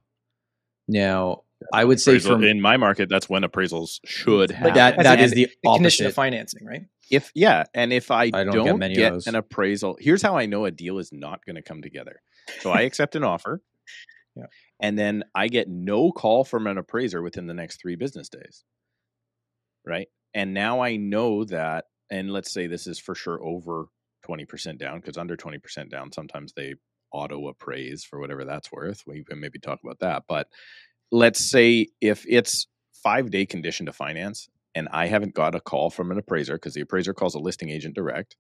Now, 0.87 1.43
I 1.73 1.85
would 1.85 1.99
say 1.99 2.13
Appraisal- 2.13 2.31
from 2.35 2.43
in 2.43 2.61
my 2.61 2.77
market 2.77 3.09
that's 3.09 3.29
when 3.29 3.43
appraisals 3.43 3.99
should 4.05 4.51
Like 4.51 4.57
happen 4.57 4.73
that, 4.75 4.97
As 4.99 5.03
that 5.03 5.19
an- 5.19 5.29
the 5.31 5.49
The 5.63 5.69
condition 5.75 6.05
of 6.05 6.13
financing, 6.13 6.65
right? 6.65 6.85
If 7.11 7.31
yeah 7.35 7.63
and 7.73 7.91
if 7.93 8.11
i, 8.11 8.23
I 8.23 8.29
don't 8.29 8.47
don't, 8.47 8.65
get 8.65 8.71
get, 8.71 8.77
many 8.77 9.03
of 9.03 9.13
those. 9.13 9.27
an 9.27 9.35
appraisal 9.35 9.97
here's 9.99 10.21
how 10.21 10.37
i 10.37 10.45
know 10.45 10.65
a 10.65 10.71
deal 10.71 10.99
is 10.99 11.11
not 11.11 11.45
going 11.45 11.55
to 11.55 11.61
come 11.61 11.81
together 11.81 12.21
so 12.61 12.71
i 12.71 12.81
accept 12.81 13.15
an 13.15 13.23
offer 13.23 13.61
Yeah. 14.35 14.45
and 14.79 14.97
then 14.97 15.23
i 15.35 15.47
get 15.47 15.67
no 15.69 16.11
call 16.11 16.43
from 16.43 16.65
an 16.65 16.79
appraiser 16.79 17.21
within 17.21 17.45
the 17.45 17.53
next 17.53 17.79
three 17.79 17.95
business 17.95 18.29
days 18.29 18.63
right 19.85 20.07
and 20.33 20.55
now 20.55 20.81
i 20.81 20.95
know 20.95 21.43
that 21.45 21.85
and 22.09 22.31
let's 22.31 22.51
say 22.51 22.65
this 22.65 22.87
is 22.87 22.97
for 22.97 23.13
sure 23.13 23.39
over 23.43 23.85
20% 24.27 24.77
down 24.77 24.99
because 24.99 25.17
under 25.17 25.35
20% 25.35 25.89
down 25.89 26.11
sometimes 26.11 26.53
they 26.53 26.75
auto 27.11 27.47
appraise 27.47 28.03
for 28.03 28.19
whatever 28.19 28.43
that's 28.43 28.71
worth 28.71 29.03
we 29.05 29.23
can 29.23 29.39
maybe 29.39 29.59
talk 29.59 29.79
about 29.83 29.99
that 29.99 30.23
but 30.27 30.47
let's 31.11 31.47
say 31.47 31.87
if 32.01 32.25
it's 32.27 32.67
five 33.03 33.29
day 33.29 33.45
condition 33.45 33.85
to 33.85 33.93
finance 33.93 34.49
and 34.75 34.89
I 34.91 35.07
haven't 35.07 35.35
got 35.35 35.55
a 35.55 35.59
call 35.61 35.89
from 35.89 36.11
an 36.11 36.17
appraiser 36.17 36.55
because 36.55 36.73
the 36.73 36.81
appraiser 36.81 37.13
calls 37.13 37.35
a 37.35 37.39
listing 37.39 37.69
agent 37.69 37.95
direct, 37.95 38.35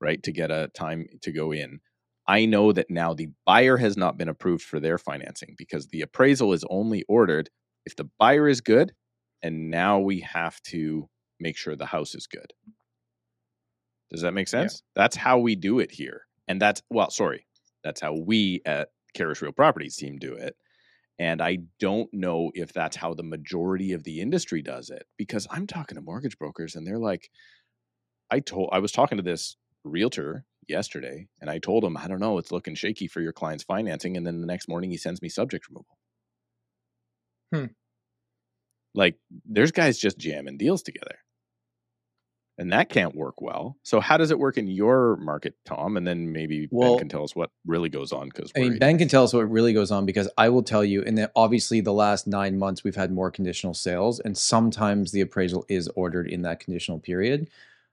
right, 0.00 0.22
to 0.24 0.32
get 0.32 0.50
a 0.50 0.68
time 0.74 1.06
to 1.22 1.32
go 1.32 1.52
in. 1.52 1.80
I 2.26 2.46
know 2.46 2.72
that 2.72 2.90
now 2.90 3.14
the 3.14 3.28
buyer 3.46 3.76
has 3.78 3.96
not 3.96 4.18
been 4.18 4.28
approved 4.28 4.62
for 4.64 4.80
their 4.80 4.98
financing 4.98 5.54
because 5.58 5.88
the 5.88 6.02
appraisal 6.02 6.52
is 6.52 6.64
only 6.70 7.04
ordered 7.08 7.50
if 7.86 7.96
the 7.96 8.08
buyer 8.18 8.48
is 8.48 8.60
good, 8.60 8.92
and 9.42 9.70
now 9.70 9.98
we 9.98 10.20
have 10.20 10.60
to 10.64 11.08
make 11.40 11.56
sure 11.56 11.74
the 11.76 11.86
house 11.86 12.14
is 12.14 12.26
good. 12.26 12.52
Does 14.10 14.22
that 14.22 14.34
make 14.34 14.48
Yeah. 14.56 14.70
sense? 14.70 14.82
That's 14.94 15.16
how 15.16 15.38
we 15.38 15.54
do 15.56 15.78
it 15.78 15.90
here. 15.90 16.26
And 16.48 16.60
that's, 16.60 16.82
well, 16.90 17.10
sorry, 17.10 17.46
that's 17.84 18.00
how 18.00 18.14
we 18.14 18.60
at 18.66 18.90
Karrasch 19.16 19.40
Real 19.40 19.52
Properties 19.52 19.96
team 19.96 20.18
do 20.18 20.34
it. 20.34 20.56
And 21.20 21.42
I 21.42 21.58
don't 21.78 22.08
know 22.14 22.50
if 22.54 22.72
that's 22.72 22.96
how 22.96 23.12
the 23.12 23.22
majority 23.22 23.92
of 23.92 24.04
the 24.04 24.22
industry 24.22 24.62
does 24.62 24.88
it 24.88 25.04
because 25.18 25.46
I'm 25.50 25.66
talking 25.66 25.96
to 25.96 26.00
mortgage 26.00 26.38
brokers 26.38 26.74
and 26.74 26.86
they're 26.86 26.98
like, 26.98 27.28
I 28.30 28.40
told, 28.40 28.70
I 28.72 28.78
was 28.78 28.90
talking 28.90 29.18
to 29.18 29.22
this 29.22 29.58
realtor 29.84 30.46
yesterday 30.66 31.28
and 31.38 31.50
I 31.50 31.58
told 31.58 31.84
him, 31.84 31.98
I 31.98 32.08
don't 32.08 32.20
know, 32.20 32.38
it's 32.38 32.50
looking 32.50 32.74
shaky 32.74 33.06
for 33.06 33.20
your 33.20 33.34
client's 33.34 33.64
financing. 33.64 34.16
And 34.16 34.26
then 34.26 34.40
the 34.40 34.46
next 34.46 34.66
morning 34.66 34.90
he 34.90 34.96
sends 34.96 35.20
me 35.20 35.28
subject 35.28 35.66
removal. 35.68 35.98
Hmm. 37.54 37.72
Like 38.94 39.16
there's 39.44 39.72
guys 39.72 39.98
just 39.98 40.16
jamming 40.16 40.56
deals 40.56 40.82
together. 40.82 41.18
And 42.60 42.70
that 42.72 42.90
can't 42.90 43.14
work 43.14 43.40
well. 43.40 43.78
So 43.84 44.00
how 44.00 44.18
does 44.18 44.30
it 44.30 44.38
work 44.38 44.58
in 44.58 44.66
your 44.66 45.16
market, 45.16 45.54
Tom? 45.64 45.96
And 45.96 46.06
then 46.06 46.30
maybe 46.30 46.68
Well- 46.70 46.92
Ben 46.92 46.98
can 46.98 47.08
tell 47.08 47.24
us 47.24 47.34
what 47.34 47.50
really 47.66 47.88
goes 47.88 48.12
on 48.12 48.28
because 48.28 48.52
I 48.54 48.60
mean, 48.60 48.78
Ben 48.78 48.98
can 48.98 49.08
tell 49.08 49.24
us 49.24 49.32
what 49.32 49.50
really 49.50 49.72
goes 49.72 49.90
on 49.90 50.04
because 50.04 50.28
I 50.36 50.50
will 50.50 50.62
tell 50.62 50.84
you, 50.84 51.02
and 51.02 51.16
then 51.16 51.28
obviously 51.34 51.80
the 51.80 51.94
last 51.94 52.26
nine 52.26 52.58
months 52.58 52.84
we've 52.84 52.96
had 52.96 53.12
more 53.12 53.30
conditional 53.30 53.72
sales, 53.72 54.20
and 54.20 54.36
sometimes 54.36 55.10
the 55.10 55.22
appraisal 55.22 55.64
is 55.70 55.88
ordered 55.96 56.28
in 56.28 56.42
that 56.42 56.60
conditional 56.60 56.98
period. 56.98 57.48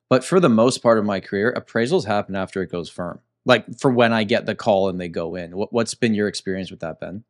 But 0.10 0.26
for 0.26 0.42
the 0.42 0.50
most 0.50 0.80
part 0.80 0.98
of 0.98 1.06
my 1.06 1.22
career, 1.22 1.54
appraisals 1.58 2.06
happen 2.06 2.36
after 2.36 2.62
it 2.62 2.70
goes 2.70 2.90
firm. 2.90 3.22
Like 3.46 3.80
for 3.80 3.90
when 3.90 4.12
I 4.12 4.26
get 4.26 4.46
the 4.46 4.56
call 4.56 4.90
and 4.90 5.00
they 5.00 5.08
go 5.08 5.36
in. 5.36 5.56
What, 5.56 5.72
what's 5.72 5.94
been 5.94 6.14
your 6.14 6.28
experience 6.28 6.72
with 6.72 6.82
that, 6.82 7.00
Ben? 7.00 7.24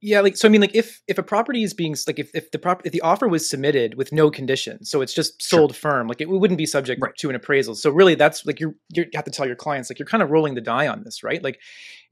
Yeah, 0.00 0.20
like 0.20 0.36
so. 0.36 0.46
I 0.46 0.50
mean, 0.50 0.60
like 0.60 0.74
if 0.74 1.02
if 1.08 1.18
a 1.18 1.22
property 1.24 1.64
is 1.64 1.74
being 1.74 1.96
like 2.06 2.20
if 2.20 2.30
if 2.34 2.52
the 2.52 2.58
prop 2.58 2.82
if 2.86 2.92
the 2.92 3.00
offer 3.00 3.26
was 3.26 3.48
submitted 3.50 3.94
with 3.96 4.12
no 4.12 4.30
conditions, 4.30 4.90
so 4.90 5.00
it's 5.00 5.12
just 5.12 5.42
Sure. 5.42 5.58
sold 5.60 5.76
firm, 5.76 6.06
like 6.06 6.20
it 6.20 6.28
wouldn't 6.28 6.56
be 6.58 6.66
subject 6.66 7.02
Right. 7.02 7.14
to 7.18 7.28
an 7.30 7.34
appraisal. 7.34 7.74
So 7.74 7.90
really, 7.90 8.14
that's 8.14 8.46
like 8.46 8.60
you're 8.60 8.74
you 8.90 9.06
have 9.14 9.24
to 9.24 9.30
tell 9.32 9.46
your 9.46 9.56
clients 9.56 9.90
like 9.90 9.98
you're 9.98 10.06
kind 10.06 10.22
of 10.22 10.30
rolling 10.30 10.54
the 10.54 10.60
die 10.60 10.86
on 10.86 11.02
this, 11.02 11.24
right? 11.24 11.42
Like 11.42 11.58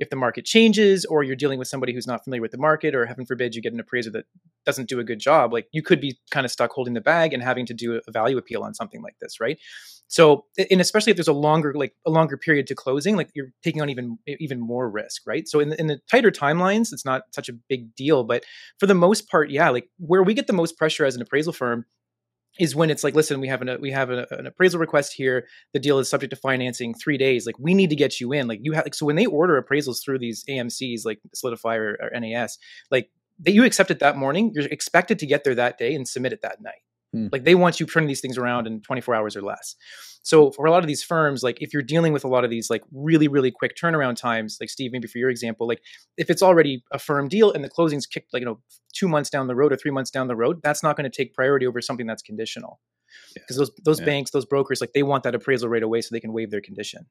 if 0.00 0.10
the 0.10 0.16
market 0.16 0.44
changes, 0.44 1.04
or 1.04 1.22
you're 1.22 1.36
dealing 1.36 1.58
with 1.60 1.68
somebody 1.68 1.94
who's 1.94 2.06
not 2.08 2.24
familiar 2.24 2.42
with 2.42 2.50
the 2.50 2.58
market, 2.58 2.94
or 2.94 3.06
heaven 3.06 3.24
forbid 3.24 3.54
you 3.54 3.62
get 3.62 3.72
an 3.72 3.78
appraiser 3.80 4.10
that 4.10 4.24
doesn't 4.64 4.88
do 4.88 4.98
a 4.98 5.04
good 5.04 5.20
job, 5.20 5.52
like 5.52 5.68
you 5.70 5.82
could 5.82 6.00
be 6.00 6.18
kind 6.32 6.44
of 6.44 6.50
stuck 6.50 6.72
holding 6.72 6.94
the 6.94 7.00
bag 7.00 7.32
and 7.32 7.42
having 7.42 7.66
to 7.66 7.74
do 7.74 8.00
a 8.06 8.10
value 8.10 8.36
appeal 8.38 8.64
on 8.64 8.74
something 8.74 9.00
like 9.02 9.16
this, 9.20 9.38
right? 9.40 9.58
So, 10.08 10.44
and 10.70 10.80
especially 10.80 11.10
if 11.10 11.16
there's 11.16 11.28
a 11.28 11.32
longer, 11.32 11.74
like 11.74 11.94
a 12.06 12.10
longer 12.10 12.36
period 12.36 12.66
to 12.68 12.74
closing, 12.74 13.16
like 13.16 13.30
you're 13.34 13.52
taking 13.62 13.82
on 13.82 13.90
even 13.90 14.18
even 14.26 14.60
more 14.60 14.88
risk, 14.88 15.22
right? 15.26 15.48
So, 15.48 15.60
in 15.60 15.70
the, 15.70 15.80
in 15.80 15.88
the 15.88 16.00
tighter 16.10 16.30
timelines, 16.30 16.92
it's 16.92 17.04
not 17.04 17.22
such 17.32 17.48
a 17.48 17.52
big 17.52 17.94
deal, 17.96 18.24
but 18.24 18.44
for 18.78 18.86
the 18.86 18.94
most 18.94 19.28
part, 19.28 19.50
yeah, 19.50 19.68
like 19.70 19.88
where 19.98 20.22
we 20.22 20.34
get 20.34 20.46
the 20.46 20.52
most 20.52 20.78
pressure 20.78 21.04
as 21.04 21.16
an 21.16 21.22
appraisal 21.22 21.52
firm 21.52 21.86
is 22.58 22.74
when 22.74 22.90
it's 22.90 23.04
like, 23.04 23.14
listen, 23.14 23.40
we 23.40 23.48
have 23.48 23.62
an 23.62 23.80
we 23.80 23.90
have 23.90 24.10
an, 24.10 24.46
appraisal 24.46 24.80
request 24.80 25.12
here. 25.12 25.46
The 25.72 25.78
deal 25.78 25.98
is 25.98 26.08
subject 26.08 26.30
to 26.30 26.36
financing 26.36 26.94
three 26.94 27.18
days. 27.18 27.46
Like 27.46 27.58
we 27.58 27.74
need 27.74 27.90
to 27.90 27.96
get 27.96 28.20
you 28.20 28.32
in. 28.32 28.46
Like 28.48 28.60
you 28.62 28.72
have 28.72 28.84
like 28.84 28.94
so 28.94 29.06
when 29.06 29.16
they 29.16 29.26
order 29.26 29.60
appraisals 29.60 30.02
through 30.02 30.18
these 30.18 30.44
AMC's 30.44 31.04
like 31.04 31.20
Solidifi 31.34 31.76
or, 31.76 31.98
or 32.00 32.20
NAS, 32.20 32.58
like 32.90 33.10
that 33.40 33.52
you 33.52 33.64
accept 33.64 33.90
it 33.90 33.98
that 33.98 34.16
morning, 34.16 34.52
you're 34.54 34.66
expected 34.66 35.18
to 35.18 35.26
get 35.26 35.44
there 35.44 35.54
that 35.54 35.78
day 35.78 35.94
and 35.94 36.08
submit 36.08 36.32
it 36.32 36.42
that 36.42 36.62
night. 36.62 36.80
Hmm. 37.16 37.28
Like 37.32 37.44
they 37.44 37.54
want 37.54 37.80
you 37.80 37.86
turning 37.86 38.08
these 38.08 38.20
things 38.20 38.36
around 38.36 38.66
in 38.66 38.80
24 38.82 39.14
hours 39.14 39.36
or 39.36 39.42
less. 39.42 39.74
So 40.22 40.50
for 40.50 40.66
a 40.66 40.70
lot 40.72 40.82
of 40.82 40.88
these 40.88 41.04
firms, 41.04 41.42
like 41.42 41.62
if 41.62 41.72
you're 41.72 41.82
dealing 41.82 42.12
with 42.12 42.24
a 42.24 42.28
lot 42.28 42.42
of 42.44 42.50
these 42.50 42.68
like 42.68 42.82
really 42.92 43.28
really 43.28 43.50
quick 43.50 43.76
turnaround 43.76 44.16
times, 44.16 44.58
like 44.60 44.68
Steve, 44.70 44.90
maybe 44.92 45.06
for 45.08 45.18
your 45.18 45.30
example, 45.30 45.66
like 45.68 45.80
if 46.16 46.30
it's 46.30 46.42
already 46.42 46.82
a 46.92 46.98
firm 46.98 47.28
deal 47.28 47.52
and 47.52 47.62
the 47.64 47.68
closing's 47.68 48.06
kicked 48.06 48.32
like 48.32 48.40
you 48.40 48.46
know 48.46 48.58
two 48.92 49.08
months 49.08 49.30
down 49.30 49.46
the 49.46 49.54
road 49.54 49.72
or 49.72 49.76
three 49.76 49.92
months 49.92 50.10
down 50.10 50.26
the 50.26 50.36
road, 50.36 50.60
that's 50.62 50.82
not 50.82 50.96
going 50.96 51.08
to 51.10 51.16
take 51.16 51.32
priority 51.32 51.66
over 51.66 51.80
something 51.80 52.06
that's 52.06 52.22
conditional. 52.22 52.80
Yeah. 53.36 53.42
Because 53.42 53.56
those 53.56 53.70
those 53.84 54.00
Yeah. 54.00 54.06
banks, 54.06 54.32
those 54.32 54.44
brokers, 54.46 54.80
like 54.80 54.92
they 54.92 55.04
want 55.04 55.22
that 55.22 55.34
appraisal 55.34 55.68
right 55.68 55.82
away 55.82 56.00
so 56.00 56.08
they 56.12 56.20
can 56.20 56.32
waive 56.32 56.50
their 56.50 56.60
condition. 56.60 57.06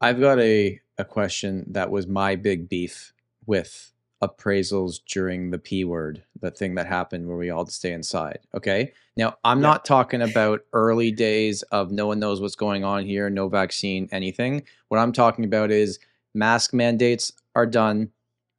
I've 0.00 0.20
got 0.20 0.38
a, 0.38 0.80
a 0.98 1.04
question 1.04 1.64
that 1.72 1.90
was 1.90 2.06
my 2.06 2.36
big 2.36 2.68
beef 2.68 3.14
with 3.46 3.93
appraisals 4.26 5.00
during 5.06 5.50
the 5.50 5.58
P 5.58 5.84
word, 5.84 6.22
the 6.40 6.50
thing 6.50 6.74
that 6.74 6.86
happened 6.86 7.26
where 7.28 7.36
we 7.36 7.50
all 7.50 7.60
had 7.60 7.68
to 7.68 7.72
stay 7.72 7.92
inside. 7.92 8.38
Okay. 8.54 8.92
Now, 9.16 9.36
I'm 9.44 9.58
Yeah. 9.58 9.68
not 9.68 9.84
talking 9.84 10.22
about 10.22 10.64
early 10.72 11.10
days 11.10 11.62
of 11.64 11.90
no 11.90 12.06
one 12.06 12.18
knows 12.18 12.40
what's 12.40 12.56
going 12.56 12.84
on 12.84 13.04
here, 13.04 13.30
no 13.30 13.48
vaccine, 13.48 14.08
anything. 14.12 14.64
What 14.88 14.98
I'm 14.98 15.12
talking 15.12 15.44
about 15.44 15.70
is 15.70 15.98
mask 16.34 16.72
mandates 16.74 17.32
are 17.54 17.66
done. 17.66 18.10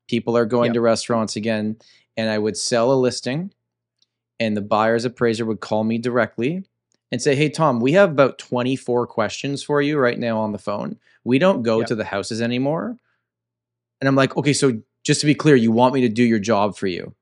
People 0.07 0.37
are 0.37 0.45
going 0.45 0.69
Yeah. 0.69 0.73
to 0.75 0.81
restaurants 0.81 1.35
again. 1.35 1.77
And 2.17 2.29
I 2.29 2.37
would 2.37 2.55
sell 2.55 2.93
a 2.93 2.95
listing, 2.95 3.51
and 4.39 4.55
the 4.55 4.61
buyer's 4.61 5.03
appraiser 5.05 5.45
would 5.45 5.59
call 5.59 5.83
me 5.83 5.97
directly 5.97 6.63
and 7.11 7.21
say, 7.21 7.35
"Hey 7.35 7.49
Tom, 7.49 7.79
we 7.79 7.91
have 7.93 8.11
about 8.11 8.37
24 8.37 9.05
questions 9.07 9.61
for 9.63 9.81
you 9.81 9.97
right 9.97 10.17
now 10.17 10.37
on 10.39 10.51
the 10.53 10.57
phone. 10.57 10.97
We 11.23 11.39
don't 11.39 11.61
go 11.63 11.79
Yep. 11.79 11.87
to 11.89 11.95
the 11.95 12.05
houses 12.05 12.41
anymore." 12.41 12.97
And 14.01 14.07
I'm 14.07 14.15
like, 14.15 14.35
"Okay, 14.37 14.53
so 14.53 14.81
just 15.05 15.21
to 15.21 15.25
be 15.25 15.35
clear, 15.35 15.55
you 15.55 15.71
want 15.71 15.93
me 15.93 16.01
to 16.01 16.09
do 16.09 16.23
your 16.23 16.39
job 16.39 16.75
for 16.75 16.87
you?" 16.87 17.13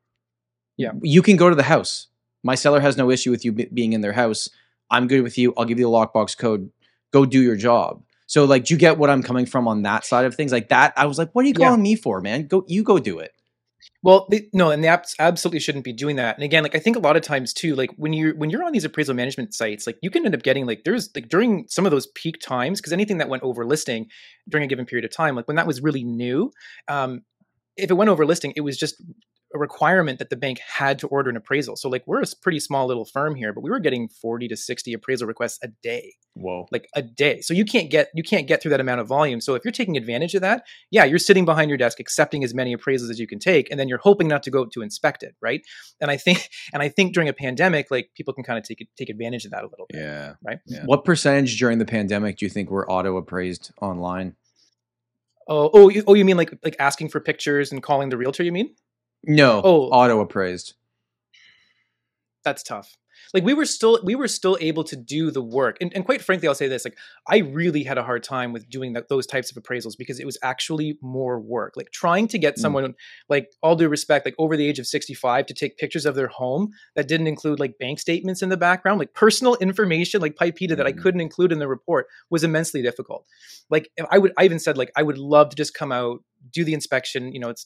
Yeah. 0.78 0.92
You 1.04 1.22
can 1.22 1.36
go 1.38 1.50
to 1.50 1.56
the 1.56 1.64
house. 1.64 2.08
My 2.44 2.56
seller 2.56 2.80
has 2.80 2.98
no 2.98 3.12
issue 3.12 3.30
with 3.32 3.46
you 3.46 3.52
be- 3.52 3.70
being 3.72 3.94
in 3.94 4.02
their 4.02 4.14
house. 4.14 4.50
I'm 4.90 5.08
good 5.08 5.22
with 5.22 5.38
you. 5.38 5.54
I'll 5.56 5.66
give 5.66 5.80
you 5.80 5.86
the 5.86 5.92
lockbox 5.92 6.38
code. 6.38 6.72
Go 7.12 7.26
do 7.26 7.42
your 7.42 7.56
job. 7.56 8.04
So 8.26 8.46
like, 8.46 8.66
do 8.66 8.74
you 8.74 8.78
get 8.80 8.98
what 8.98 9.10
I'm 9.10 9.22
coming 9.22 9.46
from 9.46 9.68
on 9.68 9.84
that 9.84 10.06
side 10.06 10.26
of 10.26 10.34
things? 10.36 10.52
Like 10.52 10.70
that, 10.70 10.94
I 10.98 11.06
was 11.06 11.18
like, 11.20 11.30
"What 11.34 11.46
are 11.46 11.48
you 11.48 11.54
Yeah. 11.58 11.68
calling 11.68 11.84
me 11.84 11.96
for, 11.96 12.20
man? 12.22 12.48
Go, 12.48 12.66
you 12.68 12.84
go 12.84 12.98
do 12.98 13.20
it." 13.20 13.32
Well, 14.02 14.28
they, 14.32 14.48
no, 14.54 14.72
and 14.72 14.84
they 14.84 14.88
abs- 14.88 15.16
absolutely 15.20 15.60
shouldn't 15.60 15.84
be 15.86 15.94
doing 15.94 16.16
that. 16.18 16.36
And 16.36 16.44
again, 16.44 16.64
like 16.64 16.76
I 16.76 16.80
think 16.80 16.96
a 16.96 17.00
lot 17.00 17.16
of 17.16 17.22
times 17.22 17.54
too, 17.54 17.76
like 17.76 17.92
when 17.98 18.12
you're 18.12 18.36
when 18.36 18.50
you're 18.50 18.64
on 18.64 18.72
these 18.74 18.84
appraisal 18.86 19.14
management 19.14 19.54
sites, 19.54 19.86
like 19.88 19.98
you 20.02 20.10
can 20.10 20.26
end 20.26 20.34
up 20.36 20.42
getting 20.44 20.66
like 20.66 20.84
there's 20.84 21.10
like 21.16 21.30
during 21.30 21.66
some 21.70 21.86
of 21.86 21.92
those 21.92 22.08
peak 22.08 22.40
times 22.42 22.80
because 22.82 22.92
anything 22.94 23.18
that 23.20 23.30
went 23.30 23.44
over 23.44 23.66
listing 23.66 24.08
during 24.50 24.66
a 24.66 24.68
given 24.68 24.86
period 24.86 25.06
of 25.06 25.12
time, 25.12 25.36
like 25.36 25.48
when 25.48 25.56
that 25.56 25.68
was 25.68 25.82
really 25.82 26.04
new, 26.04 26.52
um, 26.88 27.22
if 27.78 27.90
it 27.90 27.94
went 27.94 28.10
over 28.10 28.26
listing, 28.26 28.54
it 28.56 28.62
was 28.62 28.78
just 28.78 29.02
a 29.54 29.60
requirement 29.60 30.20
that 30.20 30.30
the 30.30 30.36
bank 30.36 30.60
had 30.60 30.98
to 31.00 31.08
order 31.08 31.30
an 31.30 31.38
appraisal. 31.38 31.76
So 31.76 31.88
like 31.88 32.04
we're 32.08 32.22
a 32.22 32.26
pretty 32.42 32.60
small 32.60 32.88
little 32.88 33.06
firm 33.06 33.36
here, 33.36 33.54
but 33.54 33.62
we 33.62 33.70
were 33.70 33.80
getting 33.80 34.10
40 34.10 34.48
to 34.48 34.58
60 34.58 34.94
appraisal 34.94 35.28
requests 35.28 35.60
a 35.62 35.68
day 35.68 36.16
Whoa. 36.34 36.66
like 36.72 36.88
a 36.96 37.04
day. 37.04 37.42
So 37.42 37.54
you 37.54 37.64
can't 37.64 37.92
get 37.92 38.10
you 38.16 38.24
can't 38.24 38.48
get 38.48 38.62
through 38.62 38.72
that 38.72 38.80
amount 38.80 39.02
of 39.02 39.08
volume. 39.08 39.42
So 39.42 39.54
if 39.54 39.64
you're 39.64 39.72
taking 39.72 39.96
advantage 39.96 40.34
of 40.34 40.42
that, 40.42 40.66
yeah, 40.90 41.04
you're 41.06 41.20
sitting 41.20 41.46
behind 41.46 41.70
your 41.70 41.78
desk 41.78 42.00
accepting 42.00 42.44
as 42.44 42.54
many 42.54 42.76
appraisals 42.76 43.12
as 43.12 43.20
you 43.20 43.28
can 43.28 43.38
take, 43.38 43.70
and 43.70 43.80
then 43.80 43.88
you're 43.88 44.00
hoping 44.00 44.28
not 44.28 44.42
to 44.44 44.52
go 44.52 44.66
to 44.66 44.82
inspect 44.82 45.22
it, 45.22 45.36
right? 45.42 45.62
And 46.02 46.10
I 46.10 46.18
think 46.18 46.50
and 46.74 46.82
I 46.82 46.90
think 46.90 47.14
during 47.14 47.30
a 47.30 47.34
pandemic, 47.34 47.92
like 47.92 48.10
people 48.16 48.34
can 48.34 48.44
kind 48.44 48.58
of 48.58 48.66
take 48.66 48.82
it- 48.82 48.90
take 48.98 49.10
advantage 49.10 49.46
of 49.46 49.52
that 49.52 49.64
a 49.64 49.68
little 49.68 49.86
bit. 49.90 50.02
Yeah. 50.02 50.34
Right. 50.44 50.60
Yeah. 50.66 50.84
What 50.86 51.06
percentage 51.06 51.60
during 51.60 51.78
the 51.78 51.86
pandemic 51.86 52.38
do 52.38 52.46
you 52.46 52.50
think 52.50 52.72
were 52.72 52.90
auto 52.90 53.18
appraised 53.18 53.72
online? 53.82 54.36
Oh, 55.48 55.70
oh, 55.74 55.90
you, 55.90 56.04
oh, 56.08 56.14
you 56.14 56.26
mean 56.26 56.38
like 56.38 56.54
like 56.64 56.76
asking 56.80 57.10
for 57.10 57.20
pictures 57.20 57.72
and 57.72 57.82
calling 57.84 58.10
the 58.10 58.18
realtor? 58.18 58.44
You 58.44 58.52
mean? 58.52 58.76
No, 59.26 59.62
Oh. 59.64 59.90
auto 59.90 60.20
appraised. 60.20 60.74
that's 62.44 62.64
tough 62.64 62.98
like 63.34 63.44
we 63.44 63.54
were 63.54 63.66
still 63.66 64.00
we 64.04 64.16
were 64.16 64.28
still 64.28 64.58
able 64.62 64.84
to 64.84 64.96
do 64.96 65.32
the 65.32 65.42
work 65.42 65.78
and, 65.82 65.92
and 65.96 66.06
quite 66.06 66.22
frankly 66.22 66.48
i'll 66.48 66.56
say 66.56 66.68
this 66.68 66.86
like 66.86 66.98
i 67.28 67.38
really 67.40 67.84
had 67.84 67.98
a 67.98 68.04
hard 68.04 68.24
time 68.24 68.54
with 68.54 68.70
doing 68.70 68.94
that, 68.94 69.10
those 69.10 69.26
types 69.26 69.52
of 69.52 69.62
appraisals 69.62 69.98
because 69.98 70.20
it 70.20 70.26
was 70.26 70.38
actually 70.44 70.98
more 71.02 71.40
work 71.40 71.74
like 71.76 71.92
trying 71.92 72.28
to 72.28 72.38
get 72.38 72.56
Mm. 72.56 72.60
someone 72.60 72.96
like 73.30 73.50
all 73.64 73.76
due 73.76 73.90
respect 73.90 74.26
like 74.26 74.36
over 74.38 74.56
the 74.56 74.68
age 74.68 74.78
of 74.80 74.86
65 74.88 75.46
to 75.48 75.54
take 75.54 75.78
pictures 75.78 76.06
of 76.06 76.14
their 76.16 76.28
home 76.28 76.72
that 76.96 77.08
didn't 77.08 77.28
include 77.28 77.60
like 77.60 77.78
bank 77.80 78.00
statements 78.00 78.42
in 78.42 78.50
the 78.50 78.58
background 78.58 79.00
like 79.00 79.14
personal 79.14 79.56
information 79.56 80.22
like 80.22 80.36
PIPEDA 80.36 80.78
that 80.78 80.86
i 80.86 80.92
Mm. 80.94 81.02
couldn't 81.02 81.22
include 81.22 81.52
in 81.52 81.60
the 81.60 81.68
report 81.68 82.08
was 82.30 82.44
immensely 82.44 82.82
difficult 82.82 83.26
like 83.70 83.90
i 84.12 84.18
would 84.18 84.34
i 84.38 84.44
even 84.44 84.60
said 84.60 84.78
like 84.78 84.92
i 84.96 85.02
would 85.04 85.18
love 85.18 85.50
to 85.50 85.56
just 85.56 85.74
come 85.74 85.92
out 85.92 86.20
do 86.52 86.64
the 86.64 86.74
inspection 86.74 87.34
you 87.34 87.40
know 87.40 87.50
it's 87.50 87.66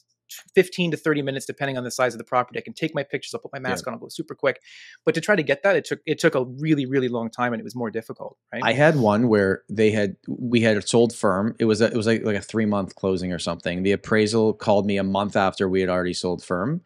15 0.54 0.92
to 0.92 0.96
30 0.96 1.22
minutes 1.22 1.46
depending 1.46 1.76
on 1.78 1.84
the 1.84 1.90
size 1.90 2.14
of 2.14 2.18
the 2.18 2.24
property 2.24 2.58
i 2.58 2.62
can 2.62 2.72
take 2.72 2.94
my 2.94 3.02
pictures 3.02 3.34
i'll 3.34 3.40
put 3.40 3.52
my 3.52 3.58
mask 3.58 3.86
on 3.86 3.94
i'll 3.94 4.00
go 4.00 4.08
super 4.08 4.34
quick 4.34 4.60
but 5.04 5.14
to 5.14 5.20
try 5.20 5.34
to 5.36 5.42
get 5.42 5.62
that 5.62 5.76
it 5.76 5.84
took 5.84 6.00
it 6.06 6.18
took 6.18 6.34
a 6.34 6.44
really 6.44 6.86
really 6.86 7.08
long 7.08 7.30
time 7.30 7.52
and 7.52 7.60
it 7.60 7.64
was 7.64 7.74
more 7.74 7.90
difficult 7.90 8.36
right 8.52 8.62
I 8.64 8.72
had 8.72 8.96
one 8.96 9.28
where 9.28 9.62
they 9.68 9.90
had 9.90 10.16
we 10.28 10.60
had 10.60 10.86
sold 10.88 11.14
firm. 11.14 11.54
It 11.58 11.64
was 11.64 11.80
a, 11.80 11.86
it 11.86 11.96
was 11.96 12.06
like 12.06 12.22
like 12.24 12.36
a 12.36 12.40
three 12.40 12.66
month 12.66 12.94
closing 12.96 13.32
or 13.32 13.38
something. 13.38 13.82
The 13.82 13.92
appraisal 13.92 14.52
called 14.52 14.86
me 14.86 14.96
a 14.98 15.04
month 15.04 15.36
after 15.36 15.68
we 15.68 15.80
had 15.80 15.88
already 15.88 16.12
sold 16.12 16.44
firm, 16.44 16.82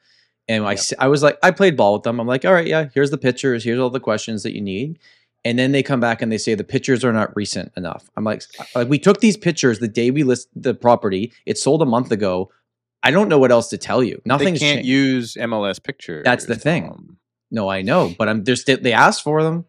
and 0.49 0.65
I 0.65 0.71
Yep. 0.73 0.79
s- 0.79 0.93
I 0.99 1.09
was 1.09 1.23
like 1.23 1.39
I 1.43 1.51
played 1.51 1.77
ball 1.77 1.95
with 1.95 2.03
them. 2.05 2.21
I'm 2.21 2.27
like, 2.27 2.45
all 2.45 2.53
right, 2.53 2.67
yeah, 2.67 2.89
here's 2.95 3.11
the 3.11 3.19
pictures. 3.19 3.65
Here's 3.65 3.79
all 3.81 3.91
the 3.91 4.01
questions 4.01 4.43
that 4.45 4.55
you 4.55 4.61
need. 4.61 4.99
And 5.45 5.59
then 5.59 5.73
they 5.73 5.83
come 5.83 5.99
back 5.99 6.23
and 6.23 6.31
they 6.31 6.39
say 6.39 6.55
the 6.55 6.63
pictures 6.63 7.05
are 7.05 7.13
not 7.13 7.35
recent 7.35 7.73
enough. 7.77 8.09
I'm 8.17 8.23
like, 8.25 8.43
like 8.77 8.89
we 8.89 8.99
took 8.99 9.21
these 9.21 9.37
pictures 9.37 9.81
the 9.81 9.89
day 9.89 10.11
we 10.13 10.23
list 10.23 10.49
the 10.55 10.75
property. 10.75 11.33
It 11.47 11.59
sold 11.59 11.83
a 11.83 11.87
month 11.87 12.13
ago. 12.13 12.51
I 13.03 13.11
don't 13.11 13.29
know 13.29 13.39
what 13.39 13.51
else 13.51 13.69
to 13.69 13.79
tell 13.79 14.03
you. 14.03 14.23
Nothing 14.25 14.55
can't 14.55 14.61
changed. 14.61 14.89
use 14.89 15.35
MLS 15.35 15.83
pictures. 15.83 16.23
That's 16.25 16.47
the 16.47 16.57
thing. 16.57 16.89
um, 16.89 17.19
no, 17.51 17.69
I 17.69 17.83
know, 17.83 18.15
but 18.19 18.29
I'm 18.29 18.45
there's 18.45 18.65
they 18.65 18.93
asked 18.93 19.23
for 19.23 19.43
them. 19.43 19.67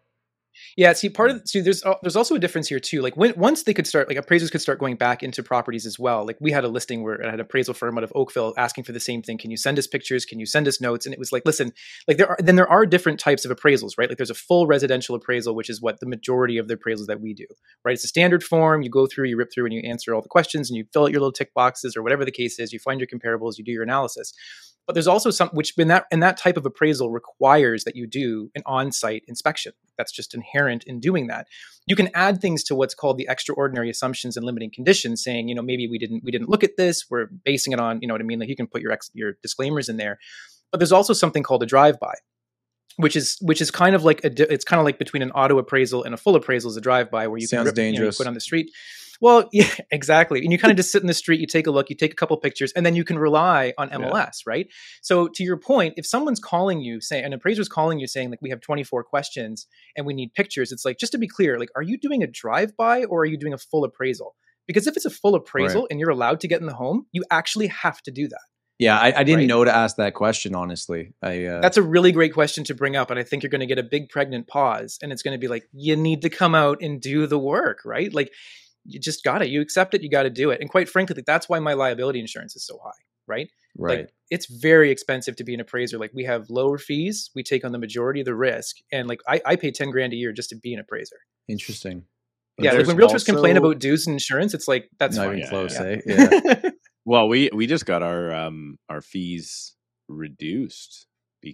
Yeah, 0.76 0.94
see, 0.94 1.10
part 1.10 1.30
of 1.30 1.38
mm. 1.38 1.48
see, 1.48 1.62
there's 1.62 1.84
al- 1.84 2.00
there's 2.02 2.16
also 2.16 2.36
a 2.36 2.40
difference 2.40 2.68
here 2.68 2.80
too. 2.80 3.02
Like 3.02 3.16
when 3.16 3.34
once 3.38 3.64
they 3.64 3.74
could 3.74 3.86
start, 3.86 4.08
like 4.08 4.18
appraisers 4.18 4.50
could 4.50 4.62
start 4.62 4.80
going 4.80 4.96
back 4.96 5.22
into 5.22 5.44
properties 5.44 5.86
as 5.86 6.00
well. 6.00 6.26
Like 6.26 6.38
we 6.40 6.52
had 6.52 6.64
a 6.64 6.68
listing 6.68 7.04
where 7.04 7.22
I 7.22 7.26
had 7.26 7.36
an 7.36 7.42
appraisal 7.42 7.74
firm 7.74 7.98
out 7.98 8.04
of 8.04 8.12
Oakville 8.16 8.54
asking 8.58 8.86
for 8.86 8.92
the 8.92 9.00
same 9.00 9.22
thing. 9.22 9.38
Can 9.38 9.52
you 9.52 9.58
send 9.58 9.78
us 9.78 9.86
pictures? 9.86 10.26
Can 10.26 10.40
you 10.40 10.46
send 10.46 10.68
us 10.68 10.82
notes? 10.82 11.06
And 11.06 11.14
it 11.14 11.20
was 11.20 11.32
like, 11.32 11.44
listen, 11.46 11.74
like 12.08 12.18
there 12.18 12.30
are 12.30 12.38
then 12.40 12.56
there 12.56 12.70
are 12.70 12.86
different 12.86 13.20
types 13.20 13.46
of 13.46 13.56
appraisals, 13.56 13.94
right? 13.98 14.10
Like 14.10 14.18
there's 14.18 14.32
a 14.32 14.36
full 14.36 14.66
residential 14.66 15.16
appraisal, 15.16 15.56
which 15.56 15.70
is 15.70 15.82
what 15.82 16.00
the 16.00 16.08
majority 16.08 16.58
of 16.58 16.68
the 16.68 16.76
appraisals 16.76 17.06
that 17.08 17.22
we 17.22 17.34
do, 17.34 17.46
right? 17.86 17.94
It's 17.94 18.04
a 18.04 18.08
standard 18.08 18.44
form. 18.44 18.82
You 18.82 18.90
go 18.90 19.06
through, 19.06 19.28
you 19.28 19.38
rip 19.38 19.52
through, 19.54 19.66
and 19.66 19.74
you 19.74 19.82
answer 19.82 20.16
all 20.16 20.22
the 20.22 20.30
questions, 20.30 20.70
and 20.70 20.78
you 20.78 20.86
fill 20.92 21.04
out 21.04 21.12
your 21.12 21.22
little 21.22 21.32
tick 21.32 21.54
boxes 21.54 21.96
or 21.96 22.02
whatever 22.02 22.26
the 22.26 22.32
case 22.32 22.58
is. 22.58 22.74
You 22.74 22.80
find 22.80 23.00
your 23.00 23.08
comparables, 23.08 23.58
you 23.58 23.64
do 23.64 23.72
your 23.72 23.84
analysis. 23.84 24.34
But 24.86 24.94
there's 24.94 25.08
also 25.08 25.32
some 25.32 25.50
which 25.50 25.74
in 25.78 25.88
that 25.88 26.06
and 26.12 26.22
that 26.22 26.36
type 26.36 26.58
of 26.58 26.66
appraisal 26.66 27.10
requires 27.10 27.86
that 27.86 27.96
you 27.96 28.06
do 28.06 28.52
an 28.54 28.64
on-site 28.66 29.24
inspection. 29.28 29.72
That's 29.98 30.12
just 30.12 30.34
inherent 30.34 30.84
in 30.84 31.00
doing 31.00 31.28
that. 31.28 31.48
You 31.88 31.96
can 31.96 32.10
add 32.14 32.42
things 32.42 32.64
to 32.66 32.76
what's 32.76 32.94
called 32.94 33.18
the 33.18 33.28
extraordinary 33.30 33.90
assumptions 33.90 34.36
and 34.36 34.46
limiting 34.46 34.72
conditions, 34.74 35.24
saying, 35.24 35.48
you 35.48 35.56
know, 35.56 35.62
maybe 35.62 35.88
we 35.88 35.98
didn't 35.98 36.24
we 36.24 36.32
didn't 36.32 36.50
look 36.50 36.64
at 36.64 36.76
this. 36.78 37.06
We're 37.10 37.28
basing 37.46 37.72
it 37.72 37.80
on, 37.80 38.02
you 38.02 38.08
know 38.08 38.14
what 38.14 38.22
I 38.22 38.26
mean? 38.26 38.40
Like 38.40 38.50
you 38.50 38.56
can 38.56 38.68
put 38.68 38.82
your 38.82 38.92
ex, 38.92 39.10
your 39.14 39.34
disclaimers 39.42 39.88
in 39.88 39.98
there. 39.98 40.20
But 40.72 40.80
there's 40.80 40.92
also 40.92 41.14
something 41.14 41.44
called 41.44 41.64
a 41.64 41.68
drive-by, 41.68 42.16
which 42.98 43.16
is 43.16 43.38
which 43.42 43.62
is 43.62 43.72
kind 43.72 43.96
of 43.96 44.04
like 44.04 44.24
a 44.26 44.52
it's 44.52 44.66
kind 44.66 44.80
of 44.80 44.86
like 44.86 45.00
between 45.00 45.22
an 45.22 45.32
auto 45.32 45.60
appraisal 45.60 46.04
and 46.04 46.14
a 46.14 46.18
full 46.18 46.36
appraisal 46.36 46.72
is 46.72 46.78
a 46.78 46.82
drive-by 46.82 47.28
where 47.28 47.38
you 47.38 47.48
Sounds 47.48 47.72
can 47.72 47.86
rip, 47.86 47.94
you 47.94 48.00
know, 48.00 48.06
you 48.08 48.12
put 48.12 48.28
on 48.28 48.34
the 48.34 48.42
street. 48.42 48.70
Well, 49.24 49.48
yeah, 49.54 49.74
exactly. 49.90 50.42
And 50.42 50.52
you 50.52 50.58
kind 50.60 50.70
of 50.72 50.76
just 50.76 50.92
sit 50.92 51.02
in 51.02 51.08
the 51.08 51.14
street, 51.14 51.40
you 51.40 51.48
take 51.48 51.66
a 51.66 51.72
look, 51.72 51.90
you 51.90 51.96
take 51.96 52.12
a 52.12 52.16
couple 52.16 52.36
pictures, 52.36 52.74
and 52.74 52.86
then 52.86 52.94
you 52.94 53.06
can 53.06 53.18
rely 53.18 53.74
on 53.78 53.88
Yeah. 53.90 54.00
MLS, 54.00 54.40
right? 54.46 54.68
So 55.02 55.30
to 55.30 55.44
your 55.44 55.56
point, 55.56 55.94
if 55.96 56.06
someone's 56.06 56.42
calling 56.42 56.82
you, 56.82 57.00
say 57.00 57.24
an 57.24 57.32
appraiser's 57.32 57.70
calling 57.70 58.00
you 58.00 58.08
saying 58.08 58.32
like 58.32 58.42
we 58.42 58.50
have 58.50 58.60
24 58.60 59.06
questions 59.06 59.66
and 59.96 60.06
we 60.06 60.14
need 60.14 60.34
pictures, 60.34 60.74
it's 60.74 60.84
like 60.84 60.98
just 61.00 61.14
to 61.14 61.18
be 61.18 61.28
clear, 61.28 61.58
like 61.58 61.70
are 61.74 61.82
you 61.82 61.98
doing 61.98 62.22
a 62.22 62.28
drive-by 62.28 63.06
or 63.06 63.22
are 63.22 63.26
you 63.26 63.38
doing 63.38 63.54
a 63.54 63.58
full 63.58 63.86
appraisal? 63.86 64.36
Because 64.68 64.88
if 64.88 64.98
it's 64.98 65.06
a 65.06 65.10
full 65.10 65.36
appraisal 65.36 65.88
and 65.90 66.02
you're 66.02 66.10
allowed 66.10 66.42
to 66.42 66.50
get 66.50 66.60
in 66.60 66.68
the 66.68 66.74
home, 66.74 67.06
you 67.14 67.24
actually 67.32 67.68
have 67.68 68.02
to 68.04 68.12
do 68.12 68.28
that. 68.28 68.42
Yeah, 68.80 68.98
I, 69.00 69.14
I 69.20 69.24
didn't 69.24 69.42
Right. 69.42 69.48
know 69.48 69.64
to 69.64 69.74
ask 69.74 69.96
that 69.98 70.14
question. 70.14 70.56
Honestly, 70.56 71.14
I 71.22 71.46
uh, 71.46 71.62
That's 71.62 71.78
a 71.78 71.82
really 71.84 72.12
great 72.12 72.34
question 72.34 72.64
to 72.66 72.74
bring 72.74 72.96
up. 72.98 73.12
And 73.12 73.20
I 73.20 73.24
think 73.24 73.44
you're 73.44 73.50
going 73.50 73.62
to 73.62 73.68
get 73.68 73.78
a 73.80 73.84
big 73.84 74.10
pregnant 74.10 74.48
pause. 74.48 74.98
And 75.02 75.12
it's 75.14 75.22
going 75.22 75.34
to 75.36 75.40
be 75.40 75.48
like, 75.48 75.64
you 75.72 75.96
need 75.96 76.24
to 76.24 76.30
come 76.30 76.56
out 76.56 76.82
and 76.82 77.00
do 77.00 77.28
the 77.28 77.38
work, 77.40 77.80
right? 77.86 78.14
Like, 78.14 78.32
you 78.86 79.00
just 79.00 79.24
got 79.24 79.42
it. 79.42 79.50
You 79.50 79.62
accept 79.62 79.94
it. 79.94 80.02
You 80.04 80.10
got 80.10 80.24
to 80.24 80.30
do 80.30 80.52
it. 80.52 80.62
And 80.62 80.70
quite 80.70 80.90
frankly, 80.90 81.16
like, 81.16 81.26
that's 81.26 81.48
why 81.50 81.60
my 81.60 81.74
liability 81.74 82.20
insurance 82.20 82.56
is 82.56 82.66
so 82.66 82.80
high, 82.84 82.92
right? 83.28 83.50
right. 83.78 84.00
Like, 84.00 84.10
it's 84.30 84.48
very 84.48 84.92
expensive 84.92 85.36
to 85.38 85.44
be 85.44 85.54
an 85.54 85.60
appraiser. 85.60 85.98
Like, 85.98 86.12
we 86.14 86.24
have 86.26 86.50
lower 86.50 86.78
fees. 86.78 87.30
We 87.36 87.44
take 87.44 87.64
on 87.64 87.72
the 87.72 87.80
majority 87.80 88.20
of 88.22 88.26
the 88.26 88.36
risk. 88.36 88.78
And 88.92 89.08
like, 89.08 89.20
I, 89.28 89.42
I 89.46 89.56
pay 89.56 89.72
10 89.72 89.92
grand 89.92 90.14
a 90.14 90.16
year 90.16 90.32
just 90.32 90.50
to 90.50 90.56
be 90.56 90.74
an 90.74 90.80
appraiser. 90.80 91.18
Interesting. 91.48 92.06
yeah. 92.58 92.74
Like, 92.74 92.88
when 92.88 92.98
realtors 92.98 93.26
complain 93.26 93.58
about 93.58 93.80
dues 93.80 94.08
and 94.08 94.14
insurance, 94.14 94.54
it's 94.54 94.68
like, 94.68 94.90
that's 95.00 95.16
Not 95.16 95.28
fine. 95.28 95.38
even 95.38 95.50
close, 95.50 95.74
yeah. 95.80 95.86
eh? 95.86 96.02
Yeah. 96.06 96.70
Well, 97.06 97.28
we 97.28 97.50
we 97.54 97.68
just 97.68 97.86
got 97.86 98.02
our 98.02 98.34
um 98.34 98.78
our 98.90 99.02
fees 99.02 99.76
reduced. 100.08 101.08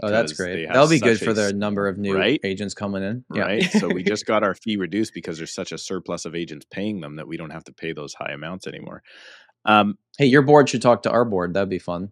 Oh, 0.03 0.09
that's 0.09 0.33
great. 0.33 0.67
That'll 0.67 0.87
be 0.87 0.99
good 0.99 1.19
for 1.19 1.33
the 1.33 1.53
number 1.53 1.87
of 1.87 1.97
new 1.97 2.15
right? 2.15 2.39
agents 2.43 2.73
coming 2.73 3.03
in. 3.03 3.25
Yeah. 3.33 3.43
right. 3.43 3.63
so 3.63 3.87
we 3.87 4.03
just 4.13 4.25
got 4.25 4.43
our 4.43 4.53
fee 4.55 4.77
reduced 4.77 5.13
because 5.13 5.37
there's 5.37 5.53
such 5.53 5.71
a 5.71 5.77
surplus 5.77 6.25
of 6.25 6.35
agents 6.35 6.65
paying 6.69 7.01
them 7.01 7.15
that 7.15 7.27
we 7.27 7.37
don't 7.37 7.49
have 7.51 7.63
to 7.65 7.73
pay 7.73 7.93
those 7.93 8.13
high 8.13 8.31
amounts 8.31 8.67
anymore. 8.67 9.01
Um, 9.65 9.97
Hey, 10.17 10.25
your 10.25 10.41
board 10.41 10.67
should 10.67 10.81
talk 10.81 11.03
to 11.03 11.11
our 11.11 11.23
board. 11.23 11.53
That'd 11.53 11.69
be 11.69 11.79
fun. 11.79 12.11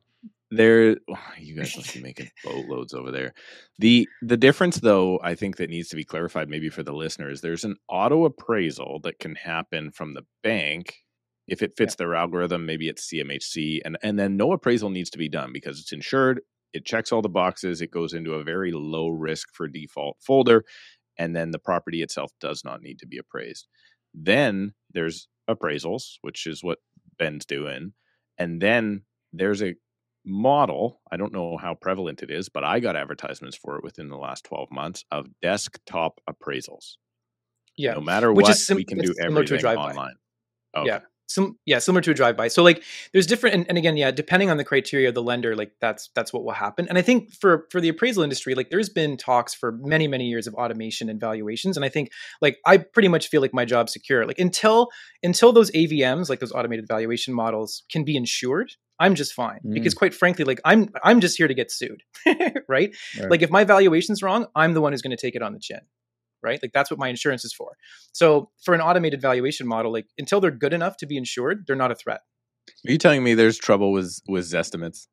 there 0.49 0.91
you 1.39 1.55
guys 1.55 1.75
must 1.75 1.93
be 1.93 2.01
making 2.01 2.29
boatloads 2.43 2.93
over 2.93 3.11
there 3.11 3.33
the 3.79 4.07
the 4.21 4.37
difference 4.37 4.77
though 4.77 5.19
i 5.23 5.35
think 5.35 5.57
that 5.57 5.69
needs 5.69 5.89
to 5.89 5.97
be 5.97 6.05
clarified 6.05 6.47
maybe 6.49 6.69
for 6.69 6.83
the 6.83 6.93
listeners 6.93 7.41
there's 7.41 7.65
an 7.65 7.75
auto 7.89 8.23
appraisal 8.25 8.99
that 9.03 9.19
can 9.19 9.35
happen 9.35 9.91
from 9.91 10.13
the 10.13 10.21
bank 10.43 10.95
if 11.49 11.61
it 11.61 11.75
fits 11.77 11.95
their 11.95 12.15
algorithm 12.15 12.65
maybe 12.65 12.87
it's 12.87 13.09
cmhc 13.11 13.81
and 13.83 13.97
and 14.01 14.17
then 14.17 14.37
no 14.37 14.53
appraisal 14.53 14.89
needs 14.89 15.09
to 15.09 15.17
be 15.17 15.27
done 15.27 15.51
because 15.51 15.81
it's 15.81 15.91
insured 15.91 16.39
it 16.73 16.85
checks 16.85 17.11
all 17.11 17.21
the 17.21 17.29
boxes 17.29 17.81
it 17.81 17.91
goes 17.91 18.13
into 18.13 18.33
a 18.33 18.43
very 18.43 18.71
low 18.71 19.07
risk 19.07 19.49
for 19.53 19.67
default 19.67 20.17
folder 20.19 20.63
and 21.17 21.35
then 21.35 21.51
the 21.51 21.59
property 21.59 22.01
itself 22.01 22.31
does 22.39 22.63
not 22.63 22.81
need 22.81 22.99
to 22.99 23.07
be 23.07 23.17
appraised 23.17 23.67
then 24.13 24.73
there's 24.93 25.27
appraisals 25.49 26.15
which 26.21 26.45
is 26.45 26.63
what 26.63 26.79
ben's 27.17 27.45
doing 27.45 27.93
and 28.37 28.61
then 28.61 29.03
there's 29.33 29.61
a 29.63 29.75
model 30.25 31.01
i 31.11 31.15
don't 31.15 31.31
know 31.31 31.55
how 31.57 31.73
prevalent 31.73 32.21
it 32.21 32.29
is 32.29 32.49
but 32.49 32.63
i 32.63 32.79
got 32.79 32.95
advertisements 32.97 33.55
for 33.55 33.77
it 33.77 33.83
within 33.83 34.09
the 34.09 34.17
last 34.17 34.43
12 34.43 34.69
months 34.71 35.05
of 35.09 35.27
desktop 35.41 36.19
appraisals 36.29 36.97
Yeah. 37.77 37.93
no 37.93 38.01
matter 38.01 38.33
Which 38.33 38.47
what 38.47 38.57
sim- 38.57 38.75
we 38.75 38.83
can 38.83 38.97
do 38.99 39.13
similar 39.13 39.45
to 39.45 39.53
a 39.53 39.57
everything 39.57 39.77
online 39.77 40.15
okay. 40.75 40.87
Yeah. 40.87 40.99
Sim- 41.27 41.57
yeah, 41.65 41.79
similar 41.79 42.01
to 42.01 42.11
a 42.11 42.13
drive-by. 42.13 42.47
So 42.47 42.63
like, 42.63 42.83
there's 43.11 43.27
different, 43.27 43.55
and, 43.55 43.65
and, 43.67 43.77
again, 43.77 43.97
yeah, 43.97 44.11
depending 44.11 44.49
on 44.49 44.57
the 44.57 44.63
criteria 44.63 45.09
of 45.09 45.15
the 45.15 45.21
lender, 45.21 45.55
like 45.55 45.73
that's 45.81 46.09
that's 46.15 46.31
what 46.31 46.43
will 46.45 46.53
happen. 46.53 46.87
And 46.87 46.97
I 46.97 47.01
think 47.01 47.33
for 47.33 47.67
for 47.69 47.81
the 47.81 47.89
appraisal 47.89 48.23
industry, 48.23 48.55
like 48.55 48.69
there's 48.69 48.89
been 48.89 49.17
talks 49.17 49.53
for 49.53 49.73
many 49.73 50.07
many 50.07 50.27
years 50.27 50.47
of 50.47 50.53
automation 50.53 51.09
and 51.09 51.19
valuations, 51.19 51.77
and 51.77 51.85
I 51.85 51.89
think 51.89 52.11
like 52.41 52.57
I 52.65 52.77
pretty 52.77 53.09
much 53.09 53.27
feel 53.27 53.41
like 53.41 53.53
my 53.53 53.65
job's 53.65 53.93
secure. 53.93 54.25
Like 54.25 54.39
until 54.39 54.87
until 55.21 55.51
those 55.51 55.69
AVMs, 55.71 56.29
like 56.29 56.39
those 56.39 56.53
automated 56.53 56.87
valuation 56.87 57.33
models, 57.33 57.83
can 57.91 58.03
be 58.03 58.15
insured, 58.15 58.71
I'm 58.99 59.15
just 59.15 59.33
fine 59.33 59.59
mm. 59.65 59.73
because 59.73 59.93
quite 59.93 60.13
frankly, 60.13 60.45
like 60.45 60.61
I'm 60.65 60.89
I'm 61.03 61.19
just 61.19 61.37
here 61.37 61.47
to 61.47 61.53
get 61.53 61.71
sued, 61.71 62.03
right? 62.25 62.55
right? 62.67 62.95
Like 63.29 63.41
if 63.41 63.49
my 63.49 63.63
valuation's 63.63 64.23
wrong, 64.23 64.47
I'm 64.55 64.73
the 64.73 64.81
one 64.81 64.93
who's 64.93 65.01
going 65.01 65.15
to 65.15 65.21
take 65.21 65.35
it 65.35 65.41
on 65.41 65.53
the 65.53 65.59
chin 65.59 65.81
right? 66.43 66.59
Like 66.61 66.71
that's 66.73 66.89
what 66.89 66.99
my 66.99 67.07
insurance 67.07 67.45
is 67.45 67.53
for. 67.53 67.77
So 68.11 68.49
for 68.63 68.73
an 68.73 68.81
automated 68.81 69.21
valuation 69.21 69.67
model, 69.67 69.91
like 69.91 70.07
until 70.17 70.39
they're 70.39 70.51
good 70.51 70.73
enough 70.73 70.97
to 70.97 71.05
be 71.05 71.17
insured, 71.17 71.65
they're 71.67 71.75
not 71.75 71.91
a 71.91 71.95
threat. 71.95 72.21
Are 72.87 72.91
you 72.91 72.97
telling 72.97 73.23
me 73.23 73.33
there's 73.33 73.57
trouble 73.57 73.91
with 73.91 74.19
with 74.27 74.45
Zestimates? 74.45 75.07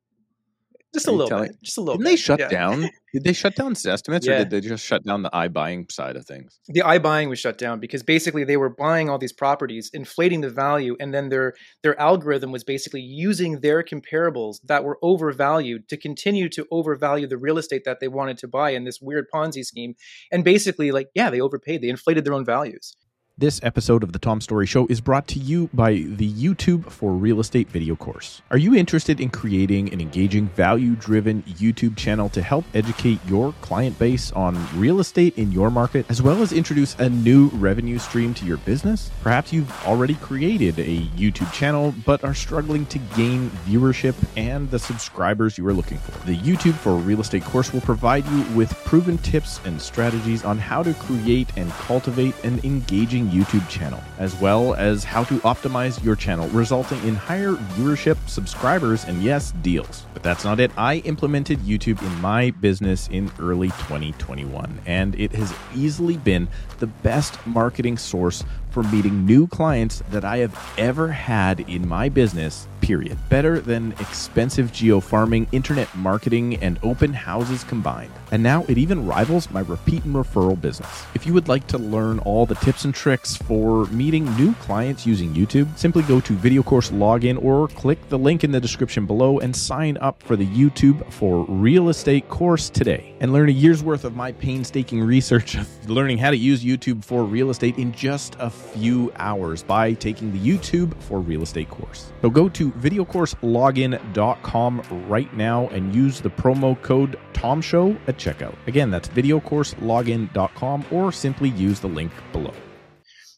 Just 0.95 1.09
a 1.09 1.11
little 1.11 1.29
telling, 1.29 1.49
bit. 1.49 1.63
Just 1.63 1.77
a 1.77 1.81
little. 1.81 1.97
Didn't 1.97 2.05
bit. 2.05 2.11
they 2.11 2.17
shut 2.17 2.41
yeah. 2.41 2.49
down? 2.49 2.91
Did 3.13 3.25
they 3.25 3.33
shut 3.33 3.55
down 3.55 3.75
Zestimates, 3.75 4.27
yeah. 4.27 4.35
or 4.35 4.39
did 4.39 4.51
they 4.51 4.61
just 4.61 4.85
shut 4.85 5.05
down 5.05 5.23
the 5.23 5.31
i 5.33 5.49
buying 5.49 5.87
side 5.91 6.17
of 6.17 6.25
things? 6.27 6.59
The 6.69 6.83
i 6.83 6.99
buying 6.99 7.29
was 7.29 7.39
shut 7.39 7.59
down 7.59 7.81
because 7.81 8.03
basically 8.03 8.45
they 8.45 8.57
were 8.57 8.71
buying 8.71 9.11
all 9.11 9.19
these 9.19 9.33
properties, 9.33 9.91
inflating 9.93 10.41
the 10.41 10.51
value, 10.51 10.97
and 10.99 11.13
then 11.13 11.29
their 11.29 11.55
their 11.83 11.99
algorithm 12.01 12.53
was 12.53 12.65
basically 12.65 13.01
using 13.01 13.61
their 13.61 13.83
comparables 13.83 14.61
that 14.65 14.85
were 14.85 14.99
overvalued 15.03 15.89
to 15.89 15.97
continue 15.97 16.49
to 16.49 16.67
overvalue 16.71 17.27
the 17.27 17.39
real 17.39 17.59
estate 17.59 17.83
that 17.85 18.01
they 18.01 18.09
wanted 18.09 18.39
to 18.39 18.49
buy 18.49 18.71
in 18.71 18.85
this 18.85 19.01
weird 19.01 19.27
Ponzi 19.35 19.65
scheme. 19.65 19.95
And 20.31 20.45
basically, 20.45 20.93
like, 20.93 21.09
yeah, 21.15 21.31
they 21.31 21.41
overpaid. 21.41 21.83
They 21.83 21.89
inflated 21.89 22.25
their 22.25 22.35
own 22.35 22.45
values. 22.45 22.97
This 23.37 23.59
episode 23.64 24.05
of 24.05 24.12
the 24.12 24.20
Tom 24.20 24.41
Storey 24.41 24.64
Show 24.64 24.87
is 24.87 25.01
brought 25.01 25.26
to 25.26 25.41
you 25.41 25.68
by 25.74 25.95
the 25.95 26.32
YouTube 26.32 26.89
for 26.89 27.11
Real 27.11 27.41
Estate 27.41 27.68
video 27.68 27.97
course. 27.97 28.43
Are 28.53 28.57
you 28.57 28.76
interested 28.76 29.18
in 29.18 29.28
creating 29.28 29.93
an 29.93 30.01
engaging, 30.01 30.47
value 30.51 30.95
driven 30.95 31.43
YouTube 31.43 31.97
channel 31.97 32.28
to 32.28 32.41
help 32.41 32.64
educate 32.74 33.18
your 33.26 33.53
client 33.61 33.99
base 33.99 34.30
on 34.35 34.57
real 34.78 35.01
estate 35.01 35.37
in 35.37 35.51
your 35.51 35.68
market, 35.68 36.07
as 36.09 36.22
well 36.22 36.43
as 36.43 36.53
introduce 36.53 36.95
a 37.01 37.11
new 37.11 37.49
revenue 37.55 37.99
stream 37.99 38.35
to 38.35 38.47
your 38.47 38.59
business? 38.59 39.11
Perhaps 39.24 39.53
you've 39.53 39.85
already 39.85 40.14
created 40.14 40.78
a 40.78 41.01
YouTube 41.16 41.53
channel 41.53 41.93
but 42.07 42.22
are 42.22 42.35
struggling 42.35 42.87
to 42.87 43.01
gain 43.16 43.51
viewership 43.66 44.14
and 44.37 44.70
the 44.70 44.78
subscribers 44.78 45.59
you 45.59 45.66
are 45.66 45.74
looking 45.74 45.99
for. 45.99 46.24
The 46.24 46.39
YouTube 46.39 46.74
for 46.74 46.95
Real 46.95 47.20
Estate 47.20 47.43
course 47.43 47.72
will 47.72 47.80
provide 47.80 48.24
you 48.26 48.43
with 48.55 48.72
proven 48.85 49.18
tips 49.18 49.59
and 49.64 49.82
strategies 49.82 50.45
on 50.45 50.57
how 50.57 50.85
to 50.85 50.95
create 50.95 51.49
and 51.57 51.68
cultivate 51.72 52.37
an 52.45 52.61
engaging 52.62 53.24
YouTube 53.31 53.68
channel, 53.68 54.03
as 54.18 54.35
well 54.41 54.75
as 54.75 55.05
how 55.05 55.25
to 55.25 55.39
optimize 55.41 56.03
your 56.03 56.16
channel, 56.16 56.49
resulting 56.49 57.03
in 57.07 57.14
higher 57.14 57.53
viewership, 57.53 58.16
subscribers, 58.29 59.05
and 59.05 59.22
yes, 59.22 59.53
deals. 59.62 60.07
But 60.14 60.22
that's 60.22 60.45
not 60.45 60.61
it. 60.61 60.70
I 60.77 60.97
implemented 60.99 61.59
YouTube 61.61 62.01
in 62.03 62.20
my 62.20 62.51
business 62.51 63.09
in 63.09 63.31
early 63.39 63.68
2021, 63.68 64.81
and 64.87 65.14
it 65.14 65.33
has 65.33 65.55
easily 65.75 66.16
been 66.16 66.49
the 66.79 66.87
best 66.87 67.45
marketing 67.47 67.99
source 67.99 68.45
for 68.75 68.83
meeting 68.83 69.25
new 69.25 69.47
clients 69.47 70.03
that 70.11 70.25
I 70.25 70.39
have 70.39 70.75
ever 70.77 71.07
had 71.07 71.61
in 71.61 71.87
my 71.87 72.09
business, 72.09 72.66
period. 72.81 73.16
Better 73.31 73.61
than 73.61 73.93
expensive 73.93 74.72
geo 74.72 74.99
farming, 74.99 75.47
internet 75.53 75.95
marketing, 75.95 76.57
and 76.57 76.79
open 76.83 77.12
houses 77.12 77.62
combined. 77.64 78.12
And 78.33 78.43
now 78.43 78.64
it 78.68 78.77
even 78.77 79.07
rivals 79.07 79.49
my 79.51 79.61
repeat 79.61 80.05
and 80.05 80.14
referral 80.14 80.61
business. 80.61 81.07
If 81.14 81.25
you 81.25 81.33
would 81.33 81.47
like 81.47 81.66
to 81.68 81.79
learn 81.79 82.18
all 82.20 82.47
the 82.47 82.57
tips 82.57 82.85
and 82.85 82.93
tricks 82.93 83.37
for 83.37 83.87
meeting 83.87 84.25
new 84.37 84.55
clients 84.55 85.07
using 85.07 85.33
YouTube, 85.33 85.79
simply 85.79 86.03
go 86.03 86.20
to 86.20 86.33
Video 86.33 86.62
Course 86.62 86.91
Login 86.91 87.43
or 87.43 87.68
click 87.68 88.09
the 88.09 88.18
link 88.18 88.43
in 88.43 88.51
the 88.51 88.61
description 88.61 89.07
below 89.07 89.39
and 89.39 89.55
sign 89.55 89.97
up 89.99 90.20
for 90.22 90.35
the 90.35 90.47
YouTube 90.47 91.11
for 91.12 91.45
Real 91.45 91.89
Estate 91.91 92.29
course 92.29 92.68
today. 92.68 93.14
And 93.20 93.33
learn 93.33 93.49
a 93.49 93.53
year's 93.53 93.85
worth 93.85 94.05
of 94.05 94.16
my 94.16 94.33
painstaking 94.33 95.01
research 95.01 95.55
of 95.55 95.68
learning 95.89 96.18
how 96.18 96.31
to 96.31 96.37
use 96.37 96.64
YouTube 96.64 97.05
for 97.05 97.25
real 97.25 97.51
estate 97.51 97.79
in 97.79 97.93
just 97.93 98.37
a 98.39 98.51
few 98.73 99.12
hours 99.17 99.62
by 99.62 99.93
taking 99.93 100.33
the 100.33 100.39
YouTube 100.39 101.01
for 101.03 101.21
Real 101.21 101.43
Estate 101.43 101.71
course. 101.71 102.12
So 102.23 102.31
go 102.31 102.49
to 102.49 102.73
videocourselogin.com 102.73 104.83
right 105.09 105.37
now 105.37 105.69
and 105.69 105.95
use 105.95 106.21
the 106.21 106.31
promo 106.31 106.81
code 106.83 107.19
TOMSHOW 107.33 107.97
at 108.09 108.17
checkout. 108.17 108.57
Again, 108.67 108.91
that's 108.91 109.09
videocourselogin.com 109.09 110.85
or 110.91 111.12
simply 111.12 111.51
use 111.51 111.81
the 111.81 111.89
link 111.89 112.11
below. 112.33 112.55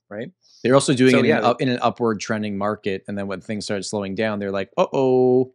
Right. 0.09 0.31
They're 0.63 0.75
also 0.75 0.95
doing 0.95 1.13
so, 1.13 1.19
it 1.19 1.27
yeah, 1.27 1.39
in, 1.39 1.45
up, 1.45 1.61
in 1.61 1.69
an 1.69 1.79
upward 1.83 2.21
trending 2.21 2.57
market. 2.57 3.03
And 3.09 3.19
then 3.19 3.27
when 3.27 3.41
things 3.41 3.65
started 3.65 3.85
slowing 3.85 4.15
down, 4.15 4.39
they're 4.39 4.53
like, 4.53 4.71
uh 4.77 4.87
oh. 4.93 5.53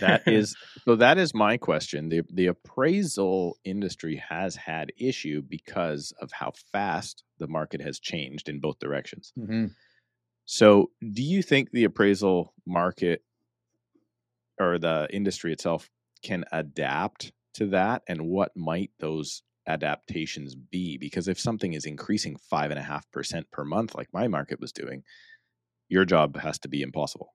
That 0.00 0.22
is 0.26 0.54
so 0.84 0.96
that 0.96 1.18
is 1.18 1.32
my 1.32 1.56
question. 1.56 2.08
The 2.08 2.22
the 2.32 2.46
appraisal 2.48 3.56
industry 3.64 4.16
has 4.28 4.56
had 4.56 4.92
issue 4.98 5.42
because 5.42 6.12
of 6.20 6.32
how 6.32 6.52
fast 6.72 7.22
the 7.38 7.46
market 7.46 7.80
has 7.80 8.00
changed 8.00 8.48
in 8.48 8.58
both 8.58 8.78
directions. 8.80 9.32
Mm-hmm. 9.38 9.66
So, 10.44 10.90
do 11.00 11.22
you 11.22 11.42
think 11.42 11.70
the 11.70 11.84
appraisal 11.84 12.52
market 12.66 13.22
or 14.58 14.78
the 14.78 15.06
industry 15.10 15.52
itself 15.52 15.88
can 16.22 16.44
adapt 16.50 17.32
to 17.54 17.66
that? 17.68 18.02
And 18.08 18.26
what 18.26 18.56
might 18.56 18.90
those 18.98 19.42
adaptations 19.68 20.56
be? 20.56 20.98
Because 20.98 21.28
if 21.28 21.38
something 21.38 21.74
is 21.74 21.84
increasing 21.84 22.36
five 22.50 22.70
and 22.72 22.80
a 22.80 22.82
half 22.82 23.08
percent 23.12 23.48
per 23.52 23.64
month, 23.64 23.94
like 23.94 24.08
my 24.12 24.26
market 24.26 24.60
was 24.60 24.72
doing, 24.72 25.04
your 25.88 26.04
job 26.04 26.36
has 26.38 26.58
to 26.60 26.68
be 26.68 26.82
impossible 26.82 27.34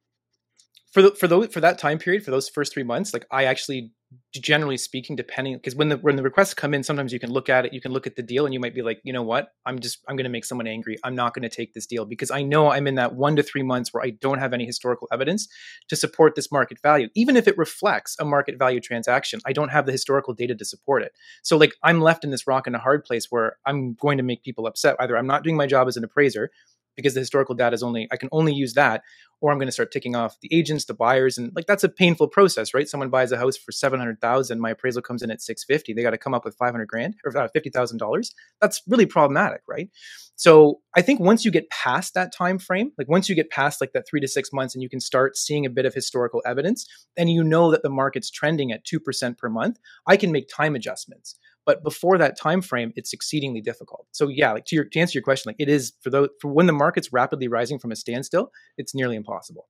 for 0.98 1.04
the, 1.04 1.12
for 1.12 1.48
for 1.48 1.62
that 1.62 1.78
time 1.78 2.00
period 2.00 2.24
for 2.24 2.32
those 2.32 2.50
first 2.50 2.74
three 2.74 2.82
months 2.82 3.14
like 3.14 3.28
i 3.30 3.44
actually 3.44 3.92
generally 4.34 4.78
speaking 4.78 5.16
depending 5.16 5.54
because 5.56 5.76
when 5.76 5.90
the 5.90 5.98
when 5.98 6.16
the 6.16 6.24
requests 6.24 6.54
come 6.54 6.74
in 6.74 6.82
sometimes 6.82 7.12
you 7.12 7.20
can 7.20 7.30
look 7.30 7.50
at 7.50 7.66
it 7.66 7.74
you 7.74 7.82
can 7.82 7.92
look 7.92 8.08
at 8.08 8.16
the 8.16 8.24
deal 8.24 8.46
and 8.46 8.54
you 8.54 8.60
might 8.60 8.74
be 8.74 8.82
like 8.82 9.00
you 9.04 9.12
know 9.12 9.22
what? 9.22 9.50
I'm 9.66 9.80
just 9.80 10.00
i'm 10.08 10.16
going 10.16 10.24
to 10.24 10.30
make 10.30 10.46
someone 10.46 10.66
angry. 10.66 10.98
I'm 11.04 11.14
not 11.14 11.34
going 11.34 11.44
to 11.44 11.56
take 11.56 11.74
this 11.74 11.86
deal 11.86 12.06
because 12.06 12.32
i 12.32 12.42
know 12.42 12.72
i'm 12.72 12.88
in 12.88 12.96
that 12.96 13.16
one 13.16 13.36
to 13.36 13.44
three 13.44 13.64
months 13.64 13.94
where 13.94 14.04
i 14.04 14.12
don't 14.12 14.40
have 14.40 14.54
any 14.54 14.66
historical 14.66 15.08
evidence 15.12 15.48
to 15.90 15.96
support 15.96 16.36
this 16.36 16.52
market 16.52 16.80
value. 16.82 17.10
Even 17.16 17.36
if 17.36 17.48
it 17.48 17.58
reflects 17.58 18.16
a 18.20 18.26
market 18.26 18.58
value 18.58 18.80
transaction 18.80 19.42
i 19.46 19.52
don't 19.52 19.70
have 19.70 19.86
the 19.86 19.92
historical 19.92 20.34
data 20.34 20.56
to 20.56 20.66
support 20.66 21.04
it. 21.04 21.12
So 21.44 21.58
like 21.58 21.74
i'm 21.84 22.00
left 22.00 22.24
in 22.24 22.32
this 22.32 22.48
rock 22.48 22.66
and 22.66 22.76
a 22.76 22.80
hard 22.80 23.04
place 23.04 23.28
where 23.30 23.58
i'm 23.66 23.94
going 23.96 24.18
to 24.18 24.24
make 24.24 24.42
people 24.42 24.68
upset. 24.68 24.96
Either 25.00 25.18
i'm 25.18 25.28
not 25.28 25.44
doing 25.44 25.58
my 25.58 25.68
job 25.68 25.88
as 25.88 25.98
an 25.98 26.04
appraiser 26.04 26.50
because 26.98 27.14
the 27.14 27.22
historical 27.22 27.56
data 27.56 27.74
is 27.74 27.84
only 27.84 28.10
I 28.12 28.18
can 28.18 28.28
only 28.34 28.54
use 28.54 28.74
that, 28.74 29.04
or 29.40 29.52
I'm 29.52 29.58
going 29.58 29.68
to 29.68 29.72
start 29.72 29.92
ticking 29.94 30.16
off 30.16 30.38
the 30.42 30.54
agents, 30.54 30.84
the 30.86 30.94
buyers, 30.94 31.38
and 31.38 31.54
like 31.56 31.68
that's 31.68 31.86
a 31.86 31.90
painful 31.90 32.28
process, 32.28 32.74
right? 32.74 32.90
Someone 32.90 33.10
buys 33.10 33.32
a 33.32 33.38
house 33.38 33.56
for 33.56 33.72
seven 33.72 34.00
hundred 34.00 34.20
thousand, 34.20 34.60
my 34.60 34.72
appraisal 34.72 35.02
comes 35.02 35.22
in 35.22 35.32
at 35.32 35.42
six 35.42 35.64
fifty. 35.64 35.94
They 35.94 36.02
got 36.02 36.12
to 36.12 36.18
come 36.18 36.34
up 36.34 36.44
with 36.44 36.56
five 36.58 36.74
hundred 36.74 36.88
grand 36.88 37.16
or 37.24 37.38
uh, 37.38 37.48
fifty 37.48 37.70
thousand 37.70 38.00
dollars. 38.00 38.36
That's 38.60 38.82
really 38.88 39.06
problematic, 39.06 39.62
right? 39.68 39.90
So 40.36 40.82
I 40.96 41.02
think 41.02 41.20
once 41.20 41.46
you 41.46 41.52
get 41.52 41.70
past 41.70 42.14
that 42.14 42.32
time 42.32 42.60
frame, 42.60 42.92
like 42.98 43.08
once 43.08 43.28
you 43.28 43.34
get 43.34 43.50
past 43.50 43.82
like 43.82 43.94
that 43.94 44.08
three 44.08 44.20
to 44.20 44.28
six 44.28 44.52
months, 44.52 44.76
and 44.76 44.84
you 44.84 44.90
can 44.90 45.00
start 45.00 45.38
seeing 45.38 45.66
a 45.66 45.70
bit 45.70 45.86
of 45.86 45.94
historical 45.94 46.42
evidence, 46.46 46.86
and 47.16 47.32
you 47.32 47.44
know 47.44 47.72
that 47.72 47.84
the 47.84 47.90
market's 47.90 48.30
trending 48.30 48.72
at 48.72 48.84
two 48.84 49.00
percent 49.00 49.38
per 49.38 49.50
month, 49.50 49.80
I 50.06 50.18
can 50.18 50.32
make 50.32 50.50
time 50.50 50.76
adjustments. 50.76 51.36
But 51.68 51.84
before 51.84 52.18
that 52.18 52.40
time 52.40 52.62
frame, 52.62 52.94
it's 52.96 53.12
exceedingly 53.12 53.60
difficult. 53.60 54.08
So 54.14 54.30
yeah, 54.30 54.54
like 54.54 54.66
to, 54.68 54.76
your, 54.78 54.86
to 54.86 55.00
answer 55.00 55.18
your 55.18 55.24
question, 55.24 55.50
like 55.50 55.58
it 55.60 55.68
is 55.68 55.92
for 56.02 56.10
those 56.10 56.30
for 56.40 56.48
when 56.48 56.66
the 56.66 56.74
market's 56.74 57.12
rapidly 57.12 57.50
rising 57.50 57.78
from 57.78 57.92
a 57.92 57.96
standstill, 57.98 58.52
it's 58.78 58.96
nearly 58.96 59.18
impossible. 59.18 59.68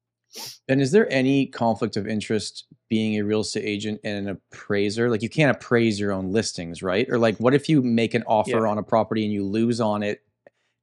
And 0.68 0.80
is 0.80 0.92
there 0.92 1.12
any 1.12 1.48
conflict 1.48 1.98
of 1.98 2.08
interest 2.08 2.68
being 2.88 3.18
a 3.18 3.24
real 3.24 3.40
estate 3.40 3.64
agent 3.66 4.02
and 4.04 4.28
an 4.28 4.38
appraiser? 4.52 5.10
Like 5.10 5.24
you 5.24 5.30
can't 5.30 5.56
appraise 5.56 6.00
your 6.00 6.12
own 6.12 6.32
listings, 6.32 6.84
right? 6.84 7.10
Or 7.10 7.18
like 7.18 7.38
what 7.38 7.56
if 7.56 7.68
you 7.68 7.82
make 7.82 8.14
an 8.14 8.24
offer 8.28 8.66
yeah. 8.66 8.70
on 8.70 8.78
a 8.78 8.84
property 8.84 9.24
and 9.24 9.34
you 9.34 9.44
lose 9.44 9.82
on 9.82 10.04
it 10.04 10.22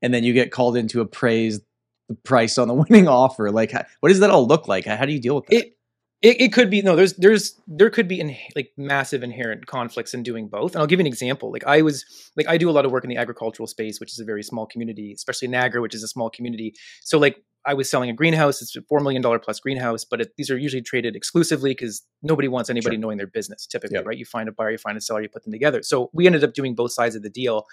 and 0.03 0.13
then 0.13 0.25
you 0.25 0.33
get 0.33 0.51
called 0.51 0.77
in 0.77 0.89
to 0.89 1.01
appraise 1.01 1.61
the 2.09 2.17
price 2.17 2.59
on 2.59 2.67
the 2.67 2.75
winning 2.91 3.07
offer? 3.07 3.53
Like 3.53 3.73
what 4.01 4.09
does 4.09 4.19
that 4.19 4.31
all 4.31 4.49
look 4.49 4.67
like? 4.67 4.85
How 4.85 5.05
do 5.05 5.13
you 5.13 5.21
deal 5.21 5.37
with 5.37 5.47
that? 5.47 5.57
It, 5.57 5.74
it, 6.25 6.41
it 6.41 6.53
could 6.55 6.71
be 6.71 6.81
no. 6.81 6.97
There's 6.97 7.13
there's 7.13 7.61
there 7.69 7.91
could 7.91 8.09
be 8.09 8.19
in, 8.19 8.35
like 8.57 8.73
massive 8.79 9.23
inherent 9.23 9.67
conflicts 9.67 10.15
in 10.15 10.23
doing 10.23 10.49
both. 10.49 10.73
And 10.73 10.81
I'll 10.81 10.87
give 10.87 10.99
you 10.99 11.03
an 11.03 11.07
example. 11.07 11.53
Like 11.53 11.67
I 11.67 11.83
was 11.83 12.03
like 12.35 12.49
I 12.49 12.57
do 12.57 12.71
a 12.71 12.73
lot 12.73 12.87
of 12.87 12.93
work 12.93 13.05
in 13.05 13.11
the 13.11 13.19
agricultural 13.19 13.67
space, 13.67 14.01
which 14.01 14.11
is 14.11 14.19
a 14.19 14.25
very 14.25 14.43
small 14.43 14.67
community, 14.67 15.13
especially 15.13 15.49
Niagara, 15.49 15.83
which 15.83 15.95
is 15.95 16.03
a 16.03 16.09
small 16.09 16.31
community. 16.31 16.75
So 17.03 17.19
like 17.19 17.45
I 17.67 17.75
was 17.75 17.91
selling 17.91 18.11
a 18.11 18.13
greenhouse. 18.13 18.61
It's 18.61 18.77
a 18.77 18.83
four 18.83 19.01
million 19.01 19.23
dollar 19.23 19.39
plus 19.39 19.59
greenhouse, 19.61 20.05
but 20.05 20.21
it, 20.21 20.33
these 20.37 20.51
are 20.51 20.59
usually 20.59 20.83
traded 20.83 21.17
exclusively 21.17 21.71
because 21.71 22.03
nobody 22.23 22.49
wants 22.49 22.69
anybody 22.69 22.97
sure. 22.97 23.01
knowing 23.01 23.17
their 23.17 23.27
business. 23.27 23.67
Typically, 23.67 23.99
right? 23.99 24.19
You 24.19 24.25
find 24.25 24.49
a 24.49 24.53
buyer, 24.53 24.73
you 24.73 24.79
find 24.79 24.99
a 24.99 25.01
seller, 25.01 25.23
you 25.23 25.29
put 25.29 25.45
them 25.45 25.53
together. 25.53 25.83
So 25.83 26.11
we 26.13 26.27
ended 26.27 26.45
up 26.45 26.53
doing 26.53 26.75
both 26.75 26.93
sides 26.93 27.15
of 27.15 27.23
the 27.23 27.31
deal, 27.31 27.67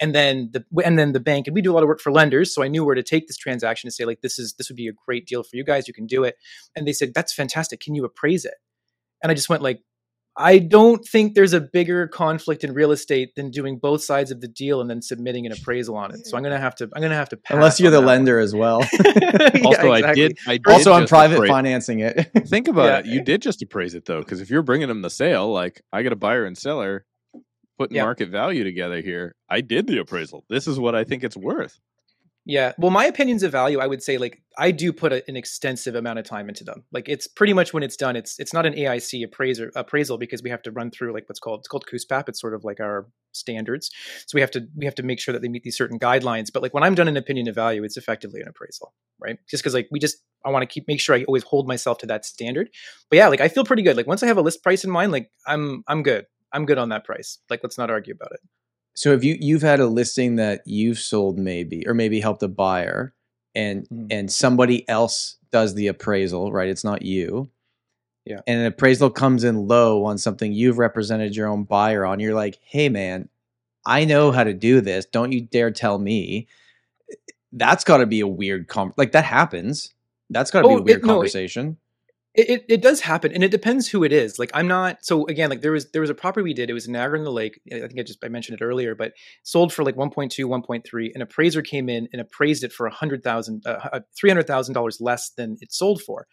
and 0.00 0.14
then 0.14 0.50
the 0.52 0.64
and 0.84 0.98
then 0.98 1.12
the 1.12 1.20
bank 1.20 1.46
and 1.46 1.54
we 1.54 1.62
do 1.62 1.72
a 1.72 1.74
lot 1.74 1.82
of 1.82 1.88
work 1.88 2.00
for 2.00 2.12
lenders. 2.12 2.54
So 2.54 2.62
I 2.62 2.68
knew 2.68 2.84
where 2.84 2.94
to 2.94 3.02
take 3.02 3.26
this 3.26 3.36
transaction 3.36 3.88
to 3.88 3.92
say 3.92 4.04
like 4.04 4.20
this 4.20 4.38
is 4.38 4.54
this 4.54 4.68
would 4.68 4.76
be 4.76 4.88
a 4.88 4.92
great 5.06 5.26
deal 5.26 5.42
for 5.42 5.56
you 5.56 5.64
guys. 5.64 5.88
You 5.88 5.94
can 5.94 6.06
do 6.06 6.24
it, 6.24 6.36
and 6.76 6.86
they 6.86 6.92
said 6.92 7.14
that's 7.14 7.32
fantastic. 7.32 7.80
Can 7.80 7.94
you 7.94 8.04
appraise 8.04 8.44
it? 8.44 8.54
And 9.22 9.32
I 9.32 9.34
just 9.34 9.48
went 9.48 9.62
like, 9.62 9.80
I 10.40 10.58
don't 10.58 11.04
think 11.04 11.34
there's 11.34 11.52
a 11.52 11.60
bigger 11.60 12.06
conflict 12.06 12.62
in 12.62 12.72
real 12.72 12.92
estate 12.92 13.34
than 13.34 13.50
doing 13.50 13.76
both 13.76 14.02
sides 14.04 14.30
of 14.30 14.40
the 14.40 14.46
deal 14.46 14.80
and 14.80 14.88
then 14.88 15.02
submitting 15.02 15.46
an 15.46 15.52
appraisal 15.52 15.96
on 15.96 16.14
it. 16.14 16.26
So 16.26 16.36
I'm 16.36 16.44
gonna 16.44 16.60
have 16.60 16.76
to 16.76 16.88
I'm 16.94 17.02
gonna 17.02 17.16
have 17.16 17.28
to 17.30 17.36
pass 17.36 17.54
Unless 17.56 17.80
you're 17.80 17.90
the 17.90 18.00
lender 18.00 18.36
one. 18.36 18.44
as 18.44 18.54
well. 18.54 18.80
Yeah, 18.94 19.50
Also, 19.64 19.90
I 19.92 20.14
did. 20.14 20.38
I 20.46 20.58
did 20.58 20.68
also, 20.68 20.92
I'm 20.92 21.06
private 21.08 21.40
appra- 21.40 21.48
financing 21.48 22.00
it. 22.00 22.30
Think 22.46 22.68
about 22.68 22.84
Yeah. 22.86 22.98
it. 23.10 23.14
You 23.14 23.24
did 23.24 23.42
just 23.42 23.60
appraise 23.62 23.94
it 23.94 24.04
though, 24.04 24.20
because 24.20 24.40
if 24.40 24.48
you're 24.48 24.62
bringing 24.62 24.86
them 24.88 25.02
the 25.02 25.10
sale, 25.10 25.52
like 25.52 25.82
I 25.92 26.02
got 26.04 26.12
a 26.12 26.16
buyer 26.16 26.44
and 26.44 26.56
seller 26.56 27.04
putting 27.78 27.96
Yeah. 27.96 28.04
market 28.04 28.28
value 28.28 28.62
together 28.64 29.00
here. 29.00 29.34
I 29.50 29.60
did 29.60 29.86
the 29.88 29.98
appraisal. 29.98 30.44
This 30.48 30.66
is 30.68 30.78
what 30.78 30.94
I 30.94 31.02
think 31.04 31.24
it's 31.24 31.36
worth. 31.36 31.78
Yeah. 32.48 32.72
Well, 32.78 32.90
my 32.90 33.04
opinions 33.04 33.42
of 33.42 33.52
value, 33.52 33.78
I 33.78 33.86
would 33.86 34.02
say 34.02 34.16
like 34.16 34.40
I 34.56 34.70
do 34.70 34.90
put 34.90 35.12
a, 35.12 35.22
an 35.28 35.36
extensive 35.36 35.94
amount 35.94 36.18
of 36.18 36.24
time 36.24 36.48
into 36.48 36.64
them. 36.64 36.82
Like 36.90 37.06
it's 37.06 37.26
pretty 37.28 37.52
much 37.52 37.74
when 37.74 37.82
it's 37.82 37.94
done, 37.94 38.16
it's 38.16 38.40
it's 38.40 38.54
not 38.54 38.64
an 38.64 38.72
AIC 38.72 39.22
appraiser 39.22 39.70
appraisal 39.76 40.16
because 40.16 40.42
we 40.42 40.48
have 40.48 40.62
to 40.62 40.70
run 40.70 40.90
through 40.90 41.12
like 41.12 41.28
what's 41.28 41.40
called 41.40 41.60
it's 41.60 41.68
called 41.68 41.84
CUSPAP. 41.84 42.26
It's 42.26 42.40
sort 42.40 42.54
of 42.54 42.64
like 42.64 42.80
our 42.80 43.06
standards. 43.32 43.90
So 44.26 44.34
we 44.34 44.40
have 44.40 44.50
to 44.52 44.66
we 44.74 44.86
have 44.86 44.94
to 44.94 45.02
make 45.02 45.20
sure 45.20 45.34
that 45.34 45.42
they 45.42 45.48
meet 45.48 45.62
these 45.62 45.76
certain 45.76 45.98
guidelines. 45.98 46.50
But 46.50 46.62
like 46.62 46.72
when 46.72 46.82
I'm 46.82 46.94
done 46.94 47.06
an 47.06 47.18
opinion 47.18 47.48
of 47.48 47.54
value, 47.54 47.84
it's 47.84 47.98
effectively 47.98 48.40
an 48.40 48.48
appraisal, 48.48 48.94
right? 49.20 49.38
Just 49.46 49.62
because 49.62 49.74
like 49.74 49.88
we 49.90 49.98
just 49.98 50.16
I 50.42 50.48
want 50.48 50.62
to 50.62 50.66
keep 50.66 50.88
make 50.88 51.02
sure 51.02 51.14
I 51.14 51.24
always 51.24 51.42
hold 51.42 51.68
myself 51.68 51.98
to 51.98 52.06
that 52.06 52.24
standard. 52.24 52.70
But 53.10 53.18
yeah, 53.18 53.28
like 53.28 53.42
I 53.42 53.48
feel 53.48 53.64
pretty 53.64 53.82
good. 53.82 53.98
Like 53.98 54.06
once 54.06 54.22
I 54.22 54.26
have 54.26 54.38
a 54.38 54.42
list 54.42 54.62
price 54.62 54.84
in 54.84 54.90
mind, 54.90 55.12
like 55.12 55.30
I'm 55.46 55.84
I'm 55.86 56.02
good. 56.02 56.24
I'm 56.50 56.64
good 56.64 56.78
on 56.78 56.88
that 56.88 57.04
price. 57.04 57.40
Like 57.50 57.60
let's 57.62 57.76
not 57.76 57.90
argue 57.90 58.14
about 58.14 58.32
it. 58.32 58.40
So 58.98 59.12
if 59.12 59.22
you 59.22 59.36
you've 59.40 59.62
had 59.62 59.78
a 59.78 59.86
listing 59.86 60.34
that 60.36 60.62
you've 60.66 60.98
sold 60.98 61.38
maybe 61.38 61.86
or 61.86 61.94
maybe 61.94 62.18
helped 62.18 62.42
a 62.42 62.48
buyer 62.48 63.14
and 63.54 63.88
Mhm. 63.90 64.08
and 64.10 64.32
somebody 64.32 64.88
else 64.88 65.36
does 65.52 65.74
the 65.74 65.86
appraisal, 65.86 66.50
right? 66.50 66.68
It's 66.68 66.82
not 66.82 67.02
you. 67.02 67.48
Yeah. 68.26 68.40
And 68.48 68.58
an 68.58 68.66
appraisal 68.66 69.08
comes 69.10 69.44
in 69.44 69.68
low 69.68 70.04
on 70.04 70.18
something 70.18 70.52
you've 70.52 70.78
represented 70.78 71.36
your 71.36 71.46
own 71.46 71.62
buyer 71.62 72.04
on. 72.04 72.18
You're 72.18 72.34
like, 72.34 72.58
"Hey 72.64 72.88
man, 72.88 73.28
I 73.86 74.04
know 74.04 74.32
how 74.32 74.42
to 74.42 74.52
do 74.52 74.80
this. 74.80 75.06
Don't 75.06 75.30
you 75.30 75.42
dare 75.42 75.70
tell 75.70 76.00
me." 76.00 76.48
That's 77.52 77.84
got 77.84 77.98
to 77.98 78.06
be 78.06 78.18
a 78.18 78.26
weird 78.26 78.66
com 78.66 78.92
like 78.96 79.12
that 79.12 79.24
happens. 79.24 79.94
That's 80.28 80.50
got 80.50 80.62
to 80.62 80.68
be 80.68 80.74
Oh, 80.74 80.78
a 80.78 80.82
weird 80.82 80.98
it- 80.98 81.04
no, 81.06 81.12
it- 81.12 81.14
conversation. 81.14 81.76
It, 82.34 82.50
it 82.50 82.64
it 82.68 82.82
does 82.82 83.00
happen, 83.00 83.32
and 83.32 83.42
it 83.42 83.50
depends 83.50 83.88
who 83.88 84.04
it 84.04 84.12
is. 84.12 84.38
Like 84.38 84.50
I'm 84.54 84.68
not 84.68 84.98
so 85.02 85.26
again. 85.26 85.50
Like 85.50 85.62
there 85.62 85.72
was 85.72 85.90
there 85.90 86.02
was 86.02 86.10
a 86.10 86.14
property 86.14 86.44
we 86.44 86.54
did. 86.54 86.70
It 86.70 86.74
was 86.74 86.86
in 86.86 86.92
Niagara 86.92 87.18
in 87.18 87.24
the 87.24 87.32
Lake. 87.32 87.60
I 87.72 87.80
think 87.80 87.98
I 87.98 88.02
just 88.02 88.22
I 88.24 88.28
mentioned 88.28 88.60
it 88.60 88.64
earlier, 88.64 88.94
but 88.94 89.12
sold 89.42 89.72
for 89.72 89.82
like 89.82 89.96
1.2, 89.96 90.44
1.3. 90.44 91.10
An 91.14 91.22
appraiser 91.22 91.62
came 91.62 91.88
in 91.88 92.06
and 92.12 92.20
appraised 92.20 92.62
it 92.64 92.72
for 92.72 92.86
a 92.86 92.92
hundred 92.92 93.24
thousand, 93.24 93.66
uh, 93.66 94.00
three 94.16 94.30
hundred 94.30 94.46
thousand 94.46 94.74
dollars 94.74 95.00
less 95.00 95.30
than 95.30 95.56
it 95.60 95.72
sold 95.72 96.02
for. 96.02 96.26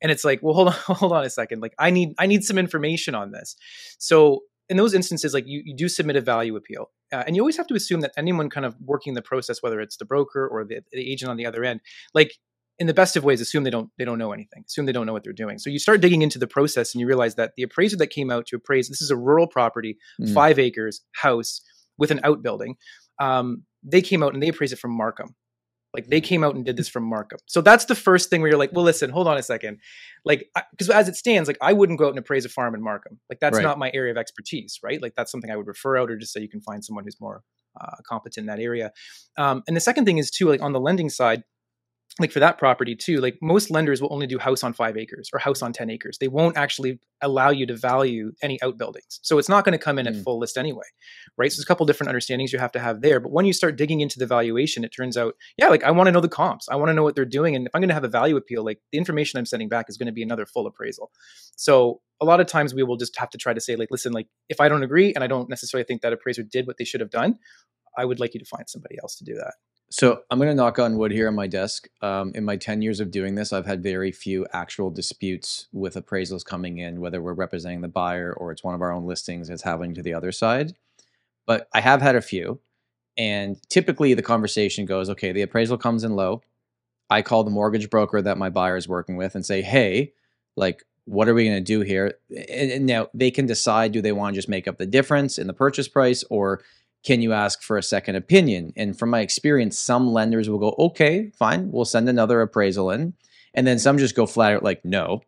And 0.00 0.10
it's 0.10 0.24
like, 0.24 0.40
well, 0.42 0.54
hold 0.54 0.68
on, 0.68 0.74
hold 0.86 1.12
on 1.12 1.24
a 1.24 1.30
second. 1.30 1.60
Like 1.60 1.74
I 1.78 1.90
need 1.90 2.14
I 2.18 2.26
need 2.26 2.44
some 2.44 2.58
information 2.58 3.14
on 3.14 3.30
this. 3.30 3.54
So 3.98 4.40
in 4.68 4.78
those 4.78 4.94
instances, 4.94 5.34
like 5.34 5.44
you, 5.46 5.62
you 5.64 5.76
do 5.76 5.88
submit 5.88 6.16
a 6.16 6.20
value 6.20 6.56
appeal, 6.56 6.90
uh, 7.12 7.24
and 7.26 7.36
you 7.36 7.42
always 7.42 7.58
have 7.58 7.66
to 7.66 7.74
assume 7.74 8.00
that 8.00 8.12
anyone 8.16 8.48
kind 8.48 8.64
of 8.64 8.74
working 8.80 9.12
the 9.14 9.22
process, 9.22 9.62
whether 9.62 9.80
it's 9.80 9.98
the 9.98 10.06
broker 10.06 10.48
or 10.48 10.64
the, 10.64 10.80
the 10.92 11.12
agent 11.12 11.30
on 11.30 11.36
the 11.36 11.44
other 11.44 11.62
end, 11.62 11.80
like 12.14 12.38
in 12.78 12.86
the 12.86 12.94
best 12.94 13.16
of 13.16 13.22
ways 13.24 13.40
assume 13.40 13.64
they 13.64 13.70
don't 13.70 13.90
they 13.98 14.04
don't 14.04 14.18
know 14.18 14.32
anything 14.32 14.64
assume 14.66 14.86
they 14.86 14.92
don't 14.92 15.06
know 15.06 15.12
what 15.12 15.22
they're 15.24 15.32
doing. 15.32 15.58
So 15.58 15.70
you 15.70 15.78
start 15.78 16.00
digging 16.00 16.22
into 16.22 16.38
the 16.38 16.46
process 16.46 16.94
and 16.94 17.00
you 17.00 17.06
realize 17.06 17.34
that 17.36 17.52
the 17.56 17.62
appraiser 17.62 17.96
that 17.98 18.08
came 18.08 18.30
out 18.30 18.46
to 18.46 18.56
appraise 18.56 18.88
this 18.88 19.02
is 19.02 19.10
a 19.10 19.16
rural 19.16 19.46
property 19.46 19.98
Mm. 20.20 20.32
five 20.34 20.58
acres 20.58 21.02
house 21.12 21.60
with 21.98 22.10
an 22.10 22.20
outbuilding 22.24 22.76
um, 23.20 23.64
they 23.84 24.00
came 24.02 24.22
out 24.22 24.32
and 24.34 24.42
they 24.42 24.48
appraised 24.48 24.72
it 24.72 24.78
from 24.78 24.92
markham. 24.96 25.34
Like 25.94 26.06
they 26.08 26.22
came 26.22 26.42
out 26.42 26.54
and 26.54 26.64
did 26.64 26.78
this 26.78 26.88
from 26.88 27.04
markham. 27.04 27.38
So 27.46 27.60
that's 27.60 27.84
the 27.84 27.94
first 27.94 28.30
thing 28.30 28.40
where 28.40 28.48
you're 28.50 28.58
like 28.58 28.72
well 28.72 28.84
listen 28.84 29.10
hold 29.10 29.28
on 29.28 29.36
a 29.36 29.42
second. 29.42 29.78
Like 30.24 30.48
because 30.70 30.88
as 30.88 31.08
it 31.08 31.16
stands 31.16 31.46
like 31.48 31.58
i 31.60 31.72
wouldn't 31.74 31.98
go 31.98 32.06
out 32.06 32.10
and 32.10 32.18
appraise 32.18 32.44
a 32.46 32.48
farm 32.48 32.74
in 32.74 32.82
markham. 32.82 33.20
Like 33.28 33.40
that's 33.40 33.56
Right. 33.58 33.62
not 33.62 33.78
my 33.78 33.90
area 33.92 34.10
of 34.10 34.16
expertise 34.16 34.78
right? 34.82 35.00
Like 35.02 35.14
that's 35.16 35.30
something 35.30 35.50
i 35.50 35.56
would 35.56 35.66
refer 35.66 35.98
out 35.98 36.10
or 36.10 36.16
just 36.16 36.32
say 36.32 36.40
you 36.40 36.48
can 36.48 36.62
find 36.62 36.82
someone 36.84 37.04
who's 37.04 37.20
more 37.20 37.42
uh, 37.80 37.96
competent 38.08 38.42
in 38.44 38.46
that 38.46 38.60
area. 38.60 38.92
Um, 39.38 39.62
and 39.66 39.74
the 39.76 39.80
second 39.80 40.04
thing 40.06 40.18
is 40.18 40.30
too 40.30 40.48
like 40.48 40.62
on 40.62 40.72
the 40.72 40.80
lending 40.80 41.08
side 41.10 41.42
like 42.20 42.30
for 42.30 42.40
that 42.40 42.58
property 42.58 42.94
too 42.94 43.20
like 43.20 43.38
most 43.40 43.70
lenders 43.70 44.02
will 44.02 44.12
only 44.12 44.26
do 44.26 44.38
house 44.38 44.62
on 44.62 44.72
five 44.74 44.98
acres 44.98 45.30
or 45.32 45.38
house 45.38 45.62
on 45.62 45.72
10 45.72 45.88
acres. 45.90 46.18
They 46.18 46.28
won't 46.28 46.58
actually 46.58 47.00
allow 47.22 47.50
you 47.50 47.64
to 47.66 47.74
value 47.76 48.32
any 48.42 48.60
outbuildings. 48.62 49.18
So 49.22 49.38
it's 49.38 49.48
not 49.48 49.64
going 49.64 49.72
to 49.72 49.82
come 49.82 49.98
in 49.98 50.06
at 50.06 50.14
Mm. 50.14 50.22
full 50.24 50.38
list 50.38 50.56
anyway 50.58 50.84
right? 51.38 51.50
So 51.50 51.56
there's 51.56 51.64
a 51.64 51.66
couple 51.66 51.86
different 51.86 52.08
understandings 52.08 52.52
you 52.52 52.58
have 52.58 52.72
to 52.72 52.78
have 52.80 53.00
there. 53.00 53.18
But 53.18 53.32
when 53.32 53.46
you 53.46 53.52
start 53.54 53.76
digging 53.76 54.00
into 54.00 54.18
the 54.18 54.26
valuation 54.26 54.84
it 54.84 54.90
turns 54.90 55.16
out 55.16 55.34
yeah 55.56 55.68
like 55.68 55.84
i 55.84 55.90
want 55.90 56.08
to 56.08 56.12
know 56.12 56.20
the 56.20 56.28
comps. 56.28 56.68
I 56.70 56.76
want 56.76 56.90
to 56.90 56.94
know 56.94 57.02
what 57.02 57.14
they're 57.16 57.24
doing. 57.24 57.56
And 57.56 57.66
if 57.66 57.74
i'm 57.74 57.80
going 57.80 57.88
to 57.88 57.94
have 57.94 58.04
a 58.04 58.08
value 58.08 58.36
appeal 58.36 58.64
like 58.64 58.80
the 58.92 58.98
information 58.98 59.38
i'm 59.38 59.46
sending 59.46 59.68
back 59.70 59.86
is 59.88 59.96
going 59.96 60.06
to 60.06 60.12
be 60.12 60.22
another 60.22 60.44
full 60.46 60.66
appraisal. 60.66 61.10
So 61.56 62.00
a 62.20 62.26
lot 62.26 62.40
of 62.40 62.46
times 62.46 62.74
we 62.74 62.82
will 62.82 62.96
just 62.96 63.16
have 63.18 63.30
to 63.30 63.38
try 63.38 63.52
to 63.54 63.60
say 63.60 63.74
like 63.74 63.88
listen 63.90 64.12
like 64.12 64.28
if 64.48 64.60
i 64.60 64.68
don't 64.68 64.82
agree 64.84 65.12
and 65.14 65.24
i 65.24 65.26
don't 65.26 65.48
necessarily 65.48 65.84
think 65.84 66.02
that 66.02 66.12
appraiser 66.12 66.42
did 66.42 66.66
what 66.68 66.76
they 66.78 66.84
should 66.84 67.00
have 67.00 67.10
done 67.10 67.36
i 67.98 68.04
would 68.04 68.20
like 68.20 68.32
you 68.34 68.38
to 68.38 68.46
find 68.46 68.68
somebody 68.68 68.96
else 69.02 69.16
to 69.16 69.24
do 69.24 69.34
that 69.34 69.54
So 69.92 70.22
I'm 70.30 70.38
going 70.38 70.48
to 70.48 70.54
knock 70.54 70.78
on 70.78 70.96
wood 70.96 71.12
here 71.12 71.28
on 71.28 71.34
my 71.34 71.46
desk. 71.46 71.86
Um, 72.00 72.32
in 72.34 72.46
my 72.46 72.56
10 72.56 72.80
years 72.80 72.98
of 72.98 73.10
doing 73.10 73.34
this, 73.34 73.52
I've 73.52 73.66
had 73.66 73.82
very 73.82 74.10
few 74.10 74.46
actual 74.54 74.88
disputes 74.88 75.68
with 75.70 75.96
appraisals 75.96 76.46
coming 76.46 76.78
in, 76.78 76.98
whether 76.98 77.20
we're 77.20 77.34
representing 77.34 77.82
the 77.82 77.88
buyer 77.88 78.32
or 78.32 78.52
it's 78.52 78.64
one 78.64 78.74
of 78.74 78.80
our 78.80 78.90
own 78.90 79.04
listings 79.04 79.48
that's 79.48 79.64
happening 79.64 79.92
to 79.92 80.02
the 80.02 80.14
other 80.14 80.32
side. 80.32 80.72
But 81.46 81.68
I 81.74 81.82
have 81.82 82.00
had 82.00 82.16
a 82.16 82.22
few. 82.22 82.58
And 83.18 83.58
typically 83.68 84.14
the 84.14 84.22
conversation 84.22 84.86
goes 84.86 85.10
okay, 85.10 85.30
the 85.30 85.42
appraisal 85.42 85.76
comes 85.76 86.04
in 86.04 86.16
low. 86.16 86.40
I 87.10 87.20
call 87.20 87.44
the 87.44 87.50
mortgage 87.50 87.90
broker 87.90 88.22
that 88.22 88.38
my 88.38 88.48
buyer 88.48 88.78
is 88.78 88.88
working 88.88 89.16
with 89.16 89.34
and 89.34 89.44
say, 89.44 89.60
hey, 89.60 90.14
like, 90.56 90.86
what 91.04 91.28
are 91.28 91.34
we 91.34 91.44
going 91.44 91.58
to 91.58 91.60
do 91.60 91.82
here? 91.82 92.14
And, 92.30 92.70
and 92.70 92.86
now 92.86 93.08
they 93.12 93.30
can 93.30 93.44
decide 93.44 93.92
do 93.92 94.00
they 94.00 94.12
want 94.12 94.32
to 94.32 94.38
just 94.38 94.48
make 94.48 94.66
up 94.66 94.78
the 94.78 94.86
difference 94.86 95.36
in 95.36 95.48
the 95.48 95.52
purchase 95.52 95.88
price 95.88 96.24
or 96.30 96.62
can 97.04 97.20
you 97.20 97.32
ask 97.32 97.62
for 97.62 97.76
a 97.78 97.82
second 97.82 98.16
opinion? 98.16 98.72
And 98.76 98.96
from 98.98 99.10
my 99.10 99.20
experience, 99.20 99.78
some 99.78 100.12
lenders 100.12 100.48
will 100.48 100.58
go, 100.58 100.74
okay, 100.78 101.30
fine, 101.36 101.70
we'll 101.72 101.84
send 101.84 102.08
another 102.08 102.40
appraisal 102.40 102.90
in. 102.90 103.14
And 103.54 103.66
then 103.66 103.78
some 103.78 103.98
just 103.98 104.14
go 104.16 104.26
flat 104.26 104.52
out 104.54 104.62
like, 104.62 104.84
no. 104.84 105.22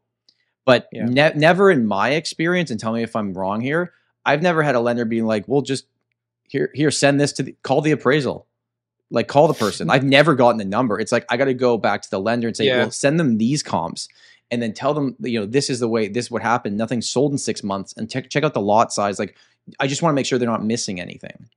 But 0.64 0.88
Yeah. 0.92 1.06
ne- 1.06 1.34
never 1.34 1.70
in 1.70 1.86
my 1.86 2.10
experience, 2.10 2.70
and 2.70 2.78
tell 2.80 2.92
me 2.92 3.02
if 3.02 3.14
I'm 3.16 3.34
wrong 3.34 3.60
here, 3.60 3.92
I've 4.24 4.40
never 4.40 4.62
had 4.62 4.74
a 4.74 4.80
lender 4.80 5.04
being 5.04 5.26
like, 5.26 5.46
well, 5.46 5.60
just 5.60 5.86
here, 6.48 6.70
here, 6.74 6.90
send 6.90 7.20
this 7.20 7.32
to 7.34 7.42
the, 7.42 7.56
call 7.62 7.80
the 7.80 7.90
appraisal. 7.90 8.46
Like, 9.10 9.28
call 9.28 9.48
the 9.48 9.54
person. 9.54 9.90
I've 9.90 10.04
never 10.04 10.34
gotten 10.34 10.56
the 10.58 10.64
number. 10.64 10.98
It's 10.98 11.12
like, 11.12 11.26
I 11.28 11.36
got 11.36 11.44
to 11.44 11.54
go 11.54 11.76
back 11.76 12.02
to 12.02 12.10
the 12.10 12.18
lender 12.18 12.48
and 12.48 12.56
say, 12.56 12.66
Yeah. 12.66 12.78
well, 12.78 12.90
send 12.90 13.20
them 13.20 13.36
these 13.38 13.62
comps 13.62 14.08
and 14.50 14.62
then 14.62 14.72
tell 14.72 14.94
them, 14.94 15.16
you 15.20 15.40
know, 15.40 15.46
this 15.46 15.68
is 15.68 15.80
the 15.80 15.88
way, 15.88 16.08
this 16.08 16.30
would 16.30 16.42
happen. 16.42 16.76
Nothing 16.76 17.02
sold 17.02 17.32
in 17.32 17.38
six 17.38 17.62
months 17.62 17.92
and 17.96 18.10
check, 18.10 18.30
check 18.30 18.44
out 18.44 18.54
the 18.54 18.60
lot 18.60 18.92
size. 18.92 19.18
Like, 19.18 19.36
I 19.80 19.86
just 19.86 20.02
want 20.02 20.12
to 20.12 20.14
make 20.14 20.26
sure 20.26 20.38
they're 20.38 20.48
not 20.48 20.64
missing 20.64 21.00
anything. 21.00 21.48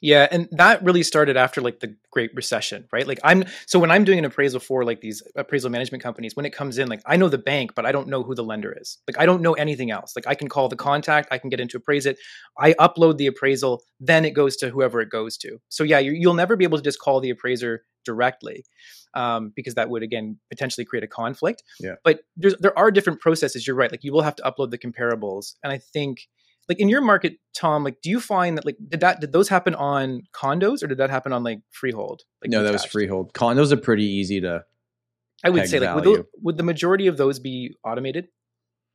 Yeah, 0.00 0.26
and 0.30 0.48
that 0.52 0.82
really 0.82 1.02
started 1.02 1.36
after 1.36 1.60
like 1.60 1.80
the 1.80 1.94
Great 2.10 2.30
Recession, 2.34 2.86
right? 2.90 3.06
Like 3.06 3.20
I'm 3.22 3.44
so 3.66 3.78
when 3.78 3.90
I'm 3.90 4.04
doing 4.04 4.18
an 4.18 4.24
appraisal 4.24 4.58
for 4.58 4.82
like 4.84 5.02
these 5.02 5.22
appraisal 5.36 5.68
management 5.68 6.02
companies, 6.02 6.34
when 6.34 6.46
it 6.46 6.54
comes 6.54 6.78
in, 6.78 6.88
like 6.88 7.02
I 7.04 7.16
know 7.16 7.28
the 7.28 7.38
bank, 7.38 7.74
but 7.74 7.84
I 7.84 7.92
don't 7.92 8.08
know 8.08 8.22
who 8.22 8.34
the 8.34 8.42
lender 8.42 8.74
is. 8.78 8.98
Like 9.06 9.18
I 9.18 9.26
don't 9.26 9.42
know 9.42 9.52
anything 9.52 9.90
else. 9.90 10.14
Like 10.16 10.26
I 10.26 10.34
can 10.34 10.48
call 10.48 10.68
the 10.68 10.76
contact, 10.76 11.28
I 11.30 11.38
can 11.38 11.50
get 11.50 11.60
into 11.60 11.76
appraise 11.76 12.06
it, 12.06 12.18
I 12.58 12.72
upload 12.74 13.18
the 13.18 13.26
appraisal, 13.26 13.82
then 14.00 14.24
it 14.24 14.30
goes 14.30 14.56
to 14.58 14.70
whoever 14.70 15.00
it 15.00 15.10
goes 15.10 15.36
to. 15.38 15.58
So 15.68 15.84
yeah, 15.84 15.98
you, 15.98 16.12
you'll 16.12 16.34
never 16.34 16.56
be 16.56 16.64
able 16.64 16.78
to 16.78 16.84
just 16.84 16.98
call 16.98 17.20
the 17.20 17.30
appraiser 17.30 17.84
directly. 18.04 18.64
Um, 19.12 19.52
because 19.56 19.74
that 19.74 19.90
would 19.90 20.04
again 20.04 20.38
potentially 20.50 20.84
create 20.84 21.02
a 21.02 21.08
conflict. 21.08 21.64
Yeah. 21.80 21.96
But 22.04 22.20
there's 22.36 22.54
there 22.58 22.78
are 22.78 22.92
different 22.92 23.20
processes. 23.20 23.66
You're 23.66 23.74
right. 23.74 23.90
Like 23.90 24.04
you 24.04 24.12
will 24.12 24.22
have 24.22 24.36
to 24.36 24.42
upload 24.44 24.70
the 24.70 24.78
comparables, 24.78 25.54
and 25.64 25.72
I 25.72 25.78
think 25.78 26.28
like 26.70 26.78
in 26.78 26.88
your 26.88 27.00
market 27.02 27.34
tom 27.52 27.82
like 27.84 28.00
do 28.00 28.08
you 28.08 28.20
find 28.20 28.56
that 28.56 28.64
like 28.64 28.76
did 28.88 29.00
that 29.00 29.20
did 29.20 29.32
those 29.32 29.48
happen 29.48 29.74
on 29.74 30.22
condos 30.32 30.82
or 30.82 30.86
did 30.86 30.98
that 30.98 31.10
happen 31.10 31.32
on 31.32 31.42
like 31.42 31.60
freehold 31.70 32.22
like 32.42 32.50
no, 32.50 32.62
that 32.62 32.72
was 32.72 32.82
detached? 32.82 32.92
freehold. 32.92 33.34
Condos 33.34 33.72
are 33.72 33.76
pretty 33.76 34.04
easy 34.04 34.40
to. 34.40 34.64
i 35.44 35.50
would 35.50 35.68
say 35.68 35.80
like 35.80 35.94
would, 35.96 36.04
value. 36.04 36.16
tho- 36.18 36.28
would 36.42 36.56
the 36.56 36.62
majority 36.62 37.08
of 37.08 37.16
those 37.16 37.40
be 37.40 37.74
automated 37.84 38.28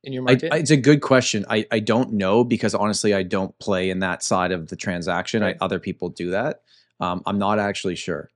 in 0.02 0.12
your 0.12 0.24
I, 0.28 0.32
I- 0.50 0.58
it's 0.58 0.70
a 0.70 0.76
good 0.76 1.02
question. 1.02 1.44
I, 1.50 1.66
I 1.70 1.80
don't 1.80 2.12
know 2.14 2.44
because 2.44 2.74
honestly, 2.74 3.12
I 3.12 3.22
don't 3.22 3.56
play 3.58 3.90
in 3.90 3.98
that 4.00 4.22
side 4.22 4.52
of 4.52 4.68
the 4.68 4.76
transaction. 4.76 5.42
Right. 5.42 5.56
I, 5.60 5.64
other 5.64 5.78
people 5.80 6.08
do 6.10 6.30
that. 6.30 6.62
Um, 7.00 7.22
I'm 7.26 7.38
not 7.38 7.58
actually 7.58 7.96
sure. 7.96 8.30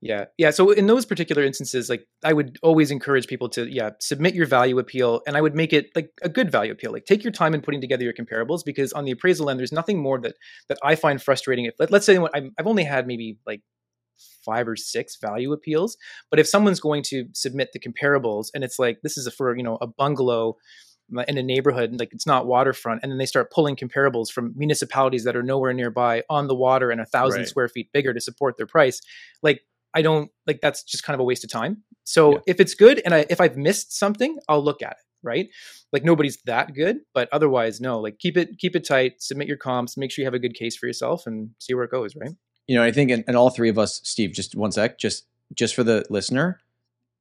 Yeah 0.00 0.24
yeah 0.38 0.50
so 0.50 0.70
in 0.70 0.86
those 0.86 1.06
particular 1.06 1.42
instances 1.42 1.88
like 1.88 2.06
i 2.24 2.32
would 2.32 2.58
always 2.62 2.90
encourage 2.90 3.26
people 3.26 3.48
to 3.48 3.66
yeah 3.72 3.90
submit 4.00 4.34
your 4.34 4.46
value 4.46 4.78
appeal 4.78 5.22
and 5.26 5.36
i 5.36 5.40
would 5.40 5.54
make 5.54 5.72
it 5.72 5.86
like 5.94 6.10
a 6.22 6.28
good 6.28 6.50
value 6.50 6.72
appeal 6.72 6.92
like 6.92 7.04
take 7.04 7.22
your 7.24 7.32
time 7.32 7.54
in 7.54 7.60
putting 7.60 7.80
together 7.80 8.04
your 8.04 8.12
comparables 8.12 8.60
because 8.64 8.92
on 8.92 9.04
the 9.04 9.12
appraisal 9.12 9.48
end 9.48 9.58
there's 9.58 9.72
nothing 9.72 9.98
more 10.02 10.20
that 10.20 10.34
that 10.68 10.78
i 10.82 10.94
find 10.94 11.22
frustrating 11.22 11.64
if 11.64 11.74
let, 11.78 11.90
let's 11.90 12.04
say 12.06 12.16
I'm- 12.16 12.52
i've 12.58 12.66
only 12.66 12.84
had 12.84 13.06
maybe 13.06 13.38
like 13.46 13.62
five 14.44 14.68
or 14.68 14.76
six 14.76 15.16
value 15.20 15.52
appeals 15.52 15.96
but 16.30 16.38
if 16.38 16.46
someone's 16.46 16.80
going 16.80 17.02
to 17.02 17.26
submit 17.32 17.70
the 17.72 17.80
comparables 17.80 18.48
and 18.54 18.62
it's 18.62 18.78
like 18.78 18.98
this 19.02 19.16
is 19.16 19.26
a, 19.26 19.30
for 19.30 19.56
you 19.56 19.62
know 19.62 19.78
a 19.80 19.86
bungalow 19.86 20.56
uh, 21.16 21.24
in 21.28 21.36
a 21.38 21.42
neighborhood 21.42 21.90
and 21.90 21.98
like 22.00 22.12
it's 22.12 22.26
not 22.26 22.46
waterfront 22.46 23.00
and 23.02 23.10
then 23.10 23.18
they 23.18 23.26
start 23.26 23.50
pulling 23.50 23.76
comparables 23.76 24.30
from 24.30 24.52
municipalities 24.56 25.24
that 25.24 25.36
are 25.36 25.42
nowhere 25.42 25.72
nearby 25.72 26.22
on 26.30 26.46
the 26.46 26.54
water 26.54 26.90
and 26.90 27.00
a 27.00 27.06
thousand 27.06 27.40
Right. 27.40 27.48
square 27.48 27.68
feet 27.68 27.90
bigger 27.92 28.12
to 28.14 28.20
support 28.20 28.56
their 28.56 28.66
price 28.66 29.00
like 29.42 29.62
i 29.94 30.02
don't 30.02 30.30
like 30.46 30.60
that's 30.60 30.82
just 30.82 31.04
kind 31.04 31.14
of 31.14 31.20
a 31.20 31.24
waste 31.24 31.44
of 31.44 31.50
time 31.50 31.82
so 32.04 32.34
Yeah. 32.34 32.38
if 32.48 32.60
it's 32.60 32.74
good 32.74 33.00
and 33.04 33.14
I, 33.14 33.26
if 33.30 33.40
i've 33.40 33.56
missed 33.56 33.96
something 33.96 34.38
i'll 34.48 34.62
look 34.62 34.82
at 34.82 34.92
it 34.92 34.98
right? 35.26 35.48
Like 35.90 36.04
nobody's 36.04 36.36
that 36.44 36.74
good, 36.74 36.98
but 37.14 37.30
otherwise, 37.32 37.80
no. 37.80 37.98
Like 37.98 38.18
keep 38.18 38.36
it 38.36 38.58
keep 38.58 38.76
it 38.76 38.86
tight. 38.86 39.22
Submit 39.22 39.48
your 39.48 39.56
comps. 39.56 39.96
Make 39.96 40.10
sure 40.10 40.22
you 40.22 40.26
have 40.26 40.34
a 40.34 40.38
good 40.38 40.52
case 40.52 40.76
for 40.76 40.86
yourself, 40.86 41.26
and 41.26 41.48
see 41.58 41.72
where 41.72 41.84
it 41.84 41.90
goes. 41.90 42.14
Right. 42.14 42.32
You 42.66 42.76
know, 42.76 42.82
I 42.84 42.92
think, 42.92 43.10
and, 43.10 43.24
and 43.26 43.34
all 43.34 43.48
three 43.48 43.70
of 43.70 43.78
us, 43.78 44.02
Steve, 44.04 44.32
just 44.34 44.54
one 44.54 44.70
sec, 44.70 44.98
just 44.98 45.24
just 45.54 45.74
for 45.74 45.82
the 45.82 46.04
listener, 46.10 46.60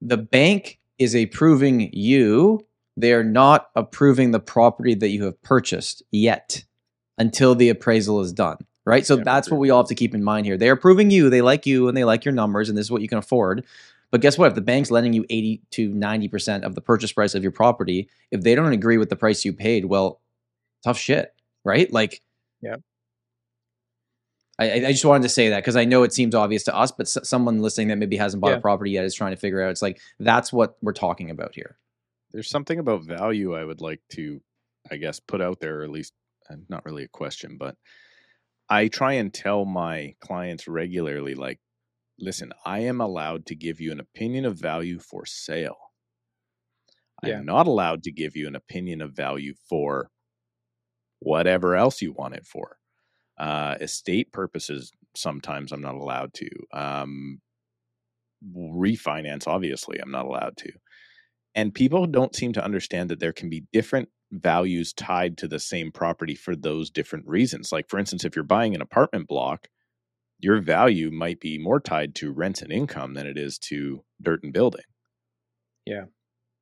the 0.01 0.17
bank 0.17 0.79
is 0.99 1.15
approving 1.15 1.91
you. 1.93 2.67
They 2.97 3.13
are 3.13 3.23
not 3.23 3.67
approving 3.73 4.31
the 4.31 4.41
property 4.41 4.95
that 4.95 5.07
you 5.09 5.23
have 5.23 5.41
purchased 5.41 6.03
yet 6.11 6.65
until 7.17 7.55
the 7.55 7.69
appraisal 7.69 8.19
is 8.19 8.33
done. 8.33 8.57
Right. 8.85 9.05
So 9.05 9.17
Yeah, 9.17 9.23
that's 9.23 9.49
what 9.49 9.59
we 9.59 9.69
all 9.69 9.81
have 9.83 9.87
to 9.89 9.95
keep 9.95 10.13
in 10.13 10.23
mind 10.23 10.45
here. 10.45 10.57
They're 10.57 10.73
approving 10.73 11.09
you. 11.09 11.29
They 11.29 11.41
like 11.41 11.65
you 11.65 11.87
and 11.87 11.95
they 11.95 12.03
like 12.03 12.25
your 12.25 12.33
numbers, 12.33 12.67
and 12.69 12.77
this 12.77 12.85
is 12.87 12.91
what 12.91 13.01
you 13.01 13.07
can 13.07 13.17
afford. 13.17 13.65
But 14.11 14.21
guess 14.21 14.37
what? 14.37 14.49
If 14.49 14.55
the 14.55 14.61
bank's 14.61 14.91
lending 14.91 15.13
you 15.13 15.25
80 15.29 15.61
to 15.71 15.89
90% 15.89 16.63
of 16.63 16.75
the 16.75 16.81
purchase 16.81 17.11
price 17.13 17.33
of 17.33 17.41
your 17.43 17.51
property, 17.51 18.09
if 18.29 18.41
they 18.41 18.53
don't 18.55 18.71
agree 18.73 18.97
with 18.97 19.09
the 19.09 19.15
price 19.15 19.43
you 19.45 19.53
paid, 19.53 19.85
well, 19.85 20.21
tough 20.83 20.97
shit, 20.99 21.33
right? 21.63 21.91
Like, 21.91 22.21
Yeah. 22.61 22.75
I, 24.59 24.69
I 24.69 24.73
I 24.87 24.91
just 24.91 25.05
wanted 25.05 25.23
to 25.23 25.29
say 25.29 25.49
that 25.49 25.59
because 25.63 25.75
I 25.75 25.85
know 25.85 26.03
it 26.03 26.13
seems 26.13 26.35
obvious 26.35 26.63
to 26.65 26.75
us, 26.75 26.91
but 26.91 27.07
s- 27.07 27.17
someone 27.27 27.61
listening 27.61 27.87
that 27.87 27.97
maybe 27.97 28.17
hasn't 28.17 28.41
bought 28.41 28.51
Yeah. 28.51 28.57
a 28.57 28.61
property 28.61 28.91
yet 28.91 29.05
is 29.05 29.15
trying 29.15 29.31
to 29.31 29.37
figure 29.37 29.61
out. 29.63 29.71
It's 29.71 29.81
like 29.81 29.99
that's 30.19 30.53
what 30.53 30.77
we're 30.81 30.93
talking 30.93 31.31
about 31.31 31.55
here. 31.55 31.77
There's 32.33 32.49
something 32.49 32.77
about 32.79 33.03
value 33.03 33.55
I 33.55 33.63
would 33.63 33.81
like 33.81 34.01
to, 34.11 34.41
I 34.91 34.97
guess, 34.97 35.19
put 35.19 35.41
out 35.41 35.59
there, 35.59 35.79
or 35.79 35.83
at 35.83 35.89
least 35.89 36.13
uh, 36.51 36.55
not 36.69 36.85
really 36.85 37.03
a 37.03 37.07
question, 37.07 37.57
but 37.57 37.75
I 38.69 38.87
try 38.87 39.13
and 39.13 39.33
tell 39.33 39.65
my 39.65 40.15
clients 40.19 40.67
regularly, 40.67 41.35
like, 41.35 41.59
listen, 42.19 42.53
I 42.65 42.79
am 42.79 43.01
allowed 43.01 43.45
to 43.47 43.55
give 43.55 43.79
you 43.79 43.91
an 43.91 43.99
opinion 43.99 44.45
of 44.45 44.59
value 44.59 44.99
for 44.99 45.25
sale. 45.25 45.77
Yeah. 47.23 47.37
I'm 47.37 47.45
not 47.45 47.67
allowed 47.67 48.03
to 48.03 48.11
give 48.11 48.35
you 48.35 48.47
an 48.47 48.55
opinion 48.55 49.01
of 49.01 49.15
value 49.15 49.53
for 49.69 50.09
whatever 51.19 51.75
else 51.75 52.01
you 52.01 52.11
want 52.11 52.35
it 52.35 52.45
for. 52.45 52.77
Uh, 53.37 53.75
estate 53.79 54.31
purposes, 54.31 54.91
sometimes 55.15 55.71
I'm 55.71 55.81
not 55.81 55.95
allowed 55.95 56.33
to. 56.35 56.49
Um, 56.73 57.41
refinance, 58.55 59.47
obviously, 59.47 59.99
I'm 59.99 60.11
not 60.11 60.25
allowed 60.25 60.57
to. 60.57 60.71
And 61.55 61.73
people 61.73 62.07
don't 62.07 62.35
seem 62.35 62.53
to 62.53 62.63
understand 62.63 63.09
that 63.09 63.19
there 63.19 63.33
can 63.33 63.49
be 63.49 63.63
different 63.71 64.09
values 64.33 64.93
tied 64.93 65.37
to 65.37 65.47
the 65.47 65.59
same 65.59 65.91
property 65.91 66.35
for 66.35 66.55
those 66.55 66.89
different 66.89 67.27
reasons. 67.27 67.71
Like, 67.71 67.89
for 67.89 67.99
instance, 67.99 68.25
if 68.25 68.35
you're 68.35 68.43
buying 68.43 68.75
an 68.75 68.81
apartment 68.81 69.27
block, 69.27 69.67
your 70.39 70.61
value 70.61 71.11
might 71.11 71.39
be 71.39 71.57
more 71.57 71.79
tied 71.79 72.15
to 72.15 72.31
rent 72.31 72.61
and 72.61 72.71
income 72.71 73.13
than 73.13 73.27
it 73.27 73.37
is 73.37 73.57
to 73.57 74.03
dirt 74.21 74.43
and 74.43 74.51
building. 74.51 74.83
Yeah. 75.85 76.05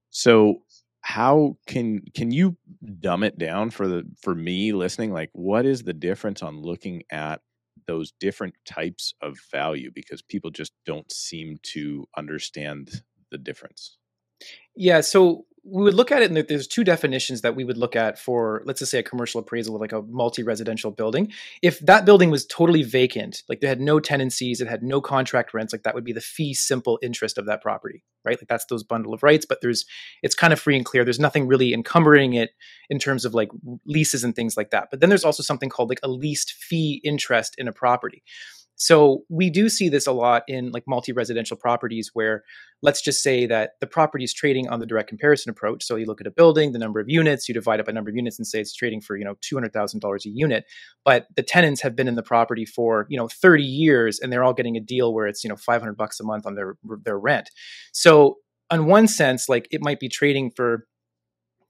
So 0.10 0.64
how 1.02 1.58
can 1.66 2.02
can 2.14 2.32
you 2.32 2.58
dumb 3.00 3.24
it 3.24 3.38
down 3.38 3.72
for 3.72 3.88
the 3.88 4.04
for 4.22 4.36
me 4.36 4.72
listening 4.72 5.12
like 5.12 5.32
what 5.34 5.66
is 5.66 5.82
the 5.82 5.94
difference 5.94 6.44
on 6.44 6.62
looking 6.62 7.02
at 7.12 7.42
those 7.88 8.14
different 8.20 8.54
types 8.66 9.14
of 9.22 9.38
value 9.52 9.92
because 9.94 10.22
people 10.22 10.52
just 10.52 10.74
don't 10.86 11.12
seem 11.12 11.58
to 11.64 12.08
understand 12.18 13.02
the 13.32 13.38
difference. 13.38 13.98
Yeah, 14.76 15.02
so 15.02 15.46
we 15.64 15.84
would 15.84 15.94
look 15.94 16.12
at 16.12 16.24
it, 16.24 16.32
and 16.32 16.38
there's 16.48 16.68
two 16.68 16.84
definitions 16.84 17.42
that 17.42 17.56
we 17.56 17.64
would 17.64 17.78
look 17.78 17.96
at 17.96 18.18
for, 18.18 18.64
let's 18.66 18.80
just 18.80 18.90
say, 18.90 19.00
a 19.00 19.04
commercial 19.04 19.40
appraisal 19.40 19.76
of 19.76 19.82
like 19.82 19.92
a 19.92 20.02
multi-residential 20.02 20.90
building. 20.90 21.32
If 21.62 21.80
that 21.82 22.04
building 22.04 22.32
was 22.32 22.48
totally 22.48 22.82
vacant, 22.82 23.44
like 23.48 23.62
they 23.62 23.68
had 23.68 23.80
no 23.80 24.00
tenancies, 24.00 24.60
it 24.60 24.68
had 24.68 24.82
no 24.82 25.02
contract 25.02 25.54
rents, 25.54 25.72
like 25.72 25.84
that 25.84 25.94
would 25.94 26.04
be 26.04 26.14
the 26.14 26.22
fee 26.22 26.56
simple 26.56 26.98
interest 27.04 27.38
of 27.38 27.46
that 27.46 27.62
property, 27.62 28.04
right? 28.26 28.40
Like 28.40 28.48
that's 28.48 28.66
those 28.66 28.84
bundle 28.84 29.14
of 29.14 29.22
rights, 29.22 29.46
but 29.46 29.60
there's 29.62 29.86
it's 30.24 30.34
kind 30.34 30.52
of 30.52 30.60
free 30.60 30.76
and 30.76 30.86
clear. 30.86 31.04
There's 31.04 31.20
nothing 31.20 31.48
really 31.48 31.74
encumbering 31.74 32.34
it 32.34 32.52
in 32.90 32.98
terms 32.98 33.24
of 33.24 33.36
like 33.36 33.50
leases 33.86 34.24
and 34.24 34.36
things 34.36 34.58
like 34.58 34.72
that. 34.72 34.88
But 34.90 35.00
then 35.00 35.10
there's 35.10 35.26
also 35.26 35.44
something 35.44 35.70
called 35.70 35.90
like 35.90 36.00
a 36.02 36.10
leased 36.10 36.54
fee 36.54 37.02
interest 37.04 37.54
in 37.60 37.68
a 37.68 37.72
property. 37.72 38.24
So 38.82 39.26
we 39.30 39.52
do 39.52 39.70
see 39.70 39.90
this 39.90 40.08
a 40.08 40.12
lot 40.12 40.42
in 40.48 40.72
like 40.72 40.86
multi-residential 40.88 41.56
properties 41.56 42.10
where 42.16 42.44
let's 42.82 43.00
just 43.00 43.22
say 43.22 43.46
that 43.46 43.74
the 43.80 43.86
property 43.86 44.24
is 44.24 44.34
trading 44.34 44.70
on 44.70 44.80
the 44.80 44.88
direct 44.88 45.08
comparison 45.08 45.52
approach. 45.52 45.84
So 45.84 45.98
you 45.98 46.08
look 46.08 46.20
at 46.20 46.26
a 46.26 46.32
building, 46.32 46.72
the 46.72 46.80
number 46.80 47.00
of 47.00 47.08
units, 47.08 47.48
you 47.48 47.54
divide 47.54 47.80
up 47.80 47.88
a 47.88 47.94
number 47.94 48.10
of 48.10 48.16
units 48.16 48.40
and 48.40 48.48
say 48.48 48.60
it's 48.60 48.74
trading 48.74 49.00
for, 49.00 49.16
you 49.16 49.24
know, 49.24 49.36
$200,000 49.36 50.26
a 50.26 50.30
unit, 50.30 50.66
but 51.06 51.28
the 51.36 51.44
tenants 51.44 51.80
have 51.84 51.96
been 51.96 52.08
in 52.08 52.16
the 52.16 52.24
property 52.24 52.66
for, 52.66 53.06
you 53.08 53.18
know, 53.18 53.28
30 53.28 53.64
years 53.64 54.20
and 54.20 54.34
they're 54.34 54.44
all 54.44 54.52
getting 54.52 54.76
a 54.76 54.82
deal 54.82 55.14
where 55.14 55.28
it's, 55.28 55.44
you 55.44 55.50
know, 55.50 55.56
500 55.56 55.96
bucks 55.96 56.20
a 56.20 56.24
month 56.24 56.48
on 56.48 56.56
their 56.56 56.76
their 57.06 57.20
rent. 57.20 57.52
So 57.94 58.38
on 58.72 58.88
one 58.88 59.08
sense, 59.08 59.48
like 59.48 59.68
it 59.70 59.84
might 59.84 60.00
be 60.00 60.10
trading 60.10 60.50
for 60.56 60.88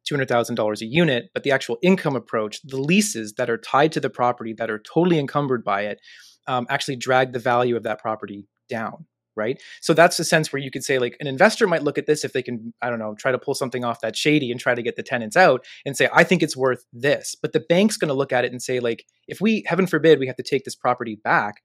$200,000 0.10 0.82
a 0.82 0.86
unit, 0.86 1.26
but 1.34 1.44
the 1.44 1.52
actual 1.52 1.78
income 1.84 2.16
approach, 2.16 2.62
the 2.64 2.78
leases 2.78 3.34
that 3.34 3.50
are 3.50 3.58
tied 3.58 3.92
to 3.92 4.00
the 4.00 4.10
property 4.10 4.54
that 4.54 4.72
are 4.72 4.80
totally 4.80 5.20
encumbered 5.20 5.66
by 5.66 5.82
it, 5.82 6.00
um, 6.48 6.66
actually 6.70 6.96
drag 6.96 7.34
the 7.34 7.40
value 7.40 7.76
of 7.76 7.84
that 7.84 8.00
property 8.00 8.48
down. 8.70 9.06
Right. 9.34 9.62
So 9.80 9.94
that's 9.94 10.20
a 10.20 10.26
sense 10.26 10.52
where 10.52 10.62
you 10.62 10.70
could 10.70 10.84
say, 10.84 11.00
like, 11.00 11.16
an 11.22 11.26
investor 11.26 11.66
might 11.66 11.84
look 11.84 11.98
at 11.98 12.06
this 12.06 12.26
if 12.26 12.34
they 12.34 12.44
can, 12.44 12.74
I 12.82 12.90
don't 12.90 13.00
know, 13.00 13.16
try 13.18 13.32
to 13.32 13.40
pull 13.40 13.56
something 13.56 13.86
off 13.86 14.02
that 14.02 14.18
shady 14.18 14.52
and 14.52 14.60
try 14.60 14.76
to 14.76 14.82
get 14.82 14.98
the 14.98 15.04
tenants 15.04 15.38
out 15.38 15.66
and 15.86 15.96
say, 15.96 16.10
I 16.14 16.26
think 16.26 16.44
it's 16.44 16.58
worth 16.58 16.84
this. 16.92 17.34
But 17.42 17.54
the 17.54 17.62
bank's 17.62 17.96
going 17.96 18.10
to 18.10 18.14
look 18.14 18.34
at 18.34 18.44
it 18.44 18.52
and 18.52 18.62
say, 18.62 18.82
like, 18.82 19.06
if 19.30 19.40
we, 19.40 19.64
heaven 19.66 19.88
forbid, 19.88 20.20
we 20.20 20.28
have 20.28 20.36
to 20.36 20.44
take 20.44 20.66
this 20.66 20.76
property 20.76 21.18
back, 21.24 21.62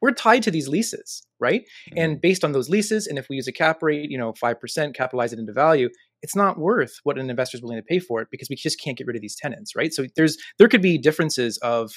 we're 0.00 0.12
tied 0.12 0.42
to 0.44 0.50
these 0.50 0.68
leases. 0.68 1.22
Right. 1.38 1.62
Mm-hmm. 1.90 1.98
And 1.98 2.20
based 2.20 2.44
on 2.44 2.52
those 2.52 2.70
leases, 2.70 3.06
and 3.06 3.18
if 3.18 3.28
we 3.28 3.36
use 3.36 3.46
a 3.46 3.52
cap 3.52 3.82
rate, 3.82 4.10
you 4.10 4.16
know, 4.16 4.32
5%, 4.32 4.94
capitalize 4.94 5.34
it 5.34 5.38
into 5.38 5.52
value, 5.52 5.90
it's 6.22 6.34
not 6.34 6.58
worth 6.58 6.94
what 7.04 7.18
an 7.18 7.28
investor 7.28 7.58
is 7.58 7.62
willing 7.62 7.78
to 7.78 7.82
pay 7.82 7.98
for 7.98 8.22
it 8.22 8.28
because 8.30 8.48
we 8.48 8.56
just 8.56 8.80
can't 8.80 8.96
get 8.96 9.06
rid 9.06 9.16
of 9.16 9.22
these 9.22 9.36
tenants, 9.36 9.76
right? 9.76 9.92
So 9.92 10.06
there's 10.16 10.38
there 10.58 10.68
could 10.68 10.82
be 10.82 10.96
differences 10.96 11.58
of 11.58 11.92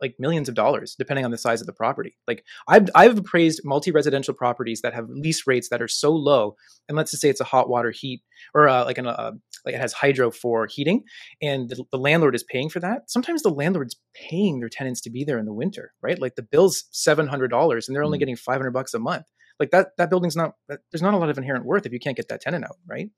like 0.00 0.14
millions 0.18 0.48
of 0.48 0.54
dollars 0.54 0.94
depending 0.98 1.24
on 1.24 1.30
the 1.30 1.38
size 1.38 1.60
of 1.60 1.66
the 1.66 1.72
property. 1.72 2.16
Like 2.26 2.44
I've 2.68 2.88
I've 2.94 3.18
appraised 3.18 3.60
multi-residential 3.64 4.34
properties 4.34 4.80
that 4.82 4.94
have 4.94 5.08
lease 5.08 5.46
rates 5.46 5.68
that 5.68 5.82
are 5.82 5.88
so 5.88 6.12
low, 6.12 6.56
and 6.88 6.96
let's 6.96 7.10
just 7.10 7.20
say 7.20 7.28
it's 7.28 7.40
a 7.40 7.44
hot 7.44 7.68
water 7.68 7.90
heat 7.90 8.22
or 8.54 8.68
uh, 8.68 8.84
like 8.84 8.98
an 8.98 9.06
uh, 9.06 9.32
like 9.64 9.74
it 9.74 9.80
has 9.80 9.92
hydro 9.92 10.30
for 10.30 10.66
heating, 10.66 11.02
and 11.42 11.68
the, 11.70 11.84
the 11.92 11.98
landlord 11.98 12.34
is 12.34 12.44
paying 12.44 12.68
for 12.68 12.80
that. 12.80 13.10
Sometimes 13.10 13.42
the 13.42 13.50
landlord's 13.50 13.96
paying 14.14 14.60
their 14.60 14.68
tenants 14.68 15.00
to 15.02 15.10
be 15.10 15.24
there 15.24 15.38
in 15.38 15.46
the 15.46 15.52
winter, 15.54 15.92
right? 16.02 16.20
Like 16.20 16.34
the 16.36 16.42
bill's 16.42 16.84
seven 16.90 17.26
hundred 17.26 17.48
dollars, 17.48 17.88
and 17.88 17.94
they're 17.94 18.04
only 18.04 18.18
Mm. 18.18 18.20
getting 18.20 18.36
five 18.36 18.56
hundred 18.56 18.72
bucks 18.72 18.94
a 18.94 18.98
month. 18.98 19.24
Like 19.60 19.70
that 19.70 19.90
that 19.98 20.10
building's 20.10 20.36
not 20.36 20.52
there's 20.68 21.02
not 21.02 21.14
a 21.14 21.18
lot 21.18 21.30
of 21.30 21.38
inherent 21.38 21.64
worth 21.64 21.86
if 21.86 21.92
you 21.92 22.00
can't 22.00 22.16
get 22.16 22.28
that 22.28 22.40
tenant 22.40 22.64
out, 22.64 22.76
right? 22.86 23.10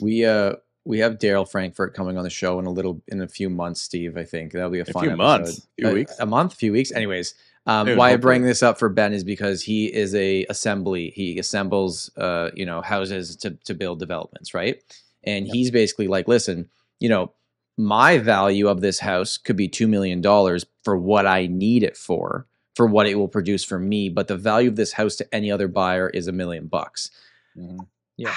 We 0.00 0.24
uh 0.24 0.54
we 0.84 0.98
have 0.98 1.18
Daryl 1.18 1.48
Frankfurt 1.48 1.94
coming 1.94 2.16
on 2.18 2.24
the 2.24 2.30
show 2.30 2.58
in 2.58 2.66
a 2.66 2.70
little 2.70 3.02
in 3.08 3.20
a 3.20 3.28
few 3.28 3.48
months, 3.48 3.80
Steve. 3.82 4.16
I 4.16 4.24
think 4.24 4.52
that'll 4.52 4.70
be 4.70 4.80
a 4.80 4.82
A 4.82 4.86
fun 4.86 5.02
few 5.02 5.10
episode. 5.10 5.22
months, 5.22 5.66
few 5.78 5.88
a, 5.88 5.94
weeks. 5.94 6.18
a 6.18 6.26
month, 6.26 6.54
few 6.54 6.72
weeks. 6.72 6.90
Anyways, 6.92 7.34
um, 7.66 7.86
Soon, 7.86 7.98
why 7.98 8.10
I 8.10 8.16
bring 8.16 8.42
this 8.42 8.62
up 8.62 8.78
for 8.78 8.88
Ben 8.88 9.12
is 9.12 9.22
because 9.24 9.62
he 9.62 9.86
is 9.86 10.14
a 10.14 10.44
assembly. 10.46 11.10
He 11.14 11.38
assembles, 11.38 12.10
uh, 12.16 12.50
you 12.54 12.66
know, 12.66 12.80
houses 12.80 13.36
to 13.36 13.50
to 13.64 13.74
build 13.74 13.98
developments, 14.00 14.54
right? 14.54 14.82
And 15.24 15.46
he's 15.46 15.70
basically 15.70 16.08
like, 16.08 16.26
listen, 16.26 16.68
you 16.98 17.08
know, 17.08 17.32
my 17.78 18.18
value 18.18 18.66
of 18.66 18.80
this 18.80 18.98
house 18.98 19.36
could 19.38 19.56
be 19.56 19.68
two 19.68 19.86
million 19.86 20.20
dollars 20.20 20.66
for 20.82 20.96
what 20.96 21.26
I 21.26 21.46
need 21.46 21.84
it 21.84 21.96
for, 21.96 22.46
for 22.74 22.86
what 22.86 23.06
it 23.06 23.14
will 23.14 23.28
produce 23.28 23.62
for 23.62 23.78
me, 23.78 24.08
but 24.08 24.26
the 24.26 24.36
value 24.36 24.68
of 24.68 24.74
this 24.74 24.92
house 24.92 25.14
to 25.16 25.34
any 25.34 25.50
other 25.52 25.68
buyer 25.68 26.10
is 26.10 26.26
a 26.26 26.32
million 26.32 26.66
bucks 26.66 27.10
Mhm. 27.56 27.86
Yeah. 28.16 28.34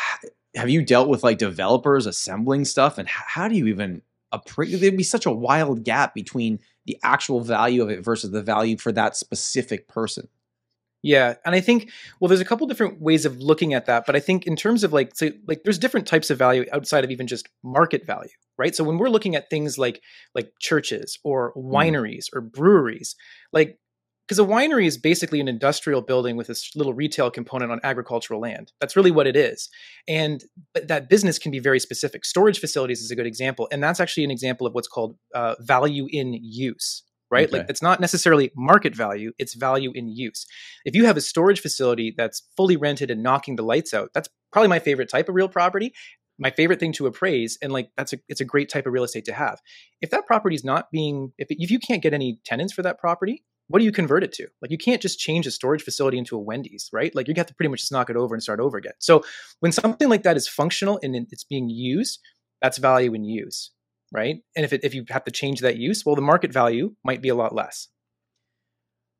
Have 0.55 0.69
you 0.69 0.81
dealt 0.81 1.09
with 1.09 1.23
like 1.23 1.37
developers 1.37 2.05
assembling 2.05 2.65
stuff? 2.65 2.97
And 2.97 3.07
how 3.07 3.47
do 3.47 3.55
you 3.55 3.67
even 3.67 4.01
there'd 4.57 4.97
be 4.97 5.03
such 5.03 5.25
a 5.25 5.31
wild 5.31 5.83
gap 5.83 6.13
between 6.13 6.59
the 6.85 6.97
actual 7.03 7.41
value 7.41 7.81
of 7.81 7.89
it 7.89 8.03
versus 8.03 8.31
the 8.31 8.41
value 8.41 8.77
for 8.77 8.91
that 8.91 9.15
specific 9.15 9.87
person. 9.87 10.27
Yeah, 11.01 11.35
and 11.45 11.53
I 11.53 11.61
think 11.61 11.91
well, 12.19 12.29
there's 12.29 12.41
a 12.41 12.45
couple 12.45 12.65
different 12.65 12.99
ways 12.99 13.25
of 13.25 13.37
looking 13.37 13.75
at 13.75 13.85
that, 13.85 14.07
but 14.07 14.15
I 14.15 14.19
think 14.19 14.47
in 14.47 14.55
terms 14.55 14.83
of 14.83 14.91
like, 14.91 15.15
so 15.15 15.29
like, 15.47 15.63
there's 15.63 15.77
different 15.77 16.07
types 16.07 16.31
of 16.31 16.39
value 16.39 16.65
outside 16.71 17.03
of 17.03 17.11
even 17.11 17.27
just 17.27 17.47
market 17.63 18.05
value, 18.05 18.31
right? 18.57 18.75
So 18.75 18.83
when 18.83 18.97
we're 18.97 19.09
looking 19.09 19.35
at 19.35 19.49
things 19.49 19.77
like 19.77 20.01
like 20.33 20.51
churches 20.59 21.19
or 21.23 21.53
mm. 21.53 21.63
wineries 21.63 22.25
or 22.33 22.41
breweries, 22.41 23.15
like 23.53 23.77
because 24.27 24.39
a 24.39 24.43
winery 24.43 24.87
is 24.87 24.97
basically 24.97 25.39
an 25.39 25.47
industrial 25.47 26.01
building 26.01 26.35
with 26.35 26.47
this 26.47 26.71
little 26.75 26.93
retail 26.93 27.29
component 27.29 27.71
on 27.71 27.79
agricultural 27.83 28.39
land. 28.39 28.71
That's 28.79 28.95
really 28.95 29.11
what 29.11 29.27
it 29.27 29.35
is, 29.35 29.69
and 30.07 30.43
but 30.73 30.87
that 30.87 31.09
business 31.09 31.39
can 31.39 31.51
be 31.51 31.59
very 31.59 31.79
specific. 31.79 32.25
Storage 32.25 32.59
facilities 32.59 33.01
is 33.01 33.11
a 33.11 33.15
good 33.15 33.27
example, 33.27 33.67
and 33.71 33.83
that's 33.83 33.99
actually 33.99 34.23
an 34.23 34.31
example 34.31 34.67
of 34.67 34.73
what's 34.73 34.87
called 34.87 35.17
uh, 35.33 35.55
value 35.59 36.07
in 36.09 36.37
use. 36.41 37.03
Right, 37.31 37.51
like 37.51 37.65
it's 37.67 37.81
not 37.81 37.99
necessarily 37.99 38.51
market 38.55 38.95
value; 38.95 39.31
it's 39.39 39.55
value 39.55 39.91
in 39.95 40.07
use 40.07 40.45
if 40.85 40.95
you 40.95 41.05
have 41.05 41.17
a 41.17 41.21
storage 41.21 41.59
facility 41.59 42.13
that's 42.15 42.43
fully 42.55 42.77
rented 42.77 43.11
and 43.11 43.23
knocking 43.23 43.55
the 43.55 43.63
lights 43.63 43.93
out, 43.93 44.11
that's 44.13 44.29
probably 44.51 44.69
my 44.69 44.79
favorite 44.79 45.09
type 45.09 45.27
of 45.27 45.35
real 45.35 45.49
property. 45.49 45.93
My 46.37 46.51
favorite 46.51 46.79
thing 46.81 46.91
to 46.93 47.07
appraise, 47.07 47.57
and 47.61 47.71
like 47.71 47.89
that's 47.95 48.13
a 48.13 48.17
it's 48.27 48.41
a 48.41 48.45
great 48.45 48.69
type 48.69 48.85
of 48.85 48.93
real 48.93 49.05
estate 49.05 49.25
to 49.25 49.33
have. 49.33 49.61
If 50.01 50.09
that 50.11 50.25
property 50.25 50.55
is 50.55 50.65
not 50.65 50.91
being, 50.91 51.31
if 51.37 51.47
if 51.49 51.71
you 51.71 51.79
can't 51.79 52.03
get 52.03 52.13
any 52.13 52.39
tenants 52.45 52.73
for 52.73 52.81
that 52.83 52.99
property, 52.99 53.43
what 53.67 53.79
do 53.79 53.85
you 53.85 53.91
convert 53.91 54.23
it 54.23 54.31
to? 54.33 54.47
Like 54.61 54.71
you 54.71 54.77
can't 54.77 55.01
just 55.01 55.19
change 55.19 55.47
a 55.47 55.51
storage 55.51 55.83
facility 55.83 56.17
into 56.17 56.35
a 56.35 56.39
Wendy's, 56.39 56.89
right? 56.93 57.13
Like 57.15 57.27
you 57.27 57.33
have 57.37 57.47
to 57.47 57.55
pretty 57.55 57.69
much 57.69 57.81
just 57.81 57.91
knock 57.91 58.09
it 58.09 58.15
over 58.15 58.35
and 58.35 58.43
start 58.43 58.59
over 58.59 58.77
again. 58.77 58.93
So 58.99 59.23
when 59.59 59.71
something 59.71 60.09
like 60.09 60.23
that 60.23 60.37
is 60.37 60.47
functional 60.47 60.99
and 61.01 61.15
it's 61.31 61.43
being 61.43 61.69
used, 61.69 62.19
that's 62.61 62.77
value 62.77 63.13
in 63.13 63.23
use, 63.23 63.71
right? 64.13 64.37
And 64.55 64.65
if 64.65 64.73
it, 64.73 64.81
if 64.83 64.93
you 64.93 65.05
have 65.09 65.23
to 65.25 65.31
change 65.31 65.61
that 65.61 65.77
use, 65.77 66.03
well, 66.05 66.15
the 66.15 66.21
market 66.21 66.53
value 66.53 66.93
might 67.03 67.21
be 67.21 67.29
a 67.29 67.35
lot 67.35 67.55
less. 67.55 67.87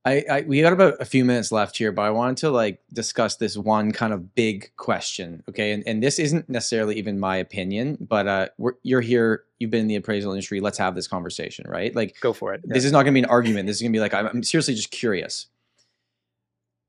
I, 0.05 0.23
I 0.29 0.41
we 0.41 0.61
got 0.61 0.71
about 0.71 1.01
a 1.01 1.05
few 1.05 1.25
minutes 1.25 1.51
left 1.51 1.77
here, 1.77 1.91
but 1.91 2.03
I 2.03 2.11
wanted 2.11 2.37
to 2.37 2.51
like 2.51 2.79
discuss 2.93 3.37
this 3.37 3.57
one 3.57 3.91
kind 3.91 4.13
of 4.13 4.35
big 4.35 4.71
question. 4.77 5.43
Okay, 5.49 5.71
and 5.71 5.83
and 5.87 6.03
this 6.03 6.19
isn't 6.19 6.47
necessarily 6.47 6.97
even 6.97 7.19
my 7.19 7.37
opinion, 7.37 7.97
but 7.99 8.27
uh, 8.27 8.47
we're, 8.59 8.73
you're 8.83 9.01
here, 9.01 9.45
you've 9.57 9.71
been 9.71 9.81
in 9.81 9.87
the 9.87 9.95
appraisal 9.95 10.31
industry. 10.31 10.59
Let's 10.59 10.77
have 10.77 10.93
this 10.93 11.07
conversation, 11.07 11.65
right? 11.67 11.95
Like, 11.95 12.19
go 12.21 12.33
for 12.33 12.53
it. 12.53 12.61
This 12.63 12.83
yeah. 12.83 12.87
is 12.87 12.91
not 12.91 13.03
going 13.03 13.13
to 13.15 13.19
be 13.19 13.23
an 13.23 13.29
argument. 13.29 13.65
This 13.65 13.77
is 13.77 13.81
going 13.81 13.91
to 13.93 13.97
be 13.97 14.01
like 14.01 14.13
I'm, 14.13 14.27
I'm 14.27 14.43
seriously 14.43 14.75
just 14.75 14.91
curious. 14.91 15.47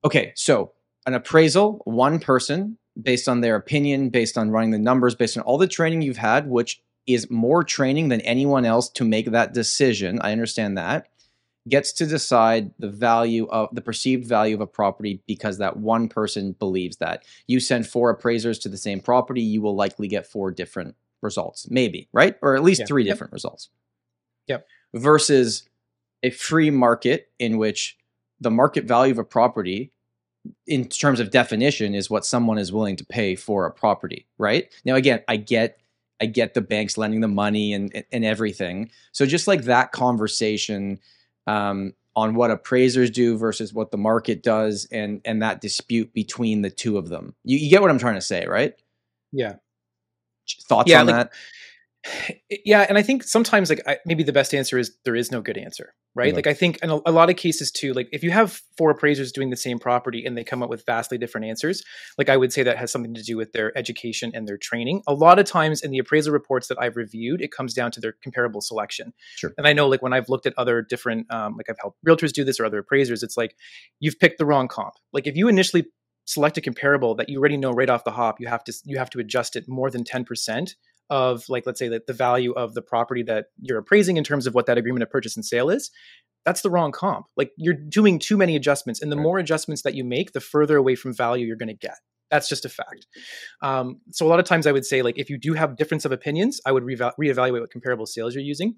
Okay, 0.04 0.32
so 0.36 0.72
an 1.06 1.14
appraisal, 1.14 1.80
one 1.84 2.20
person 2.20 2.76
based 3.00 3.28
on 3.28 3.40
their 3.40 3.56
opinion, 3.56 4.10
based 4.10 4.36
on 4.36 4.50
running 4.50 4.70
the 4.70 4.78
numbers, 4.78 5.14
based 5.14 5.38
on 5.38 5.42
all 5.44 5.58
the 5.58 5.66
training 5.66 6.02
you've 6.02 6.16
had, 6.16 6.48
which 6.48 6.82
is 7.06 7.30
more 7.30 7.62
training 7.62 8.08
than 8.08 8.20
anyone 8.22 8.64
else 8.64 8.88
to 8.90 9.04
make 9.04 9.30
that 9.30 9.54
decision. 9.54 10.18
I 10.20 10.32
understand 10.32 10.76
that 10.76 11.08
gets 11.68 11.92
to 11.92 12.06
decide 12.06 12.70
the 12.78 12.88
value 12.88 13.46
of 13.48 13.68
the 13.72 13.80
perceived 13.80 14.26
value 14.26 14.54
of 14.54 14.60
a 14.60 14.66
property 14.66 15.22
because 15.26 15.58
that 15.58 15.76
one 15.76 16.08
person 16.08 16.52
believes 16.52 16.96
that. 16.98 17.24
You 17.46 17.60
send 17.60 17.86
four 17.86 18.10
appraisers 18.10 18.58
to 18.60 18.68
the 18.68 18.76
same 18.76 19.00
property, 19.00 19.42
you 19.42 19.60
will 19.60 19.74
likely 19.74 20.08
get 20.08 20.26
four 20.26 20.50
different 20.50 20.94
results, 21.22 21.68
maybe, 21.70 22.08
right? 22.12 22.36
Or 22.42 22.54
at 22.54 22.62
least 22.62 22.80
yeah. 22.80 22.86
three 22.86 23.04
yep. 23.04 23.14
different 23.14 23.32
results. 23.32 23.68
Yep. 24.46 24.66
Versus 24.94 25.68
a 26.22 26.30
free 26.30 26.70
market 26.70 27.30
in 27.38 27.58
which 27.58 27.98
the 28.40 28.50
market 28.50 28.84
value 28.84 29.12
of 29.12 29.18
a 29.18 29.24
property 29.24 29.92
in 30.66 30.88
terms 30.88 31.20
of 31.20 31.30
definition 31.30 31.94
is 31.94 32.08
what 32.08 32.24
someone 32.24 32.58
is 32.58 32.72
willing 32.72 32.96
to 32.96 33.04
pay 33.04 33.34
for 33.34 33.66
a 33.66 33.72
property, 33.72 34.26
right? 34.38 34.72
Now 34.84 34.94
again, 34.94 35.22
I 35.28 35.36
get 35.36 35.80
I 36.20 36.26
get 36.26 36.54
the 36.54 36.62
banks 36.62 36.96
lending 36.96 37.20
the 37.20 37.28
money 37.28 37.72
and 37.72 38.04
and 38.12 38.24
everything. 38.24 38.90
So 39.12 39.26
just 39.26 39.48
like 39.48 39.64
that 39.64 39.92
conversation 39.92 41.00
um, 41.46 41.92
on 42.14 42.34
what 42.34 42.50
appraisers 42.50 43.10
do 43.10 43.36
versus 43.36 43.74
what 43.74 43.90
the 43.90 43.98
market 43.98 44.42
does 44.42 44.88
and 44.90 45.20
and 45.24 45.42
that 45.42 45.60
dispute 45.60 46.12
between 46.12 46.62
the 46.62 46.70
two 46.70 46.96
of 46.96 47.08
them. 47.08 47.34
You, 47.44 47.58
you 47.58 47.70
get 47.70 47.82
what 47.82 47.90
I'm 47.90 47.98
trying 47.98 48.14
to 48.14 48.20
say, 48.20 48.46
right? 48.46 48.74
Yeah. 49.32 49.56
Thoughts 50.68 50.90
yeah, 50.90 51.00
on 51.00 51.06
like, 51.06 51.16
that? 51.16 51.32
Yeah 52.64 52.86
and 52.88 52.98
i 52.98 53.02
think 53.02 53.22
sometimes 53.22 53.70
like 53.70 53.82
I, 53.86 53.98
maybe 54.06 54.22
the 54.22 54.32
best 54.32 54.54
answer 54.54 54.78
is 54.78 54.96
there 55.04 55.16
is 55.16 55.30
no 55.30 55.40
good 55.40 55.58
answer 55.58 55.94
right? 56.14 56.28
Mm-hmm. 56.28 56.36
like 56.36 56.46
i 56.46 56.54
think 56.54 56.78
in 56.82 56.90
a, 56.90 57.00
a, 57.06 57.12
lot 57.12 57.30
of 57.30 57.36
cases 57.36 57.70
too 57.70 57.92
like 57.92 58.08
if 58.12 58.22
you 58.22 58.30
have 58.30 58.60
four 58.76 58.90
appraisers 58.90 59.32
doing 59.32 59.50
the 59.50 59.56
same 59.56 59.78
property 59.78 60.24
and 60.24 60.36
they 60.36 60.44
come 60.44 60.62
up 60.62 60.70
with 60.70 60.84
vastly 60.86 61.18
different 61.18 61.46
answers 61.46 61.82
like 62.18 62.28
i 62.28 62.36
would 62.36 62.52
say 62.52 62.62
that 62.62 62.76
has 62.76 62.90
something 62.90 63.14
to 63.14 63.22
do 63.22 63.36
with 63.36 63.52
their 63.52 63.76
education 63.76 64.30
and 64.34 64.48
their 64.48 64.56
training. 64.56 65.02
A 65.06 65.14
lot 65.14 65.38
of 65.38 65.46
times 65.46 65.82
in 65.82 65.90
the 65.90 65.98
appraisal 65.98 66.32
reports 66.32 66.68
that 66.68 66.78
i've 66.80 66.96
reviewed 66.96 67.40
it 67.40 67.52
comes 67.52 67.74
down 67.74 67.90
to 67.92 68.00
their 68.00 68.12
comparable 68.22 68.60
selection. 68.60 69.12
Sure. 69.36 69.52
And 69.58 69.66
i 69.66 69.72
know 69.72 69.88
like 69.88 70.02
when 70.02 70.12
i've 70.12 70.28
looked 70.28 70.46
at 70.46 70.54
other 70.56 70.82
different 70.82 71.30
um, 71.32 71.56
like 71.56 71.68
i've 71.68 71.78
helped 71.80 71.98
realtors 72.06 72.32
do 72.32 72.44
this 72.44 72.60
or 72.60 72.64
other 72.64 72.78
appraisers 72.78 73.22
it's 73.22 73.36
like 73.36 73.56
you've 74.00 74.18
picked 74.18 74.38
the 74.38 74.46
wrong 74.46 74.68
comp. 74.68 74.94
Like 75.12 75.26
if 75.26 75.36
you 75.36 75.48
initially 75.48 75.86
select 76.26 76.58
a 76.58 76.60
comparable 76.60 77.14
that 77.14 77.28
you 77.28 77.38
already 77.38 77.56
know 77.56 77.72
right 77.72 77.88
off 77.88 78.04
the 78.04 78.10
hop 78.10 78.40
you 78.40 78.48
have 78.48 78.64
to 78.64 78.72
you 78.84 78.98
have 78.98 79.10
to 79.10 79.20
adjust 79.20 79.56
it 79.56 79.64
more 79.68 79.90
than 79.90 80.02
10% 80.04 80.74
of 81.10 81.48
like 81.48 81.66
let's 81.66 81.78
say 81.78 81.88
that 81.88 82.06
the 82.06 82.12
value 82.12 82.52
of 82.52 82.74
the 82.74 82.82
property 82.82 83.22
that 83.22 83.46
you're 83.60 83.78
appraising 83.78 84.16
in 84.16 84.24
terms 84.24 84.46
of 84.46 84.54
what 84.54 84.66
that 84.66 84.78
agreement 84.78 85.02
of 85.02 85.10
purchase 85.10 85.36
and 85.36 85.44
sale 85.44 85.70
is 85.70 85.90
that's 86.46 86.62
the 86.62 86.70
wrong 86.70 86.92
comp. 86.92 87.26
Like 87.36 87.50
you're 87.58 87.74
doing 87.74 88.20
too 88.20 88.36
many 88.36 88.54
adjustments 88.54 89.02
and 89.02 89.10
the 89.10 89.16
right. 89.16 89.22
more 89.22 89.38
adjustments 89.38 89.82
that 89.82 89.94
you 89.94 90.04
make 90.04 90.32
the 90.32 90.40
further 90.40 90.76
away 90.76 90.94
from 90.94 91.12
value 91.12 91.44
you're 91.44 91.56
going 91.56 91.68
to 91.68 91.74
get. 91.74 91.96
That's 92.30 92.48
just 92.48 92.64
a 92.64 92.68
fact. 92.68 93.06
Um, 93.62 94.00
so 94.12 94.26
a 94.26 94.28
lot 94.28 94.38
of 94.38 94.46
times 94.46 94.66
i 94.66 94.72
would 94.72 94.86
say 94.86 95.02
like 95.02 95.18
if 95.18 95.28
you 95.28 95.38
do 95.38 95.52
have 95.54 95.76
difference 95.76 96.04
of 96.04 96.12
opinions 96.12 96.60
i 96.64 96.72
would 96.72 96.84
re- 96.84 96.96
reevaluate 96.96 97.60
what 97.60 97.70
comparable 97.70 98.06
sales 98.06 98.34
you're 98.34 98.44
using. 98.44 98.76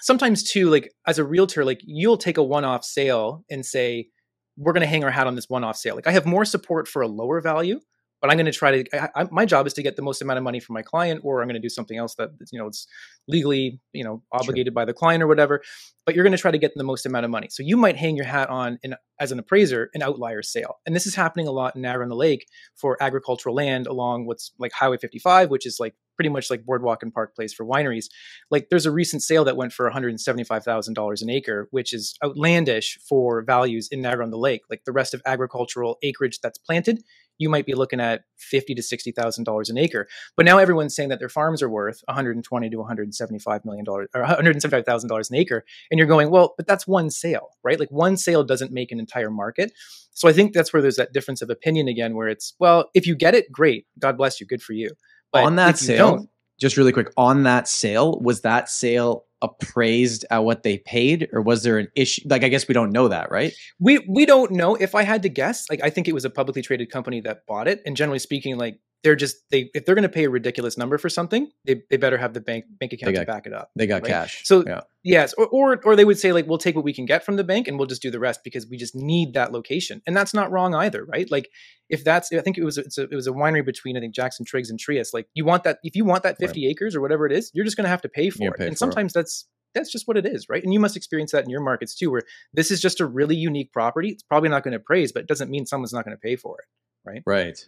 Sometimes 0.00 0.42
too 0.42 0.68
like 0.70 0.90
as 1.06 1.18
a 1.18 1.24
realtor 1.24 1.64
like 1.64 1.80
you'll 1.84 2.16
take 2.16 2.38
a 2.38 2.42
one-off 2.42 2.84
sale 2.84 3.44
and 3.50 3.64
say 3.64 4.08
we're 4.56 4.72
going 4.72 4.82
to 4.82 4.86
hang 4.86 5.04
our 5.04 5.10
hat 5.10 5.26
on 5.26 5.34
this 5.34 5.48
one-off 5.48 5.76
sale. 5.76 5.94
Like 5.94 6.06
i 6.06 6.12
have 6.12 6.26
more 6.26 6.44
support 6.46 6.88
for 6.88 7.02
a 7.02 7.08
lower 7.08 7.40
value 7.40 7.80
but 8.22 8.30
I'm 8.30 8.36
going 8.36 8.46
to 8.46 8.52
try 8.52 8.82
to. 8.82 8.96
I, 8.96 9.22
I, 9.22 9.28
my 9.32 9.44
job 9.44 9.66
is 9.66 9.74
to 9.74 9.82
get 9.82 9.96
the 9.96 10.02
most 10.02 10.22
amount 10.22 10.38
of 10.38 10.44
money 10.44 10.60
from 10.60 10.74
my 10.74 10.82
client, 10.82 11.20
or 11.24 11.42
I'm 11.42 11.48
going 11.48 11.60
to 11.60 11.60
do 11.60 11.68
something 11.68 11.98
else 11.98 12.14
that 12.14 12.30
you 12.52 12.58
know 12.58 12.68
it's 12.68 12.86
legally 13.28 13.80
you 13.92 14.04
know 14.04 14.22
obligated 14.32 14.70
sure. 14.70 14.74
by 14.74 14.84
the 14.84 14.94
client 14.94 15.22
or 15.22 15.26
whatever. 15.26 15.60
But 16.06 16.14
you're 16.14 16.24
going 16.24 16.36
to 16.36 16.38
try 16.38 16.52
to 16.52 16.58
get 16.58 16.72
the 16.76 16.84
most 16.84 17.04
amount 17.04 17.24
of 17.24 17.30
money. 17.30 17.48
So 17.50 17.62
you 17.62 17.76
might 17.76 17.96
hang 17.96 18.16
your 18.16 18.24
hat 18.24 18.48
on 18.48 18.78
an, 18.82 18.94
as 19.20 19.32
an 19.32 19.38
appraiser 19.38 19.90
an 19.92 20.02
outlier 20.02 20.42
sale, 20.42 20.76
and 20.86 20.94
this 20.94 21.06
is 21.06 21.16
happening 21.16 21.48
a 21.48 21.52
lot 21.52 21.74
in 21.74 21.82
Niagara 21.82 22.04
on 22.04 22.08
the 22.08 22.16
Lake 22.16 22.46
for 22.76 22.96
agricultural 23.02 23.56
land 23.56 23.88
along 23.88 24.26
what's 24.26 24.52
like 24.56 24.72
Highway 24.72 24.98
55, 24.98 25.50
which 25.50 25.66
is 25.66 25.78
like 25.80 25.94
pretty 26.16 26.28
much 26.28 26.50
like 26.50 26.64
Boardwalk 26.64 27.02
and 27.02 27.12
Park 27.12 27.34
Place 27.34 27.52
for 27.52 27.66
wineries. 27.66 28.04
Like 28.50 28.68
there's 28.68 28.86
a 28.86 28.92
recent 28.92 29.22
sale 29.22 29.44
that 29.44 29.56
went 29.56 29.72
for 29.72 29.90
$175,000 29.90 31.22
an 31.22 31.30
acre, 31.30 31.68
which 31.72 31.92
is 31.92 32.14
outlandish 32.24 32.98
for 33.08 33.42
values 33.42 33.88
in 33.90 34.02
Niagara 34.02 34.24
on 34.24 34.30
the 34.30 34.38
Lake. 34.38 34.62
Like 34.70 34.84
the 34.84 34.92
rest 34.92 35.14
of 35.14 35.22
agricultural 35.26 35.98
acreage 36.02 36.38
that's 36.40 36.58
planted 36.58 37.02
you 37.42 37.50
might 37.50 37.66
be 37.66 37.74
looking 37.74 38.00
at 38.00 38.22
fifty 38.36 38.74
to 38.74 38.82
sixty 38.82 39.12
thousand 39.12 39.44
dollars 39.44 39.68
an 39.68 39.76
acre. 39.76 40.08
But 40.36 40.46
now 40.46 40.58
everyone's 40.58 40.94
saying 40.94 41.10
that 41.10 41.18
their 41.18 41.28
farms 41.28 41.62
are 41.62 41.68
worth 41.68 42.00
one 42.06 42.14
hundred 42.14 42.36
and 42.36 42.44
twenty 42.44 42.70
to 42.70 42.76
one 42.78 42.86
hundred 42.86 43.04
and 43.04 43.14
seventy-five 43.14 43.64
million 43.64 43.84
dollars 43.84 44.08
or 44.14 44.22
one 44.22 44.30
hundred 44.30 44.52
and 44.52 44.62
seventy-five 44.62 44.86
thousand 44.86 45.08
dollars 45.08 45.30
an 45.30 45.36
acre, 45.36 45.64
and 45.90 45.98
you're 45.98 46.06
going, 46.06 46.30
well, 46.30 46.54
but 46.56 46.66
that's 46.66 46.86
one 46.86 47.10
sale, 47.10 47.50
right? 47.62 47.78
Like 47.78 47.90
one 47.90 48.16
sale 48.16 48.44
doesn't 48.44 48.72
make 48.72 48.92
an 48.92 48.98
entire 49.00 49.30
market. 49.30 49.72
So 50.12 50.28
I 50.28 50.32
think 50.32 50.52
that's 50.52 50.72
where 50.72 50.82
there's 50.82 50.96
that 50.96 51.12
difference 51.12 51.42
of 51.42 51.50
opinion 51.50 51.88
again, 51.88 52.14
where 52.14 52.28
it's 52.28 52.54
well, 52.58 52.90
if 52.94 53.06
you 53.06 53.16
get 53.16 53.34
it, 53.34 53.50
great, 53.50 53.86
God 53.98 54.16
bless 54.16 54.40
you, 54.40 54.46
good 54.46 54.62
for 54.62 54.72
you. 54.72 54.90
But 55.32 55.44
on 55.44 55.56
that 55.56 55.78
sale, 55.78 56.28
just 56.60 56.76
really 56.76 56.92
quick, 56.92 57.10
on 57.16 57.44
that 57.44 57.66
sale, 57.66 58.20
was 58.20 58.42
that 58.42 58.68
sale 58.68 59.24
appraised 59.42 60.24
at 60.30 60.38
what 60.38 60.62
they 60.62 60.78
paid 60.78 61.28
or 61.32 61.42
was 61.42 61.62
there 61.62 61.78
an 61.78 61.88
issue? 61.96 62.22
Like 62.26 62.44
i 62.44 62.48
guess 62.48 62.68
we 62.68 62.74
don't 62.74 62.92
know 62.92 63.08
that 63.08 63.30
right? 63.30 63.52
We 63.78 63.98
we 64.08 64.24
don't 64.26 64.52
know. 64.52 64.74
If 64.74 64.94
i 64.94 65.02
had 65.02 65.22
to 65.22 65.28
guess 65.28 65.66
like 65.70 65.82
i 65.82 65.90
think 65.90 66.08
it 66.08 66.14
was 66.14 66.24
a 66.24 66.30
publicly 66.30 66.62
traded 66.62 66.90
company 66.90 67.20
that 67.22 67.46
bought 67.46 67.68
it. 67.68 67.82
And 67.84 67.96
generally 67.96 68.18
speaking 68.18 68.56
like 68.56 68.78
they're 69.02 69.16
just 69.16 69.36
they 69.50 69.70
if 69.74 69.84
they're 69.84 69.94
going 69.94 70.02
to 70.04 70.08
pay 70.08 70.24
a 70.24 70.30
ridiculous 70.30 70.78
number 70.78 70.96
for 70.98 71.08
something, 71.08 71.50
they, 71.64 71.82
they 71.90 71.96
better 71.96 72.16
have 72.16 72.34
the 72.34 72.40
bank 72.40 72.64
bank 72.78 72.92
account 72.92 73.14
got, 73.14 73.20
to 73.20 73.26
back 73.26 73.46
it 73.46 73.52
up. 73.52 73.70
They 73.74 73.86
got 73.86 74.02
right? 74.02 74.10
cash. 74.10 74.42
So 74.44 74.64
yeah. 74.66 74.80
yes, 75.02 75.32
or, 75.34 75.46
or 75.48 75.80
or 75.84 75.96
they 75.96 76.04
would 76.04 76.18
say 76.18 76.32
like 76.32 76.46
we'll 76.46 76.58
take 76.58 76.76
what 76.76 76.84
we 76.84 76.92
can 76.92 77.04
get 77.04 77.24
from 77.24 77.36
the 77.36 77.44
bank 77.44 77.68
and 77.68 77.78
we'll 77.78 77.88
just 77.88 78.02
do 78.02 78.10
the 78.10 78.20
rest 78.20 78.40
because 78.44 78.66
we 78.66 78.76
just 78.76 78.94
need 78.94 79.34
that 79.34 79.52
location, 79.52 80.02
and 80.06 80.16
that's 80.16 80.32
not 80.32 80.50
wrong 80.50 80.74
either, 80.74 81.04
right? 81.04 81.30
Like 81.30 81.48
if 81.88 82.04
that's 82.04 82.32
I 82.32 82.40
think 82.40 82.58
it 82.58 82.64
was 82.64 82.78
a, 82.78 82.84
it 83.02 83.14
was 83.14 83.26
a 83.26 83.32
winery 83.32 83.64
between 83.64 83.96
I 83.96 84.00
think 84.00 84.14
Jackson 84.14 84.46
Triggs 84.46 84.70
and 84.70 84.78
Trius. 84.78 85.12
Like 85.12 85.26
you 85.34 85.44
want 85.44 85.64
that 85.64 85.78
if 85.82 85.96
you 85.96 86.04
want 86.04 86.22
that 86.22 86.38
fifty 86.38 86.66
right. 86.66 86.70
acres 86.70 86.94
or 86.94 87.00
whatever 87.00 87.26
it 87.26 87.32
is, 87.32 87.50
you're 87.54 87.64
just 87.64 87.76
going 87.76 87.84
to 87.84 87.90
have 87.90 88.02
to 88.02 88.08
pay 88.08 88.30
for 88.30 88.48
it, 88.48 88.56
pay 88.56 88.66
and 88.66 88.74
for 88.74 88.78
sometimes 88.78 89.12
it. 89.12 89.14
that's 89.14 89.46
that's 89.74 89.90
just 89.90 90.06
what 90.06 90.16
it 90.16 90.26
is, 90.26 90.48
right? 90.48 90.62
And 90.62 90.72
you 90.72 90.78
must 90.78 90.96
experience 90.96 91.32
that 91.32 91.44
in 91.44 91.50
your 91.50 91.62
markets 91.62 91.94
too, 91.94 92.10
where 92.10 92.22
this 92.52 92.70
is 92.70 92.80
just 92.80 93.00
a 93.00 93.06
really 93.06 93.36
unique 93.36 93.72
property. 93.72 94.10
It's 94.10 94.22
probably 94.22 94.50
not 94.50 94.62
going 94.62 94.72
to 94.72 94.78
praise, 94.78 95.12
but 95.12 95.22
it 95.22 95.28
doesn't 95.28 95.50
mean 95.50 95.66
someone's 95.66 95.92
not 95.92 96.04
going 96.04 96.16
to 96.16 96.20
pay 96.20 96.36
for 96.36 96.58
it, 96.58 96.66
right? 97.08 97.22
Right. 97.26 97.58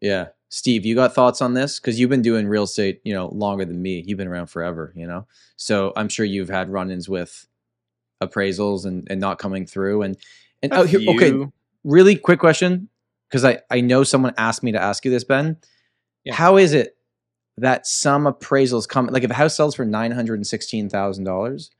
Yeah. 0.00 0.28
Steve, 0.48 0.84
you 0.84 0.94
got 0.94 1.14
thoughts 1.14 1.40
on 1.40 1.54
this? 1.54 1.78
Because 1.78 2.00
you've 2.00 2.10
been 2.10 2.22
doing 2.22 2.48
real 2.48 2.64
estate, 2.64 3.00
you 3.04 3.14
know, 3.14 3.28
longer 3.28 3.64
than 3.64 3.80
me. 3.80 4.02
You've 4.04 4.18
been 4.18 4.28
around 4.28 4.46
forever, 4.46 4.92
you 4.96 5.06
know? 5.06 5.26
So 5.56 5.92
I'm 5.96 6.08
sure 6.08 6.26
you've 6.26 6.48
had 6.48 6.70
run 6.70 6.90
ins 6.90 7.08
with 7.08 7.46
appraisals 8.20 8.84
and, 8.84 9.06
and 9.08 9.20
not 9.20 9.38
coming 9.38 9.64
through. 9.64 10.02
And, 10.02 10.16
and 10.62 10.72
oh, 10.72 10.82
here, 10.84 11.08
okay, 11.10 11.32
really 11.84 12.16
quick 12.16 12.40
question. 12.40 12.88
Because 13.28 13.44
I, 13.44 13.60
I 13.70 13.80
know 13.80 14.02
someone 14.02 14.34
asked 14.36 14.64
me 14.64 14.72
to 14.72 14.82
ask 14.82 15.04
you 15.04 15.10
this, 15.12 15.22
Ben. 15.22 15.56
Yeah. 16.24 16.34
How 16.34 16.56
is 16.56 16.72
it 16.72 16.96
that 17.58 17.86
some 17.86 18.24
appraisals 18.24 18.88
come, 18.88 19.06
like 19.06 19.22
if 19.22 19.30
a 19.30 19.34
house 19.34 19.56
sells 19.56 19.76
for 19.76 19.86
$916,000, 19.86 21.70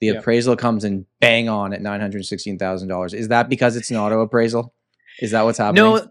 the 0.00 0.06
yeah. 0.06 0.12
appraisal 0.14 0.56
comes 0.56 0.84
in 0.84 1.06
bang 1.20 1.48
on 1.48 1.72
at 1.72 1.80
$916,000. 1.80 3.14
Is 3.14 3.28
that 3.28 3.48
because 3.48 3.76
it's 3.76 3.90
an 3.90 3.98
auto 3.98 4.20
appraisal? 4.20 4.74
Is 5.20 5.30
that 5.30 5.42
what's 5.42 5.58
happening? 5.58 5.84
No, 5.84 6.08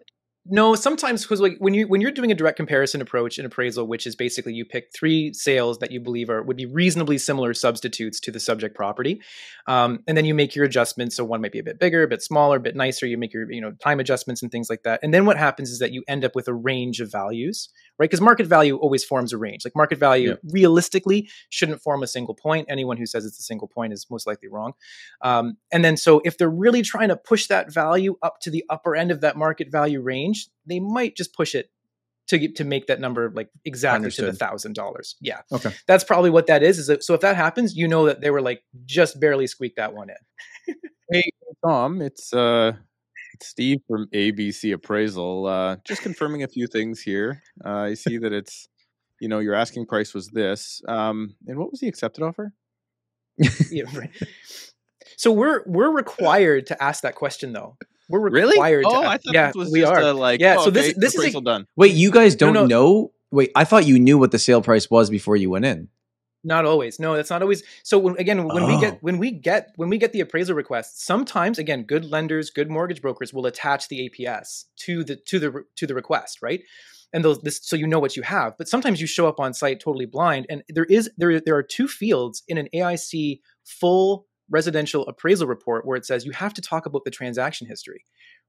no, 0.51 0.73
sometimes 0.73 1.21
because 1.21 1.39
like 1.39 1.57
when 1.59 1.75
you 1.75 1.87
when 1.87 2.01
you're 2.01 2.11
doing 2.11 2.31
a 2.31 2.35
direct 2.35 2.57
comparison 2.57 3.01
approach 3.01 3.37
in 3.37 3.45
appraisal, 3.45 3.85
which 3.85 4.07
is 4.07 4.15
basically 4.15 4.53
you 4.53 4.65
pick 4.65 4.89
three 4.95 5.31
sales 5.31 5.77
that 5.77 5.91
you 5.91 5.99
believe 5.99 6.27
are 6.29 6.41
would 6.41 6.57
be 6.57 6.65
reasonably 6.65 7.19
similar 7.19 7.53
substitutes 7.53 8.19
to 8.21 8.31
the 8.31 8.39
subject 8.39 8.75
property, 8.75 9.21
um, 9.67 9.99
and 10.07 10.17
then 10.17 10.25
you 10.25 10.33
make 10.33 10.55
your 10.55 10.65
adjustments. 10.65 11.15
So 11.15 11.23
one 11.23 11.41
might 11.41 11.51
be 11.51 11.59
a 11.59 11.63
bit 11.63 11.77
bigger, 11.77 12.01
a 12.01 12.07
bit 12.07 12.23
smaller, 12.23 12.57
a 12.57 12.59
bit 12.59 12.75
nicer. 12.75 13.05
You 13.05 13.17
make 13.17 13.31
your 13.31 13.51
you 13.51 13.61
know 13.61 13.73
time 13.73 13.99
adjustments 13.99 14.41
and 14.41 14.51
things 14.51 14.71
like 14.71 14.81
that. 14.83 14.99
And 15.03 15.13
then 15.13 15.27
what 15.27 15.37
happens 15.37 15.69
is 15.69 15.77
that 15.79 15.91
you 15.91 16.03
end 16.07 16.25
up 16.25 16.33
with 16.33 16.47
a 16.47 16.53
range 16.53 16.99
of 16.99 17.11
values, 17.11 17.69
right? 17.99 18.09
Because 18.09 18.21
market 18.21 18.47
value 18.47 18.77
always 18.77 19.03
forms 19.03 19.31
a 19.33 19.37
range. 19.37 19.65
Like 19.65 19.75
market 19.75 19.99
value 19.99 20.29
yeah. 20.29 20.35
realistically 20.51 21.29
shouldn't 21.49 21.81
form 21.83 22.01
a 22.01 22.07
single 22.07 22.33
point. 22.33 22.65
Anyone 22.69 22.97
who 22.97 23.05
says 23.05 23.23
it's 23.23 23.39
a 23.39 23.43
single 23.43 23.67
point 23.67 23.93
is 23.93 24.07
most 24.09 24.25
likely 24.25 24.49
wrong. 24.49 24.73
Um, 25.21 25.57
and 25.71 25.85
then 25.85 25.95
so 25.95 26.21
if 26.25 26.39
they're 26.39 26.49
really 26.49 26.81
trying 26.81 27.09
to 27.09 27.15
push 27.15 27.45
that 27.47 27.71
value 27.71 28.15
up 28.23 28.39
to 28.41 28.49
the 28.49 28.63
upper 28.67 28.95
end 28.95 29.11
of 29.11 29.21
that 29.21 29.37
market 29.37 29.71
value 29.71 30.01
range, 30.01 30.38
they 30.65 30.79
might 30.79 31.15
just 31.15 31.33
push 31.33 31.55
it 31.55 31.69
to 32.27 32.37
get 32.37 32.55
to 32.57 32.63
make 32.63 32.87
that 32.87 32.99
number 32.99 33.31
like 33.31 33.49
exactly 33.65 34.05
Understood. 34.05 34.25
to 34.25 34.31
the 34.31 34.37
thousand 34.37 34.75
dollars. 34.75 35.15
Yeah. 35.19 35.41
Okay. 35.51 35.71
That's 35.87 36.03
probably 36.03 36.29
what 36.29 36.47
that 36.47 36.61
is. 36.61 36.77
Is 36.77 36.87
that, 36.87 37.03
so 37.03 37.13
if 37.13 37.21
that 37.21 37.35
happens, 37.35 37.75
you 37.75 37.87
know 37.87 38.05
that 38.05 38.21
they 38.21 38.29
were 38.29 38.41
like 38.41 38.61
just 38.85 39.19
barely 39.19 39.47
squeaked 39.47 39.77
that 39.77 39.93
one 39.93 40.09
in. 40.09 40.75
hey 41.11 41.31
Tom, 41.65 42.01
it's 42.01 42.33
uh 42.33 42.73
Steve 43.41 43.79
from 43.87 44.07
ABC 44.13 44.73
Appraisal. 44.73 45.45
Uh, 45.47 45.77
just 45.87 46.01
confirming 46.01 46.43
a 46.43 46.47
few 46.47 46.67
things 46.67 46.99
here. 46.99 47.41
Uh, 47.63 47.69
I 47.69 47.93
see 47.93 48.17
that 48.17 48.33
it's 48.33 48.67
you 49.19 49.27
know, 49.27 49.39
your 49.39 49.53
asking 49.53 49.85
price 49.85 50.13
was 50.13 50.27
this. 50.29 50.81
Um, 50.87 51.35
and 51.47 51.57
what 51.57 51.71
was 51.71 51.81
the 51.81 51.87
accepted 51.87 52.23
offer? 52.23 52.53
yeah, 53.71 53.83
right. 53.93 54.11
So 55.17 55.31
we're 55.31 55.63
we're 55.65 55.91
required 55.91 56.67
to 56.67 56.83
ask 56.83 57.03
that 57.03 57.15
question 57.15 57.53
though. 57.53 57.77
We're 58.09 58.29
Really? 58.29 58.51
required 58.53 58.83
Oh, 58.87 59.03
I 59.03 59.17
thought 59.17 59.33
yeah, 59.33 59.47
this 59.47 59.55
was 59.55 59.71
we 59.71 59.81
just 59.81 59.93
are. 59.93 60.01
a, 60.01 60.13
like, 60.13 60.39
Yeah, 60.41 60.55
oh, 60.59 60.65
so 60.65 60.69
this- 60.71 60.89
okay, 60.89 60.93
this 60.97 61.15
is 61.15 61.35
a- 61.35 61.41
done. 61.41 61.67
Wait, 61.75 61.93
you 61.93 62.11
guys 62.11 62.35
don't 62.35 62.53
no. 62.53 62.65
know? 62.65 63.11
Wait, 63.31 63.51
I 63.55 63.63
thought 63.63 63.85
you 63.85 63.99
knew 63.99 64.17
what 64.17 64.31
the 64.31 64.39
sale 64.39 64.61
price 64.61 64.89
was 64.89 65.09
before 65.09 65.35
you 65.37 65.49
went 65.51 65.65
in. 65.65 65.89
Not 66.43 66.65
always. 66.65 66.99
No, 66.99 67.15
that's 67.17 67.29
not 67.29 67.41
always. 67.41 67.63
So 67.83 67.99
when, 67.99 68.15
again, 68.17 68.47
when 68.47 68.65
we 68.65 68.75
Oh. 68.75 68.79
get 68.79 69.03
when 69.03 69.17
we 69.17 69.29
get 69.31 69.71
when 69.75 69.89
we 69.89 69.97
get 69.97 70.13
the 70.13 70.21
appraisal 70.21 70.55
request, 70.55 71.05
sometimes 71.05 71.59
again, 71.59 71.83
good 71.83 72.05
lenders, 72.05 72.49
good 72.49 72.69
mortgage 72.71 73.01
brokers 73.01 73.33
will 73.33 73.45
attach 73.45 73.89
the 73.89 74.09
APS 74.09 74.65
to 74.85 75.03
the 75.03 75.17
to 75.17 75.37
the 75.37 75.63
to 75.75 75.85
the 75.85 75.93
request, 75.93 76.41
right? 76.41 76.61
And 77.11 77.25
those 77.25 77.41
this 77.41 77.59
so 77.61 77.75
you 77.75 77.87
know 77.87 77.99
what 77.99 78.15
you 78.15 78.23
have. 78.23 78.57
But 78.57 78.69
sometimes 78.69 79.01
you 79.01 79.05
show 79.07 79.27
up 79.27 79.39
on 79.41 79.53
site 79.53 79.81
totally 79.81 80.05
blind, 80.05 80.45
and 80.49 80.63
there 80.69 80.85
is 80.85 81.09
there 81.17 81.41
there 81.41 81.57
are 81.57 81.63
two 81.63 81.89
fields 81.89 82.41
in 82.47 82.57
an 82.57 82.69
AIC 82.73 83.41
full 83.65 84.25
residential 84.49 85.07
appraisal 85.07 85.47
report 85.47 85.85
where 85.85 85.97
it 85.97 86.05
says 86.05 86.25
you 86.25 86.31
have 86.31 86.53
to 86.53 86.61
talk 86.61 86.85
about 86.85 87.03
the 87.05 87.11
transaction 87.11 87.67
history 87.67 88.03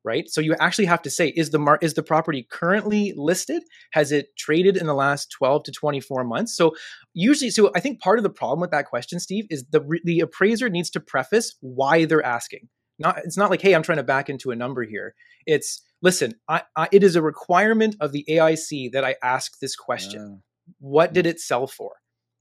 right? 0.04 0.28
So 0.30 0.40
you 0.40 0.54
actually 0.58 0.86
have 0.86 1.02
to 1.02 1.10
say 1.10 1.28
is 1.28 1.50
the 1.50 1.58
mar- 1.58 1.78
is 1.82 1.94
the 1.94 2.02
property 2.02 2.46
currently 2.50 3.12
listed? 3.16 3.62
Has 3.92 4.12
it 4.12 4.28
traded 4.36 4.76
in 4.76 4.86
the 4.86 4.94
last 4.94 5.30
12 5.30 5.64
to 5.64 5.72
24 5.72 6.24
months? 6.24 6.56
So 6.56 6.74
usually 7.12 7.50
so 7.50 7.70
i 7.74 7.80
think 7.80 8.00
part 8.00 8.18
of 8.18 8.22
the 8.22 8.30
problem 8.30 8.60
with 8.60 8.70
that 8.70 8.86
question 8.86 9.18
steve 9.18 9.44
is 9.50 9.64
the 9.70 9.80
re- 9.80 10.00
the 10.04 10.20
appraiser 10.20 10.68
needs 10.68 10.90
to 10.90 11.00
preface 11.00 11.56
why 11.60 12.04
they're 12.04 12.24
asking. 12.24 12.68
Not 12.98 13.18
it's 13.18 13.36
not 13.36 13.50
like 13.50 13.60
hey 13.60 13.74
i'm 13.74 13.82
trying 13.82 13.98
to 13.98 14.04
back 14.04 14.28
into 14.28 14.50
a 14.50 14.56
number 14.56 14.84
here. 14.84 15.14
It's 15.46 15.82
listen 16.02 16.34
I, 16.48 16.62
I 16.76 16.88
it 16.92 17.02
is 17.02 17.16
a 17.16 17.22
requirement 17.22 17.96
of 18.00 18.12
the 18.12 18.24
aic 18.28 18.92
that 18.92 19.04
i 19.04 19.16
ask 19.22 19.58
this 19.58 19.76
question. 19.76 20.38
Ah. 20.38 20.40
What 20.78 21.12
did 21.12 21.26
it 21.26 21.40
sell 21.40 21.66
for 21.66 21.92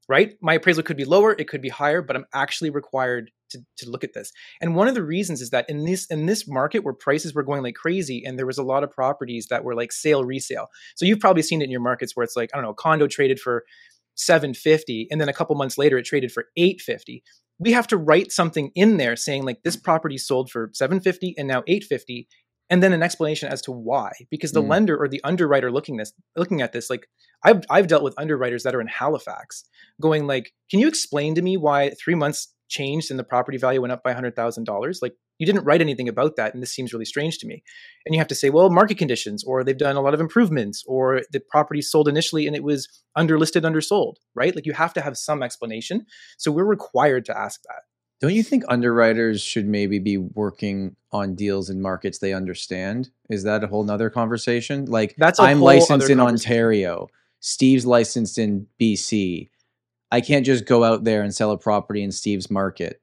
right? 0.08 0.34
My 0.42 0.56
appraisal 0.56 0.84
could 0.84 0.98
be 0.98 1.06
lower 1.06 1.34
it 1.38 1.48
could 1.48 1.62
be 1.62 1.70
higher 1.70 2.02
but 2.02 2.16
i'm 2.16 2.26
actually 2.34 2.70
required 2.70 3.32
to, 3.52 3.60
to 3.78 3.90
look 3.90 4.04
at 4.04 4.14
this. 4.14 4.32
And 4.62 4.76
one 4.76 4.88
of 4.88 4.96
the 4.96 5.04
reasons 5.04 5.42
is 5.42 5.50
that 5.52 5.70
in 5.70 5.86
this 5.86 6.06
in 6.08 6.26
this 6.26 6.48
market 6.48 6.84
where 6.84 6.94
prices 6.94 7.34
were 7.34 7.44
going 7.44 7.64
like 7.64 7.76
crazy 7.76 8.24
and 8.26 8.38
there 8.38 8.46
was 8.46 8.58
a 8.58 8.64
lot 8.64 8.84
of 8.84 8.92
properties 8.92 9.48
that 9.50 9.64
were 9.64 9.76
like 9.76 9.92
sale 9.92 10.24
resale. 10.24 10.68
So 10.96 11.06
you've 11.06 11.20
probably 11.20 11.42
seen 11.44 11.62
it 11.62 11.66
in 11.66 11.72
your 11.72 11.82
markets 11.82 12.16
where 12.16 12.24
it's 12.24 12.36
like 12.36 12.50
i 12.54 12.58
don't 12.58 12.66
know 12.66 12.74
condo 12.74 13.08
traded 13.08 13.40
for 13.40 13.64
750 14.16 15.08
and 15.12 15.20
then 15.20 15.30
a 15.30 15.34
couple 15.34 15.56
months 15.56 15.78
later 15.78 15.98
it 15.98 16.04
traded 16.06 16.32
for 16.32 16.46
850 16.58 17.24
we 17.60 17.72
have 17.74 17.88
to 17.88 17.98
write 17.98 18.32
something 18.32 18.72
in 18.76 18.98
there 18.98 19.16
saying 19.16 19.44
like 19.46 19.64
this 19.64 19.76
property 19.76 20.18
sold 20.18 20.50
for 20.50 20.70
750 20.74 21.36
and 21.38 21.48
now 21.48 21.64
850 21.68 22.28
and 22.70 22.84
then 22.84 22.94
an 22.94 23.02
explanation 23.02 23.50
as 23.52 23.62
to 23.64 23.72
why. 23.72 24.12
Because 24.30 24.52
the 24.52 24.62
Mm. 24.62 24.70
lender 24.70 24.98
or 24.98 25.08
the 25.08 25.22
underwriter 25.24 25.72
looking 25.72 25.98
this 25.98 26.14
looking 26.36 26.62
at 26.62 26.72
this 26.72 26.90
like 26.90 27.08
I've 27.44 27.64
I've 27.70 27.88
dealt 27.88 28.04
with 28.04 28.14
underwriters 28.18 28.64
that 28.64 28.76
are 28.76 28.82
in 28.82 28.88
Halifax 28.88 29.64
going 30.02 30.28
like 30.28 30.54
can 30.70 30.80
you 30.80 30.88
explain 30.88 31.36
to 31.36 31.42
me 31.42 31.58
why 31.58 31.90
3 31.92 32.16
months 32.16 32.54
changed 32.70 33.10
and 33.10 33.20
the 33.20 33.24
property 33.24 33.58
value 33.58 33.82
went 33.82 33.92
up 33.92 34.04
by 34.04 34.14
$100,000 34.14 34.98
like 35.02 35.14
you 35.38 35.46
didn't 35.46 35.64
write 35.64 35.82
anything 35.82 36.08
about 36.08 36.36
that 36.36 36.54
and 36.54 36.62
this 36.62 36.74
seems 36.74 36.94
really 36.94 37.06
strange 37.06 37.38
to 37.40 37.48
me 37.48 37.64
and 38.06 38.14
you 38.14 38.20
have 38.20 38.28
to 38.28 38.36
say 38.36 38.50
well 38.50 38.70
market 38.70 38.98
conditions 38.98 39.44
or 39.44 39.64
they've 39.64 39.78
done 39.78 39.96
a 39.96 40.02
lot 40.02 40.14
of 40.14 40.22
improvements 40.22 40.84
or 40.88 41.22
the 41.32 41.42
property 41.50 41.82
sold 41.82 42.08
initially 42.08 42.48
and 42.48 42.56
it 42.56 42.64
was 42.64 42.88
underlisted 43.18 43.66
undersold 43.66 44.18
right 44.36 44.56
like 44.56 44.66
you 44.66 44.74
have 44.74 44.94
to 44.94 45.02
have 45.02 45.18
some 45.18 45.44
explanation 45.44 46.06
so 46.38 46.52
we're 46.52 46.64
required 46.64 47.26
to 47.26 47.38
ask 47.38 47.62
that 47.64 47.82
Don't 48.22 48.34
you 48.34 48.44
think 48.44 48.64
underwriters 48.68 49.42
should 49.42 49.66
maybe 49.66 50.00
be 50.00 50.18
working 50.18 50.96
on 51.12 51.36
deals 51.36 51.70
in 51.70 51.82
markets 51.82 52.20
they 52.20 52.34
understand? 52.34 53.10
Is 53.30 53.44
that 53.44 53.64
a 53.64 53.68
whole 53.68 53.84
nother 53.84 54.10
conversation? 54.10 54.86
Like 54.86 55.16
That's 55.18 55.40
I'm 55.40 55.62
licensed 55.62 56.10
in. 56.10 56.20
Ontario, 56.20 57.08
Steve's 57.40 57.86
licensed 57.86 58.38
in 58.38 58.68
BC. 58.80 59.50
I 60.12 60.22
can't 60.22 60.46
just 60.46 60.66
go 60.66 60.84
out 60.84 61.04
there 61.04 61.22
and 61.22 61.34
sell 61.34 61.52
a 61.52 61.58
property 61.58 62.04
in 62.04 62.12
Steve's 62.12 62.50
market. 62.50 63.02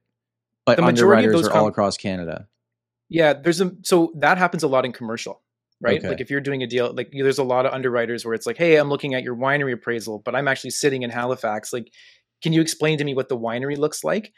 But 0.64 0.76
The 0.76 0.82
majority 0.82 1.24
of 1.24 1.28
underwriters 1.28 1.42
those 1.42 1.50
are 1.50 1.58
all 1.58 1.68
across 1.68 1.96
Canada. 1.96 2.48
Yeah, 3.08 3.34
there's 3.34 3.60
a 3.60 3.72
so 3.82 4.12
that 4.16 4.36
happens 4.36 4.64
a 4.64 4.68
lot 4.68 4.84
in 4.84 4.92
commercial, 4.92 5.40
right? 5.80 5.98
Okay. 5.98 6.08
Like 6.08 6.20
if 6.20 6.28
you're 6.28 6.40
doing 6.40 6.64
a 6.64 6.66
deal, 6.66 6.92
like 6.92 7.12
there's 7.12 7.38
a 7.38 7.44
lot 7.44 7.66
of 7.66 7.72
underwriters 7.72 8.24
where 8.24 8.34
it's 8.34 8.46
like, 8.46 8.56
hey, 8.56 8.76
I'm 8.76 8.88
looking 8.88 9.14
at 9.14 9.22
your 9.22 9.36
winery 9.36 9.72
appraisal, 9.72 10.20
but 10.24 10.34
I'm 10.34 10.48
actually 10.48 10.70
sitting 10.70 11.02
in 11.02 11.10
Halifax. 11.10 11.72
Like, 11.72 11.92
can 12.42 12.52
you 12.52 12.60
explain 12.60 12.98
to 12.98 13.04
me 13.04 13.14
what 13.14 13.28
the 13.28 13.38
winery 13.38 13.78
looks 13.78 14.02
like? 14.02 14.32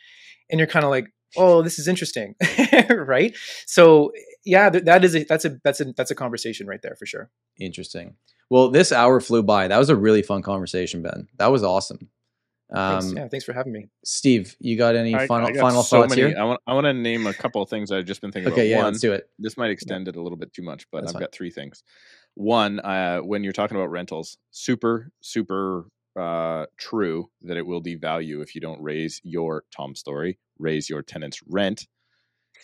And 0.50 0.58
you're 0.60 0.66
kind 0.66 0.84
of 0.84 0.90
like, 0.90 1.06
oh, 1.36 1.62
this 1.62 1.78
is 1.78 1.88
interesting, 1.88 2.34
right? 2.90 3.34
So 3.66 4.12
yeah, 4.44 4.68
th- 4.68 4.84
that 4.84 5.02
is 5.04 5.16
a 5.16 5.24
that's 5.24 5.46
a 5.46 5.56
that's 5.64 5.80
a 5.80 5.86
that's 5.96 6.10
a 6.10 6.14
conversation 6.14 6.66
right 6.66 6.82
there 6.82 6.96
for 6.96 7.06
sure. 7.06 7.30
Interesting. 7.58 8.16
Well, 8.50 8.70
this 8.70 8.92
hour 8.92 9.18
flew 9.20 9.42
by. 9.42 9.68
That 9.68 9.78
was 9.78 9.88
a 9.88 9.96
really 9.96 10.22
fun 10.22 10.42
conversation, 10.42 11.00
Ben. 11.00 11.28
That 11.38 11.50
was 11.50 11.62
awesome. 11.62 12.10
Thanks. 12.72 13.06
Um, 13.06 13.16
yeah, 13.16 13.28
thanks 13.28 13.44
for 13.46 13.52
having 13.54 13.72
me. 13.72 13.88
Steve, 14.04 14.54
you 14.60 14.76
got 14.76 14.94
any 14.94 15.14
I- 15.14 15.26
final 15.26 15.48
I 15.48 15.52
got 15.52 15.60
final 15.60 15.82
so 15.82 16.02
thoughts 16.02 16.16
many- 16.16 16.28
here? 16.32 16.38
I 16.38 16.44
want 16.44 16.60
I 16.66 16.74
want 16.74 16.84
to 16.84 16.92
name 16.92 17.26
a 17.26 17.32
couple 17.32 17.62
of 17.62 17.70
things 17.70 17.90
I've 17.90 18.04
just 18.04 18.20
been 18.20 18.30
thinking 18.32 18.52
Okay, 18.52 18.62
about. 18.62 18.68
yeah, 18.70 18.76
One, 18.84 18.92
let's 18.92 19.00
do 19.00 19.12
it. 19.12 19.28
this 19.38 19.56
might 19.56 19.70
extend 19.70 20.06
it 20.08 20.16
a 20.16 20.22
little 20.22 20.36
bit 20.38 20.52
too 20.52 20.62
much, 20.62 20.86
but 20.92 21.00
That's 21.00 21.10
I've 21.12 21.14
fine. 21.14 21.20
got 21.22 21.32
three 21.32 21.50
things. 21.50 21.82
One, 22.34 22.78
uh, 22.80 23.20
when 23.20 23.42
you're 23.42 23.52
talking 23.54 23.76
about 23.76 23.90
rentals, 23.90 24.36
super, 24.50 25.10
super 25.20 25.86
uh, 26.14 26.66
true 26.78 27.30
that 27.42 27.56
it 27.56 27.64
will 27.66 27.82
devalue 27.82 28.42
if 28.42 28.54
you 28.54 28.60
don't 28.60 28.80
raise 28.82 29.20
your 29.24 29.64
Tom 29.74 29.94
Storey, 29.94 30.38
raise 30.58 30.90
your 30.90 31.00
tenant's 31.02 31.40
rent. 31.48 31.86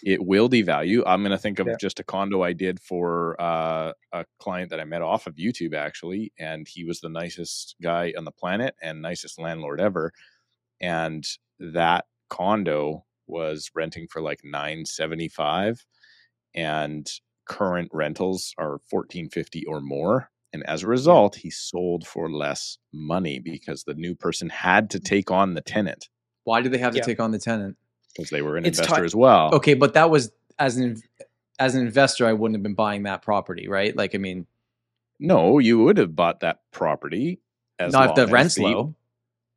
It 0.02 0.24
will 0.24 0.48
devalue. 0.48 1.02
I'm 1.06 1.20
going 1.22 1.30
to 1.30 1.38
think 1.38 1.58
of 1.58 1.66
Yeah. 1.66 1.76
just 1.80 2.00
a 2.00 2.04
condo 2.04 2.42
I 2.42 2.52
did 2.52 2.80
for 2.80 3.40
uh, 3.40 3.92
a 4.12 4.24
client 4.38 4.70
that 4.70 4.80
I 4.80 4.84
met 4.84 5.02
off 5.02 5.26
of 5.26 5.36
YouTube, 5.36 5.74
actually, 5.74 6.32
and 6.38 6.66
he 6.68 6.84
was 6.84 7.00
the 7.00 7.08
nicest 7.08 7.76
guy 7.82 8.12
on 8.18 8.24
the 8.24 8.32
planet 8.32 8.74
and 8.82 9.00
nicest 9.02 9.38
landlord 9.38 9.80
ever. 9.80 10.12
And 10.80 11.24
that 11.60 12.06
condo 12.28 13.04
was 13.26 13.70
renting 13.74 14.06
for 14.10 14.20
like 14.20 14.40
975 14.44 15.84
and 16.54 17.10
current 17.46 17.90
rentals 17.92 18.54
are 18.58 18.80
1450 18.90 19.64
or 19.66 19.80
more 19.80 20.30
and 20.52 20.62
as 20.66 20.82
a 20.82 20.86
result 20.86 21.36
he 21.36 21.50
sold 21.50 22.06
for 22.06 22.30
less 22.30 22.78
money 22.92 23.38
because 23.38 23.84
the 23.84 23.94
new 23.94 24.14
person 24.14 24.48
had 24.48 24.88
to 24.90 24.98
take 25.00 25.30
on 25.30 25.54
the 25.54 25.60
tenant 25.60 26.08
Why 26.44 26.62
do 26.62 26.68
they 26.68 26.78
have 26.78 26.92
to 26.92 26.98
Yeah. 26.98 27.04
take 27.04 27.20
on 27.20 27.30
the 27.32 27.38
tenant? 27.38 27.76
Because 28.14 28.30
they 28.30 28.42
were 28.42 28.56
an 28.56 28.64
It's 28.64 28.78
investor 28.78 29.00
ti- 29.00 29.04
as 29.06 29.14
well 29.14 29.50
Okay, 29.54 29.74
but 29.74 29.94
that 29.94 30.10
was 30.10 30.32
as 30.58 30.76
an 30.76 31.02
as 31.58 31.74
an 31.74 31.86
investor, 31.86 32.26
I 32.26 32.32
wouldn't 32.32 32.56
have 32.56 32.62
been 32.62 32.74
buying 32.74 33.04
that 33.04 33.22
property, 33.22 33.68
right? 33.68 33.94
Like, 33.96 34.14
I 34.14 34.18
mean, 34.18 34.46
no 35.20 35.58
you 35.58 35.82
would 35.84 35.98
have 35.98 36.14
bought 36.16 36.40
that 36.40 36.60
property 36.72 37.40
as 37.78 37.92
not 37.92 38.10
if 38.10 38.14
the 38.16 38.22
as 38.22 38.30
rent's 38.30 38.54
the- 38.56 38.62
low, 38.62 38.94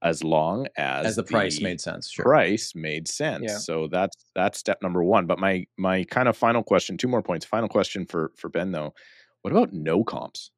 as 0.03 0.23
long 0.23 0.67
as, 0.77 1.07
as 1.07 1.15
the 1.15 1.23
price 1.23 1.59
made 1.59 1.81
sense. 1.81 2.09
Sure. 2.11 2.25
price 2.25 2.73
made 2.75 3.07
sense. 3.07 3.45
Yeah. 3.47 3.57
So 3.57 3.87
that's 3.87 4.15
that's 4.35 4.59
step 4.59 4.81
number 4.83 5.03
one. 5.03 5.25
But 5.25 5.39
my 5.39 5.65
my 5.77 6.03
kind 6.03 6.27
of 6.27 6.37
final 6.37 6.63
question, 6.63 6.97
two 6.97 7.07
more 7.07 7.23
points. 7.23 7.45
Final 7.45 7.69
question 7.69 8.05
for 8.05 8.31
for 8.35 8.49
Ben 8.49 8.71
though. 8.71 8.93
What 9.41 9.51
about 9.51 9.73
no 9.73 10.03
comps? 10.03 10.51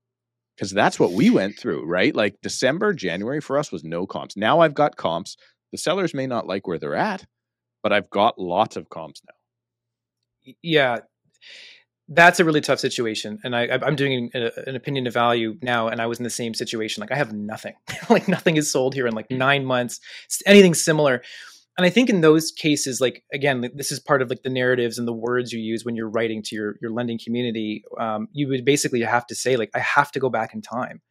Because 0.56 0.72
that's 0.72 1.00
what 1.00 1.14
we 1.14 1.30
went 1.30 1.58
through, 1.58 1.86
right? 1.86 2.14
Like 2.14 2.41
December, 2.41 2.93
January 2.93 3.39
for 3.39 3.58
us 3.58 3.72
was 3.72 3.86
no 3.86 4.06
comps. 4.06 4.36
Now 4.36 4.60
I've 4.60 4.74
got 4.74 4.97
comps. 4.97 5.38
The 5.72 5.78
sellers 5.78 6.14
may 6.14 6.28
not 6.28 6.47
like 6.47 6.68
where 6.68 6.78
they're 6.80 6.95
at, 6.95 7.26
but 7.84 7.94
I've 7.94 8.10
got 8.10 8.40
lots 8.40 8.76
of 8.76 8.90
comps 8.90 9.22
now. 9.28 10.54
Yeah, 10.62 11.00
that's 12.10 12.40
a 12.40 12.46
really 12.46 12.62
tough 12.62 12.80
situation. 12.80 13.40
And 13.44 13.56
I, 13.56 13.68
I'm 13.72 13.96
doing 13.96 14.32
an, 14.34 14.52
an 14.66 14.76
opinion 14.76 15.06
of 15.08 15.14
value 15.14 15.58
now, 15.62 15.88
and 15.88 16.02
I 16.02 16.08
was 16.08 16.18
in 16.18 16.24
the 16.24 16.30
same 16.30 16.54
situation. 16.54 17.01
Like 17.01 17.12
I 17.12 17.16
have 17.16 17.34
nothing, 17.34 17.76
like 18.10 18.28
nothing 18.28 18.58
is 18.58 18.72
sold 18.72 18.96
here 18.96 19.08
in 19.08 19.14
like 19.14 19.30
nine 19.30 19.64
months, 19.66 20.00
anything 20.46 20.74
similar. 20.74 21.22
And 21.78 21.86
I 21.86 21.89
think 21.89 22.10
in 22.10 22.20
those 22.20 22.51
cases, 22.51 23.00
like 23.00 23.24
again, 23.32 23.70
this 23.74 23.92
is 23.92 24.00
part 24.01 24.22
of 24.22 24.30
like 24.30 24.43
the 24.43 24.50
narratives 24.50 24.97
and 24.97 25.08
the 25.08 25.14
words 25.14 25.54
you 25.54 25.62
use 25.62 25.86
when 25.86 25.96
you're 25.96 26.10
writing 26.10 26.42
to 26.43 26.56
your 26.56 26.76
your 26.82 26.92
lending 26.92 27.20
community. 27.24 27.84
Um, 27.97 28.28
you 28.34 28.50
would 28.50 28.66
basically 28.66 29.01
have 29.01 29.26
to 29.28 29.36
say 29.36 29.56
like, 29.56 29.70
I 29.74 29.80
have 29.80 30.12
to 30.12 30.20
go 30.20 30.30
back 30.30 30.54
in 30.54 30.62
time, 30.62 31.01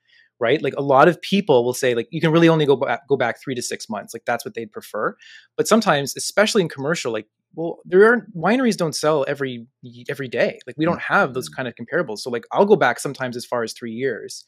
right? 0.40 0.62
Like 0.62 0.74
a 0.76 0.82
lot 0.82 1.08
of 1.08 1.20
people 1.22 1.64
will 1.64 1.74
say 1.74 1.94
like, 1.94 2.08
you 2.10 2.20
can 2.20 2.30
really 2.30 2.48
only 2.48 2.66
go 2.66 2.76
back 2.76 3.06
go 3.08 3.16
back 3.16 3.40
three 3.42 3.54
to 3.54 3.62
six 3.62 3.88
months. 3.88 4.14
Like 4.14 4.24
that's 4.26 4.44
what 4.44 4.54
they'd 4.54 4.72
prefer. 4.72 5.16
But 5.56 5.68
sometimes, 5.68 6.16
especially 6.16 6.62
in 6.62 6.68
commercial, 6.68 7.12
like 7.12 7.26
well 7.54 7.78
there 7.84 8.04
aren't 8.06 8.36
wineries 8.36 8.76
don't 8.76 8.94
sell 8.94 9.24
every 9.28 9.66
every 10.08 10.28
day 10.28 10.58
like 10.66 10.76
we 10.76 10.84
don't 10.84 11.00
have 11.00 11.34
those 11.34 11.48
mm-hmm. 11.48 11.56
kind 11.56 11.68
of 11.68 11.74
comparables 11.74 12.18
so 12.18 12.30
like 12.30 12.44
i'll 12.52 12.66
go 12.66 12.76
back 12.76 13.00
sometimes 13.00 13.36
as 13.36 13.44
far 13.44 13.62
as 13.62 13.72
three 13.72 13.92
years 13.92 14.44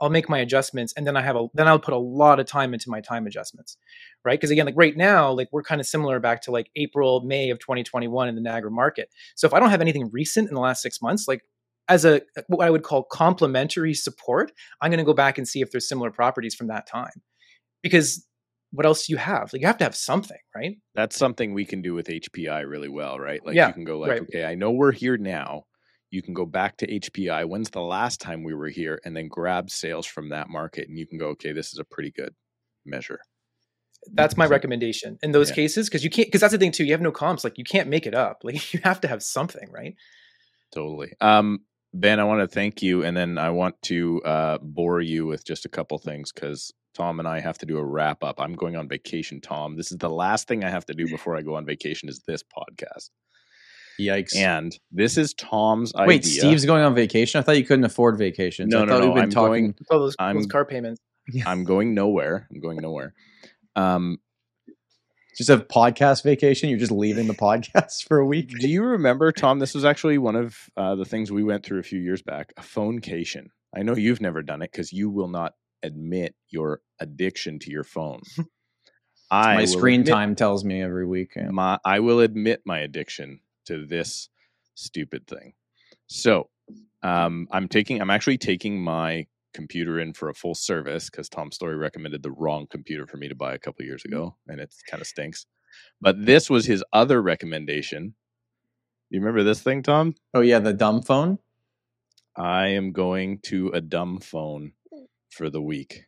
i'll 0.00 0.10
make 0.10 0.28
my 0.28 0.38
adjustments 0.38 0.92
and 0.96 1.06
then 1.06 1.16
i 1.16 1.22
have 1.22 1.36
a 1.36 1.46
then 1.54 1.68
i'll 1.68 1.78
put 1.78 1.94
a 1.94 1.98
lot 1.98 2.40
of 2.40 2.46
time 2.46 2.72
into 2.72 2.88
my 2.88 3.00
time 3.00 3.26
adjustments 3.26 3.76
right 4.24 4.38
because 4.38 4.50
again 4.50 4.66
like 4.66 4.74
right 4.76 4.96
now 4.96 5.30
like 5.30 5.48
we're 5.52 5.62
kind 5.62 5.80
of 5.80 5.86
similar 5.86 6.20
back 6.20 6.40
to 6.42 6.50
like 6.50 6.70
april 6.76 7.22
may 7.22 7.50
of 7.50 7.58
2021 7.58 8.28
in 8.28 8.34
the 8.34 8.40
niagara 8.40 8.70
market 8.70 9.08
so 9.34 9.46
if 9.46 9.54
i 9.54 9.60
don't 9.60 9.70
have 9.70 9.80
anything 9.80 10.08
recent 10.12 10.48
in 10.48 10.54
the 10.54 10.60
last 10.60 10.82
six 10.82 11.02
months 11.02 11.26
like 11.28 11.42
as 11.88 12.04
a 12.04 12.22
what 12.48 12.66
i 12.66 12.70
would 12.70 12.82
call 12.82 13.02
complementary 13.04 13.94
support 13.94 14.52
i'm 14.80 14.90
going 14.90 14.98
to 14.98 15.04
go 15.04 15.14
back 15.14 15.38
and 15.38 15.46
see 15.46 15.60
if 15.60 15.70
there's 15.70 15.88
similar 15.88 16.10
properties 16.10 16.54
from 16.54 16.68
that 16.68 16.86
time 16.86 17.12
because 17.82 18.26
what 18.72 18.86
else 18.86 19.06
do 19.06 19.12
you 19.12 19.18
have 19.18 19.52
like 19.52 19.60
you 19.60 19.66
have 19.66 19.78
to 19.78 19.84
have 19.84 19.94
something 19.94 20.38
right 20.56 20.76
That's 20.94 21.16
something 21.16 21.52
we 21.54 21.64
can 21.64 21.82
do 21.82 21.94
with 21.94 22.06
HPI 22.08 22.68
really 22.68 22.88
well, 22.88 23.18
right? 23.18 23.44
Like 23.44 23.54
Yeah, 23.54 23.68
you 23.68 23.72
can 23.74 23.84
go 23.84 23.98
like, 23.98 24.10
right. 24.10 24.22
okay, 24.22 24.44
I 24.44 24.54
know 24.54 24.70
we're 24.72 24.92
here 24.92 25.16
now. 25.16 25.64
you 26.10 26.22
can 26.22 26.34
go 26.34 26.46
back 26.46 26.76
to 26.78 26.86
HPI. 26.86 27.44
When's 27.48 27.70
the 27.70 27.80
last 27.82 28.20
time 28.20 28.42
we 28.44 28.54
were 28.54 28.68
here? 28.68 29.00
And 29.04 29.16
then 29.16 29.28
grab 29.28 29.70
sales 29.70 30.06
from 30.06 30.28
that 30.30 30.48
market, 30.48 30.88
and 30.88 30.96
you 30.98 31.06
can 31.06 31.18
go, 31.18 31.28
okay, 31.30 31.52
this 31.52 31.72
is 31.72 31.78
a 31.78 31.84
pretty 31.84 32.10
good 32.12 32.32
measure. 32.86 33.18
That's 34.12 34.36
my 34.36 34.46
recommendation 34.46 35.18
in 35.22 35.32
those 35.32 35.48
Yeah. 35.50 35.54
cases 35.56 35.88
because 35.88 36.04
you 36.04 36.10
can't 36.10 36.28
because 36.28 36.40
that's 36.40 36.52
the 36.52 36.58
thing 36.58 36.72
too. 36.72 36.84
You 36.84 36.92
have 36.92 37.00
no 37.00 37.12
comps, 37.12 37.42
like 37.44 37.58
you 37.58 37.64
can't 37.64 37.88
make 37.88 38.06
it 38.06 38.14
up. 38.14 38.40
Like 38.44 38.56
you 38.74 38.80
have 38.84 39.00
to 39.02 39.08
have 39.08 39.22
something, 39.22 39.68
right? 39.70 39.94
Totally. 40.72 41.12
Um, 41.20 41.60
Ben, 41.96 42.18
I 42.18 42.24
want 42.24 42.40
to 42.40 42.48
thank 42.52 42.82
you, 42.82 43.04
and 43.04 43.16
then 43.16 43.38
I 43.38 43.50
want 43.50 43.80
to 43.82 44.20
uh, 44.24 44.58
bore 44.60 45.00
you 45.00 45.26
with 45.26 45.44
just 45.44 45.64
a 45.64 45.68
couple 45.68 45.96
things 45.98 46.32
because 46.32 46.72
Tom 46.92 47.20
and 47.20 47.28
I 47.28 47.38
have 47.40 47.56
to 47.58 47.66
do 47.66 47.78
a 47.78 47.84
wrap 47.84 48.24
up. 48.24 48.40
I'm 48.40 48.54
going 48.54 48.74
on 48.76 48.88
vacation, 48.88 49.40
Tom. 49.40 49.76
This 49.76 49.92
is 49.92 49.98
the 49.98 50.10
last 50.10 50.48
thing 50.48 50.64
I 50.64 50.70
have 50.70 50.84
to 50.86 50.94
do 50.94 51.08
before 51.10 51.36
I 51.36 51.42
go 51.42 51.54
on 51.54 51.64
vacation. 51.64 52.08
Is 52.08 52.20
this 52.26 52.42
podcast? 52.42 53.10
Yikes. 54.00 54.34
And 54.36 54.76
this 54.90 55.16
is 55.16 55.34
Tom's 55.34 55.92
Wait, 55.94 56.02
idea. 56.02 56.08
Wait, 56.08 56.24
Steve's 56.24 56.64
going 56.64 56.82
on 56.82 56.96
vacation? 56.96 57.38
I 57.38 57.42
thought 57.42 57.56
you 57.58 57.64
couldn't 57.64 57.84
afford 57.84 58.18
vacations. 58.18 58.72
No, 58.72 58.82
I 58.82 58.84
no, 58.86 58.92
thought 58.92 59.00
no, 59.00 59.06
we've 59.06 59.14
been 59.14 59.22
I'm 59.24 59.30
talking. 59.30 59.62
going- 59.70 59.74
All 59.90 59.98
those, 60.00 60.16
those 60.18 60.26
I'm- 60.26 60.44
car 60.48 60.64
payments. 60.64 61.00
I'm 61.46 61.62
going 61.62 61.94
nowhere. 61.94 62.48
I'm 62.52 62.60
going 62.60 62.78
nowhere. 62.78 63.14
Um, 63.76 64.18
Just 65.36 65.50
a 65.50 65.58
podcast 65.58 66.22
vacation. 66.22 66.68
You're 66.68 66.78
just 66.78 66.92
leaving 66.92 67.26
the 67.26 67.34
podcast 67.34 68.04
for 68.08 68.18
a 68.18 68.26
week. 68.26 68.50
do 68.60 68.68
you 68.68 68.82
remember, 68.84 69.32
Tom? 69.32 69.58
This 69.58 69.74
was 69.74 69.84
actually 69.84 70.18
one 70.18 70.36
of 70.36 70.56
uh, 70.76 70.94
the 70.94 71.04
things 71.04 71.32
we 71.32 71.42
went 71.42 71.64
through 71.64 71.80
a 71.80 71.84
few 71.84 71.98
years 72.00 72.22
back. 72.22 72.52
A 72.56 72.62
phonecation. 72.62 73.46
I 73.76 73.82
know 73.82 73.96
you've 73.96 74.20
never 74.20 74.42
done 74.42 74.62
it 74.62 74.70
because 74.70 74.92
you 74.92 75.10
will 75.10 75.28
not 75.28 75.54
admit 75.82 76.34
your 76.50 76.80
addiction 77.00 77.58
to 77.60 77.70
your 77.70 77.84
phone. 77.84 78.20
I 79.30 79.56
My 79.56 79.64
screen 79.64 80.00
admit 80.00 80.12
time 80.14 80.34
tells 80.36 80.64
me 80.64 80.82
every 80.82 81.06
week. 81.06 81.32
yeah. 81.34 81.50
my 81.50 81.78
I 81.84 82.00
will 82.00 82.20
admit 82.20 82.62
my 82.64 82.78
addiction 82.80 83.40
to 83.66 83.84
this 83.86 84.28
stupid 84.74 85.26
thing. 85.26 85.54
So, 86.06 86.50
um, 87.02 87.48
I'm 87.50 87.66
taking 87.68 88.00
I'm 88.00 88.10
actually 88.10 88.38
taking 88.38 88.80
my 88.80 89.26
computer 89.54 89.98
in 89.98 90.12
for 90.12 90.28
a 90.28 90.34
full 90.34 90.54
service 90.54 91.08
because 91.08 91.28
Tom 91.28 91.50
Storey 91.52 91.76
recommended 91.76 92.22
the 92.22 92.32
wrong 92.32 92.66
computer 92.68 93.06
for 93.06 93.16
me 93.16 93.28
to 93.28 93.34
buy 93.34 93.54
a 93.54 93.58
couple 93.58 93.84
years 93.84 94.04
ago, 94.04 94.36
and 94.48 94.60
it 94.60 94.74
kind 94.90 95.00
of 95.00 95.06
stinks. 95.06 95.46
But 96.00 96.26
this 96.26 96.50
was 96.50 96.66
his 96.66 96.84
other 96.92 97.22
recommendation. 97.22 98.14
You 99.10 99.20
remember 99.20 99.42
this 99.42 99.62
thing, 99.62 99.82
Tom? 99.82 100.14
Oh 100.34 100.40
yeah, 100.40 100.58
the 100.58 100.72
dumb 100.72 101.02
phone. 101.02 101.38
I 102.36 102.68
am 102.68 102.92
going 102.92 103.38
to 103.44 103.68
a 103.68 103.80
dumb 103.80 104.18
phone 104.18 104.72
for 105.30 105.50
the 105.50 105.62
week. 105.62 106.06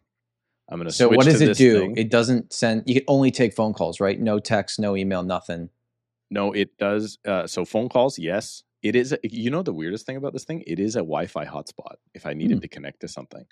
I'm 0.68 0.78
going 0.78 0.89
to 0.89 0.93
So 0.93 1.09
what 1.09 1.24
does 1.24 1.40
it 1.40 1.56
do? 1.56 1.78
thing. 1.81 1.97
It 1.97 2.10
doesn't 2.10 2.52
send. 2.52 2.82
You 2.86 2.94
can 2.97 3.05
only 3.06 3.31
take 3.31 3.55
phone 3.55 3.73
calls, 3.73 4.01
right? 4.01 4.18
No 4.18 4.40
text, 4.40 4.81
no 4.81 4.97
email, 4.97 5.23
nothing. 5.23 5.70
No, 6.31 6.52
it 6.52 6.77
does. 6.78 7.18
Uh, 7.24 7.47
so 7.47 7.64
phone 7.64 7.89
calls, 7.89 8.18
yes. 8.18 8.64
It 8.82 8.94
is. 8.96 9.14
You 9.22 9.50
know 9.50 9.62
the 9.62 9.72
weirdest 9.72 10.06
thing 10.06 10.16
about 10.16 10.32
this 10.32 10.44
thing? 10.44 10.62
It 10.66 10.78
is 10.78 10.96
a 10.96 11.00
Wi-Fi 11.00 11.44
hotspot. 11.46 11.96
If 12.14 12.26
I 12.26 12.34
needed 12.34 12.56
Hmm. 12.58 12.60
to 12.60 12.68
connect 12.68 13.00
to 13.00 13.08
something, 13.08 13.44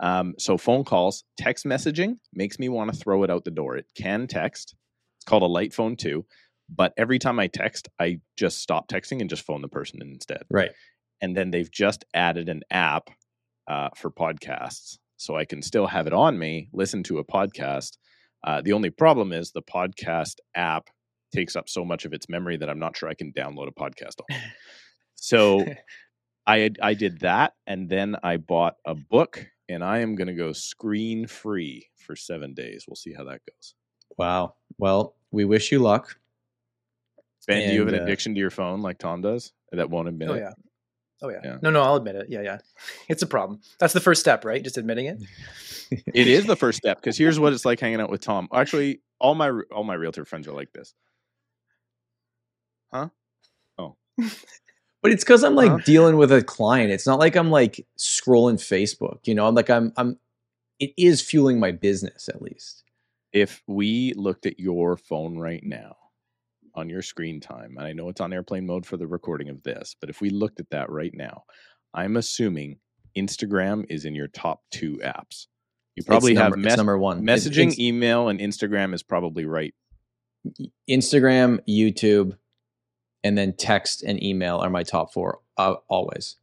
um, 0.00 0.34
so 0.38 0.56
phone 0.58 0.84
calls, 0.84 1.24
text 1.36 1.64
messaging 1.64 2.18
makes 2.32 2.58
me 2.58 2.68
want 2.68 2.92
to 2.92 2.98
throw 2.98 3.22
it 3.22 3.30
out 3.30 3.44
the 3.44 3.50
door. 3.50 3.76
It 3.76 3.86
can 3.96 4.26
text. 4.26 4.74
It's 5.18 5.24
called 5.24 5.42
a 5.42 5.46
light 5.46 5.72
phone 5.72 5.96
too. 5.96 6.26
But 6.74 6.94
every 6.96 7.18
time 7.18 7.38
I 7.38 7.48
text, 7.48 7.88
I 8.00 8.20
just 8.36 8.58
stop 8.60 8.88
texting 8.88 9.20
and 9.20 9.28
just 9.28 9.44
phone 9.44 9.60
the 9.62 9.68
person 9.68 10.00
instead. 10.00 10.44
Right. 10.50 10.70
And 11.20 11.36
then 11.36 11.50
they've 11.50 11.70
just 11.70 12.04
added 12.14 12.48
an 12.48 12.62
app 12.70 13.10
uh, 13.68 13.90
for 13.94 14.10
podcasts, 14.10 14.98
so 15.18 15.36
I 15.36 15.44
can 15.44 15.62
still 15.62 15.86
have 15.86 16.06
it 16.08 16.12
on 16.12 16.36
me, 16.38 16.68
listen 16.72 17.02
to 17.04 17.18
a 17.18 17.24
podcast. 17.24 17.96
Uh, 18.42 18.60
the 18.60 18.72
only 18.72 18.90
problem 18.90 19.32
is 19.32 19.52
the 19.52 19.62
podcast 19.62 20.36
app 20.56 20.88
takes 21.32 21.56
up 21.56 21.68
so 21.68 21.84
much 21.84 22.04
of 22.04 22.12
its 22.12 22.28
memory 22.28 22.56
that 22.58 22.68
I'm 22.68 22.78
not 22.78 22.96
sure 22.96 23.08
I 23.08 23.14
can 23.14 23.32
download 23.32 23.68
a 23.68 23.72
podcast 23.72 24.20
on. 24.30 24.36
So 25.14 25.64
I 26.48 26.70
I 26.82 26.94
did 26.94 27.20
that, 27.20 27.52
and 27.68 27.88
then 27.88 28.16
I 28.24 28.38
bought 28.38 28.74
a 28.84 28.94
book, 28.94 29.46
and 29.68 29.84
I 29.84 29.98
am 29.98 30.16
going 30.16 30.26
to 30.26 30.34
go 30.34 30.52
screen 30.52 31.28
free 31.28 31.86
for 31.96 32.16
seven 32.16 32.54
days. 32.54 32.86
We'll 32.88 32.96
see 32.96 33.12
how 33.12 33.22
that 33.24 33.40
goes. 33.48 33.74
Wow. 34.18 34.54
Well, 34.78 35.14
we 35.30 35.44
wish 35.44 35.70
you 35.70 35.78
luck. 35.78 36.16
Ben, 37.46 37.68
do 37.68 37.74
you 37.74 37.80
have 37.80 37.88
an 37.88 38.00
uh, 38.00 38.02
addiction 38.02 38.34
to 38.34 38.40
your 38.40 38.50
phone 38.50 38.82
like 38.82 38.98
Tom 38.98 39.20
does? 39.20 39.52
That 39.70 39.90
won't 39.90 40.08
admit 40.08 40.30
Oh 40.30 40.34
it. 40.34 40.40
yeah. 40.40 40.52
Oh 41.22 41.28
yeah. 41.28 41.40
Yeah. 41.44 41.58
No, 41.62 41.70
no, 41.70 41.82
I'll 41.82 41.96
admit 41.96 42.16
it. 42.16 42.26
Yeah, 42.28 42.42
yeah. 42.42 42.58
It's 43.08 43.22
a 43.22 43.26
problem. 43.28 43.60
That's 43.78 43.92
the 43.92 44.00
first 44.00 44.20
step, 44.20 44.44
right? 44.44 44.62
Just 44.62 44.76
admitting 44.78 45.06
it. 45.06 45.22
It 46.14 46.26
is 46.26 46.46
the 46.46 46.56
first 46.56 46.78
step 46.82 46.98
because 46.98 47.16
here's 47.16 47.38
what 47.38 47.52
it's 47.52 47.64
like 47.64 47.78
hanging 47.78 48.00
out 48.00 48.10
with 48.10 48.22
Tom. 48.22 48.48
Actually, 48.52 49.02
all 49.20 49.36
my 49.36 49.50
all 49.72 49.84
my 49.84 49.94
realtor 49.94 50.24
friends 50.24 50.48
are 50.48 50.52
like 50.52 50.72
this. 50.72 50.94
Oh. 52.92 53.10
But 55.02 55.10
it's 55.10 55.24
because 55.24 55.42
I'm 55.42 55.56
like 55.56 55.70
Huh? 55.72 55.78
dealing 55.84 56.16
with 56.16 56.30
a 56.30 56.44
client. 56.44 56.92
It's 56.92 57.08
not 57.08 57.18
like 57.18 57.34
I'm 57.34 57.50
like 57.50 57.84
scrolling 57.98 58.54
Facebook. 58.54 59.18
You 59.26 59.34
know, 59.34 59.48
I'm 59.48 59.54
like 59.56 59.68
I'm 59.68 59.92
I'm. 59.96 60.16
It 60.78 60.92
is 60.96 61.20
fueling 61.20 61.58
my 61.58 61.72
business 61.72 62.28
at 62.28 62.40
least. 62.40 62.84
If 63.32 63.62
we 63.66 64.12
looked 64.14 64.46
at 64.46 64.60
your 64.60 64.96
phone 64.96 65.38
right 65.38 65.62
now 65.64 65.96
on 66.76 66.88
your 66.88 67.02
screen 67.02 67.40
time, 67.40 67.74
and 67.78 67.84
I 67.84 67.92
know 67.94 68.08
it's 68.10 68.20
on 68.20 68.32
airplane 68.32 68.64
mode 68.64 68.86
for 68.86 68.96
the 68.96 69.08
recording 69.08 69.48
of 69.48 69.64
this, 69.64 69.96
but 70.00 70.08
if 70.08 70.20
we 70.20 70.30
looked 70.30 70.60
at 70.60 70.70
that 70.70 70.88
right 70.88 71.12
now, 71.12 71.42
I'm 71.92 72.16
assuming 72.16 72.78
Instagram 73.18 73.84
is 73.90 74.04
in 74.04 74.14
your 74.14 74.28
top 74.28 74.60
two 74.70 74.98
apps. 75.04 75.46
You 75.96 76.04
probably 76.04 76.32
It's 76.32 76.40
have 76.40 76.52
number, 76.52 76.58
it's 76.68 76.74
mes- 76.74 76.76
number 76.76 76.96
one 76.98 77.28
It's 77.28 77.48
messaging, 77.48 77.76
email, 77.76 78.28
and 78.28 78.38
Instagram 78.38 78.94
is 78.94 79.02
probably 79.02 79.46
right. 79.46 79.74
Instagram, 80.88 81.58
YouTube, 81.68 82.36
and 83.24 83.36
then 83.38 83.52
text 83.54 84.02
and 84.02 84.22
email 84.22 84.58
are 84.58 84.70
my 84.70 84.82
top 84.82 85.12
four 85.12 85.40
uh, 85.56 85.74
always. 85.88 86.36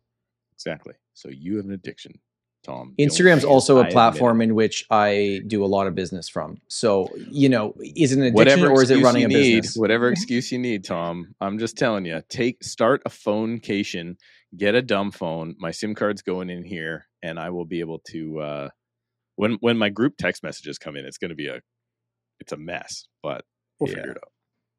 Exactly. 0.53 0.93
So 1.13 1.29
you 1.29 1.57
have 1.57 1.65
an 1.65 1.71
addiction, 1.71 2.19
Tom. 2.63 2.93
Instagram's 2.99 3.39
is 3.39 3.45
also 3.45 3.77
I 3.77 3.81
a 3.83 3.87
it. 3.87 3.91
platform 3.91 4.41
in 4.41 4.55
which 4.55 4.85
I 4.89 5.41
do 5.47 5.63
a 5.63 5.67
lot 5.67 5.87
of 5.87 5.95
business 5.95 6.29
from. 6.29 6.57
So, 6.67 7.09
you 7.29 7.49
know, 7.49 7.73
is 7.81 8.11
it 8.13 8.17
an 8.19 8.23
addiction 8.23 8.33
whatever 8.33 8.69
or 8.71 8.81
is 8.83 8.89
it 8.89 9.03
running 9.03 9.25
a 9.25 9.27
need, 9.27 9.61
business? 9.61 9.75
whatever 9.77 10.09
excuse 10.11 10.51
you 10.51 10.59
need, 10.59 10.83
Tom. 10.85 11.35
I'm 11.41 11.59
just 11.59 11.77
telling 11.77 12.05
you, 12.05 12.21
take 12.29 12.63
start 12.63 13.01
a 13.05 13.09
phonecation, 13.09 14.17
get 14.55 14.75
a 14.75 14.81
dumb 14.81 15.11
phone. 15.11 15.55
My 15.59 15.71
SIM 15.71 15.95
card's 15.95 16.21
going 16.21 16.49
in 16.49 16.63
here, 16.63 17.07
and 17.21 17.39
I 17.39 17.49
will 17.49 17.65
be 17.65 17.79
able 17.81 17.99
to. 18.11 18.39
Uh, 18.39 18.69
when 19.35 19.53
when 19.61 19.77
my 19.77 19.89
group 19.89 20.15
text 20.17 20.43
messages 20.43 20.77
come 20.77 20.95
in, 20.97 21.05
it's 21.05 21.17
going 21.17 21.29
to 21.29 21.35
be 21.35 21.47
a, 21.47 21.61
it's 22.41 22.51
a 22.51 22.57
mess, 22.57 23.05
but 23.23 23.45
we'll 23.79 23.89
Yeah. 23.89 23.95
figure 23.95 24.11
it 24.11 24.17
out. 24.17 24.31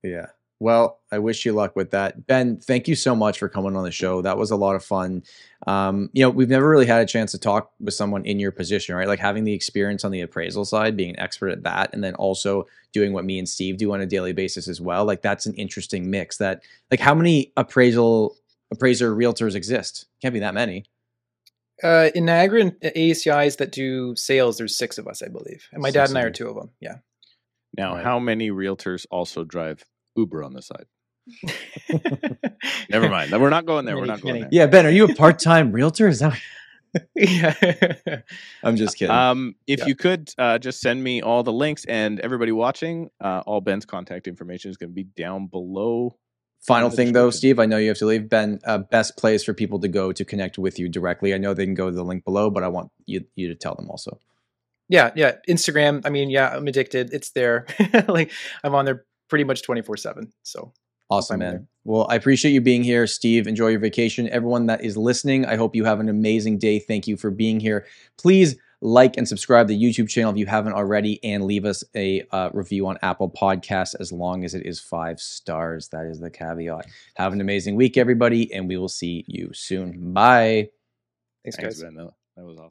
Yeah. 0.02 0.26
Well, 0.62 1.00
I 1.10 1.18
wish 1.18 1.46
you 1.46 1.54
luck 1.54 1.74
with 1.74 1.90
that. 1.92 2.26
Ben, 2.26 2.58
thank 2.58 2.86
you 2.86 2.94
so 2.94 3.16
much 3.16 3.38
for 3.38 3.48
coming 3.48 3.76
on 3.76 3.82
the 3.82 3.90
show. 3.90 4.20
That 4.20 4.36
was 4.36 4.50
a 4.50 4.56
lot 4.56 4.76
of 4.76 4.84
fun. 4.84 5.22
Um, 5.66 6.10
you 6.12 6.22
know, 6.22 6.28
we've 6.28 6.50
never 6.50 6.68
really 6.68 6.84
had 6.84 7.00
a 7.00 7.06
chance 7.06 7.32
to 7.32 7.38
talk 7.38 7.72
with 7.80 7.94
someone 7.94 8.26
in 8.26 8.38
your 8.38 8.52
position, 8.52 8.94
right? 8.94 9.08
Like 9.08 9.20
having 9.20 9.44
the 9.44 9.54
experience 9.54 10.04
on 10.04 10.12
the 10.12 10.20
appraisal 10.20 10.66
side, 10.66 10.98
being 10.98 11.10
an 11.10 11.18
expert 11.18 11.48
at 11.48 11.62
that, 11.62 11.94
and 11.94 12.04
then 12.04 12.14
also 12.16 12.66
doing 12.92 13.14
what 13.14 13.24
me 13.24 13.38
and 13.38 13.48
Steve 13.48 13.78
do 13.78 13.90
on 13.94 14.02
a 14.02 14.06
daily 14.06 14.34
basis 14.34 14.68
as 14.68 14.82
well. 14.82 15.06
Like 15.06 15.22
that's 15.22 15.46
an 15.46 15.54
interesting 15.54 16.10
mix 16.10 16.36
that 16.36 16.62
like 16.90 17.00
how 17.00 17.14
many 17.14 17.52
appraisal 17.56 18.36
appraiser 18.70 19.16
realtors 19.16 19.54
exist? 19.54 20.06
Can't 20.20 20.34
be 20.34 20.40
that 20.40 20.54
many. 20.54 20.84
Uh, 21.82 22.10
in 22.14 22.26
Niagara 22.26 22.60
and 22.60 22.72
ACIs 22.82 23.56
that 23.56 23.72
do 23.72 24.14
sales, 24.14 24.58
there's 24.58 24.76
six 24.76 24.98
of 24.98 25.08
us, 25.08 25.22
I 25.22 25.28
believe, 25.28 25.66
and 25.72 25.80
my 25.80 25.88
Six 25.88 25.94
dad 25.94 26.08
and 26.10 26.18
I 26.18 26.22
are 26.24 26.30
two 26.30 26.48
of 26.48 26.54
them. 26.54 26.70
Yeah. 26.80 26.96
Now, 27.76 27.94
Right. 27.94 28.04
how 28.04 28.18
many 28.18 28.50
realtors 28.50 29.06
also 29.10 29.44
drive 29.44 29.84
Uber 30.16 30.42
on 30.42 30.52
the 30.54 30.62
side? 30.62 30.86
Never 32.90 33.08
mind. 33.08 33.30
We're 33.32 33.50
not 33.50 33.66
going 33.66 33.84
there. 33.84 33.96
We're 33.96 34.06
not 34.06 34.20
going 34.20 34.40
there. 34.40 34.48
Yeah, 34.52 34.66
Ben, 34.66 34.86
are 34.86 34.90
you 34.90 35.04
a 35.04 35.14
part-time 35.14 35.72
realtor? 35.72 36.08
Is 36.08 36.20
that 36.20 36.38
yeah. 37.14 37.54
I'm 38.64 38.76
just 38.76 38.96
kidding. 38.96 39.14
Um, 39.14 39.54
if 39.66 39.80
Yeah. 39.80 39.86
you 39.86 39.94
could 39.94 40.30
uh, 40.38 40.58
just 40.58 40.80
send 40.80 41.02
me 41.04 41.22
all 41.22 41.42
the 41.42 41.52
links 41.52 41.84
and 41.84 42.18
everybody 42.20 42.50
watching, 42.52 43.10
uh, 43.20 43.42
all 43.46 43.60
Ben's 43.60 43.84
contact 43.86 44.26
information 44.26 44.70
is 44.70 44.76
going 44.76 44.90
to 44.90 44.94
be 44.94 45.04
down 45.04 45.46
below. 45.46 46.16
Final 46.66 46.90
thing 46.90 47.12
though. 47.12 47.30
Steve, 47.30 47.58
I 47.58 47.64
know 47.66 47.78
you 47.78 47.88
have 47.88 47.98
to 47.98 48.06
leave. 48.06 48.28
Ben, 48.28 48.58
uh, 48.66 48.78
best 48.78 49.16
place 49.16 49.42
for 49.44 49.54
people 49.54 49.78
to 49.80 49.88
go 49.88 50.12
to 50.12 50.24
connect 50.26 50.58
with 50.58 50.78
you 50.78 50.88
directly. 50.90 51.32
I 51.32 51.38
know 51.38 51.54
they 51.54 51.64
can 51.64 51.74
go 51.74 51.88
to 51.88 51.96
the 51.96 52.04
link 52.04 52.24
below, 52.24 52.50
but 52.50 52.62
I 52.64 52.68
want 52.68 52.90
you 53.06 53.24
you 53.34 53.48
to 53.48 53.54
tell 53.54 53.74
them 53.74 53.88
also. 53.88 54.18
yeah, 54.88 55.10
yeah. 55.16 55.36
Instagram. 55.48 56.02
I 56.04 56.10
mean, 56.10 56.28
yeah, 56.28 56.50
I'm 56.54 56.66
addicted. 56.66 57.14
It's 57.14 57.30
there. 57.30 57.66
like 58.08 58.30
I'm 58.62 58.74
on 58.74 58.84
there 58.84 59.04
pretty 59.30 59.44
much 59.44 59.62
24 59.62 59.96
seven. 59.96 60.32
So 60.42 60.72
Awesome, 61.10 61.40
man. 61.40 61.50
there. 61.52 61.66
Well, 61.84 62.06
I 62.08 62.14
appreciate 62.14 62.52
you 62.52 62.60
being 62.60 62.84
here, 62.84 63.06
Steve. 63.06 63.48
Enjoy 63.48 63.68
your 63.68 63.80
vacation. 63.80 64.28
Everyone 64.28 64.66
that 64.66 64.84
is 64.84 64.96
listening, 64.96 65.44
I 65.44 65.56
hope 65.56 65.74
you 65.74 65.84
have 65.84 65.98
an 65.98 66.08
amazing 66.08 66.58
day. 66.58 66.78
Thank 66.78 67.08
you 67.08 67.16
for 67.16 67.32
being 67.32 67.58
here. 67.58 67.84
Please 68.16 68.56
like 68.80 69.16
and 69.16 69.26
subscribe 69.26 69.66
to 69.66 69.74
the 69.74 69.82
YouTube 69.82 70.08
channel 70.08 70.30
if 70.30 70.38
you 70.38 70.46
haven't 70.46 70.72
already, 70.72 71.22
and 71.24 71.44
leave 71.44 71.64
us 71.64 71.82
a 71.96 72.22
uh, 72.30 72.50
review 72.52 72.86
on 72.86 72.96
Apple 73.02 73.28
Podcasts 73.28 73.94
as 73.98 74.12
long 74.12 74.44
as 74.44 74.54
it 74.54 74.64
is 74.64 74.78
five 74.78 75.18
stars. 75.20 75.88
That 75.88 76.06
is 76.06 76.20
the 76.20 76.30
caveat. 76.30 76.86
Have 77.16 77.32
an 77.32 77.40
amazing 77.40 77.74
week, 77.74 77.96
everybody, 77.96 78.52
and 78.54 78.68
we 78.68 78.76
will 78.76 78.88
see 78.88 79.24
you 79.26 79.50
soon. 79.52 80.12
Bye. 80.14 80.68
thanks, 81.44 81.56
Thanks, 81.56 81.74
guys. 81.74 81.82
Ben. 81.82 81.94
That 81.96 82.10
that 82.36 82.44
was 82.44 82.56
awesome. 82.56 82.68